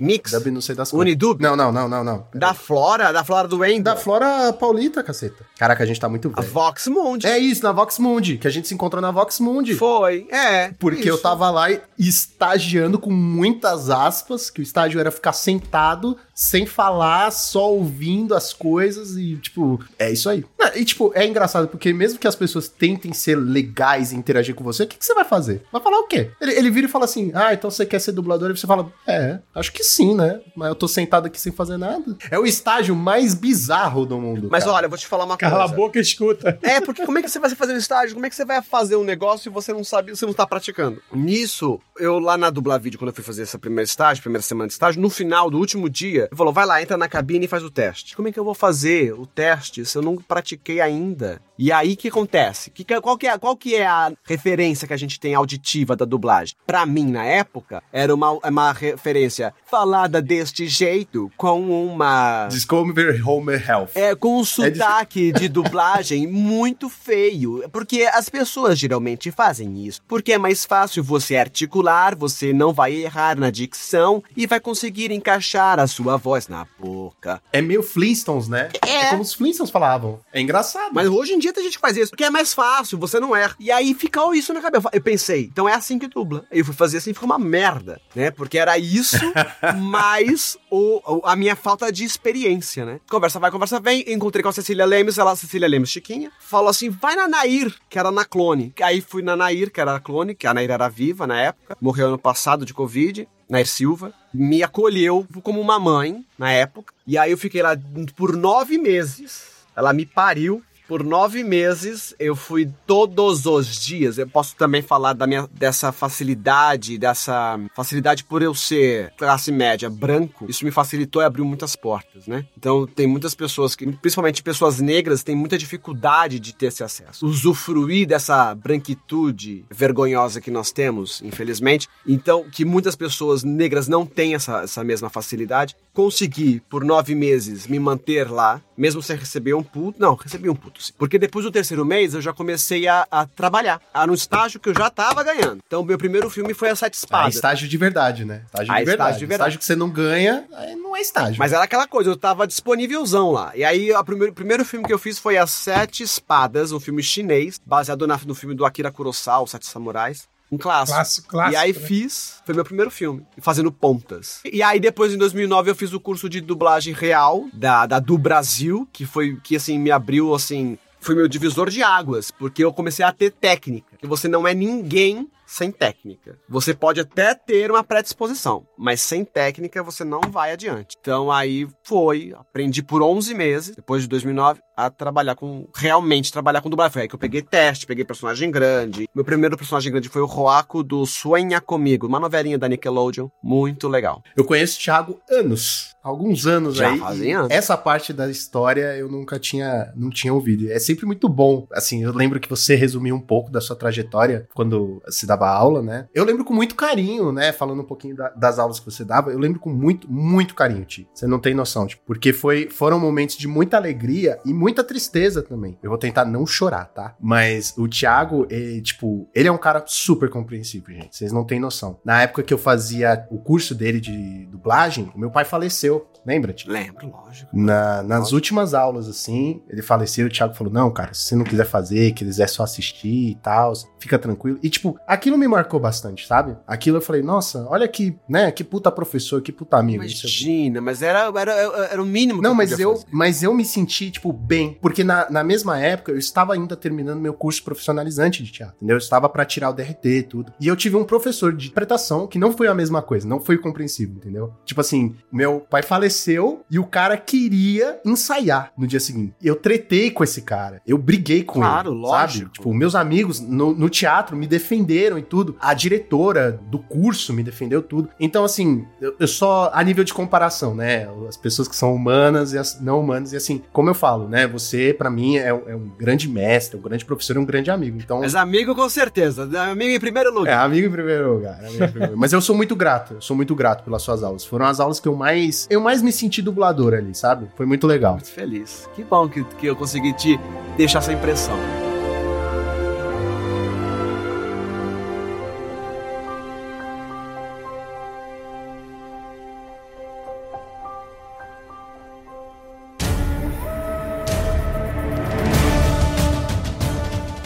Mix. 0.00 0.32
Dub 0.32 0.50
não 0.50 0.60
sei 0.60 0.74
das 0.74 0.90
coisas. 0.90 1.06
Unidub? 1.06 1.40
Não, 1.40 1.56
não, 1.56 1.72
não, 1.72 1.88
não, 1.88 2.04
não. 2.04 2.26
Da 2.34 2.52
Flora, 2.52 3.12
da 3.12 3.24
Flora 3.24 3.48
do 3.48 3.58
Wendel. 3.58 3.94
Da 3.94 3.96
Flora 3.96 4.52
Paulita, 4.52 5.02
caceta. 5.02 5.44
Caraca, 5.58 5.82
a 5.82 5.86
gente 5.86 5.98
tá 5.98 6.08
muito 6.08 6.30
A 6.34 6.40
velho. 6.40 6.52
Vox 6.52 6.86
Mundi. 6.88 7.26
É 7.26 7.38
isso, 7.38 7.62
na 7.62 7.72
Vox 7.72 7.98
Mundi, 7.98 8.36
que 8.36 8.46
a 8.46 8.50
gente 8.50 8.68
se 8.68 8.74
encontrou 8.74 9.00
na 9.00 9.10
Vox 9.10 9.40
Mundi. 9.40 9.74
Foi, 9.74 10.26
é. 10.30 10.72
Porque 10.78 11.08
eu 11.08 11.14
isso. 11.14 11.22
tava 11.22 11.48
lá 11.50 11.68
estagiando 11.98 12.98
com 12.98 13.10
muitas 13.10 13.88
aspas, 13.88 14.50
que 14.50 14.60
o 14.60 14.62
estágio 14.62 15.00
era 15.00 15.10
ficar 15.10 15.32
sentado, 15.32 16.16
sem 16.34 16.66
falar, 16.66 17.30
só 17.30 17.72
ouvindo 17.72 18.34
as 18.34 18.52
coisas 18.52 19.16
e, 19.16 19.36
tipo, 19.36 19.82
é 19.98 20.10
isso 20.10 20.28
aí. 20.28 20.44
E, 20.74 20.84
tipo, 20.84 21.12
é 21.14 21.26
engraçado, 21.26 21.68
porque 21.68 21.92
mesmo 21.92 22.18
que 22.18 22.26
as 22.26 22.36
pessoas 22.36 22.68
tentem 22.68 23.12
ser 23.12 23.36
legais 23.36 24.12
e 24.12 24.16
interagir 24.16 24.54
com 24.54 24.64
você, 24.64 24.84
o 24.84 24.86
que, 24.86 24.96
que 24.96 25.04
você 25.04 25.14
vai 25.14 25.24
fazer? 25.24 25.62
Vai 25.70 25.82
falar 25.82 25.98
o 25.98 26.06
quê? 26.06 26.30
Ele, 26.40 26.52
ele 26.52 26.70
vira 26.70 26.86
e 26.86 26.90
fala 26.90 27.04
assim, 27.04 27.30
ah, 27.34 27.52
então 27.52 27.70
você 27.70 27.84
quer 27.84 27.98
ser 27.98 28.12
dublador? 28.12 28.50
E 28.50 28.56
você 28.56 28.66
fala, 28.66 28.92
é, 29.06 29.38
acho 29.54 29.72
que 29.72 29.84
sim, 29.84 30.14
né? 30.14 30.40
Mas 30.56 30.68
eu 30.68 30.74
tô 30.74 30.88
sentado 30.88 31.26
aqui 31.26 31.40
sem 31.40 31.52
fazer 31.52 31.76
nada. 31.76 32.16
É 32.30 32.38
o 32.38 32.46
estágio 32.46 32.94
mais 32.94 33.34
bizarro 33.34 34.06
do 34.06 34.20
mundo. 34.20 34.48
Mas 34.50 34.64
cara. 34.64 34.76
olha, 34.76 34.86
eu 34.86 34.90
vou 34.90 34.98
te 34.98 35.06
falar 35.06 35.24
uma 35.24 35.36
Cala 35.36 35.56
a 35.56 35.58
coisa. 35.60 35.74
boca 35.74 35.98
e 35.98 36.02
escuta. 36.02 36.58
É, 36.62 36.80
porque 36.80 37.04
como 37.04 37.18
é 37.18 37.22
que 37.22 37.28
você 37.28 37.38
vai 37.38 37.50
fazer 37.50 37.74
um 37.74 37.78
estágio? 37.78 38.14
Como 38.14 38.24
é 38.24 38.30
que 38.30 38.36
você 38.36 38.44
vai 38.44 38.62
fazer 38.62 38.96
um 38.96 39.04
negócio 39.04 39.48
e 39.48 39.52
você 39.52 39.72
não 39.72 39.84
sabe, 39.84 40.14
você 40.14 40.24
não 40.24 40.32
tá 40.32 40.46
praticando? 40.46 41.02
Nisso, 41.12 41.80
eu 41.98 42.18
lá 42.18 42.36
na 42.36 42.50
Dubla 42.50 42.78
Vídeo, 42.78 42.98
quando 42.98 43.08
eu 43.08 43.14
fui 43.14 43.24
fazer 43.24 43.42
essa 43.42 43.58
primeira 43.58 43.84
estágio, 43.84 44.22
primeira 44.22 44.42
semana 44.42 44.68
de 44.68 44.74
estágio, 44.74 45.00
no 45.00 45.10
final 45.10 45.50
do 45.50 45.58
último 45.58 45.88
dia, 45.90 46.21
ele 46.30 46.36
falou: 46.36 46.52
vai 46.52 46.66
lá, 46.66 46.80
entra 46.82 46.96
na 46.96 47.08
cabine 47.08 47.44
e 47.46 47.48
faz 47.48 47.62
o 47.62 47.70
teste. 47.70 48.14
Como 48.16 48.28
é 48.28 48.32
que 48.32 48.38
eu 48.38 48.44
vou 48.44 48.54
fazer 48.54 49.12
o 49.12 49.26
teste 49.26 49.84
se 49.84 49.96
eu 49.96 50.02
não 50.02 50.16
pratiquei 50.16 50.80
ainda? 50.80 51.40
E 51.58 51.70
aí 51.70 51.92
o 51.92 51.96
que 51.96 52.08
acontece? 52.08 52.70
Que, 52.70 52.84
qual, 53.00 53.16
que 53.16 53.26
é, 53.26 53.38
qual 53.38 53.56
que 53.56 53.74
é 53.76 53.86
a 53.86 54.12
referência 54.24 54.86
que 54.88 54.94
a 54.94 54.96
gente 54.96 55.20
tem 55.20 55.34
auditiva 55.34 55.94
da 55.94 56.04
dublagem? 56.04 56.56
Pra 56.66 56.84
mim, 56.84 57.06
na 57.12 57.24
época, 57.24 57.82
era 57.92 58.12
uma, 58.12 58.32
uma 58.32 58.72
referência 58.72 59.54
falada 59.70 60.20
deste 60.20 60.66
jeito, 60.66 61.30
com 61.36 61.60
uma. 61.86 62.48
Discover 62.48 63.26
Home 63.28 63.52
Health. 63.54 63.90
É, 63.94 64.14
com 64.14 64.38
um 64.38 64.42
de- 64.42 64.48
sotaque 64.48 65.32
de 65.32 65.48
dublagem 65.48 66.26
muito 66.30 66.88
feio. 66.88 67.68
Porque 67.70 68.08
as 68.12 68.28
pessoas 68.28 68.78
geralmente 68.78 69.30
fazem 69.30 69.86
isso. 69.86 70.00
Porque 70.08 70.32
é 70.32 70.38
mais 70.38 70.64
fácil 70.64 71.04
você 71.04 71.36
articular, 71.36 72.16
você 72.16 72.52
não 72.52 72.72
vai 72.72 72.94
errar 72.94 73.38
na 73.38 73.50
dicção 73.50 74.22
e 74.36 74.46
vai 74.46 74.58
conseguir 74.58 75.10
encaixar 75.12 75.78
a 75.78 75.86
sua 75.86 76.11
voz 76.16 76.48
na 76.48 76.66
boca. 76.78 77.42
É 77.52 77.60
meio 77.62 77.82
Flintstones, 77.82 78.48
né? 78.48 78.68
É. 78.86 79.10
como 79.10 79.22
os 79.22 79.34
Flintstones 79.34 79.70
falavam. 79.70 80.20
É 80.32 80.40
engraçado. 80.40 80.92
Mas 80.92 81.08
hoje 81.08 81.32
em 81.32 81.38
dia 81.38 81.52
tem 81.52 81.64
gente 81.64 81.76
que 81.76 81.80
faz 81.80 81.96
isso, 81.96 82.10
porque 82.10 82.24
é 82.24 82.30
mais 82.30 82.52
fácil, 82.54 82.98
você 82.98 83.18
não 83.20 83.34
erra. 83.34 83.54
E 83.58 83.70
aí 83.70 83.94
ficou 83.94 84.34
isso 84.34 84.52
na 84.52 84.60
cabeça. 84.60 84.88
Eu 84.92 85.00
pensei, 85.02 85.44
então 85.44 85.68
é 85.68 85.74
assim 85.74 85.98
que 85.98 86.06
dubla. 86.08 86.44
Eu 86.50 86.64
fui 86.64 86.74
fazer 86.74 86.98
assim 86.98 87.10
e 87.10 87.14
ficou 87.14 87.26
uma 87.26 87.38
merda, 87.38 88.00
né? 88.14 88.30
Porque 88.30 88.58
era 88.58 88.76
isso, 88.78 89.16
mais 89.76 90.56
o, 90.70 91.00
o- 91.06 91.22
a 91.24 91.34
minha 91.36 91.56
falta 91.56 91.90
de 91.92 92.04
experiência, 92.04 92.84
né? 92.84 93.00
Conversa 93.10 93.38
vai, 93.38 93.50
conversa 93.50 93.80
vem. 93.80 94.04
Encontrei 94.12 94.42
com 94.42 94.48
a 94.48 94.52
Cecília 94.52 94.84
Lemes, 94.84 95.18
ela, 95.18 95.34
Cecília 95.36 95.68
Lemes 95.68 95.90
Chiquinha, 95.90 96.30
falou 96.40 96.68
assim: 96.68 96.90
vai 96.90 97.14
na 97.16 97.28
Nair, 97.28 97.74
que 97.88 97.98
era 97.98 98.10
na 98.10 98.24
clone. 98.24 98.72
Aí 98.82 99.00
fui 99.00 99.22
na 99.22 99.36
Nair, 99.36 99.70
que 99.70 99.80
era 99.80 99.94
a 99.96 100.00
clone, 100.00 100.34
que 100.34 100.46
a 100.46 100.54
Nair 100.54 100.70
era 100.70 100.88
viva 100.88 101.26
na 101.26 101.40
época, 101.40 101.76
morreu 101.80 102.08
ano 102.08 102.18
passado 102.18 102.64
de 102.64 102.74
Covid. 102.74 103.28
Nair 103.52 103.66
Silva, 103.66 104.14
me 104.32 104.62
acolheu 104.62 105.26
como 105.42 105.60
uma 105.60 105.78
mãe 105.78 106.24
na 106.38 106.50
época. 106.50 106.94
E 107.06 107.18
aí 107.18 107.32
eu 107.32 107.36
fiquei 107.36 107.60
lá 107.60 107.78
por 108.16 108.34
nove 108.34 108.78
meses. 108.78 109.66
Ela 109.76 109.92
me 109.92 110.06
pariu. 110.06 110.62
Por 110.92 111.02
nove 111.02 111.42
meses, 111.42 112.14
eu 112.18 112.36
fui 112.36 112.70
todos 112.86 113.46
os 113.46 113.80
dias. 113.80 114.18
Eu 114.18 114.28
posso 114.28 114.54
também 114.54 114.82
falar 114.82 115.14
da 115.14 115.26
minha, 115.26 115.48
dessa 115.50 115.90
facilidade, 115.90 116.98
dessa 116.98 117.58
facilidade 117.74 118.24
por 118.24 118.42
eu 118.42 118.54
ser 118.54 119.10
classe 119.16 119.50
média 119.50 119.88
branco. 119.88 120.44
Isso 120.46 120.66
me 120.66 120.70
facilitou 120.70 121.22
e 121.22 121.24
abriu 121.24 121.46
muitas 121.46 121.74
portas, 121.74 122.26
né? 122.26 122.44
Então, 122.58 122.86
tem 122.86 123.06
muitas 123.06 123.34
pessoas, 123.34 123.74
que, 123.74 123.86
principalmente 123.90 124.42
pessoas 124.42 124.80
negras, 124.80 125.22
têm 125.22 125.34
muita 125.34 125.56
dificuldade 125.56 126.38
de 126.38 126.54
ter 126.54 126.66
esse 126.66 126.84
acesso. 126.84 127.24
Usufruir 127.24 128.06
dessa 128.06 128.54
branquitude 128.54 129.64
vergonhosa 129.70 130.42
que 130.42 130.50
nós 130.50 130.72
temos, 130.72 131.22
infelizmente. 131.22 131.88
Então, 132.06 132.44
que 132.50 132.66
muitas 132.66 132.94
pessoas 132.94 133.42
negras 133.42 133.88
não 133.88 134.04
têm 134.04 134.34
essa, 134.34 134.64
essa 134.64 134.84
mesma 134.84 135.08
facilidade. 135.08 135.74
Consegui, 135.92 136.60
por 136.70 136.84
nove 136.84 137.14
meses, 137.14 137.66
me 137.66 137.78
manter 137.78 138.30
lá, 138.30 138.62
mesmo 138.76 139.02
sem 139.02 139.14
receber 139.16 139.52
um 139.52 139.62
puto. 139.62 140.00
Não, 140.00 140.14
recebi 140.14 140.48
um 140.48 140.54
puto, 140.54 140.82
sim. 140.82 140.92
Porque 140.96 141.18
depois 141.18 141.44
do 141.44 141.50
terceiro 141.50 141.84
mês, 141.84 142.14
eu 142.14 142.22
já 142.22 142.32
comecei 142.32 142.88
a, 142.88 143.06
a 143.10 143.26
trabalhar. 143.26 143.80
Era 143.94 144.10
um 144.10 144.14
estágio 144.14 144.58
que 144.58 144.70
eu 144.70 144.74
já 144.74 144.88
tava 144.88 145.22
ganhando. 145.22 145.58
Então, 145.66 145.84
meu 145.84 145.98
primeiro 145.98 146.30
filme 146.30 146.54
foi 146.54 146.70
A 146.70 146.76
Sete 146.76 146.94
Ah, 146.94 146.98
Espadas. 146.98 147.34
estágio 147.34 147.68
de 147.68 147.76
verdade, 147.76 148.24
né? 148.24 148.42
Estágio 148.46 148.72
Ah, 148.72 148.76
de 148.76 148.82
estágio 148.82 148.84
verdade. 148.86 149.18
de 149.18 149.26
verdade. 149.26 149.48
Estágio 149.50 149.58
que 149.58 149.64
você 149.66 149.76
não 149.76 149.90
ganha, 149.90 150.46
não 150.82 150.96
é 150.96 151.00
estágio. 151.02 151.38
Mas 151.38 151.52
era 151.52 151.62
aquela 151.64 151.86
coisa, 151.86 152.08
eu 152.08 152.16
tava 152.16 152.46
disponívelzão 152.46 153.30
lá. 153.30 153.52
E 153.54 153.62
aí, 153.62 153.92
o 153.92 154.02
primeiro, 154.04 154.32
primeiro 154.32 154.64
filme 154.64 154.86
que 154.86 154.92
eu 154.94 154.98
fiz 154.98 155.18
foi 155.18 155.36
As 155.36 155.50
Sete 155.50 156.02
Espadas, 156.02 156.72
um 156.72 156.80
filme 156.80 157.02
chinês, 157.02 157.60
baseado 157.66 158.06
na- 158.06 158.18
no 158.26 158.34
filme 158.34 158.54
do 158.54 158.64
Akira 158.64 158.90
Kurosawa, 158.90 159.44
Os 159.44 159.50
Sete 159.50 159.66
Samurais. 159.66 160.26
Um 160.52 160.58
clássico. 160.58 160.96
Clássico, 160.96 161.28
clássico, 161.28 161.54
E 161.54 161.56
aí 161.56 161.72
né? 161.72 161.78
fiz, 161.78 162.42
foi 162.44 162.54
meu 162.54 162.64
primeiro 162.64 162.90
filme, 162.90 163.26
fazendo 163.38 163.72
pontas. 163.72 164.40
E 164.44 164.62
aí 164.62 164.78
depois, 164.78 165.14
em 165.14 165.16
2009, 165.16 165.70
eu 165.70 165.74
fiz 165.74 165.94
o 165.94 165.98
curso 165.98 166.28
de 166.28 166.42
dublagem 166.42 166.92
real 166.92 167.46
da, 167.54 167.86
da 167.86 167.98
do 167.98 168.18
Brasil, 168.18 168.86
que 168.92 169.06
foi, 169.06 169.36
que 169.42 169.56
assim, 169.56 169.78
me 169.78 169.90
abriu, 169.90 170.34
assim, 170.34 170.76
foi 171.00 171.14
meu 171.14 171.26
divisor 171.26 171.70
de 171.70 171.82
águas, 171.82 172.30
porque 172.30 172.62
eu 172.62 172.72
comecei 172.72 173.04
a 173.04 173.10
ter 173.12 173.30
técnica. 173.32 173.96
que 173.98 174.06
você 174.06 174.28
não 174.28 174.46
é 174.46 174.52
ninguém 174.52 175.26
sem 175.52 175.70
técnica. 175.70 176.38
Você 176.48 176.72
pode 176.72 176.98
até 176.98 177.34
ter 177.34 177.70
uma 177.70 177.84
predisposição, 177.84 178.66
mas 178.78 179.02
sem 179.02 179.22
técnica 179.22 179.82
você 179.82 180.02
não 180.02 180.22
vai 180.22 180.52
adiante. 180.52 180.96
Então 180.98 181.30
aí 181.30 181.68
foi, 181.84 182.32
aprendi 182.34 182.82
por 182.82 183.02
11 183.02 183.34
meses, 183.34 183.76
depois 183.76 184.02
de 184.02 184.08
2009, 184.08 184.60
a 184.76 184.88
trabalhar 184.90 185.34
com, 185.34 185.68
realmente 185.74 186.32
trabalhar 186.32 186.62
com 186.62 186.70
dublagem. 186.70 186.92
Foi 186.92 187.02
aí 187.02 187.08
que 187.08 187.14
eu 187.14 187.18
peguei 187.18 187.42
teste, 187.42 187.86
peguei 187.86 188.04
personagem 188.04 188.50
grande. 188.50 189.08
Meu 189.14 189.24
primeiro 189.24 189.56
personagem 189.56 189.92
grande 189.92 190.08
foi 190.08 190.22
o 190.22 190.26
Roaco 190.26 190.82
do 190.82 191.04
Sonha 191.04 191.60
Comigo, 191.60 192.06
uma 192.06 192.18
novelinha 192.18 192.58
da 192.58 192.68
Nickelodeon, 192.68 193.28
muito 193.42 193.88
legal. 193.88 194.22
Eu 194.36 194.44
conheço 194.44 194.78
o 194.78 194.82
Thiago 194.82 195.20
anos, 195.30 195.94
alguns 196.02 196.46
anos 196.46 196.76
Já 196.76 196.90
aí. 196.90 196.98
fazem 196.98 197.34
anos. 197.34 197.50
Essa 197.50 197.76
parte 197.76 198.12
da 198.12 198.28
história 198.28 198.96
eu 198.96 199.08
nunca 199.08 199.38
tinha, 199.38 199.92
não 199.94 200.10
tinha 200.10 200.32
ouvido. 200.32 200.70
É 200.70 200.78
sempre 200.78 201.04
muito 201.04 201.28
bom. 201.28 201.66
Assim, 201.72 202.02
eu 202.02 202.12
lembro 202.12 202.40
que 202.40 202.48
você 202.48 202.74
resumiu 202.74 203.14
um 203.14 203.20
pouco 203.20 203.50
da 203.50 203.60
sua 203.60 203.76
trajetória 203.76 204.48
quando 204.54 205.02
se 205.08 205.26
dava 205.42 205.48
aula, 205.50 205.82
né? 205.82 206.06
Eu 206.14 206.24
lembro 206.24 206.44
com 206.44 206.54
muito 206.54 206.74
carinho, 206.74 207.32
né? 207.32 207.52
Falando 207.52 207.80
um 207.82 207.84
pouquinho 207.86 208.16
da- 208.16 208.30
das 208.30 208.58
aulas 208.58 208.78
que 208.78 208.84
você 208.84 209.04
dava, 209.04 209.30
eu 209.30 209.38
lembro 209.38 209.58
com 209.60 209.70
muito, 209.70 210.10
muito 210.10 210.54
carinho, 210.54 210.84
Ti. 210.84 211.08
Você 211.12 211.26
não 211.26 211.38
tem 211.38 211.54
noção, 211.54 211.86
tipo, 211.86 212.02
porque 212.06 212.32
foi, 212.32 212.68
foram 212.70 212.98
momentos 212.98 213.36
de 213.36 213.48
muita 213.48 213.76
alegria 213.76 214.38
e 214.44 214.52
muita 214.52 214.84
tristeza 214.84 215.42
também. 215.42 215.78
Eu 215.82 215.90
vou 215.90 215.98
tentar 215.98 216.24
não 216.24 216.46
chorar, 216.46 216.86
tá? 216.86 217.14
Mas 217.20 217.74
o 217.76 217.88
Thiago, 217.88 218.46
eh, 218.50 218.80
tipo, 218.82 219.28
ele 219.34 219.48
é 219.48 219.52
um 219.52 219.58
cara 219.58 219.82
super 219.86 220.28
compreensivo, 220.30 220.86
gente. 220.90 221.16
Vocês 221.16 221.32
não 221.32 221.44
têm 221.44 221.58
noção. 221.60 221.98
Na 222.04 222.22
época 222.22 222.42
que 222.42 222.52
eu 222.54 222.58
fazia 222.58 223.26
o 223.30 223.38
curso 223.38 223.74
dele 223.74 224.00
de 224.00 224.46
dublagem, 224.50 225.10
o 225.14 225.18
meu 225.18 225.30
pai 225.30 225.44
faleceu. 225.44 226.06
Lembra-te? 226.24 226.68
Lembro, 226.68 227.08
lógico. 227.10 227.50
Na- 227.52 228.02
nas 228.02 228.18
Lógico. 228.20 228.34
últimas 228.36 228.74
aulas, 228.74 229.08
assim, 229.08 229.60
ele 229.68 229.82
faleceu, 229.82 230.26
o 230.26 230.30
Thiago 230.30 230.54
falou: 230.54 230.72
Não, 230.72 230.88
cara, 230.90 231.12
se 231.14 231.22
você 231.22 231.34
não 231.34 231.44
quiser 231.44 231.66
fazer, 231.66 232.12
que 232.12 232.24
quiser 232.24 232.48
só 232.48 232.62
assistir 232.62 233.30
e 233.30 233.34
tal, 233.42 233.72
fica 233.98 234.16
tranquilo. 234.18 234.58
E, 234.62 234.70
tipo, 234.70 234.96
aquilo 235.06 235.31
me 235.38 235.48
marcou 235.48 235.78
bastante, 235.80 236.26
sabe? 236.26 236.56
Aquilo 236.66 236.96
eu 236.98 237.00
falei, 237.02 237.22
nossa, 237.22 237.66
olha 237.68 237.86
que, 237.88 238.16
né, 238.28 238.50
que 238.50 238.62
puta 238.64 238.90
professor, 238.90 239.40
que 239.42 239.52
puta 239.52 239.76
amigo. 239.76 240.02
Imagina, 240.02 240.80
mas 240.80 241.02
era, 241.02 241.30
era, 241.38 241.52
era 241.92 242.02
o 242.02 242.06
mínimo 242.06 242.38
que 242.40 242.42
Não, 242.44 242.50
eu 242.52 242.56
mas 242.56 242.78
eu, 242.78 242.92
fazer. 242.96 243.06
mas 243.10 243.42
eu 243.42 243.54
me 243.54 243.64
senti, 243.64 244.10
tipo, 244.10 244.32
bem. 244.32 244.78
Porque 244.80 245.02
na, 245.04 245.30
na 245.30 245.42
mesma 245.44 245.78
época 245.78 246.12
eu 246.12 246.18
estava 246.18 246.54
ainda 246.54 246.76
terminando 246.76 247.20
meu 247.20 247.34
curso 247.34 247.62
profissionalizante 247.62 248.42
de 248.42 248.50
teatro, 248.52 248.76
entendeu? 248.76 248.94
Eu 248.94 248.98
estava 248.98 249.28
pra 249.28 249.44
tirar 249.44 249.70
o 249.70 249.72
DRT 249.72 250.04
e 250.08 250.22
tudo. 250.22 250.52
E 250.60 250.66
eu 250.68 250.76
tive 250.76 250.96
um 250.96 251.04
professor 251.04 251.52
de 251.52 251.66
interpretação 251.68 252.26
que 252.26 252.38
não 252.38 252.52
foi 252.52 252.68
a 252.68 252.74
mesma 252.74 253.02
coisa, 253.02 253.26
não 253.26 253.40
foi 253.40 253.58
compreensível, 253.58 254.16
entendeu? 254.16 254.52
Tipo 254.64 254.80
assim, 254.80 255.14
meu 255.32 255.60
pai 255.60 255.82
faleceu 255.82 256.64
e 256.70 256.78
o 256.78 256.84
cara 256.86 257.16
queria 257.16 258.00
ensaiar 258.04 258.72
no 258.76 258.86
dia 258.86 259.00
seguinte. 259.00 259.34
Eu 259.42 259.56
tretei 259.56 260.10
com 260.10 260.22
esse 260.24 260.42
cara, 260.42 260.80
eu 260.86 260.98
briguei 260.98 261.42
com 261.42 261.60
Claro, 261.60 261.90
ele, 261.92 262.00
lógico. 262.00 262.38
sabe? 262.44 262.52
Tipo, 262.52 262.74
meus 262.74 262.94
amigos 262.94 263.40
no, 263.40 263.74
no 263.74 263.88
teatro 263.88 264.36
me 264.36 264.46
defenderam 264.46 265.18
e 265.22 265.24
tudo. 265.24 265.56
A 265.60 265.72
diretora 265.74 266.60
do 266.70 266.78
curso 266.78 267.32
me 267.32 267.42
defendeu 267.42 267.80
tudo. 267.82 268.08
Então, 268.20 268.44
assim, 268.44 268.84
eu, 269.00 269.14
eu 269.18 269.26
só 269.26 269.70
a 269.72 269.82
nível 269.82 270.04
de 270.04 270.12
comparação, 270.12 270.74
né? 270.74 271.08
As 271.28 271.36
pessoas 271.36 271.66
que 271.68 271.74
são 271.76 271.94
humanas 271.94 272.52
e 272.52 272.58
as 272.58 272.80
não 272.80 273.00
humanas, 273.00 273.32
e 273.32 273.36
assim, 273.36 273.62
como 273.72 273.88
eu 273.90 273.94
falo, 273.94 274.28
né? 274.28 274.46
Você, 274.46 274.92
pra 274.92 275.08
mim, 275.10 275.36
é, 275.36 275.52
um- 275.54 275.68
é 275.68 275.74
um 275.76 275.88
grande 275.98 276.28
mestre, 276.28 276.76
um 276.78 276.82
grande 276.82 277.04
professor 277.04 277.36
e 277.36 277.38
um 277.38 277.44
grande 277.44 277.70
amigo. 277.70 277.98
Então. 277.98 278.20
Mas 278.20 278.34
amigo 278.34 278.74
com 278.74 278.88
certeza, 278.88 279.44
amigo 279.70 279.90
em 279.90 280.00
primeiro 280.00 280.30
É, 280.30 280.32
lugar. 280.32 280.64
amigo 280.66 280.86
em 280.86 280.90
primeiro 280.90 281.34
lugar. 281.34 281.58
amigo 281.58 281.72
em 281.84 281.88
primeiro 281.88 282.00
lugar. 282.12 282.16
Mas 282.16 282.32
eu 282.32 282.40
sou 282.40 282.54
muito 282.56 282.74
grato, 282.76 283.14
eu 283.14 283.20
sou 283.20 283.36
muito 283.36 283.54
grato 283.54 283.84
pelas 283.84 284.02
suas 284.02 284.22
aulas. 284.22 284.44
Foram 284.44 284.66
as 284.66 284.80
aulas 284.80 284.98
que 285.00 285.08
eu 285.08 285.14
mais. 285.14 285.66
Eu 285.70 285.80
mais 285.80 286.02
me 286.02 286.12
senti 286.12 286.42
dublador 286.42 286.94
ali, 286.94 287.14
sabe? 287.14 287.46
Foi 287.56 287.66
muito 287.66 287.86
legal. 287.86 288.14
Muito 288.14 288.30
feliz. 288.30 288.88
Que 288.94 289.04
bom 289.04 289.28
que, 289.28 289.44
que 289.44 289.66
eu 289.66 289.76
consegui 289.76 290.12
te 290.12 290.38
deixar 290.76 290.98
essa 290.98 291.12
impressão. 291.12 291.91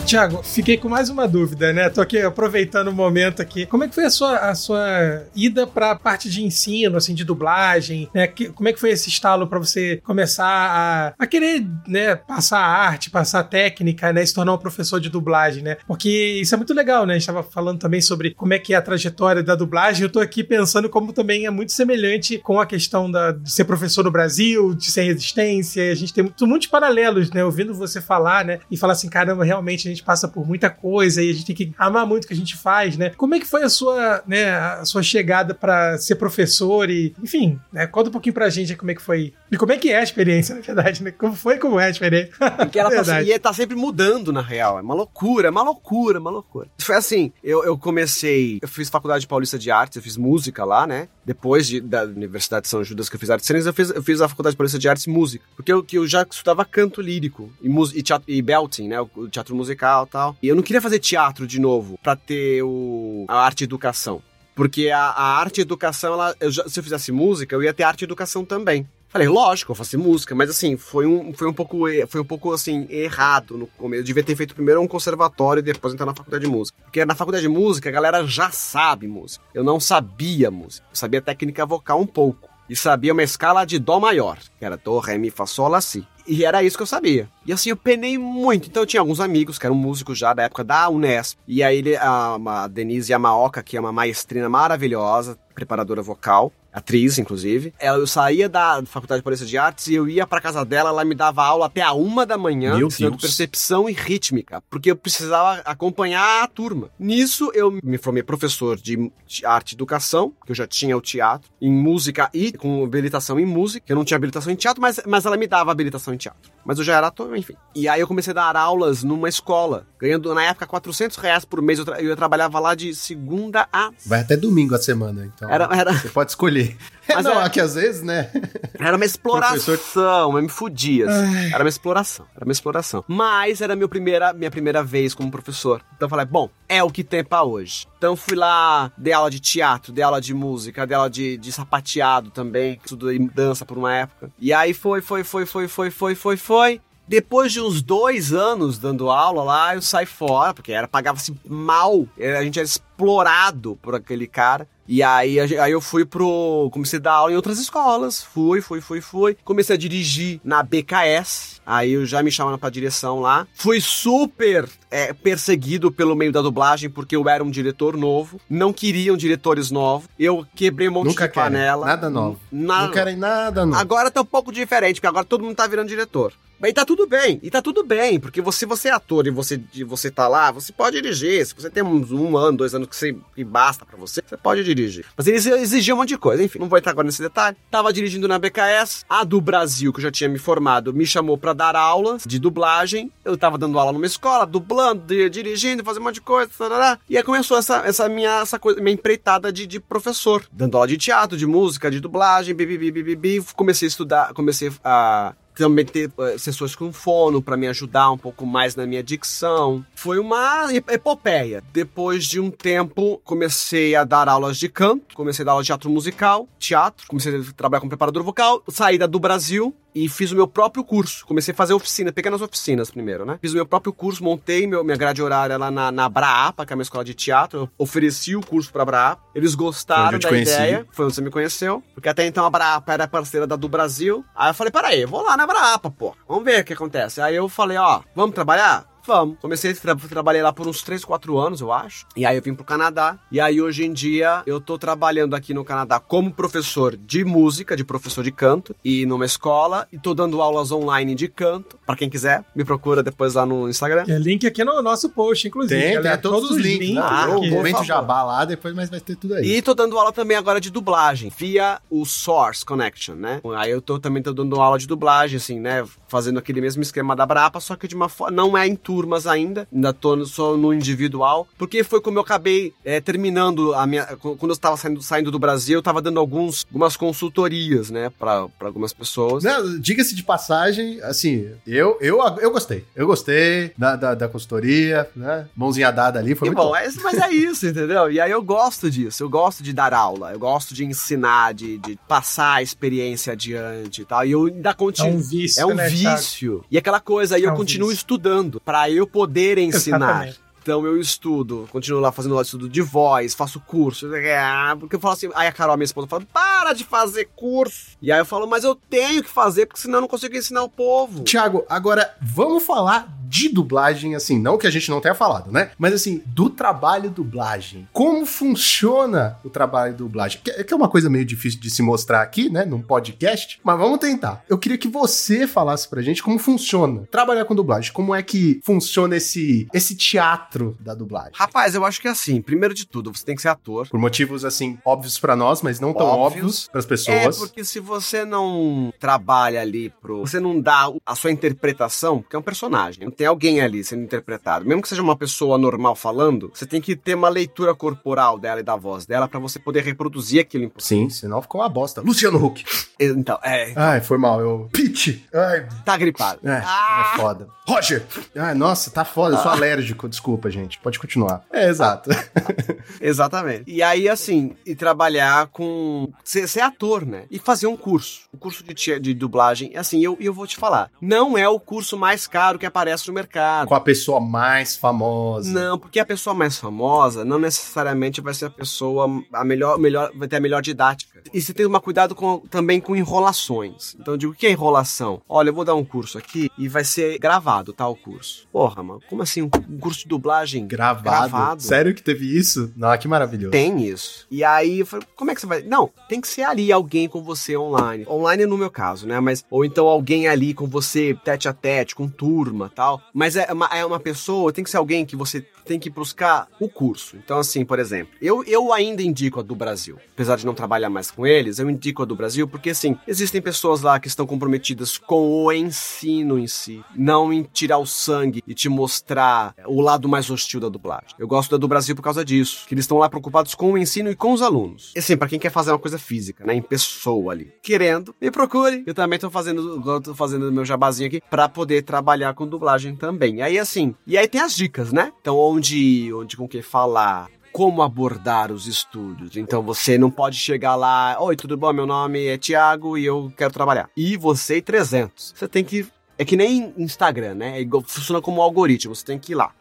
Tiago, 0.07 0.41
fiquei 0.45 0.77
com 0.77 0.89
mais 0.89 1.09
uma 1.11 1.27
dúvida, 1.27 1.73
né? 1.73 1.91
Tô 1.91 2.01
aqui 2.01 2.19
aproveitando 2.21 2.89
o 2.89 2.93
momento 2.93 3.43
aqui. 3.43 3.67
Como 3.67 3.83
é 3.83 3.89
que 3.89 3.95
foi 3.95 4.05
a 4.05 4.11
sua, 4.11 4.37
a 4.37 4.55
sua 4.55 5.25
ida 5.35 5.67
pra 5.67 5.97
parte 5.97 6.31
de 6.31 6.45
ensino, 6.45 6.97
assim, 6.97 7.13
de 7.13 7.25
dublagem, 7.25 8.09
né? 8.15 8.29
Que- 8.29 8.51
como 8.51 8.69
é 8.69 8.73
que 8.73 8.79
foi 8.79 8.91
esse 8.91 9.09
estalo 9.09 9.49
pra 9.49 9.59
você 9.59 10.01
começar 10.05 10.47
a, 10.47 11.13
a 11.19 11.27
querer, 11.27 11.67
né, 11.89 12.15
passar 12.15 12.61
arte, 12.61 13.11
passar 13.11 13.43
técnica, 13.45 14.13
né, 14.13 14.23
e 14.23 14.27
se 14.29 14.33
tornar 14.33 14.55
um 14.55 14.59
professor 14.59 15.01
de 15.01 15.11
dublagem, 15.11 15.65
né? 15.65 15.77
Porque 15.89 16.09
isso 16.41 16.55
é 16.55 16.57
muito 16.57 16.73
legal, 16.73 17.05
né? 17.05 17.15
A 17.15 17.19
gente 17.19 17.27
tava 17.27 17.43
falando 17.43 17.81
também 17.81 18.01
sobre 18.01 18.31
como 18.33 18.55
é 18.55 18.61
que 18.61 18.75
é 18.75 18.77
a 18.77 18.83
trajetória 18.83 19.43
da 19.43 19.57
dublagem. 19.57 20.05
Eu 20.05 20.11
tô 20.11 20.21
aqui 20.21 20.45
pensando 20.45 20.89
como 20.89 21.13
também 21.13 21.47
é 21.47 21.51
muito 21.51 21.73
semelhante 21.73 22.39
com 22.39 22.61
a 22.61 22.67
questão 22.67 23.11
da, 23.11 23.33
de 23.33 23.51
ser 23.51 23.65
professor 23.65 24.05
no 24.05 24.13
Brasil, 24.13 24.73
de 24.73 24.89
ser 24.89 25.03
resistência. 25.03 25.91
A 25.91 25.95
gente 25.97 26.15
tem 26.15 26.23
muito, 26.23 26.47
muitos 26.47 26.69
paralelos, 26.69 27.29
né? 27.33 27.45
Ouvindo 27.45 27.75
você 27.75 28.01
falar, 28.01 28.45
né? 28.45 28.61
E 28.71 28.77
falar 28.77 28.93
assim, 28.93 29.09
caramba, 29.11 29.45
realmente 29.45 29.89
a 29.89 29.91
gente 29.91 29.96
passa 30.03 30.29
por 30.29 30.47
muita 30.47 30.69
coisa 30.71 31.23
e 31.23 31.31
a 31.31 31.33
gente 31.33 31.47
tem 31.47 31.55
que 31.57 31.73
amar 31.79 32.07
muito 32.07 32.25
o 32.25 32.27
que 32.29 32.35
a 32.35 32.37
gente 32.37 32.57
faz, 32.57 32.97
né? 32.97 33.11
Como 33.17 33.35
é 33.35 33.41
que 33.41 33.47
foi 33.47 33.63
a 33.63 33.69
sua, 33.69 34.23
né, 34.27 34.51
a 34.51 34.85
sua 34.85 35.03
chegada 35.03 35.55
pra 35.55 35.99
ser 35.99 36.17
professor 36.17 36.89
e, 36.91 37.15
enfim, 37.23 37.59
né? 37.73 37.87
Conta 37.87 38.09
um 38.09 38.13
pouquinho 38.13 38.35
pra 38.35 38.49
gente 38.49 38.75
como 38.77 38.91
é 38.91 38.95
que 38.95 39.03
foi. 39.03 39.33
E 39.51 39.57
como 39.57 39.73
é 39.73 39.77
que 39.77 39.91
é 39.91 39.99
a 39.99 40.03
experiência, 40.03 40.55
na 40.55 40.61
verdade, 40.61 41.03
né? 41.03 41.11
Como 41.11 41.35
foi, 41.35 41.59
como 41.59 41.79
é 41.81 41.87
a 41.87 41.91
experiência. 41.91 42.33
Porque 42.57 42.79
ela 42.79 42.91
tá, 43.05 43.23
e 43.23 43.39
tá 43.39 43.53
sempre 43.53 43.77
mudando, 43.77 44.33
na 44.33 44.41
real. 44.41 44.79
É 44.79 44.83
uma 44.83 44.95
loucura, 44.95 45.49
é 45.49 45.51
uma 45.51 45.63
loucura, 45.63 46.19
é 46.19 46.21
uma 46.21 46.31
loucura. 46.31 46.69
Foi 46.79 46.97
assim, 46.97 47.33
eu, 47.43 47.65
eu 47.65 47.77
comecei, 47.79 48.59
eu 48.63 48.69
fiz 48.69 48.89
faculdade 48.89 49.27
paulista 49.27 49.59
de 49.59 49.71
artes, 49.71 49.97
eu 49.97 50.03
fiz 50.03 50.17
música 50.17 50.65
lá, 50.65 50.87
né? 50.87 51.09
Depois 51.25 51.67
de- 51.67 51.81
da 51.81 52.05
Universidade 52.05 52.63
de 52.65 52.69
São 52.69 52.85
Judas 52.85 53.09
que 53.09 53.17
eu 53.17 53.21
fiz 53.21 53.31
artes 53.31 53.47
cênicas, 53.47 53.67
eu 53.67 53.73
fiz, 53.73 53.91
eu 53.91 54.03
fiz 54.03 54.21
a 54.21 54.29
faculdade 54.29 54.57
paulista 54.57 54.79
de 54.79 54.89
artes 54.89 55.07
e 55.07 55.11
música. 55.11 55.45
Porque 55.57 55.73
eu, 55.73 55.83
que 55.83 55.99
eu 55.99 56.07
já 56.07 56.23
estudava 56.29 56.65
canto 56.65 57.01
lírico 57.01 57.51
e, 57.63 57.69
mus- 57.69 57.95
e, 57.95 58.03
teatro, 58.03 58.25
e 58.31 58.41
belting, 58.43 58.89
né? 58.89 59.01
O 59.01 59.29
teatro 59.29 59.55
musical 59.57 59.86
e 59.87 60.11
tal. 60.11 60.37
E 60.43 60.49
eu 60.49 60.57
não 60.57 60.63
queria 60.63 60.81
fazer 60.81 60.99
teatro 60.99 61.47
de 61.47 61.61
novo 61.61 61.99
pra 62.03 62.17
ter 62.17 62.63
o, 62.63 63.25
a 63.29 63.39
arte 63.39 63.65
educação. 63.65 64.23
Porque 64.55 64.89
a, 64.89 65.01
a 65.01 65.39
arte 65.39 65.61
educação, 65.61 66.15
ela, 66.15 66.35
eu 66.41 66.51
se 66.51 66.81
eu 66.81 66.83
fizesse 66.83 67.13
música, 67.13 67.55
eu 67.55 67.63
ia 67.63 67.75
ter 67.75 67.83
arte 67.83 68.05
educação 68.05 68.45
também. 68.45 68.89
Falei, 69.09 69.29
lógico, 69.29 69.73
eu 69.73 69.77
faço 69.77 69.99
música, 69.99 70.35
mas 70.35 70.51
assim, 70.51 70.77
foi 70.77 71.07
um, 71.07 71.33
foi 71.33 71.49
um 71.49 71.53
pouco, 71.53 71.85
foi 72.09 72.21
um 72.21 72.25
pouco 72.25 72.53
assim, 72.53 72.87
errado 72.91 73.57
no 73.57 73.67
começo. 73.67 74.01
Eu 74.01 74.05
devia 74.05 74.23
ter 74.23 74.35
feito 74.35 74.55
primeiro 74.55 74.81
um 74.81 74.89
conservatório 74.89 75.61
e 75.61 75.63
depois 75.63 75.95
entrar 75.95 76.07
na 76.07 76.15
faculdade 76.15 76.45
de 76.45 76.51
música. 76.51 76.77
Porque 76.83 77.05
na 77.05 77.15
faculdade 77.15 77.43
de 77.43 77.49
música 77.49 77.89
a 77.89 77.93
galera 77.93 78.27
já 78.27 78.51
sabe 78.51 79.07
música. 79.07 79.45
Eu 79.55 79.63
não 79.63 79.79
sabia 79.79 80.51
música. 80.51 80.87
Eu 80.91 80.97
sabia 80.97 81.23
técnica 81.23 81.65
vocal 81.65 82.01
um 82.01 82.07
pouco. 82.07 82.49
E 82.69 82.75
sabia 82.75 83.13
uma 83.13 83.23
escala 83.23 83.65
de 83.65 83.79
Dó 83.79 84.01
maior, 84.01 84.39
que 84.59 84.65
era 84.65 84.77
Dó, 84.77 84.99
Ré, 84.99 85.17
Mi, 85.19 85.31
Fá, 85.31 85.47
Sol, 85.47 85.69
Lá, 85.69 85.81
Si. 85.81 86.07
E 86.27 86.45
era 86.45 86.63
isso 86.63 86.77
que 86.77 86.83
eu 86.83 86.87
sabia. 86.87 87.29
E 87.47 87.53
assim, 87.53 87.71
eu 87.71 87.77
penei 87.77 88.19
muito. 88.19 88.69
Então 88.69 88.83
eu 88.83 88.87
tinha 88.87 89.01
alguns 89.01 89.21
amigos 89.21 89.59
que 89.59 89.67
eram 89.67 89.77
músicos 89.77 90.19
já 90.19 90.35
da 90.35 90.43
época 90.43 90.65
da 90.65 90.89
Unesp. 90.89 91.39
E 91.47 91.63
aí 91.63 91.97
a, 91.97 92.37
a 92.65 92.67
Denise 92.67 93.13
Yamaoka, 93.13 93.63
que 93.63 93.77
é 93.77 93.81
uma 93.81 93.93
maestrina 93.93 94.49
maravilhosa, 94.49 95.39
preparadora 95.55 96.03
vocal, 96.03 96.53
atriz, 96.77 97.19
inclusive. 97.19 97.73
Ela, 97.79 97.99
eu 97.99 98.07
saía 98.07 98.49
da 98.49 98.83
Faculdade 98.85 99.21
de 99.21 99.25
Paulista 99.25 99.47
de 99.47 99.57
Artes 99.57 99.87
e 99.87 99.95
eu 99.95 100.07
ia 100.07 100.27
pra 100.27 100.41
casa 100.43 100.63
dela, 100.65 100.91
ela 100.91 101.05
me 101.05 101.15
dava 101.15 101.43
aula 101.43 101.67
até 101.67 101.81
a 101.81 101.93
uma 101.93 102.27
da 102.27 102.37
manhã, 102.37 102.77
Meu 102.77 102.89
ensinando 102.89 103.17
Deus. 103.17 103.23
percepção 103.23 103.89
e 103.89 103.93
rítmica, 103.93 104.63
porque 104.69 104.91
eu 104.91 104.97
precisava 104.97 105.63
acompanhar 105.65 106.45
a 106.45 106.47
turma. 106.47 106.91
Nisso, 106.99 107.51
eu 107.55 107.79
me 107.83 107.97
formei 107.97 108.23
professor 108.23 108.77
de 108.77 109.11
arte 109.45 109.73
e 109.73 109.75
educação, 109.75 110.33
que 110.45 110.53
eu 110.53 110.57
já 110.57 110.67
tinha 110.67 110.97
o 110.97 111.01
teatro, 111.01 111.51
em 111.61 111.73
música 111.73 112.29
e 112.35 112.53
com 112.53 112.85
habilitação 112.85 113.41
em 113.41 113.47
música, 113.47 113.87
que 113.87 113.93
eu 113.93 113.97
não 113.97 114.05
tinha 114.05 114.17
habilitação 114.17 114.53
em 114.53 114.57
teatro, 114.57 114.83
mas, 114.83 115.01
mas 115.07 115.25
ela 115.25 115.37
me 115.37 115.47
dava 115.47 115.73
habilitação 115.73 116.13
em 116.13 116.19
teatro. 116.19 116.51
Mas 116.67 116.79
eu 116.79 116.85
já 116.85 116.97
era 116.97 117.07
ator, 117.07 117.37
enfim. 117.37 117.55
E 117.75 117.89
aí 117.89 118.01
eu 118.01 118.09
comecei 118.09 118.33
a 118.33 118.35
dar 118.35 118.57
aulas 118.57 119.05
numa 119.05 119.29
escola, 119.29 119.87
ganhando 120.01 120.35
na 120.35 120.43
época 120.43 120.67
400 120.67 121.17
reais 121.17 121.45
por 121.45 121.63
mês. 121.63 121.79
Eu, 121.79 121.85
tra- 121.85 122.03
eu 122.03 122.17
trabalhava 122.17 122.59
lá 122.59 122.75
de 122.75 122.93
segunda 122.95 123.69
a 123.73 123.91
Vai 124.05 124.21
até 124.21 124.37
domingo 124.37 124.75
a 124.75 124.79
semana, 124.79 125.25
então. 125.25 125.49
Era- 125.49 125.69
era- 125.73 125.93
Você 125.93 126.09
pode 126.09 126.31
escolher. 126.33 126.77
Mas 127.15 127.25
não, 127.25 127.33
era- 127.33 127.45
aqui 127.45 127.61
às 127.61 127.75
vezes, 127.75 128.03
né? 128.03 128.31
Era 128.79 128.97
uma 128.97 129.05
exploração, 129.05 129.75
Professor- 129.75 130.23
eu 130.37 130.43
me 130.43 130.49
fudia. 130.49 131.07
assim. 131.09 131.53
Era 131.55 131.63
uma 131.65 131.69
exploração, 131.69 132.27
era 132.35 132.45
uma 132.45 132.53
exploração. 132.53 133.05
Mas 133.07 133.61
era 133.61 133.75
meu 133.77 133.89
primeira, 133.89 134.33
minha 134.33 134.51
primeira 134.51 134.83
vez 134.83 135.15
como 135.15 135.31
professor. 135.31 135.83
Então 135.97 136.07
eu 136.07 136.11
falei, 136.11 136.27
bom, 136.27 136.51
é 136.69 136.83
o 136.83 136.91
que 136.91 137.03
tem 137.05 137.23
pra 137.25 137.43
hoje. 137.43 137.87
Então 137.99 138.17
fui 138.17 138.37
lá, 138.37 138.91
dei 138.99 139.13
aula 139.13 139.31
de 139.31 139.41
teatro, 139.41 139.93
dei 139.93 140.03
aula 140.05 140.21
de 140.21 140.35
música, 140.35 140.87
dei 140.87 140.97
aula 140.97 141.09
de, 141.11 141.37
de 141.39 141.53
sapateado 141.53 142.31
também, 142.31 142.79
estudei 142.85 143.19
dança 143.19 143.65
por 143.65 143.79
uma 143.79 143.95
época. 143.95 144.31
E 144.39 144.53
aí 144.53 144.75
foi, 144.75 145.01
foi, 145.01 145.23
foi, 145.25 145.47
foi, 145.47 145.69
foi, 145.69 145.91
foi, 145.91 146.15
foi, 146.15 146.37
foi. 146.37 146.81
Depois 147.09 147.53
de 147.53 147.61
uns 147.61 147.83
dois 147.83 148.33
anos 148.33 148.79
dando 148.79 149.09
aula 149.11 149.45
lá, 149.45 149.75
eu 149.77 149.81
saí 149.81 150.05
fora, 150.07 150.53
porque 150.53 150.73
era 150.73 150.89
pagava-se 150.89 151.33
mal. 151.47 152.05
Era- 152.19 152.41
A 152.41 152.43
gente 152.43 152.59
era 152.59 152.67
explorado 153.07 153.79
por 153.83 153.95
aquele 153.95 154.27
cara. 154.27 154.67
E 154.89 155.03
aí, 155.03 155.41
aí 155.41 155.73
eu 155.73 155.81
fui 155.81 156.05
pro. 156.05 156.71
Comecei 156.73 156.99
a 157.01 157.03
dar 157.03 157.13
aula 157.15 157.33
em 157.33 157.37
outras 157.37 157.59
escolas. 157.59 158.23
Fui, 158.23 158.61
fui, 158.61 158.81
fui, 158.81 159.01
fui. 159.01 159.37
Comecei 159.45 159.75
a 159.75 159.79
dirigir 159.79 160.41
na 160.45 160.63
BKS. 160.63 161.61
Aí 161.67 161.93
eu 161.93 162.07
já 162.07 162.23
me 162.23 162.31
chamaram 162.31 162.57
pra 162.57 162.71
direção 162.71 163.19
lá. 163.21 163.49
Fui 163.57 163.81
super 163.81 164.69
é, 164.89 165.13
perseguido 165.13 165.91
pelo 165.91 166.15
meio 166.15 166.31
da 166.31 166.41
dublagem, 166.41 166.89
porque 166.89 167.17
eu 167.17 167.29
era 167.29 167.43
um 167.43 167.51
diretor 167.51 167.97
novo. 167.97 168.41
Não 168.49 168.73
queriam 168.73 169.17
diretores 169.17 169.73
novos. 169.73 170.09
Eu 170.17 170.47
quebrei 170.55 170.89
um 170.89 170.93
monte 170.93 171.09
Nunca 171.09 171.27
de 171.27 171.35
querem. 171.35 171.51
panela. 171.51 171.87
Nada 171.87 172.09
novo. 172.09 172.39
Na- 172.53 172.83
Não 172.83 172.93
querem 172.93 173.17
nada, 173.17 173.67
não. 173.67 173.77
Agora 173.77 174.09
tá 174.09 174.21
um 174.21 174.25
pouco 174.27 174.53
diferente, 174.53 174.97
porque 174.97 175.09
agora 175.09 175.25
todo 175.25 175.43
mundo 175.43 175.57
tá 175.57 175.67
virando 175.67 175.89
diretor. 175.89 176.33
E 176.65 176.73
tá 176.73 176.87
tudo 176.87 177.07
bem, 177.07 177.39
e 177.43 177.51
tá 177.51 177.61
tudo 177.61 177.85
bem, 177.85 178.19
porque 178.19 178.41
você, 178.41 178.65
você 178.65 178.89
é 178.89 178.93
ator 178.93 179.27
e 179.27 179.31
você, 179.31 179.61
você 179.87 180.11
tá 180.11 180.27
lá, 180.27 180.51
você 180.51 180.73
pode 180.73 180.97
dirigir. 181.03 181.45
Se 181.45 181.55
você 181.55 181.69
tem 181.69 181.83
uns 181.83 182.11
um 182.11 182.35
ano, 182.35 182.57
dois 182.57 182.75
anos 182.75 182.86
que, 182.87 182.97
você, 182.97 183.17
que 183.35 183.45
basta 183.45 183.85
pra 183.85 183.97
você, 183.97 184.23
você 184.27 184.37
pode 184.37 184.63
dirigir. 184.65 185.05
Mas 185.17 185.27
eles 185.27 185.47
exigiam 185.47 185.97
um 185.97 186.01
monte 186.01 186.11
de 186.11 186.19
coisa, 186.19 186.43
enfim, 186.43 186.59
não 186.59 186.69
vou 186.69 186.79
entrar 186.79 186.93
agora 186.93 187.07
nesse 187.07 187.23
detalhe. 187.23 187.57
Tava 187.71 187.93
dirigindo 187.93 188.27
na 188.29 188.39
BKS, 188.39 189.05
a 189.09 189.25
do 189.25 189.41
Brasil, 189.41 189.93
que 189.93 189.99
eu 189.99 190.03
já 190.03 190.11
tinha 190.11 190.29
me 190.29 190.39
formado, 190.39 190.93
me 190.93 191.07
chamou 191.07 191.37
pra 191.39 191.53
dar 191.53 191.75
aulas 191.77 192.23
de 192.27 192.39
dublagem. 192.39 193.11
Eu 193.25 193.37
tava 193.37 193.57
dando 193.59 193.79
aula 193.79 193.93
numa 193.93 194.07
escola, 194.07 194.47
dublando, 194.47 195.03
di- 195.07 195.29
dirigindo, 195.31 195.85
fazendo 195.85 196.03
um 196.03 196.05
monte 196.07 196.15
de 196.17 196.21
coisa, 196.21 196.51
tarará. 196.57 196.99
e 197.09 197.17
aí 197.17 197.23
começou 197.23 197.57
essa, 197.59 197.79
essa 197.87 198.09
minha 198.09 198.41
essa 198.41 198.59
coisa, 198.59 198.81
minha 198.81 198.95
empreitada 198.95 199.53
de, 199.53 199.67
de 199.67 199.81
professor, 199.81 200.45
dando 200.53 200.77
aula 200.77 200.87
de 200.89 200.97
teatro, 200.97 201.37
de 201.37 201.47
música, 201.47 201.91
de 201.91 202.01
dublagem, 202.01 202.55
bibi, 202.55 202.79
bibi, 202.79 203.03
bibi. 203.03 203.45
Comecei 203.55 203.87
a 203.87 203.89
estudar, 203.91 204.33
comecei 204.35 204.71
a 204.85 205.35
também 205.57 205.85
ter 205.85 206.11
eh, 206.19 206.39
sessões 206.39 206.77
com 206.77 206.93
fono 206.93 207.41
pra 207.43 207.57
me 207.57 207.67
ajudar 207.67 208.11
um 208.13 208.19
pouco 208.19 208.45
mais 208.47 208.77
na 208.77 208.87
minha 208.87 209.03
dicção. 209.03 209.85
Foi 209.95 210.19
uma 210.19 210.73
ep- 210.73 210.91
epopeia. 210.91 211.63
Depois 211.73 212.25
de 212.27 212.39
um 212.39 212.51
tempo, 212.51 213.21
comecei 213.25 213.95
a 213.97 214.05
dar 214.05 214.29
aulas 214.29 214.59
de 214.59 214.69
canto, 214.69 215.15
comecei 215.17 215.43
a 215.43 215.47
dar 215.47 215.53
aula 215.53 215.63
de 215.63 215.67
teatro 215.69 215.91
musical, 215.91 216.47
teatro, 216.59 217.07
comecei 217.09 217.35
a 217.41 217.43
trabalhar 217.57 217.81
como 217.81 217.89
preparador 217.91 218.23
vocal, 218.23 218.63
saída 218.69 219.09
do 219.09 219.19
Brasil 219.19 219.75
e 219.97 220.11
fiz 220.11 220.31
o 220.31 220.37
meu 220.37 220.47
próprio 220.47 220.85
curso. 220.85 221.25
Comecei 221.25 221.53
a 221.53 221.57
fazer 221.57 221.73
oficina, 221.73 222.13
pequenas 222.13 222.43
oficinas 222.43 222.91
primeiro, 222.91 223.25
né? 223.25 223.39
Fiz 223.41 223.53
o 223.53 223.55
meu 223.55 223.65
próprio 223.65 223.95
curso, 223.95 224.23
montei 224.23 224.67
meu, 224.67 224.85
minha 224.85 224.97
grade 224.97 225.23
horária 225.23 225.57
lá 225.57 225.71
na, 225.71 225.91
na 225.91 226.07
Braapa, 226.07 226.67
que 226.67 226.73
é 226.73 226.75
a 226.75 226.77
minha 226.77 226.83
escola 226.83 227.03
de 227.03 227.15
teatro. 227.15 227.61
Eu 227.61 227.71
ofereci 227.79 228.37
o 228.37 228.43
curso 228.43 228.71
pra 228.71 228.85
Braapa. 228.85 229.23
Eles 229.35 229.55
gostaram 229.55 230.19
da 230.19 230.29
conheci. 230.29 230.53
ideia. 230.53 230.87
Foi 230.93 231.07
onde 231.07 231.15
você 231.15 231.23
me 231.23 231.31
conheceu. 231.31 231.83
Porque 231.95 232.11
até 232.11 232.27
então 232.27 232.45
a 232.45 232.51
Braapa 232.51 232.93
era 232.93 233.09
parceira 233.09 233.47
da 233.47 233.57
do 233.57 233.71
Brasil. 233.71 234.23
Aí 234.35 234.51
eu 234.51 234.55
falei, 234.55 234.71
peraí, 234.71 235.07
vou 235.07 235.23
lá 235.23 235.35
na 235.35 235.47
Braapa, 235.47 235.91
pô. 235.91 236.15
Vamos 236.29 236.45
ver 236.45 236.61
o 236.61 236.65
que 236.65 236.75
acontece. 236.75 237.23
Aí 237.23 237.35
eu 237.35 237.49
falei, 237.49 237.79
ó, 237.79 238.03
vamos 238.15 238.35
trabalhar? 238.35 238.85
Vamos. 239.07 239.37
Comecei 239.41 239.71
a 239.71 239.75
tra 239.75 239.95
trabalhei 239.95 240.43
lá 240.43 240.53
por 240.53 240.67
uns 240.67 240.83
3, 240.83 241.05
4 241.05 241.39
anos, 241.39 241.61
eu 241.61 241.73
acho. 241.73 242.07
E 242.17 242.27
aí 242.27 242.37
eu 242.37 242.43
vim 242.43 242.55
pro 242.55 242.65
Canadá. 242.65 243.19
E 243.31 243.41
aí 243.41 243.61
hoje 243.61 243.85
em 243.85 243.93
dia 243.93 244.43
eu 244.47 244.61
tô 244.61 244.79
trabalhando 244.79 245.35
aqui 245.35 245.55
no 245.55 245.65
Canadá 245.65 246.01
como 246.01 246.33
professor 246.33 246.97
de 246.97 247.25
música, 247.25 247.77
de 247.77 247.85
professor 247.85 248.25
de 248.25 248.33
canto, 248.33 248.75
e 248.85 249.07
numa 249.07 249.25
escola. 249.25 249.87
E 249.93 249.99
tô 249.99 250.15
dando 250.15 250.41
aulas 250.41 250.73
online 250.73 251.15
de 251.15 251.29
canto. 251.29 251.79
Pra 251.87 251.97
quem 251.97 252.11
quiser, 252.11 252.45
me 252.55 252.65
procura 252.65 253.03
depois 253.03 253.35
lá 253.35 253.47
no 253.47 253.69
Instagram. 253.69 254.05
É 254.09 254.19
link 254.19 254.47
aqui 254.47 254.65
no 254.65 254.83
nosso 254.83 255.09
post, 255.11 255.47
inclusive. 255.47 255.81
Tem, 255.81 255.93
tem 255.93 256.03
galera. 256.03 256.19
todos, 256.19 256.51
os 256.51 256.57
links. 256.57 256.97
Ah, 256.97 257.29
o 257.29 257.41
por 257.41 257.51
momento 257.51 257.85
jabá 257.85 258.23
lá, 258.23 258.45
depois 258.45 258.75
mas 258.75 258.91
vai 258.91 259.01
ter 259.01 259.17
tudo 259.17 259.35
aí. 259.35 259.57
E 259.57 259.63
tô 259.63 259.75
dando 259.75 259.99
aula 259.99 260.13
também 260.13 260.37
agora 260.37 260.61
de 260.61 260.71
dublagem, 260.71 261.31
via 261.37 261.81
o 261.91 262.05
Source 262.05 262.65
Connection, 262.65 263.15
né? 263.15 263.41
Aí 263.57 263.71
eu 263.71 263.81
tô 263.81 263.99
também 263.99 264.23
tô 264.23 264.33
dando 264.33 264.61
aula 264.61 264.79
de 264.79 264.87
dublagem, 264.87 265.37
assim, 265.37 265.61
né? 265.61 265.85
Fazendo 266.09 266.39
aquele 266.39 266.61
mesmo 266.61 266.83
esquema 266.83 267.15
da 267.15 267.25
Brapa, 267.25 267.61
só 267.61 267.77
que 267.77 267.89
de 267.89 267.95
uma 267.95 268.09
forma. 268.09 268.35
Não 268.35 268.57
é 268.57 268.67
em 268.67 268.75
turmas 268.97 269.27
ainda, 269.27 269.69
ainda 269.73 269.93
tô 269.93 270.25
só 270.25 270.57
no 270.57 270.73
individual, 270.73 271.47
porque 271.59 271.85
foi 271.85 272.01
como 272.01 272.17
eu 272.19 272.23
acabei 272.23 272.73
é, 272.83 272.99
terminando 272.99 273.75
a 273.75 273.87
minha. 273.87 274.05
Quando 274.17 274.49
eu 274.49 274.53
estava 274.53 274.75
saindo, 274.77 275.03
saindo 275.03 275.31
do 275.31 275.39
Brasil, 275.39 275.79
eu 275.79 275.83
tava 275.83 276.01
dando 276.01 276.19
alguns, 276.19 276.65
algumas 276.71 276.97
consultorias, 276.97 277.91
né? 277.91 278.11
Pra, 278.19 278.49
pra 278.59 278.69
algumas 278.69 278.93
pessoas. 278.95 279.45
Diga-se 279.81 280.15
de 280.15 280.23
passagem, 280.23 281.01
assim, 281.03 281.51
eu, 281.67 281.99
eu, 282.01 282.19
eu 282.41 282.51
gostei. 282.51 282.85
Eu 282.95 283.07
gostei 283.07 283.73
da, 283.77 283.97
da, 283.97 284.15
da 284.15 284.29
consultoria, 284.29 285.09
né? 285.15 285.47
Mãozinha 285.55 285.91
dada 285.91 286.19
ali, 286.19 286.35
foi 286.35 286.49
E 286.49 286.51
muito 286.51 286.63
bom, 286.63 286.69
bom. 286.71 286.77
é, 286.77 286.89
mas 287.03 287.19
é 287.19 287.31
isso, 287.31 287.67
entendeu? 287.69 288.11
E 288.11 288.19
aí 288.19 288.31
eu 288.31 288.43
gosto 288.43 288.91
disso, 288.91 289.23
eu 289.23 289.29
gosto 289.29 289.63
de 289.63 289.73
dar 289.73 289.93
aula, 289.93 290.33
eu 290.33 290.39
gosto 290.39 290.73
de 290.75 290.85
ensinar, 290.85 291.53
de, 291.53 291.77
de 291.79 291.99
passar 292.09 292.55
a 292.55 292.63
experiência 292.63 293.33
adiante 293.35 294.01
e 294.03 294.05
tal. 294.05 294.25
E 294.25 294.31
eu 294.33 294.47
ainda 294.47 294.71
É 294.71 294.75
continuo. 294.75 295.13
um 295.15 295.19
vício, 295.21 295.61
É 295.61 295.67
um 295.67 295.75
né, 295.75 295.89
Thiago? 295.91 296.17
vício. 296.17 296.65
E 296.71 296.79
aquela 296.79 297.01
coisa, 297.01 297.37
aí 297.37 297.45
É 297.45 297.49
eu 297.49 297.53
um 297.53 297.57
continuo 297.57 297.89
vício. 297.89 298.01
estudando 298.01 298.61
pra 298.87 298.91
eu 298.91 299.07
poder 299.07 299.59
ensinar. 299.59 300.27
Exatamente. 300.29 300.46
Então 300.67 300.85
eu 300.85 300.99
estudo, 300.99 301.69
continuo 301.71 302.01
lá 302.01 302.11
fazendo 302.11 302.35
lá 302.35 302.43
estudo 302.43 302.69
de 302.69 302.83
voz, 302.83 303.35
faço 303.35 303.61
curso. 303.61 304.11
ah, 304.37 304.77
Porque 304.77 304.97
eu 304.97 305.01
falo 305.01 305.15
assim, 305.15 305.31
aí 305.37 305.47
a 305.47 305.53
Carol, 305.53 305.77
minha 305.77 305.85
esposa, 305.85 306.09
fala: 306.09 306.27
para 306.33 306.73
de 306.73 306.83
fazer 306.83 307.29
curso. 307.37 307.91
E 308.03 308.11
aí 308.11 308.19
eu 308.19 308.25
falo, 308.25 308.49
mas 308.49 308.65
eu 308.65 308.75
tenho 308.75 309.23
que 309.23 309.31
fazer, 309.31 309.67
porque 309.67 309.81
senão 309.81 309.99
eu 309.99 310.01
não 310.01 310.09
consigo 310.09 310.35
ensinar 310.37 310.65
o 310.65 310.69
povo. 310.69 311.23
Tiago, 311.23 311.65
agora 311.69 312.13
vamos 312.21 312.65
falar 312.65 313.17
de 313.29 313.49
dublagem, 313.49 314.15
assim, 314.17 314.41
não 314.41 314.59
que 314.59 314.67
a 314.67 314.71
gente 314.71 314.91
não 314.91 315.01
tenha 315.01 315.15
falado, 315.15 315.53
né? 315.53 315.71
Mas 315.79 315.93
assim, 315.93 316.23
do 316.27 316.51
trabalho 316.51 317.11
dublagem. 317.11 317.89
Como 317.93 318.27
funciona 318.27 319.39
o 319.45 319.51
trabalho 319.51 319.95
dublagem? 319.95 320.41
Que, 320.43 320.65
que 320.65 320.73
é 320.75 320.77
uma 320.77 320.89
coisa 320.89 321.09
meio 321.09 321.25
difícil 321.25 321.61
de 321.61 321.71
se 321.71 321.83
mostrar 321.83 322.23
aqui, 322.23 322.49
né? 322.49 322.65
Num 322.65 322.83
podcast, 322.83 323.61
mas 323.63 323.79
vamos 323.79 323.99
tentar. 323.99 324.45
Eu 324.49 324.59
queria 324.59 324.79
que 324.79 324.89
você 324.89 325.47
falasse 325.47 325.89
pra 325.89 326.03
gente 326.03 326.23
como 326.23 326.39
funciona 326.39 327.07
trabalhar 327.11 327.45
com 327.45 327.55
dublagem. 327.55 327.93
Como 327.93 328.15
é 328.15 328.23
que 328.23 328.61
funciona 328.65 329.17
esse, 329.17 329.69
esse 329.73 329.95
teatro 329.97 330.56
da 330.81 330.95
dublagem? 330.95 331.33
Rapaz, 331.35 331.75
eu 331.75 331.85
acho 331.85 332.01
que 332.01 332.09
é 332.09 332.11
assim, 332.11 332.41
primeiro 332.41 332.75
de 332.75 332.87
tudo, 332.87 333.15
você 333.15 333.25
tem 333.25 333.35
que 333.37 333.43
ser 333.43 333.49
ator. 333.49 333.89
Por 333.89 333.99
motivos, 334.01 334.45
assim, 334.45 334.79
óbvios 334.85 335.19
pra 335.19 335.35
nós, 335.37 335.63
mas 335.63 335.81
não 335.81 335.93
tão 335.93 336.07
Óbvios. 336.07 336.69
óbvios 336.69 336.69
pras 336.69 336.85
É, 336.85 336.89
pessoas. 336.89 337.39
porque 337.39 337.65
se 337.65 337.81
você 337.81 338.25
não 338.25 338.93
trabalha 338.99 339.61
ali 339.61 339.91
pro. 340.01 340.21
Você 340.21 340.41
não 340.41 340.61
dá 340.61 340.91
a 341.05 341.15
sua 341.15 341.31
interpretação, 341.31 342.21
porque 342.23 342.37
é 342.37 342.39
um 342.39 342.43
personagem. 342.43 343.05
Não 343.05 343.11
tem 343.11 343.27
alguém 343.27 343.61
ali 343.61 343.83
sendo 343.85 344.03
interpretado. 344.03 344.65
Mesmo 344.65 344.83
que 344.83 344.89
seja 344.89 345.03
uma 345.03 345.17
pessoa 345.17 345.59
normal 345.59 345.95
falando, 345.95 346.51
você 346.55 346.67
tem 346.67 346.81
que 346.81 346.97
ter 346.97 347.15
uma 347.15 347.29
leitura 347.29 347.75
corporal 347.75 348.39
dela 348.39 348.61
e 348.61 348.63
da 348.63 348.77
voz 348.77 349.07
dela 349.07 349.29
pra 349.29 349.39
você 349.41 349.59
poder 349.59 349.83
reproduzir 349.85 350.41
aquilo 350.41 350.65
em 350.65 350.73
Sim, 350.79 351.09
senão 351.11 351.41
ficou 351.43 351.61
uma 351.61 351.69
bosta. 351.69 352.01
Luciano 352.01 352.45
Huck. 352.45 352.65
Então, 352.99 353.39
é. 353.43 353.73
Ai, 353.77 354.01
foi 354.01 354.19
mal. 354.19 354.41
Eu. 354.41 354.69
Pete. 354.73 355.27
Ai, 355.33 355.67
Tá 355.85 355.97
gripado. 355.97 356.41
É, 356.49 356.63
Ah! 356.65 357.13
é 357.15 357.17
foda. 357.19 357.49
Roger! 357.69 358.05
Ah, 358.37 358.55
nossa, 358.55 358.91
tá 358.91 359.05
foda, 359.05 359.37
eu 359.37 359.43
sou 359.43 359.51
alérgico, 359.51 360.09
desculpa, 360.09 360.46
gente. 360.51 360.79
Pode 360.79 360.99
continuar. 360.99 361.45
É, 361.53 361.69
exato. 361.69 362.11
Exatamente. 363.01 363.65
E 363.67 363.83
aí, 363.83 364.09
assim, 364.09 364.55
e 364.65 364.75
trabalhar 364.75 365.49
com. 365.49 366.13
Ser, 366.25 366.49
ser 366.49 366.61
ator, 366.61 367.05
né? 367.05 367.25
E 367.31 367.39
fazer 367.39 367.67
um 367.67 367.77
curso. 367.77 368.23
O 368.33 368.39
curso 368.39 368.63
de, 368.65 369.01
de 369.01 369.15
dublagem, 369.15 369.77
assim, 369.77 370.03
eu, 370.03 370.17
eu 370.21 370.33
vou 370.33 370.47
te 370.47 370.57
falar. 370.57 370.91
Não 371.01 371.37
é 371.37 371.49
o 371.49 371.61
curso 371.61 371.97
mais 371.97 372.27
caro 372.27 372.59
que 372.59 372.67
aparece 372.67 373.09
no 373.09 373.15
mercado. 373.15 373.69
Com 373.69 373.75
a 373.75 373.81
pessoa 373.81 374.21
mais 374.21 374.77
famosa. 374.77 375.51
Não, 375.51 375.79
porque 375.79 375.99
a 375.99 376.07
pessoa 376.07 376.35
mais 376.35 376.59
famosa 376.59 377.25
não 377.25 377.39
necessariamente 377.39 378.21
vai 378.21 378.35
ser 378.35 378.47
a 378.47 378.51
pessoa 378.51 379.23
a 379.33 379.45
melhor, 379.45 379.79
melhor 379.79 380.11
vai 380.15 380.29
ter 380.29 380.37
a 380.37 380.41
melhor 380.41 380.63
didática. 380.63 381.16
E 381.33 381.41
você 381.41 381.53
tem 381.53 381.65
que 381.65 381.69
tomar 381.69 381.81
cuidado 381.81 382.15
com, 382.15 382.39
também 382.51 382.81
com 382.81 382.97
enrolações. 382.97 383.97
Então 383.99 384.15
eu 384.15 384.19
digo, 384.19 384.33
o 384.33 384.35
que 384.35 384.47
é 384.47 384.51
enrolação? 384.51 385.21
Olha, 385.29 385.51
eu 385.51 385.55
vou 385.55 385.65
dar 385.65 385.75
um 385.75 385.85
curso 385.85 386.19
aqui 386.19 386.51
e 386.59 386.69
vai 386.69 386.85
ser 386.85 387.19
gravado, 387.19 387.73
tá, 387.73 387.89
o 387.89 387.97
curso. 387.97 388.47
Porra, 388.53 388.83
mano, 388.83 389.01
como 389.09 389.23
assim 389.23 389.43
um, 389.43 389.51
curso 389.79 390.01
de 390.01 390.09
dublagem 390.09 390.67
Gravado. 390.67 391.03
Gravado. 391.03 391.63
Sério 391.63 391.95
que 391.95 392.03
teve 392.03 392.37
isso? 392.37 392.73
Não, 392.77 392.97
que 392.97 393.09
maravilhoso. 393.09 393.51
tem 393.53 393.87
isso. 393.87 394.27
E 394.31 394.43
aí 394.45 394.81
eu 394.81 394.87
falei, 394.87 395.07
como 395.15 395.31
é 395.31 395.35
que 395.35 395.41
você 395.41 395.47
vai? 395.47 395.63
Não, 395.63 395.91
tem 396.09 396.21
que 396.21 396.29
ser 396.29 396.43
ali 396.43 396.73
alguém 396.73 397.09
com 397.09 397.23
você 397.23 397.57
online. 397.57 398.07
Online 398.09 398.47
no 398.47 398.57
meu 398.57 398.71
caso, 398.71 399.07
né? 399.07 399.21
Mas 399.21 399.45
ou 399.51 399.65
então 399.65 399.87
alguém 399.87 400.29
ali 400.29 400.55
com 400.55 400.67
você 400.67 401.17
tete 401.25 401.49
a 401.49 401.53
tete, 401.53 401.95
com 401.95 402.09
turma, 402.09 402.71
tal. 402.75 403.01
Mas 403.13 403.37
é 403.37 403.53
uma, 403.53 403.67
é 403.67 403.85
uma 403.85 404.01
pessoa, 404.01 404.53
tem 404.53 404.65
que 404.65 404.71
ser 404.71 404.77
alguém 404.77 405.05
que 405.05 405.17
você 405.17 405.45
tem 405.67 405.79
que 405.79 405.91
buscar 405.91 406.49
o 406.61 406.69
curso. 406.69 407.17
Então 407.17 407.39
assim, 407.39 407.65
por 407.65 407.79
exemplo, 407.79 408.15
eu, 408.21 408.45
eu 408.45 408.73
ainda 408.73 409.03
indico 409.03 409.41
a 409.41 409.43
do 409.43 409.55
Brasil. 409.55 409.99
Apesar 410.15 410.37
de 410.37 410.47
não 410.47 410.55
trabalhar 410.55 410.89
mais 410.89 411.11
com 411.11 411.27
eles, 411.27 411.59
eu 411.59 411.69
indico 411.69 412.03
a 412.03 412.07
do 412.07 412.17
Brasil 412.17 412.49
porque 412.49 412.71
assim, 412.71 412.97
existem 413.07 413.43
pessoas 413.43 413.83
lá 413.83 413.99
que 414.01 414.09
estão 414.09 414.27
comprometidas 414.27 414.97
com 414.97 415.45
o 415.45 415.53
ensino 415.53 416.39
em 416.39 416.47
si, 416.47 416.83
não 416.95 417.33
em 417.33 417.43
tirar 417.43 417.79
o 417.79 417.87
sangue 417.87 418.43
e 418.47 418.55
te 418.55 418.69
mostrar 418.69 419.55
o 419.67 419.81
lado 419.81 420.09
mais 420.09 420.31
hostil 420.31 420.61
da 420.61 420.69
dublagem. 420.69 421.11
Eu 421.19 421.29
gosto 421.29 421.51
da 421.51 421.57
do 421.57 421.69
Brasil 421.69 421.97
por 421.97 422.03
causa 422.03 422.25
disso, 422.25 422.65
que 422.67 422.75
eles 422.75 422.85
estão 422.85 422.99
lá 422.99 423.09
preocupados 423.09 423.55
com 423.55 423.73
o 423.73 423.79
ensino 423.79 424.11
e 424.11 424.15
com 424.15 424.33
os 424.33 424.43
alunos. 424.43 424.93
E 424.95 424.99
assim, 424.99 425.17
pra 425.17 425.29
quem 425.29 425.39
quer 425.39 425.51
fazer 425.51 425.71
uma 425.73 425.79
coisa 425.79 425.99
física, 425.99 426.45
né, 426.45 426.55
em 426.55 426.63
pessoa 426.63 427.33
ali, 427.33 427.53
querendo, 427.63 428.15
me 428.21 428.31
procure. 428.31 428.83
Eu 428.87 428.95
também 428.95 429.19
tô 429.19 429.31
fazendo, 429.31 430.01
tô 430.01 430.15
fazendo 430.15 430.53
meu 430.53 430.65
jabazinho 430.65 431.09
aqui 431.09 431.23
pra 431.31 431.49
poder 431.49 431.83
trabalhar 431.83 432.35
com 432.35 432.47
dublagem 432.47 432.95
também. 432.95 433.43
Aí 433.43 433.59
assim, 433.59 433.95
e 434.07 434.17
aí 434.17 434.29
tem 434.29 434.41
as 434.41 434.55
dicas, 434.55 434.93
né? 434.93 435.13
Então 435.21 435.37
onde, 435.57 436.13
onde 436.13 436.37
com 436.37 436.47
que 436.47 436.61
falar, 436.63 437.29
como 437.53 437.83
abordar 437.83 438.53
os 438.53 438.67
estúdios. 438.67 439.37
Então 439.37 439.63
você 439.63 439.97
não 439.97 440.11
pode 440.11 440.37
chegar 440.37 440.75
lá, 440.77 441.17
oi, 441.21 441.35
tudo 441.37 441.57
bom? 441.57 441.73
Meu 441.73 441.87
nome 441.87 442.27
é 442.27 442.37
Thiago 442.37 442.99
e 442.99 443.05
eu 443.07 443.33
quero 443.37 443.53
trabalhar. 443.53 443.89
E 443.97 444.17
você 444.17 444.59
e 444.59 444.63
300. 444.63 445.33
Você 445.35 445.49
tem 445.49 445.65
que 445.65 445.87
é 446.19 446.25
que 446.25 446.37
nem 446.37 446.73
Instagram, 446.79 447.35
né? 447.35 447.59
É 447.59 447.61
igual- 447.61 447.83
funciona 447.87 448.21
como 448.23 448.39
um 448.39 448.43
algoritmo. 448.43 448.95
Você 448.95 449.05
tem 449.05 449.19
que 449.19 449.33
ir 449.33 449.35
lá. 449.35 449.53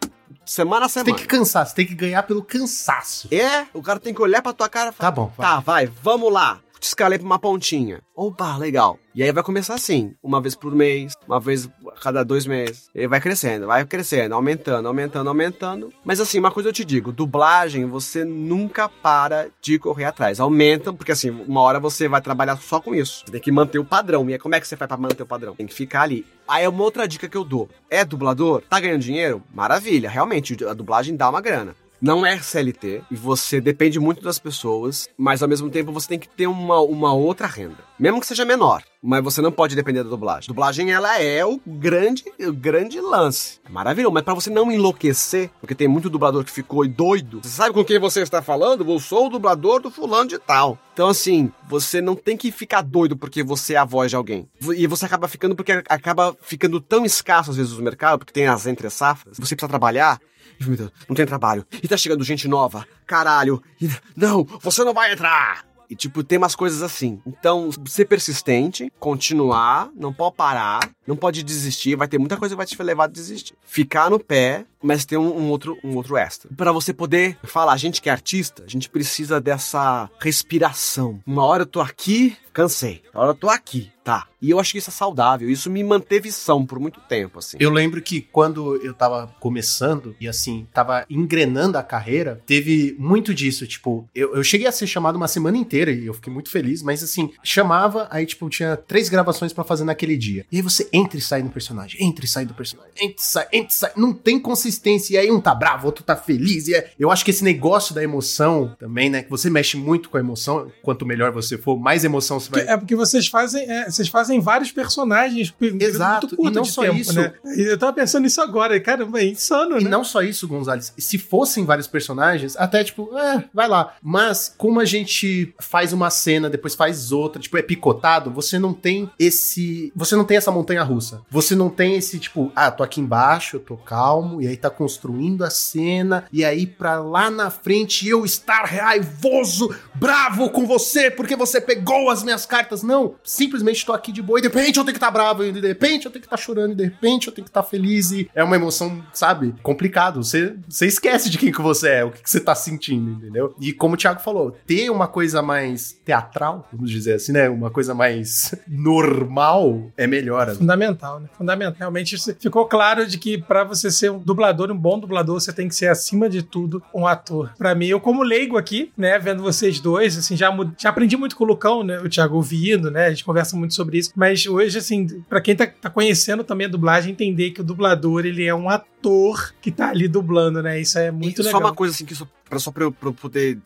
semana 0.46 0.86
a 0.86 0.90
Você 0.90 1.00
semana. 1.00 1.16
tem 1.16 1.22
que 1.22 1.28
cansar, 1.28 1.66
você 1.66 1.76
tem 1.76 1.86
que 1.86 1.96
ganhar 1.96 2.24
pelo 2.24 2.44
cansaço. 2.44 3.28
É, 3.34 3.66
o 3.74 3.82
cara 3.82 4.00
tem 4.00 4.14
que 4.14 4.22
olhar 4.22 4.42
pra 4.42 4.54
tua 4.54 4.70
cara 4.70 4.90
e 4.90 4.94
falar, 4.94 5.12
Tá 5.12 5.16
bom, 5.16 5.32
vai. 5.38 5.48
Tá, 5.48 5.60
vai, 5.60 5.86
vamos 6.04 6.32
lá. 6.32 6.60
Escalei 6.86 7.18
pra 7.18 7.26
uma 7.26 7.40
pontinha. 7.40 8.00
Opa, 8.16 8.58
legal. 8.58 9.00
E 9.16 9.24
aí 9.24 9.32
vai 9.32 9.44
começar 9.44 9.74
assim, 9.74 10.14
uma 10.22 10.40
vez 10.40 10.56
por 10.56 10.74
mês, 10.76 11.14
uma 11.28 11.40
vez 11.40 11.68
a 11.88 12.00
cada 12.00 12.24
dois 12.24 12.46
meses. 12.46 12.92
E 12.94 13.08
vai 13.08 13.20
crescendo, 13.20 13.66
vai 13.66 13.84
crescendo, 13.86 14.36
aumentando, 14.36 14.88
aumentando, 14.88 15.28
aumentando. 15.28 15.92
Mas 16.04 16.20
assim, 16.20 16.38
uma 16.38 16.52
coisa 16.52 16.70
eu 16.70 16.74
te 16.74 16.86
digo, 16.86 17.12
dublagem, 17.12 17.88
você 17.88 18.24
nunca 18.24 18.88
para 18.88 19.50
de 19.60 19.80
correr 19.80 20.06
atrás. 20.06 20.40
Aumenta, 20.40 20.94
porque 20.94 21.12
assim, 21.12 21.32
uma 21.32 21.62
hora 21.62 21.80
você 21.80 22.08
vai 22.08 22.22
trabalhar 22.22 22.56
só 22.58 22.80
com 22.80 22.94
isso. 22.94 23.24
Você 23.26 23.32
tem 23.32 23.42
que 23.42 23.52
manter 23.52 23.80
o 23.80 23.86
padrão. 23.86 24.30
E 24.30 24.34
aí, 24.34 24.40
como 24.40 24.54
é 24.54 24.60
que 24.60 24.68
você 24.68 24.78
faz 24.78 24.88
pra 24.88 24.96
manter 24.96 25.24
o 25.24 25.28
padrão? 25.28 25.56
Tem 25.56 25.66
que 25.66 25.74
ficar 25.74 26.04
ali. 26.04 26.24
Aí 26.48 26.66
é 26.66 26.70
uma 26.70 26.84
outra 26.84 27.08
dica 27.08 27.28
que 27.28 27.36
eu 27.36 27.44
dou. 27.44 27.68
É 27.90 28.06
dublador? 28.06 28.62
Tá 28.70 28.80
ganhando 28.80 29.02
dinheiro? 29.02 29.42
Maravilha, 29.52 30.08
realmente, 30.08 30.56
a 30.64 30.74
dublagem 30.74 31.16
dá 31.16 31.28
uma 31.30 31.42
grana 31.42 31.76
não 32.02 32.26
é 32.26 32.38
CLT 32.40 33.04
e 33.10 33.16
você 33.16 33.60
depende 33.62 34.00
muito 34.00 34.22
das 34.22 34.40
pessoas, 34.40 35.08
mas 35.18 35.42
ao 35.42 35.50
mesmo 35.50 35.70
tempo 35.70 35.92
você 35.92 36.08
tem 36.08 36.20
que 36.20 36.28
ter 36.28 36.48
uma, 36.48 36.80
uma 36.82 37.14
outra 37.14 37.48
renda. 37.48 37.78
Mesmo 37.98 38.20
que 38.20 38.28
seja 38.28 38.44
menor, 38.44 38.84
mas 39.02 39.24
você 39.24 39.42
não 39.42 39.52
pode 39.52 39.76
depender 39.76 40.04
da 40.04 40.10
dublagem. 40.10 40.48
Dublagem, 40.48 40.92
ela 40.92 41.22
é 41.22 41.46
o 41.46 41.60
grande, 41.66 42.26
o 42.40 42.52
grande 42.52 43.00
lance. 43.00 43.60
É 43.66 43.70
maravilhoso, 43.70 44.14
mas 44.14 44.24
para 44.24 44.34
você 44.34 44.50
não 44.50 44.72
enlouquecer, 44.72 45.50
porque 45.62 45.74
tem 45.74 45.88
muito 45.88 46.10
dublador 46.10 46.44
que 46.44 46.52
ficou 46.52 46.86
doido. 46.88 47.40
Você 47.42 47.50
sabe 47.50 47.74
com 47.74 47.86
quem 47.86 48.00
você 48.00 48.22
está 48.22 48.42
falando? 48.42 48.90
Eu 48.90 49.00
sou 49.00 49.28
o 49.28 49.30
dublador 49.30 49.82
do 49.82 49.90
fulano 49.90 50.28
de 50.28 50.38
tal. 50.38 50.78
Então, 50.94 51.10
assim, 51.10 51.52
você 51.68 52.02
não 52.02 52.16
tem 52.16 52.36
que 52.36 52.52
ficar 52.52 52.82
doido 52.82 53.18
porque 53.18 53.44
você 53.44 53.74
é 53.74 53.78
a 53.78 53.86
voz 53.86 54.10
de 54.10 54.16
alguém. 54.16 54.48
E 54.76 54.88
você 54.88 55.06
acaba 55.06 55.28
ficando 55.28 55.56
porque 55.56 55.72
acaba 55.90 56.36
ficando 56.42 56.80
tão 56.80 57.06
escasso 57.06 57.52
às 57.52 57.58
vezes 57.58 57.74
no 57.74 57.84
mercado, 57.84 58.20
porque 58.20 58.34
tem 58.34 58.48
as 58.48 58.66
entre 58.66 58.90
safras. 58.90 59.36
Você 59.36 59.42
precisa 59.42 59.68
trabalhar 59.68 60.20
meu 60.62 60.78
Deus, 60.78 60.92
não 61.08 61.16
tem 61.16 61.26
trabalho. 61.26 61.66
E 61.82 61.88
tá 61.88 61.98
chegando 61.98 62.24
gente 62.24 62.48
nova. 62.48 62.86
Caralho. 63.06 63.62
E, 63.82 63.90
não, 64.16 64.44
você 64.62 64.84
não 64.84 64.94
vai 64.94 65.14
entrar. 65.14 65.66
E, 65.90 65.96
tipo, 65.96 66.24
tem 66.24 66.38
umas 66.38 66.56
coisas 66.56 66.82
assim. 66.82 67.22
Então, 67.26 67.70
ser 67.86 68.06
persistente, 68.06 68.92
continuar, 69.00 69.90
não 69.96 70.12
pode 70.12 70.36
parar, 70.36 70.80
não 71.06 71.16
pode 71.16 71.44
desistir. 71.44 71.96
Vai 71.96 72.08
ter 72.08 72.18
muita 72.18 72.38
coisa 72.38 72.56
que 72.56 72.58
vai 72.58 72.66
te 72.66 72.82
levar 72.82 73.04
a 73.06 73.08
desistir. 73.08 73.56
Ficar 73.64 74.10
no 74.10 74.20
pé, 74.20 74.66
mas 74.86 75.06
ter 75.06 75.18
um, 75.18 75.38
um 75.38 75.50
outro, 75.50 75.78
um 75.84 75.96
outro 75.96 76.16
extra. 76.16 76.50
Para 76.56 76.72
você 76.72 76.94
poder 76.94 77.38
falar, 77.44 77.74
a 77.74 77.78
gente 77.78 78.02
que 78.02 78.10
é 78.10 78.12
artista, 78.12 78.64
a 78.64 78.70
gente 78.70 78.90
precisa 78.90 79.42
dessa 79.42 80.10
respiração. 80.20 81.20
Uma 81.26 81.44
hora 81.44 81.64
eu 81.64 81.68
tô 81.68 81.82
aqui, 81.82 82.38
cansei. 82.54 83.02
Uma 83.14 83.24
hora 83.24 83.32
eu 83.32 83.36
tô 83.36 83.50
aqui, 83.50 83.92
tá. 84.04 84.28
E 84.42 84.52
eu 84.52 84.60
acho 84.60 84.72
que 84.72 84.78
isso 84.78 84.90
é 84.90 84.94
saudável. 84.94 85.50
Isso 85.50 85.70
me 85.70 85.84
manteve 85.84 86.32
são 86.32 86.66
por 86.66 86.80
muito 86.80 87.02
tempo, 87.02 87.40
assim. 87.40 87.58
Eu 87.60 87.72
lembro 87.72 88.02
que 88.02 88.22
quando 88.22 88.76
eu 88.78 88.94
tava 88.94 89.34
começando 89.40 90.16
e 90.22 90.28
assim, 90.28 90.68
tava 90.72 91.06
engrenando 91.10 91.78
a 91.78 91.84
carreira, 91.84 92.42
teve 92.46 92.96
muito 92.98 93.34
disso. 93.34 93.66
Tipo, 93.66 94.08
eu, 94.14 94.36
eu 94.36 94.44
cheguei 94.44 94.68
a 94.68 94.72
ser 94.72 94.88
chamado 94.88 95.16
uma 95.16 95.28
semana 95.28 95.58
inteira 95.58 95.92
e 95.92 96.06
eu 96.06 96.14
fiquei 96.14 96.32
muito 96.32 96.50
feliz, 96.50 96.82
mas 96.82 97.04
assim, 97.04 97.32
chamava, 97.44 98.08
aí 98.12 98.26
tipo, 98.26 98.48
tinha 98.50 98.78
três 98.78 99.10
gravações 99.10 99.52
para 99.52 99.64
fazer 99.64 99.84
naquele 99.84 100.16
dia. 100.16 100.46
E 100.52 100.58
aí 100.58 100.62
você 100.62 100.88
entra 100.94 101.18
e 101.18 101.22
sai 101.22 101.42
no 101.42 101.50
personagem, 101.50 102.02
entra 102.02 102.24
e 102.24 102.28
sai 102.28 102.46
do 102.46 102.54
personagem, 102.54 102.94
entra 103.02 103.16
e 103.18 103.26
sai, 103.26 103.48
entra 103.52 103.74
e 103.74 103.76
sai. 103.76 103.92
Não 103.98 104.14
tem 104.14 104.40
consistência. 104.40 104.75
E 105.14 105.18
aí 105.18 105.32
um 105.32 105.42
tá 105.42 105.54
bravo, 105.54 105.88
outro 105.88 106.04
tá 106.04 106.16
feliz. 106.16 106.68
E 106.68 106.76
é... 106.76 106.92
eu 107.00 107.12
acho 107.12 107.24
que 107.24 107.32
esse 107.32 107.44
negócio 107.44 107.94
da 107.94 108.04
emoção 108.04 108.76
também, 108.80 109.10
né? 109.10 109.24
Que 109.24 109.30
você 109.30 109.50
mexe 109.50 109.78
muito 109.78 110.10
com 110.10 110.18
a 110.18 110.20
emoção. 110.20 110.72
Quanto 110.82 111.06
melhor 111.06 111.32
você 111.32 111.58
for, 111.58 111.78
mais 111.78 112.04
emoção 112.04 112.40
você 112.40 112.50
vai. 112.50 112.62
É 112.68 112.78
porque 112.78 112.96
vocês 112.96 113.28
fazem, 113.28 113.70
é, 113.70 113.90
vocês 113.90 114.08
fazem 114.08 114.40
vários 114.40 114.72
personagens 114.72 115.54
Exato, 115.62 116.28
muito 116.28 116.38
curto 116.38 116.52
e 116.52 116.56
não 116.56 116.66
só 116.66 116.82
tempo, 116.82 116.98
isso. 116.98 117.14
né? 117.14 117.34
E 117.58 117.62
Eu 117.62 117.78
tava 117.78 117.94
pensando 117.94 118.24
nisso 118.24 118.42
agora, 118.42 118.76
e, 118.76 118.80
caramba, 118.80 119.20
é 119.20 119.26
insano, 119.26 119.80
E 119.80 119.84
né? 119.84 119.90
não 119.90 120.04
só 120.04 120.22
isso, 120.22 120.48
Gonzalez. 120.48 120.94
Se 120.98 121.18
fossem 121.18 121.66
vários 121.66 121.88
personagens, 121.88 122.56
até 122.58 122.84
tipo, 122.84 123.18
é, 123.18 123.46
vai 123.54 123.68
lá. 123.68 123.96
Mas 124.02 124.54
como 124.58 124.80
a 124.80 124.86
gente 124.86 125.54
faz 125.60 125.94
uma 125.94 126.10
cena, 126.10 126.50
depois 126.50 126.76
faz 126.76 127.12
outra, 127.12 127.42
tipo, 127.42 127.58
é 127.58 127.62
picotado, 127.62 128.32
você 128.32 128.60
não 128.60 128.74
tem 128.74 129.10
esse. 129.20 129.92
Você 129.96 130.16
não 130.16 130.26
tem 130.26 130.38
essa 130.38 130.52
montanha 130.52 130.84
russa. 130.84 131.22
Você 131.30 131.56
não 131.56 131.70
tem 131.70 131.96
esse, 131.96 132.20
tipo, 132.20 132.52
ah, 132.56 132.72
tô 132.72 132.84
aqui 132.84 133.02
embaixo, 133.02 133.58
eu 133.58 133.60
tô 133.60 133.78
calmo, 133.78 134.42
e 134.42 134.48
aí 134.48 134.55
tá 134.58 134.70
construindo 134.70 135.44
a 135.44 135.50
cena, 135.50 136.26
e 136.32 136.44
aí 136.44 136.66
pra 136.66 137.00
lá 137.00 137.30
na 137.30 137.50
frente 137.50 138.08
eu 138.08 138.26
estar 138.26 138.64
raivoso, 138.66 139.74
bravo 139.94 140.50
com 140.50 140.66
você, 140.66 141.10
porque 141.10 141.36
você 141.36 141.60
pegou 141.60 142.10
as 142.10 142.24
minhas 142.24 142.46
cartas. 142.46 142.84
Não, 142.84 143.16
simplesmente 143.24 143.86
tô 143.86 143.94
aqui 143.94 144.12
de 144.12 144.22
boa, 144.22 144.40
e 144.40 144.42
de 144.42 144.48
repente 144.48 144.78
eu 144.78 144.84
tenho 144.84 144.94
que 144.94 144.98
estar 144.98 145.12
bravo, 145.12 145.44
e 145.44 145.52
de 145.52 145.68
repente 145.68 146.06
eu 146.06 146.12
tenho 146.12 146.22
que 146.22 146.28
estar 146.28 146.38
chorando, 146.38 146.74
e 146.74 146.76
de 146.76 146.84
repente 146.84 147.28
eu 147.28 147.34
tenho 147.34 147.46
que 147.46 147.50
estar 147.50 147.64
feliz, 147.64 148.12
e 148.12 148.30
é 148.34 148.44
uma 148.44 148.56
emoção, 148.56 149.04
sabe, 149.14 149.54
complicado. 149.62 150.24
Você, 150.24 150.56
você 150.68 150.86
esquece 150.86 151.30
de 151.30 151.38
quem 151.38 151.52
que 151.52 151.62
você 151.62 151.90
é, 151.90 152.06
o 152.06 152.12
que, 152.12 152.22
que 152.22 152.30
você 152.30 152.40
tá 152.40 152.56
sentindo, 152.56 153.12
entendeu? 153.12 153.56
E 153.60 153.74
como 153.74 153.96
o 153.96 153.98
Thiago 153.98 154.20
falou, 154.20 154.58
ter 154.66 154.90
uma 154.90 155.08
coisa 155.08 155.42
mais 155.42 155.94
teatral, 156.06 156.68
vamos 156.72 156.90
dizer 156.90 157.16
assim, 157.16 157.32
né? 157.32 157.50
Uma 157.50 157.70
coisa 157.70 157.94
mais 157.94 158.54
normal 158.68 159.92
é 159.98 160.08
melhor. 160.08 160.56
Fundamental, 160.56 161.20
né? 161.20 161.30
Fundamental. 161.38 161.76
Realmente 161.80 162.18
ficou 162.40 162.66
claro 162.66 163.06
de 163.06 163.18
que 163.18 163.38
pra 163.38 163.64
você 163.64 163.92
ser 163.92 164.12
um 164.12 164.20
dublador, 164.20 164.45
um 164.54 164.78
bom 164.78 165.00
dublador, 165.00 165.40
você 165.40 165.54
tem 165.54 165.68
que 165.68 165.76
ser 165.76 165.88
acima 165.88 166.30
de 166.30 166.42
tudo 166.44 166.82
um 166.94 167.06
ator. 167.08 167.52
Pra 167.58 167.76
mim, 167.76 167.88
eu 167.88 168.00
como 168.00 168.24
leigo 168.24 168.58
aqui, 168.58 168.92
né, 168.98 169.18
vendo 169.20 169.42
vocês 169.42 169.80
dois, 169.80 170.18
assim, 170.18 170.36
já, 170.36 170.56
já 170.78 170.90
aprendi 170.90 171.18
muito 171.18 171.36
com 171.36 171.44
o 171.44 171.48
Lucão, 171.48 171.84
né, 171.84 172.00
o 172.00 172.10
Thiago 172.10 172.36
ouvindo, 172.36 172.90
né, 172.92 173.08
a 173.08 173.10
gente 173.10 173.24
conversa 173.24 173.56
muito 173.56 173.74
sobre 173.74 173.98
isso, 173.98 174.12
mas 174.16 174.46
hoje, 174.46 174.78
assim, 174.78 175.08
pra 175.30 175.42
quem 175.42 175.56
tá, 175.56 175.68
tá 175.68 175.90
conhecendo 175.90 176.44
também 176.44 176.68
a 176.68 176.70
dublagem, 176.70 177.12
entender 177.12 177.52
que 177.52 177.62
o 177.62 177.64
dublador, 177.64 178.26
ele 178.26 178.46
é 178.46 178.54
um 178.54 178.70
ator 178.70 179.54
que 179.62 179.72
tá 179.72 179.90
ali 179.90 180.08
dublando, 180.08 180.62
né, 180.62 180.80
isso 180.80 180.98
é 180.98 181.12
muito 181.12 181.42
e 181.42 181.44
legal. 181.44 181.60
só 181.60 181.68
uma 181.68 181.74
coisa 181.74 181.94
assim, 181.94 182.06
que 182.06 182.16
só, 182.16 182.28
pra, 182.50 182.60
só 182.60 182.72
pra 182.72 182.84
eu, 182.84 182.92
pra 182.92 183.10
eu 183.10 183.14
poder 183.14 183.58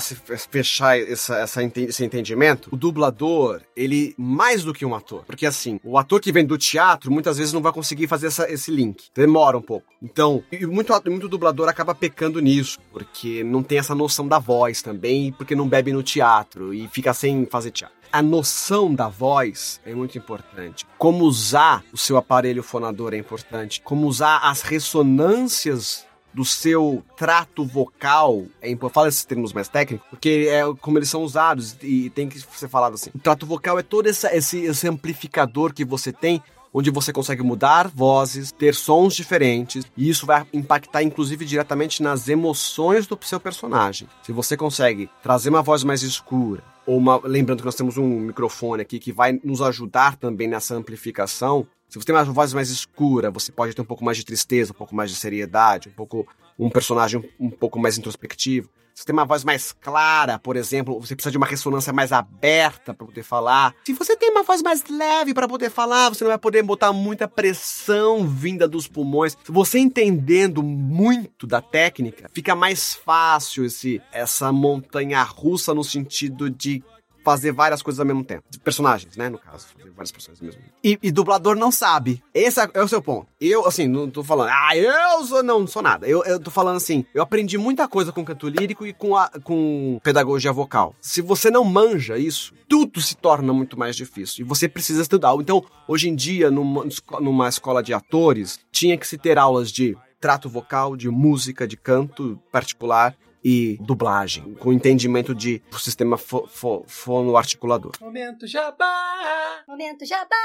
se- 0.00 0.16
fechar 0.50 0.98
essa, 0.98 1.36
essa 1.38 1.62
esse 1.62 2.04
entendimento, 2.04 2.68
o 2.72 2.76
dublador, 2.76 3.60
ele 3.76 4.14
mais 4.18 4.62
do 4.64 4.72
que 4.72 4.84
um 4.84 4.94
ator. 4.94 5.24
Porque 5.24 5.46
assim, 5.46 5.80
o 5.84 5.98
ator 5.98 6.20
que 6.20 6.32
vem 6.32 6.44
do 6.44 6.56
teatro, 6.58 7.10
muitas 7.10 7.38
vezes 7.38 7.52
não 7.52 7.60
vai 7.62 7.72
conseguir 7.72 8.06
fazer 8.06 8.28
essa- 8.28 8.50
esse 8.50 8.70
link. 8.70 9.04
Demora 9.14 9.56
um 9.58 9.62
pouco. 9.62 9.86
Então, 10.02 10.42
e 10.52 10.64
muito, 10.66 10.92
muito 11.10 11.28
dublador 11.28 11.68
acaba 11.68 11.94
pecando 11.94 12.40
nisso, 12.40 12.78
porque 12.92 13.42
não 13.44 13.62
tem 13.62 13.78
essa 13.78 13.94
noção 13.94 14.26
da 14.28 14.38
voz 14.38 14.82
também, 14.82 15.32
porque 15.32 15.54
não 15.56 15.68
bebe 15.68 15.92
no 15.92 16.02
teatro 16.02 16.72
e 16.72 16.86
fica 16.88 17.12
sem 17.14 17.46
fazer 17.46 17.70
teatro. 17.70 17.96
A 18.12 18.22
noção 18.22 18.94
da 18.94 19.08
voz 19.08 19.80
é 19.84 19.92
muito 19.92 20.16
importante. 20.16 20.86
Como 20.96 21.24
usar 21.24 21.82
o 21.92 21.98
seu 21.98 22.16
aparelho 22.16 22.62
fonador 22.62 23.12
é 23.12 23.16
importante. 23.16 23.80
Como 23.82 24.06
usar 24.06 24.38
as 24.38 24.62
ressonâncias 24.62 26.06
do 26.34 26.44
seu 26.44 27.02
trato 27.16 27.64
vocal, 27.64 28.44
é 28.60 28.74
fala 28.90 29.08
esses 29.08 29.24
termos 29.24 29.52
mais 29.52 29.68
técnicos, 29.68 30.06
porque 30.10 30.48
é 30.50 30.62
como 30.80 30.98
eles 30.98 31.08
são 31.08 31.22
usados 31.22 31.76
e 31.82 32.10
tem 32.10 32.28
que 32.28 32.40
ser 32.40 32.68
falado 32.68 32.94
assim. 32.94 33.10
O 33.14 33.18
trato 33.18 33.46
vocal 33.46 33.78
é 33.78 33.82
todo 33.82 34.08
essa- 34.08 34.34
esse, 34.34 34.58
esse 34.64 34.88
amplificador 34.88 35.72
que 35.72 35.84
você 35.84 36.12
tem, 36.12 36.42
onde 36.72 36.90
você 36.90 37.12
consegue 37.12 37.42
mudar 37.42 37.86
vozes, 37.88 38.50
ter 38.50 38.74
sons 38.74 39.14
diferentes, 39.14 39.84
e 39.96 40.08
isso 40.08 40.26
vai 40.26 40.44
impactar 40.52 41.02
inclusive 41.04 41.44
diretamente 41.44 42.02
nas 42.02 42.28
emoções 42.28 43.06
do 43.06 43.16
seu 43.22 43.38
personagem. 43.38 44.08
Se 44.24 44.32
você 44.32 44.56
consegue 44.56 45.08
trazer 45.22 45.50
uma 45.50 45.62
voz 45.62 45.84
mais 45.84 46.02
escura, 46.02 46.64
ou 46.86 46.98
uma, 46.98 47.18
lembrando 47.24 47.60
que 47.60 47.64
nós 47.64 47.76
temos 47.76 47.96
um 47.96 48.20
microfone 48.20 48.82
aqui 48.82 48.98
que 48.98 49.10
vai 49.12 49.40
nos 49.42 49.62
ajudar 49.62 50.16
também 50.16 50.46
nessa 50.46 50.74
amplificação. 50.74 51.66
Se 51.88 51.98
você 51.98 52.06
tem 52.06 52.14
uma 52.14 52.24
voz 52.24 52.52
mais 52.52 52.70
escura, 52.70 53.30
você 53.30 53.52
pode 53.52 53.74
ter 53.74 53.82
um 53.82 53.84
pouco 53.84 54.04
mais 54.04 54.16
de 54.16 54.24
tristeza, 54.24 54.72
um 54.72 54.74
pouco 54.74 54.94
mais 54.94 55.10
de 55.10 55.16
seriedade, 55.16 55.88
um 55.88 55.92
pouco 55.92 56.26
um 56.58 56.70
personagem 56.70 57.22
um, 57.38 57.50
pouco 57.50 57.78
mais 57.78 57.98
introspectivo. 57.98 58.68
Se 58.94 59.00
você 59.02 59.06
tem 59.06 59.12
uma 59.12 59.24
voz 59.24 59.42
mais 59.42 59.72
clara, 59.72 60.38
por 60.38 60.54
exemplo, 60.54 61.00
você 61.00 61.16
precisa 61.16 61.32
de 61.32 61.36
uma 61.36 61.46
ressonância 61.46 61.92
mais 61.92 62.12
aberta 62.12 62.94
para 62.94 63.06
poder 63.06 63.24
falar. 63.24 63.74
Se 63.84 63.92
você 63.92 64.16
tem 64.16 64.30
uma 64.30 64.44
voz 64.44 64.62
mais 64.62 64.84
leve 64.88 65.34
para 65.34 65.48
poder 65.48 65.68
falar, 65.68 66.10
você 66.10 66.22
não 66.22 66.30
vai 66.30 66.38
poder 66.38 66.62
botar 66.62 66.92
muita 66.92 67.26
pressão 67.26 68.24
vinda 68.24 68.68
dos 68.68 68.86
pulmões. 68.86 69.36
Você 69.46 69.80
entendendo 69.80 70.62
muito 70.62 71.44
da 71.44 71.60
técnica, 71.60 72.30
fica 72.32 72.54
mais 72.54 72.94
fácil 72.94 73.64
esse 73.64 74.00
essa 74.12 74.52
montanha 74.52 75.20
russa 75.24 75.74
no 75.74 75.82
sentido 75.82 76.48
de 76.48 76.80
fazer 77.24 77.52
várias 77.52 77.82
coisas 77.82 77.98
ao 77.98 78.06
mesmo 78.06 78.22
tempo. 78.22 78.44
Personagens, 78.62 79.16
né, 79.16 79.28
no 79.28 79.38
caso. 79.38 79.66
Fazer 79.76 79.90
várias 79.90 80.12
personagens 80.12 80.40
ao 80.40 80.46
mesmo 80.46 80.60
tempo. 80.60 80.74
E, 80.84 80.98
e 81.02 81.10
dublador 81.10 81.56
não 81.56 81.72
sabe. 81.72 82.22
Esse 82.34 82.60
é, 82.60 82.70
é 82.74 82.82
o 82.82 82.88
seu 82.88 83.00
ponto. 83.00 83.26
Eu, 83.40 83.66
assim, 83.66 83.88
não 83.88 84.10
tô 84.10 84.22
falando, 84.22 84.50
ah, 84.52 84.76
eu 84.76 85.24
sou, 85.24 85.42
não, 85.42 85.60
não 85.60 85.66
sou 85.66 85.82
nada. 85.82 86.06
Eu, 86.06 86.22
eu 86.24 86.38
tô 86.38 86.50
falando 86.50 86.76
assim, 86.76 87.04
eu 87.14 87.22
aprendi 87.22 87.56
muita 87.56 87.88
coisa 87.88 88.12
com 88.12 88.24
canto 88.24 88.48
lírico 88.48 88.86
e 88.86 88.92
com, 88.92 89.16
a, 89.16 89.30
com 89.42 89.98
pedagogia 90.04 90.52
vocal. 90.52 90.94
Se 91.00 91.22
você 91.22 91.50
não 91.50 91.64
manja 91.64 92.18
isso, 92.18 92.52
tudo 92.68 93.00
se 93.00 93.16
torna 93.16 93.52
muito 93.52 93.78
mais 93.78 93.96
difícil. 93.96 94.44
E 94.44 94.48
você 94.48 94.68
precisa 94.68 95.00
estudar. 95.00 95.34
Então, 95.36 95.64
hoje 95.88 96.08
em 96.08 96.14
dia, 96.14 96.50
numa, 96.50 96.86
numa 97.20 97.48
escola 97.48 97.82
de 97.82 97.94
atores, 97.94 98.60
tinha 98.70 98.98
que 98.98 99.06
se 99.06 99.16
ter 99.16 99.38
aulas 99.38 99.72
de 99.72 99.96
trato 100.20 100.48
vocal, 100.48 100.96
de 100.96 101.08
música, 101.08 101.66
de 101.66 101.76
canto 101.76 102.38
particular 102.52 103.16
e 103.44 103.76
dublagem, 103.80 104.54
com 104.54 104.72
entendimento 104.72 105.34
de 105.34 105.62
o 105.70 105.78
sistema 105.78 106.16
fo, 106.16 106.46
fo, 106.46 106.84
fonoarticulador. 106.86 107.92
Momento 108.00 108.46
jabá! 108.46 109.62
Momento 109.68 110.06
jabá! 110.06 110.36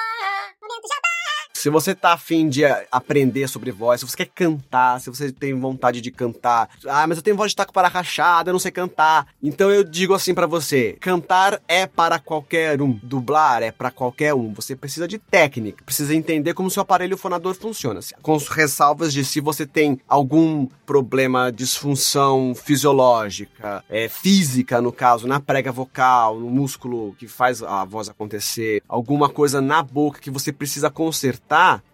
Momento 0.62 0.88
jabá! 0.88 1.39
Se 1.54 1.70
você 1.70 1.94
tá 1.94 2.14
afim 2.14 2.48
de 2.48 2.64
a- 2.64 2.86
aprender 2.90 3.48
sobre 3.50 3.70
voz, 3.72 4.00
se 4.00 4.08
você 4.08 4.16
quer 4.16 4.28
cantar, 4.34 5.02
se 5.02 5.10
você 5.10 5.30
tem 5.32 5.54
vontade 5.60 6.00
de 6.00 6.10
cantar, 6.10 6.70
ah, 6.88 7.06
mas 7.06 7.18
eu 7.18 7.24
tenho 7.24 7.36
voz 7.36 7.52
de 7.52 7.56
taco 7.58 7.74
para 7.74 7.90
rachada, 7.90 8.50
eu 8.50 8.54
não 8.54 8.60
sei 8.60 8.72
cantar. 8.72 9.28
Então 9.44 9.70
eu 9.70 9.84
digo 9.84 10.14
assim 10.14 10.34
pra 10.34 10.48
você: 10.48 10.96
cantar 11.02 11.60
é 11.68 11.86
para 11.86 12.18
qualquer 12.18 12.82
um, 12.82 12.98
dublar 13.04 13.62
é 13.62 13.72
pra 13.72 13.92
qualquer 13.92 14.34
um. 14.34 14.54
Você 14.54 14.74
precisa 14.76 15.06
de 15.08 15.18
técnica, 15.18 15.84
precisa 15.84 16.16
entender 16.16 16.54
como 16.54 16.72
seu 16.72 16.82
aparelho 16.82 17.18
fonador 17.18 17.54
funciona. 17.56 18.00
Com 18.22 18.36
as 18.36 18.48
ressalvas 18.48 19.12
de 19.12 19.26
se 19.26 19.42
você 19.42 19.66
tem 19.66 20.00
algum 20.08 20.66
problema, 20.86 21.52
disfunção 21.52 22.54
fisiológica, 22.56 23.84
é, 23.90 24.08
física, 24.08 24.82
no 24.82 24.92
caso, 24.92 25.28
na 25.28 25.40
prega 25.40 25.72
vocal, 25.72 26.40
no 26.40 26.50
músculo 26.50 27.16
que 27.20 27.28
faz 27.28 27.62
a 27.62 27.84
voz 27.86 28.08
acontecer, 28.10 28.82
alguma 28.88 29.28
coisa 29.30 29.60
na 29.62 29.84
boca 29.84 30.20
que 30.20 30.32
você 30.32 30.52
precisa 30.54 30.90
consertar, 30.90 31.39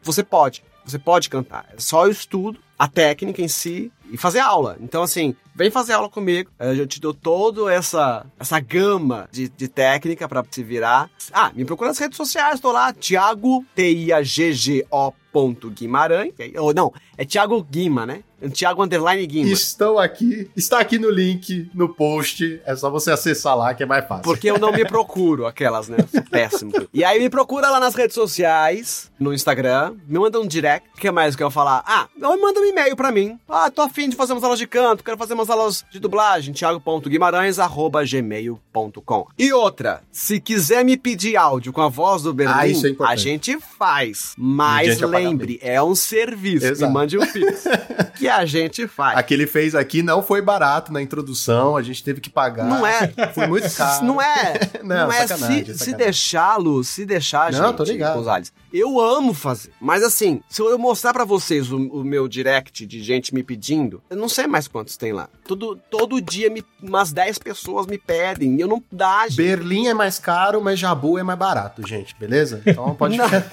você 0.01 0.23
pode. 0.23 0.63
Você 0.85 0.99
pode 0.99 1.29
cantar. 1.29 1.65
É 1.75 1.79
só 1.79 2.03
o 2.03 2.09
estudo, 2.09 2.59
a 2.77 2.87
técnica 2.87 3.41
em 3.41 3.47
si 3.47 3.91
e 4.11 4.17
fazer 4.17 4.39
aula. 4.39 4.77
Então, 4.79 5.03
assim, 5.03 5.35
vem 5.55 5.71
fazer 5.71 5.93
aula 5.93 6.09
comigo. 6.09 6.51
Eu 6.59 6.85
te 6.85 6.99
dou 6.99 7.13
toda 7.13 7.73
essa, 7.73 8.25
essa 8.39 8.59
gama 8.59 9.27
de, 9.31 9.47
de 9.49 9.67
técnica 9.67 10.27
pra 10.27 10.43
se 10.49 10.61
virar. 10.61 11.09
Ah, 11.31 11.51
me 11.55 11.65
procura 11.65 11.89
nas 11.89 11.97
redes 11.97 12.17
sociais, 12.17 12.59
tô 12.59 12.71
lá, 12.71 12.91
Thiago, 12.93 13.65
T-I-A-G-G-O 13.73 15.13
ponto 15.35 15.69
Guimarães. 15.69 16.33
Ou 16.57 16.73
não, 16.73 16.93
é 17.17 17.25
Thiago 17.25 17.61
Guima, 17.61 18.05
né? 18.05 18.23
Thiago 18.53 18.81
Underline 18.81 19.25
Guima. 19.27 19.51
Estão 19.51 19.97
aqui, 19.99 20.49
está 20.55 20.79
aqui 20.79 20.97
no 20.97 21.09
link, 21.09 21.69
no 21.73 21.93
post. 21.93 22.61
É 22.65 22.73
só 22.73 22.89
você 22.89 23.11
acessar 23.11 23.57
lá 23.57 23.73
que 23.73 23.83
é 23.83 23.85
mais 23.85 24.07
fácil. 24.07 24.23
Porque 24.23 24.49
eu 24.49 24.57
não 24.57 24.71
me 24.71 24.85
procuro, 24.87 25.45
aquelas, 25.45 25.89
né? 25.89 25.97
Sou 26.09 26.23
péssimo. 26.23 26.71
E 26.93 27.03
aí 27.03 27.19
me 27.19 27.29
procura 27.29 27.69
lá 27.69 27.81
nas 27.81 27.95
redes 27.95 28.13
sociais, 28.13 29.11
no 29.19 29.33
Instagram, 29.33 29.95
me 30.07 30.19
manda 30.19 30.39
um 30.39 30.47
direct. 30.47 30.87
O 30.95 31.01
que 31.01 31.11
mais 31.11 31.35
que 31.35 31.43
eu 31.43 31.51
falar? 31.51 31.83
Ah, 31.85 32.07
ou 32.21 32.39
manda 32.41 32.59
um 32.61 32.65
e-mail 32.65 32.95
pra 32.95 33.11
mim. 33.11 33.37
Ah, 33.49 33.69
tô 33.69 33.81
afim 33.81 34.07
de 34.07 34.15
fazer 34.15 34.31
umas 34.33 34.43
aulas 34.43 34.59
de 34.59 34.67
canto, 34.67 35.03
quero 35.03 35.17
fazer 35.17 35.33
umas 35.33 35.44
aulas 35.49 35.85
de 35.91 35.99
dublagem. 35.99 36.53
thiago.guimarães.gmail.com 36.53 39.27
E 39.37 39.53
outra, 39.53 40.01
se 40.11 40.39
quiser 40.39 40.83
me 40.83 40.97
pedir 40.97 41.35
áudio 41.37 41.71
com 41.73 41.81
a 41.81 41.89
voz 41.89 42.23
do 42.23 42.33
Berlim, 42.33 42.55
Ah, 42.99 43.07
é 43.11 43.13
a 43.13 43.15
gente 43.15 43.57
faz. 43.59 44.33
Mas 44.37 44.99
lembre, 44.99 45.59
é 45.61 45.81
um 45.81 45.95
serviço. 45.95 46.65
Exato. 46.65 46.91
Me 46.91 46.93
mande 46.93 47.17
um 47.17 47.25
pix. 47.25 47.63
que 48.17 48.27
a 48.27 48.45
gente 48.45 48.87
faz. 48.87 49.17
A 49.17 49.23
que 49.23 49.33
ele 49.33 49.47
fez 49.47 49.75
aqui 49.75 50.01
não 50.01 50.21
foi 50.21 50.41
barato 50.41 50.91
na 50.91 51.01
introdução, 51.01 51.77
a 51.77 51.81
gente 51.81 52.03
teve 52.03 52.19
que 52.21 52.29
pagar. 52.29 52.65
Não 52.65 52.85
é. 52.85 53.07
Foi 53.33 53.47
muito 53.47 53.73
caro. 53.75 54.05
Não 54.05 54.21
é. 54.21 54.59
Não, 54.83 55.07
Não, 55.07 55.11
é. 55.11 55.27
sacanagem, 55.27 55.65
se, 55.65 55.73
se 55.73 55.77
sacanagem. 55.79 56.05
deixá-lo, 56.05 56.83
se 56.83 57.05
deixar, 57.05 57.51
Não, 57.51 57.67
gente, 57.69 57.77
tô 57.77 57.83
ligado. 57.83 58.17
Gonzalez, 58.17 58.53
eu 58.71 58.99
amo 58.99 59.33
fazer. 59.33 59.71
Mas 59.81 60.03
assim, 60.03 60.41
se 60.47 60.61
eu 60.61 60.77
mostrar 60.77 61.13
pra 61.13 61.25
vocês 61.25 61.71
o, 61.71 61.77
o 61.77 62.03
meu 62.03 62.27
direct 62.27 62.85
de 62.85 63.01
gente 63.01 63.33
me 63.33 63.41
pedindo, 63.43 64.01
eu 64.09 64.17
não 64.17 64.29
sei 64.29 64.47
mais 64.47 64.67
quantos 64.67 64.95
tem 64.97 65.11
lá. 65.11 65.27
Todo, 65.43 65.79
todo 65.89 66.21
dia 66.21 66.49
me, 66.49 66.63
umas 66.81 67.11
10 67.11 67.37
pessoas 67.39 67.85
me 67.85 67.97
pedem. 67.97 68.59
Eu 68.59 68.67
não 68.67 68.83
dá, 68.91 69.27
gente. 69.27 69.37
Berlim 69.37 69.87
é 69.87 69.93
mais 69.93 70.19
caro, 70.19 70.61
mas 70.61 70.79
Jabu 70.79 71.17
é 71.17 71.23
mais 71.23 71.37
barato, 71.37 71.85
gente, 71.87 72.15
beleza? 72.19 72.61
Então 72.65 72.95
pode 72.95 73.17
ficar. 73.21 73.45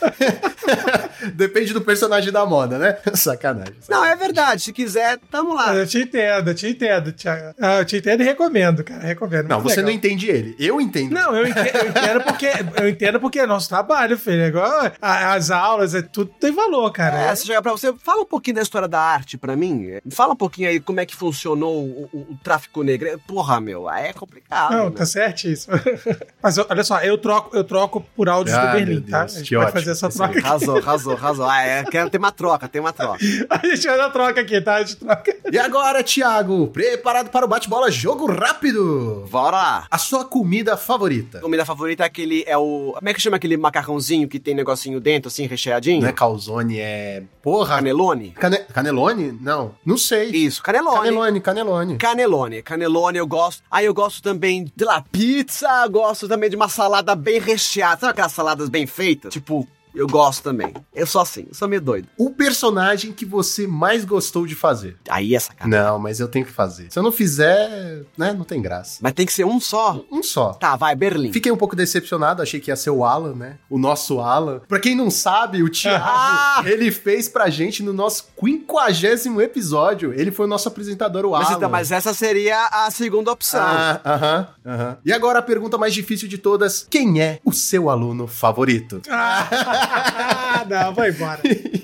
Depende 1.35 1.73
do 1.73 1.81
personagem 1.81 2.33
da 2.33 2.45
moda, 2.45 2.79
né? 2.79 2.97
Sacanagem. 3.15 3.75
Não, 3.89 4.05
é 4.05 4.17
verdade. 4.17 4.63
Se 4.63 4.73
quiser, 4.73 5.19
tamo 5.31 5.55
lá. 5.55 5.75
Eu 5.75 5.87
te 5.87 5.99
entendo, 5.99 6.51
eu 6.51 6.55
te 6.55 6.69
entendo, 6.69 7.13
Thiago. 7.13 7.55
Ah, 7.61 7.79
eu 7.79 7.85
te 7.85 7.97
entendo 7.97 8.23
e 8.23 8.25
recomendo, 8.25 8.83
cara. 8.83 9.03
Recomendo. 9.03 9.49
Não, 9.49 9.61
você 9.61 9.77
legal. 9.77 9.85
não 9.85 9.91
entende 9.93 10.29
ele. 10.29 10.57
Eu 10.59 10.81
entendo. 10.81 11.13
Não, 11.13 11.37
eu 11.37 11.47
entendo, 11.47 11.77
eu 11.77 11.89
entendo 11.89 12.25
porque 12.25 12.49
eu 12.81 12.89
entendo 12.89 13.21
porque 13.21 13.39
é 13.39 13.47
nosso 13.47 13.69
trabalho, 13.69 14.19
filho. 14.19 14.43
É 14.43 14.49
igual 14.49 14.93
as 15.01 15.51
aulas, 15.51 15.95
é, 15.95 16.03
tudo 16.03 16.33
tem 16.41 16.53
valor, 16.53 16.91
cara. 16.93 17.31
É, 17.31 17.35
se 17.35 17.47
chegar 17.47 17.63
pra 17.63 17.73
você, 17.73 17.93
fala 17.95 18.23
um 18.23 18.27
pouquinho 18.27 18.57
da 18.57 18.63
história 18.63 18.89
da 18.89 19.01
arte 19.01 19.39
pra 19.39 19.57
mim. 19.57 19.99
Fala 20.11 20.33
um 20.33 20.37
pouquinho 20.37 20.69
aí 20.69 20.81
como 20.81 21.01
é 21.01 21.07
que 21.07 21.15
funcionou 21.15 21.72
o, 21.73 22.09
o- 22.13 22.27
o 22.33 22.37
tráfico 22.43 22.83
negro. 22.83 23.09
Porra, 23.27 23.61
meu, 23.61 23.89
aí 23.89 24.07
é 24.09 24.13
complicado. 24.13 24.73
Não, 24.73 24.85
né? 24.87 24.91
tá 24.97 25.07
certíssimo. 25.07 25.75
Mas 26.43 26.57
olha 26.59 26.85
só, 26.85 27.01
eu 27.01 27.17
troco, 27.19 27.57
eu 27.57 27.65
troco 27.65 28.01
por 28.17 28.29
áudios 28.29 28.57
Ah, 28.57 28.67
do 28.67 28.73
Berlim, 28.73 29.01
tá? 29.03 29.21
Deus, 29.21 29.35
A 29.35 29.39
gente 29.39 29.55
pode 29.55 29.65
ótimo. 29.67 29.79
fazer 29.81 29.91
essa 29.93 30.09
troca. 30.09 30.39
Arrasou, 30.47 30.77
arrasou, 30.79 31.13
arrasou. 31.15 31.47
Ah, 31.49 31.63
é, 31.63 31.85
quero 31.85 32.11
ter 32.11 32.19
uma 32.19 32.33
troca, 32.33 32.69
tem 32.69 32.81
uma 32.81 32.93
troca. 32.93 33.19
A 33.51 33.67
gente 33.67 33.83
faz 33.87 34.01
a 34.01 34.11
troca 34.11 34.41
aqui, 34.41 34.61
tá? 34.61 34.75
A 34.77 34.81
gente 34.83 34.97
troca. 34.97 35.37
E 35.51 35.59
agora, 35.59 36.03
Thiago, 36.03 36.69
preparado 36.69 37.31
para 37.31 37.45
o 37.45 37.49
bate-bola 37.49 37.91
jogo 37.91 38.27
rápido? 38.33 39.27
Bora 39.31 39.57
lá. 39.57 39.87
A 39.91 39.99
sua 39.99 40.25
comida 40.25 40.77
favorita? 40.77 41.41
Comida 41.41 41.65
favorita 41.65 42.03
é 42.03 42.07
aquele, 42.07 42.45
é 42.47 42.57
o... 42.57 42.93
Como 42.97 43.09
é 43.09 43.15
que 43.15 43.21
chama 43.21 43.37
aquele 43.37 43.57
macarrãozinho 43.57 44.29
que 44.29 44.39
tem 44.39 44.55
negocinho 44.55 45.01
dentro, 45.01 45.29
assim, 45.29 45.47
recheadinho? 45.47 46.01
Não 46.03 46.09
é 46.09 46.13
calzone, 46.13 46.79
é. 46.79 47.23
Porra. 47.43 47.77
Canelone? 47.77 48.31
Cane... 48.31 48.59
Canelone? 48.73 49.39
Não. 49.41 49.75
Não 49.85 49.97
sei. 49.99 50.31
Isso, 50.31 50.63
canelone. 50.63 50.97
Canelone, 50.97 51.41
canelone. 51.41 51.62
Canelone, 51.99 52.63
canelone 52.63 53.19
eu 53.19 53.27
gosto. 53.27 53.63
Aí 53.71 53.87
eu 53.87 53.95
gosto 53.95 54.23
também 54.23 54.71
de 54.75 54.85
la 54.85 55.01
pizza, 55.01 55.87
gosto 55.89 56.29
também 56.29 56.51
de 56.51 56.57
uma 56.57 56.69
salada 56.69 57.15
bem 57.15 57.39
recheada. 57.39 58.01
Sabe 58.01 58.13
aquelas 58.13 58.33
saladas 58.33 58.69
bem 58.69 58.87
feitas? 58.87 59.33
Tipo, 59.33 59.67
eu 59.95 60.07
gosto 60.07 60.43
também. 60.43 60.73
Eu 60.95 61.07
sou 61.07 61.21
assim, 61.21 61.47
eu 61.49 61.55
sou 61.55 61.69
meio 61.69 61.81
doido. 61.81 62.09
O 62.17 62.31
personagem 62.31 63.13
que 63.13 63.25
você 63.25 63.67
mais 63.67 64.05
gostou 64.05 64.47
de 64.47 64.55
fazer? 64.55 64.97
Aí 65.09 65.35
é 65.35 65.41
sacanagem. 65.41 65.85
Não, 65.87 65.99
mas 65.99 66.21
eu 66.21 66.29
tenho 66.29 66.45
que 66.47 66.53
fazer. 66.53 66.91
Se 66.91 66.99
eu 66.99 67.03
não 67.03 67.13
fizer, 67.13 68.03
né, 68.17 68.33
não 68.33 68.45
tem 68.45 68.61
graça. 68.63 68.99
Mas 69.03 69.13
tem 69.13 69.27
que 69.27 69.33
ser 69.33 69.45
um 69.45 69.61
só. 69.61 70.05
Um 70.11 70.23
só. 70.23 70.53
Tá, 70.55 70.77
vai, 70.77 70.95
Berlim. 70.95 71.33
Fiquei 71.33 71.51
um 71.53 71.57
pouco 71.57 71.75
decepcionado, 71.77 72.43
achei 72.43 72.61
que 72.61 72.71
ia 72.71 72.77
ser 72.77 72.91
o 72.91 73.05
Alan, 73.05 73.35
né? 73.35 73.59
O 73.69 73.79
nosso 73.79 74.21
Alan. 74.21 74.61
Pra 74.69 74.79
quem 74.79 74.95
não 74.95 75.11
sabe, 75.11 75.63
o 75.63 75.69
Thiago, 75.71 76.05
Ah! 76.07 76.63
ele 76.67 76.91
fez 76.91 77.29
pra 77.29 77.49
gente 77.51 77.83
no 77.83 77.93
nosso 77.93 78.27
quinquagésimo 78.39 79.41
episódio. 79.41 80.13
Ele 80.13 80.31
foi 80.31 80.47
o 80.47 80.49
nosso 80.49 80.69
apresentador, 80.69 81.25
o 81.25 81.31
Mas, 81.33 81.47
Alan. 81.49 81.57
então, 81.57 81.71
mas 81.71 81.91
essa 81.93 82.15
seria 82.15 82.67
a 82.73 82.91
segunda 82.91 83.31
opção. 83.33 83.61
Ah, 83.63 84.01
aham, 84.05 84.49
aham. 84.67 84.97
E 85.05 85.13
agora 85.13 85.39
a 85.39 85.43
pergunta 85.43 85.77
mais 85.79 85.93
difícil 85.95 86.29
de 86.29 86.39
todas: 86.39 86.87
quem 86.89 87.21
é 87.21 87.39
o 87.45 87.53
seu 87.53 87.89
aluno 87.91 88.27
favorito? 88.27 89.01
Ah, 89.11 89.82
não, 90.69 90.95
vai 90.95 91.11
embora. 91.11 91.41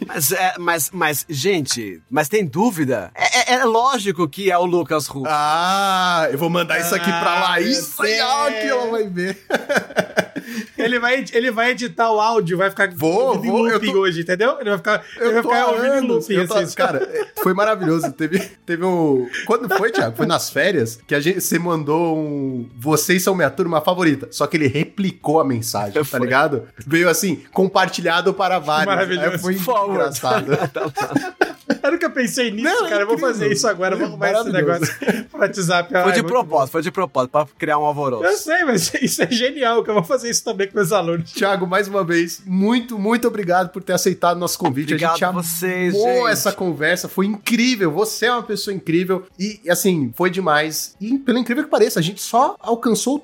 Mas, 0.07 0.33
é, 0.33 0.55
mas, 0.59 0.91
mas, 0.93 1.27
gente, 1.29 2.01
mas 2.11 2.29
tem 2.29 2.45
dúvida? 2.45 3.11
É, 3.15 3.53
é- 3.55 3.59
é 3.61 3.65
lógico 3.65 4.29
que 4.29 4.51
é 4.51 4.57
o 4.59 4.65
Lucas 4.65 5.09
Huck. 5.09 5.25
Ah, 5.29 6.29
eu 6.31 6.39
vou 6.39 6.49
mandar 6.51 6.79
isso 6.81 6.95
aqui 6.95 7.11
pra 7.11 7.33
Ah, 7.33 7.41
Laís 7.51 7.77
Sayal, 7.79 8.51
Deus. 8.51 8.61
que 8.63 8.67
ela 8.69 8.91
vai 8.91 9.09
ver. 9.09 9.39
Ele 10.79 10.99
vai, 10.99 11.25
ele 11.33 11.51
vai 11.51 11.71
editar 11.73 12.11
o 12.11 12.21
áudio, 12.21 12.57
vai 12.57 12.71
ficar 12.71 12.89
Vou, 12.95 13.41
vou, 13.43 13.67
eu 13.69 13.75
looping 13.75 13.93
tô- 13.93 13.99
hoje, 14.01 14.21
entendeu? 14.23 14.57
Ele 14.61 14.71
vai 14.71 14.79
ficar, 14.79 15.05
ele 15.17 15.29
vai 15.31 15.39
Eu 15.39 15.43
tô 15.43 15.49
ficar 15.49 15.67
ouvindo 15.67 16.15
looping. 16.15 16.35
eu 16.35 16.49
tô- 16.49 16.55
assim. 16.55 16.75
Cara, 16.77 17.09
foi 17.43 17.53
maravilhoso. 17.55 18.13
Teve, 18.13 18.39
teve 18.65 18.85
um. 18.85 19.29
Quando 19.47 19.69
foi, 19.77 19.91
Thiago? 19.91 20.17
Foi 20.17 20.27
nas 20.27 20.51
férias 20.51 20.99
que 21.07 21.15
a 21.15 21.21
gente, 21.21 21.41
você 21.41 21.59
mandou 21.59 22.17
um. 22.17 22.69
Vocês 22.79 23.23
são 23.23 23.35
minha 23.35 23.51
turma 23.51 23.81
favorita. 23.81 24.29
Só 24.31 24.47
que 24.47 24.57
ele 24.57 24.69
replicou 24.69 25.41
a 25.41 25.45
mensagem, 25.45 25.93
tá 25.95 26.05
Foi. 26.05 26.21
ligado? 26.21 26.69
Veio 26.87 27.09
assim, 27.09 27.43
compartilhado 27.53 28.33
para 28.33 28.59
vários. 28.59 28.87
Maravilhoso. 28.87 29.31
Aí 29.31 29.39
foi 29.39 29.55
Forward. 29.55 29.93
engraçado. 29.95 30.47
Pensei 32.19 32.51
nisso, 32.51 32.65
Não, 32.65 32.87
é 32.87 32.91
cara. 32.91 33.03
Eu 33.03 33.07
vou 33.07 33.17
fazer 33.17 33.53
isso 33.53 33.69
agora, 33.69 33.95
vou 33.95 34.07
arrumar 34.07 34.33
esse 34.33 34.51
negócio 34.51 34.93
pro 35.31 35.39
WhatsApp. 35.41 35.93
Foi 36.03 36.13
de 36.13 36.23
propósito, 36.25 36.73
foi 36.73 36.83
de 36.83 36.91
propósito, 36.91 37.31
pra 37.31 37.47
criar 37.57 37.79
um 37.79 37.85
alvoroço. 37.85 38.25
bom. 38.25 38.29
Eu 38.29 38.37
sei, 38.37 38.65
mas 38.65 38.93
isso 39.01 39.23
é 39.23 39.31
genial, 39.31 39.85
que 39.85 39.91
eu 39.91 39.95
vou 39.95 40.03
fazer 40.03 40.29
isso 40.29 40.43
também 40.43 40.67
com 40.67 40.75
meus 40.75 40.91
alunos. 40.91 41.31
Thiago, 41.31 41.65
mais 41.65 41.87
uma 41.87 42.03
vez, 42.03 42.43
muito, 42.45 42.99
muito 42.99 43.29
obrigado 43.29 43.71
por 43.71 43.85
ter 43.85 43.93
aceitado 43.93 44.37
nosso 44.37 44.59
convite. 44.59 44.95
Obrigado 44.95 45.11
a 45.11 45.15
gente 45.15 45.25
a 45.25 45.29
amou 45.29 45.45
vocês, 45.45 45.95
gente. 45.95 46.27
essa 46.27 46.51
conversa, 46.51 47.09
foi 47.09 47.27
incrível. 47.27 47.93
Você 47.93 48.27
é 48.27 48.33
uma 48.33 48.43
pessoa 48.43 48.75
incrível 48.75 49.25
e, 49.39 49.61
assim, 49.69 50.13
foi 50.17 50.29
demais. 50.29 50.97
E, 51.01 51.17
pelo 51.19 51.39
incrível 51.39 51.63
que 51.63 51.71
pareça, 51.71 52.01
a 52.01 52.03
gente 52.03 52.21
só 52.21 52.57
alcançou 52.59 53.15
o 53.15 53.19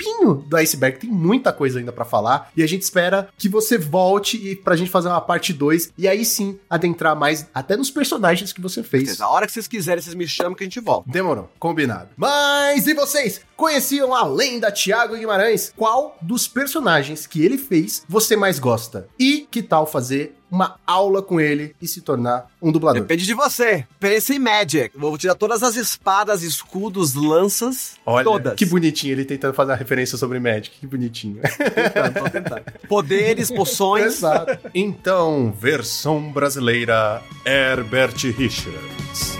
topinho 0.00 0.34
do 0.34 0.56
iceberg. 0.56 0.98
Tem 0.98 1.10
muita 1.10 1.52
coisa 1.52 1.78
ainda 1.78 1.92
pra 1.92 2.04
falar 2.04 2.50
e 2.56 2.62
a 2.62 2.66
gente 2.66 2.82
espera 2.82 3.28
que 3.36 3.48
você 3.48 3.76
volte 3.76 4.36
e 4.36 4.56
pra 4.56 4.76
gente 4.76 4.90
fazer 4.90 5.08
uma 5.08 5.20
parte 5.20 5.52
2 5.52 5.92
e 5.96 6.08
aí 6.08 6.24
sim 6.24 6.58
adentrar 6.68 7.14
mais 7.14 7.46
até 7.54 7.76
nos 7.76 7.90
personagens 7.90 8.52
que 8.52 8.60
você 8.60 8.82
fez. 8.82 9.20
A 9.20 9.28
hora 9.28 9.46
que 9.46 9.52
vocês 9.52 9.68
quiserem, 9.68 10.02
vocês 10.02 10.14
me 10.14 10.26
chamam 10.26 10.54
que 10.54 10.64
a 10.64 10.66
gente 10.66 10.80
volta. 10.80 11.10
Demorou, 11.10 11.48
combinado. 11.58 12.10
Mas 12.16 12.86
e 12.86 12.94
vocês? 12.94 13.40
Conheciam 13.56 14.14
a 14.14 14.24
lenda 14.24 14.72
Thiago 14.72 15.16
Guimarães? 15.16 15.72
Qual 15.76 16.16
dos 16.22 16.48
personagens 16.48 17.26
que 17.26 17.44
ele 17.44 17.58
fez 17.58 18.02
você 18.08 18.36
mais 18.36 18.58
gosta? 18.58 19.08
E 19.18 19.46
que 19.50 19.62
tal 19.62 19.86
fazer 19.86 20.39
uma 20.50 20.76
aula 20.86 21.22
com 21.22 21.40
ele 21.40 21.74
e 21.80 21.86
se 21.88 22.00
tornar 22.00 22.46
um 22.60 22.70
dublador? 22.70 23.00
Depende 23.02 23.24
de 23.24 23.34
você. 23.34 23.86
Pense 23.98 24.34
em 24.34 24.38
Magic. 24.38 24.96
Vou 24.96 25.16
tirar 25.16 25.34
todas 25.34 25.62
as 25.62 25.76
espadas, 25.76 26.42
escudos, 26.42 27.14
lanças. 27.14 27.96
Olha, 28.04 28.24
todas. 28.24 28.54
que 28.54 28.66
bonitinho 28.66 29.12
ele 29.12 29.24
tentando 29.24 29.54
fazer 29.54 29.72
a 29.72 29.76
referência 29.76 30.18
sobre 30.18 30.38
Magic, 30.38 30.70
que 30.70 30.86
bonitinho. 30.86 31.40
tentando, 31.42 32.14
tô 32.14 32.30
tentando. 32.30 32.62
Poderes, 32.88 33.50
poções. 33.52 34.16
Exato. 34.18 34.70
Então, 34.74 35.52
versão 35.58 36.30
brasileira 36.30 37.22
Herbert 37.46 38.16
Richards. 38.36 39.39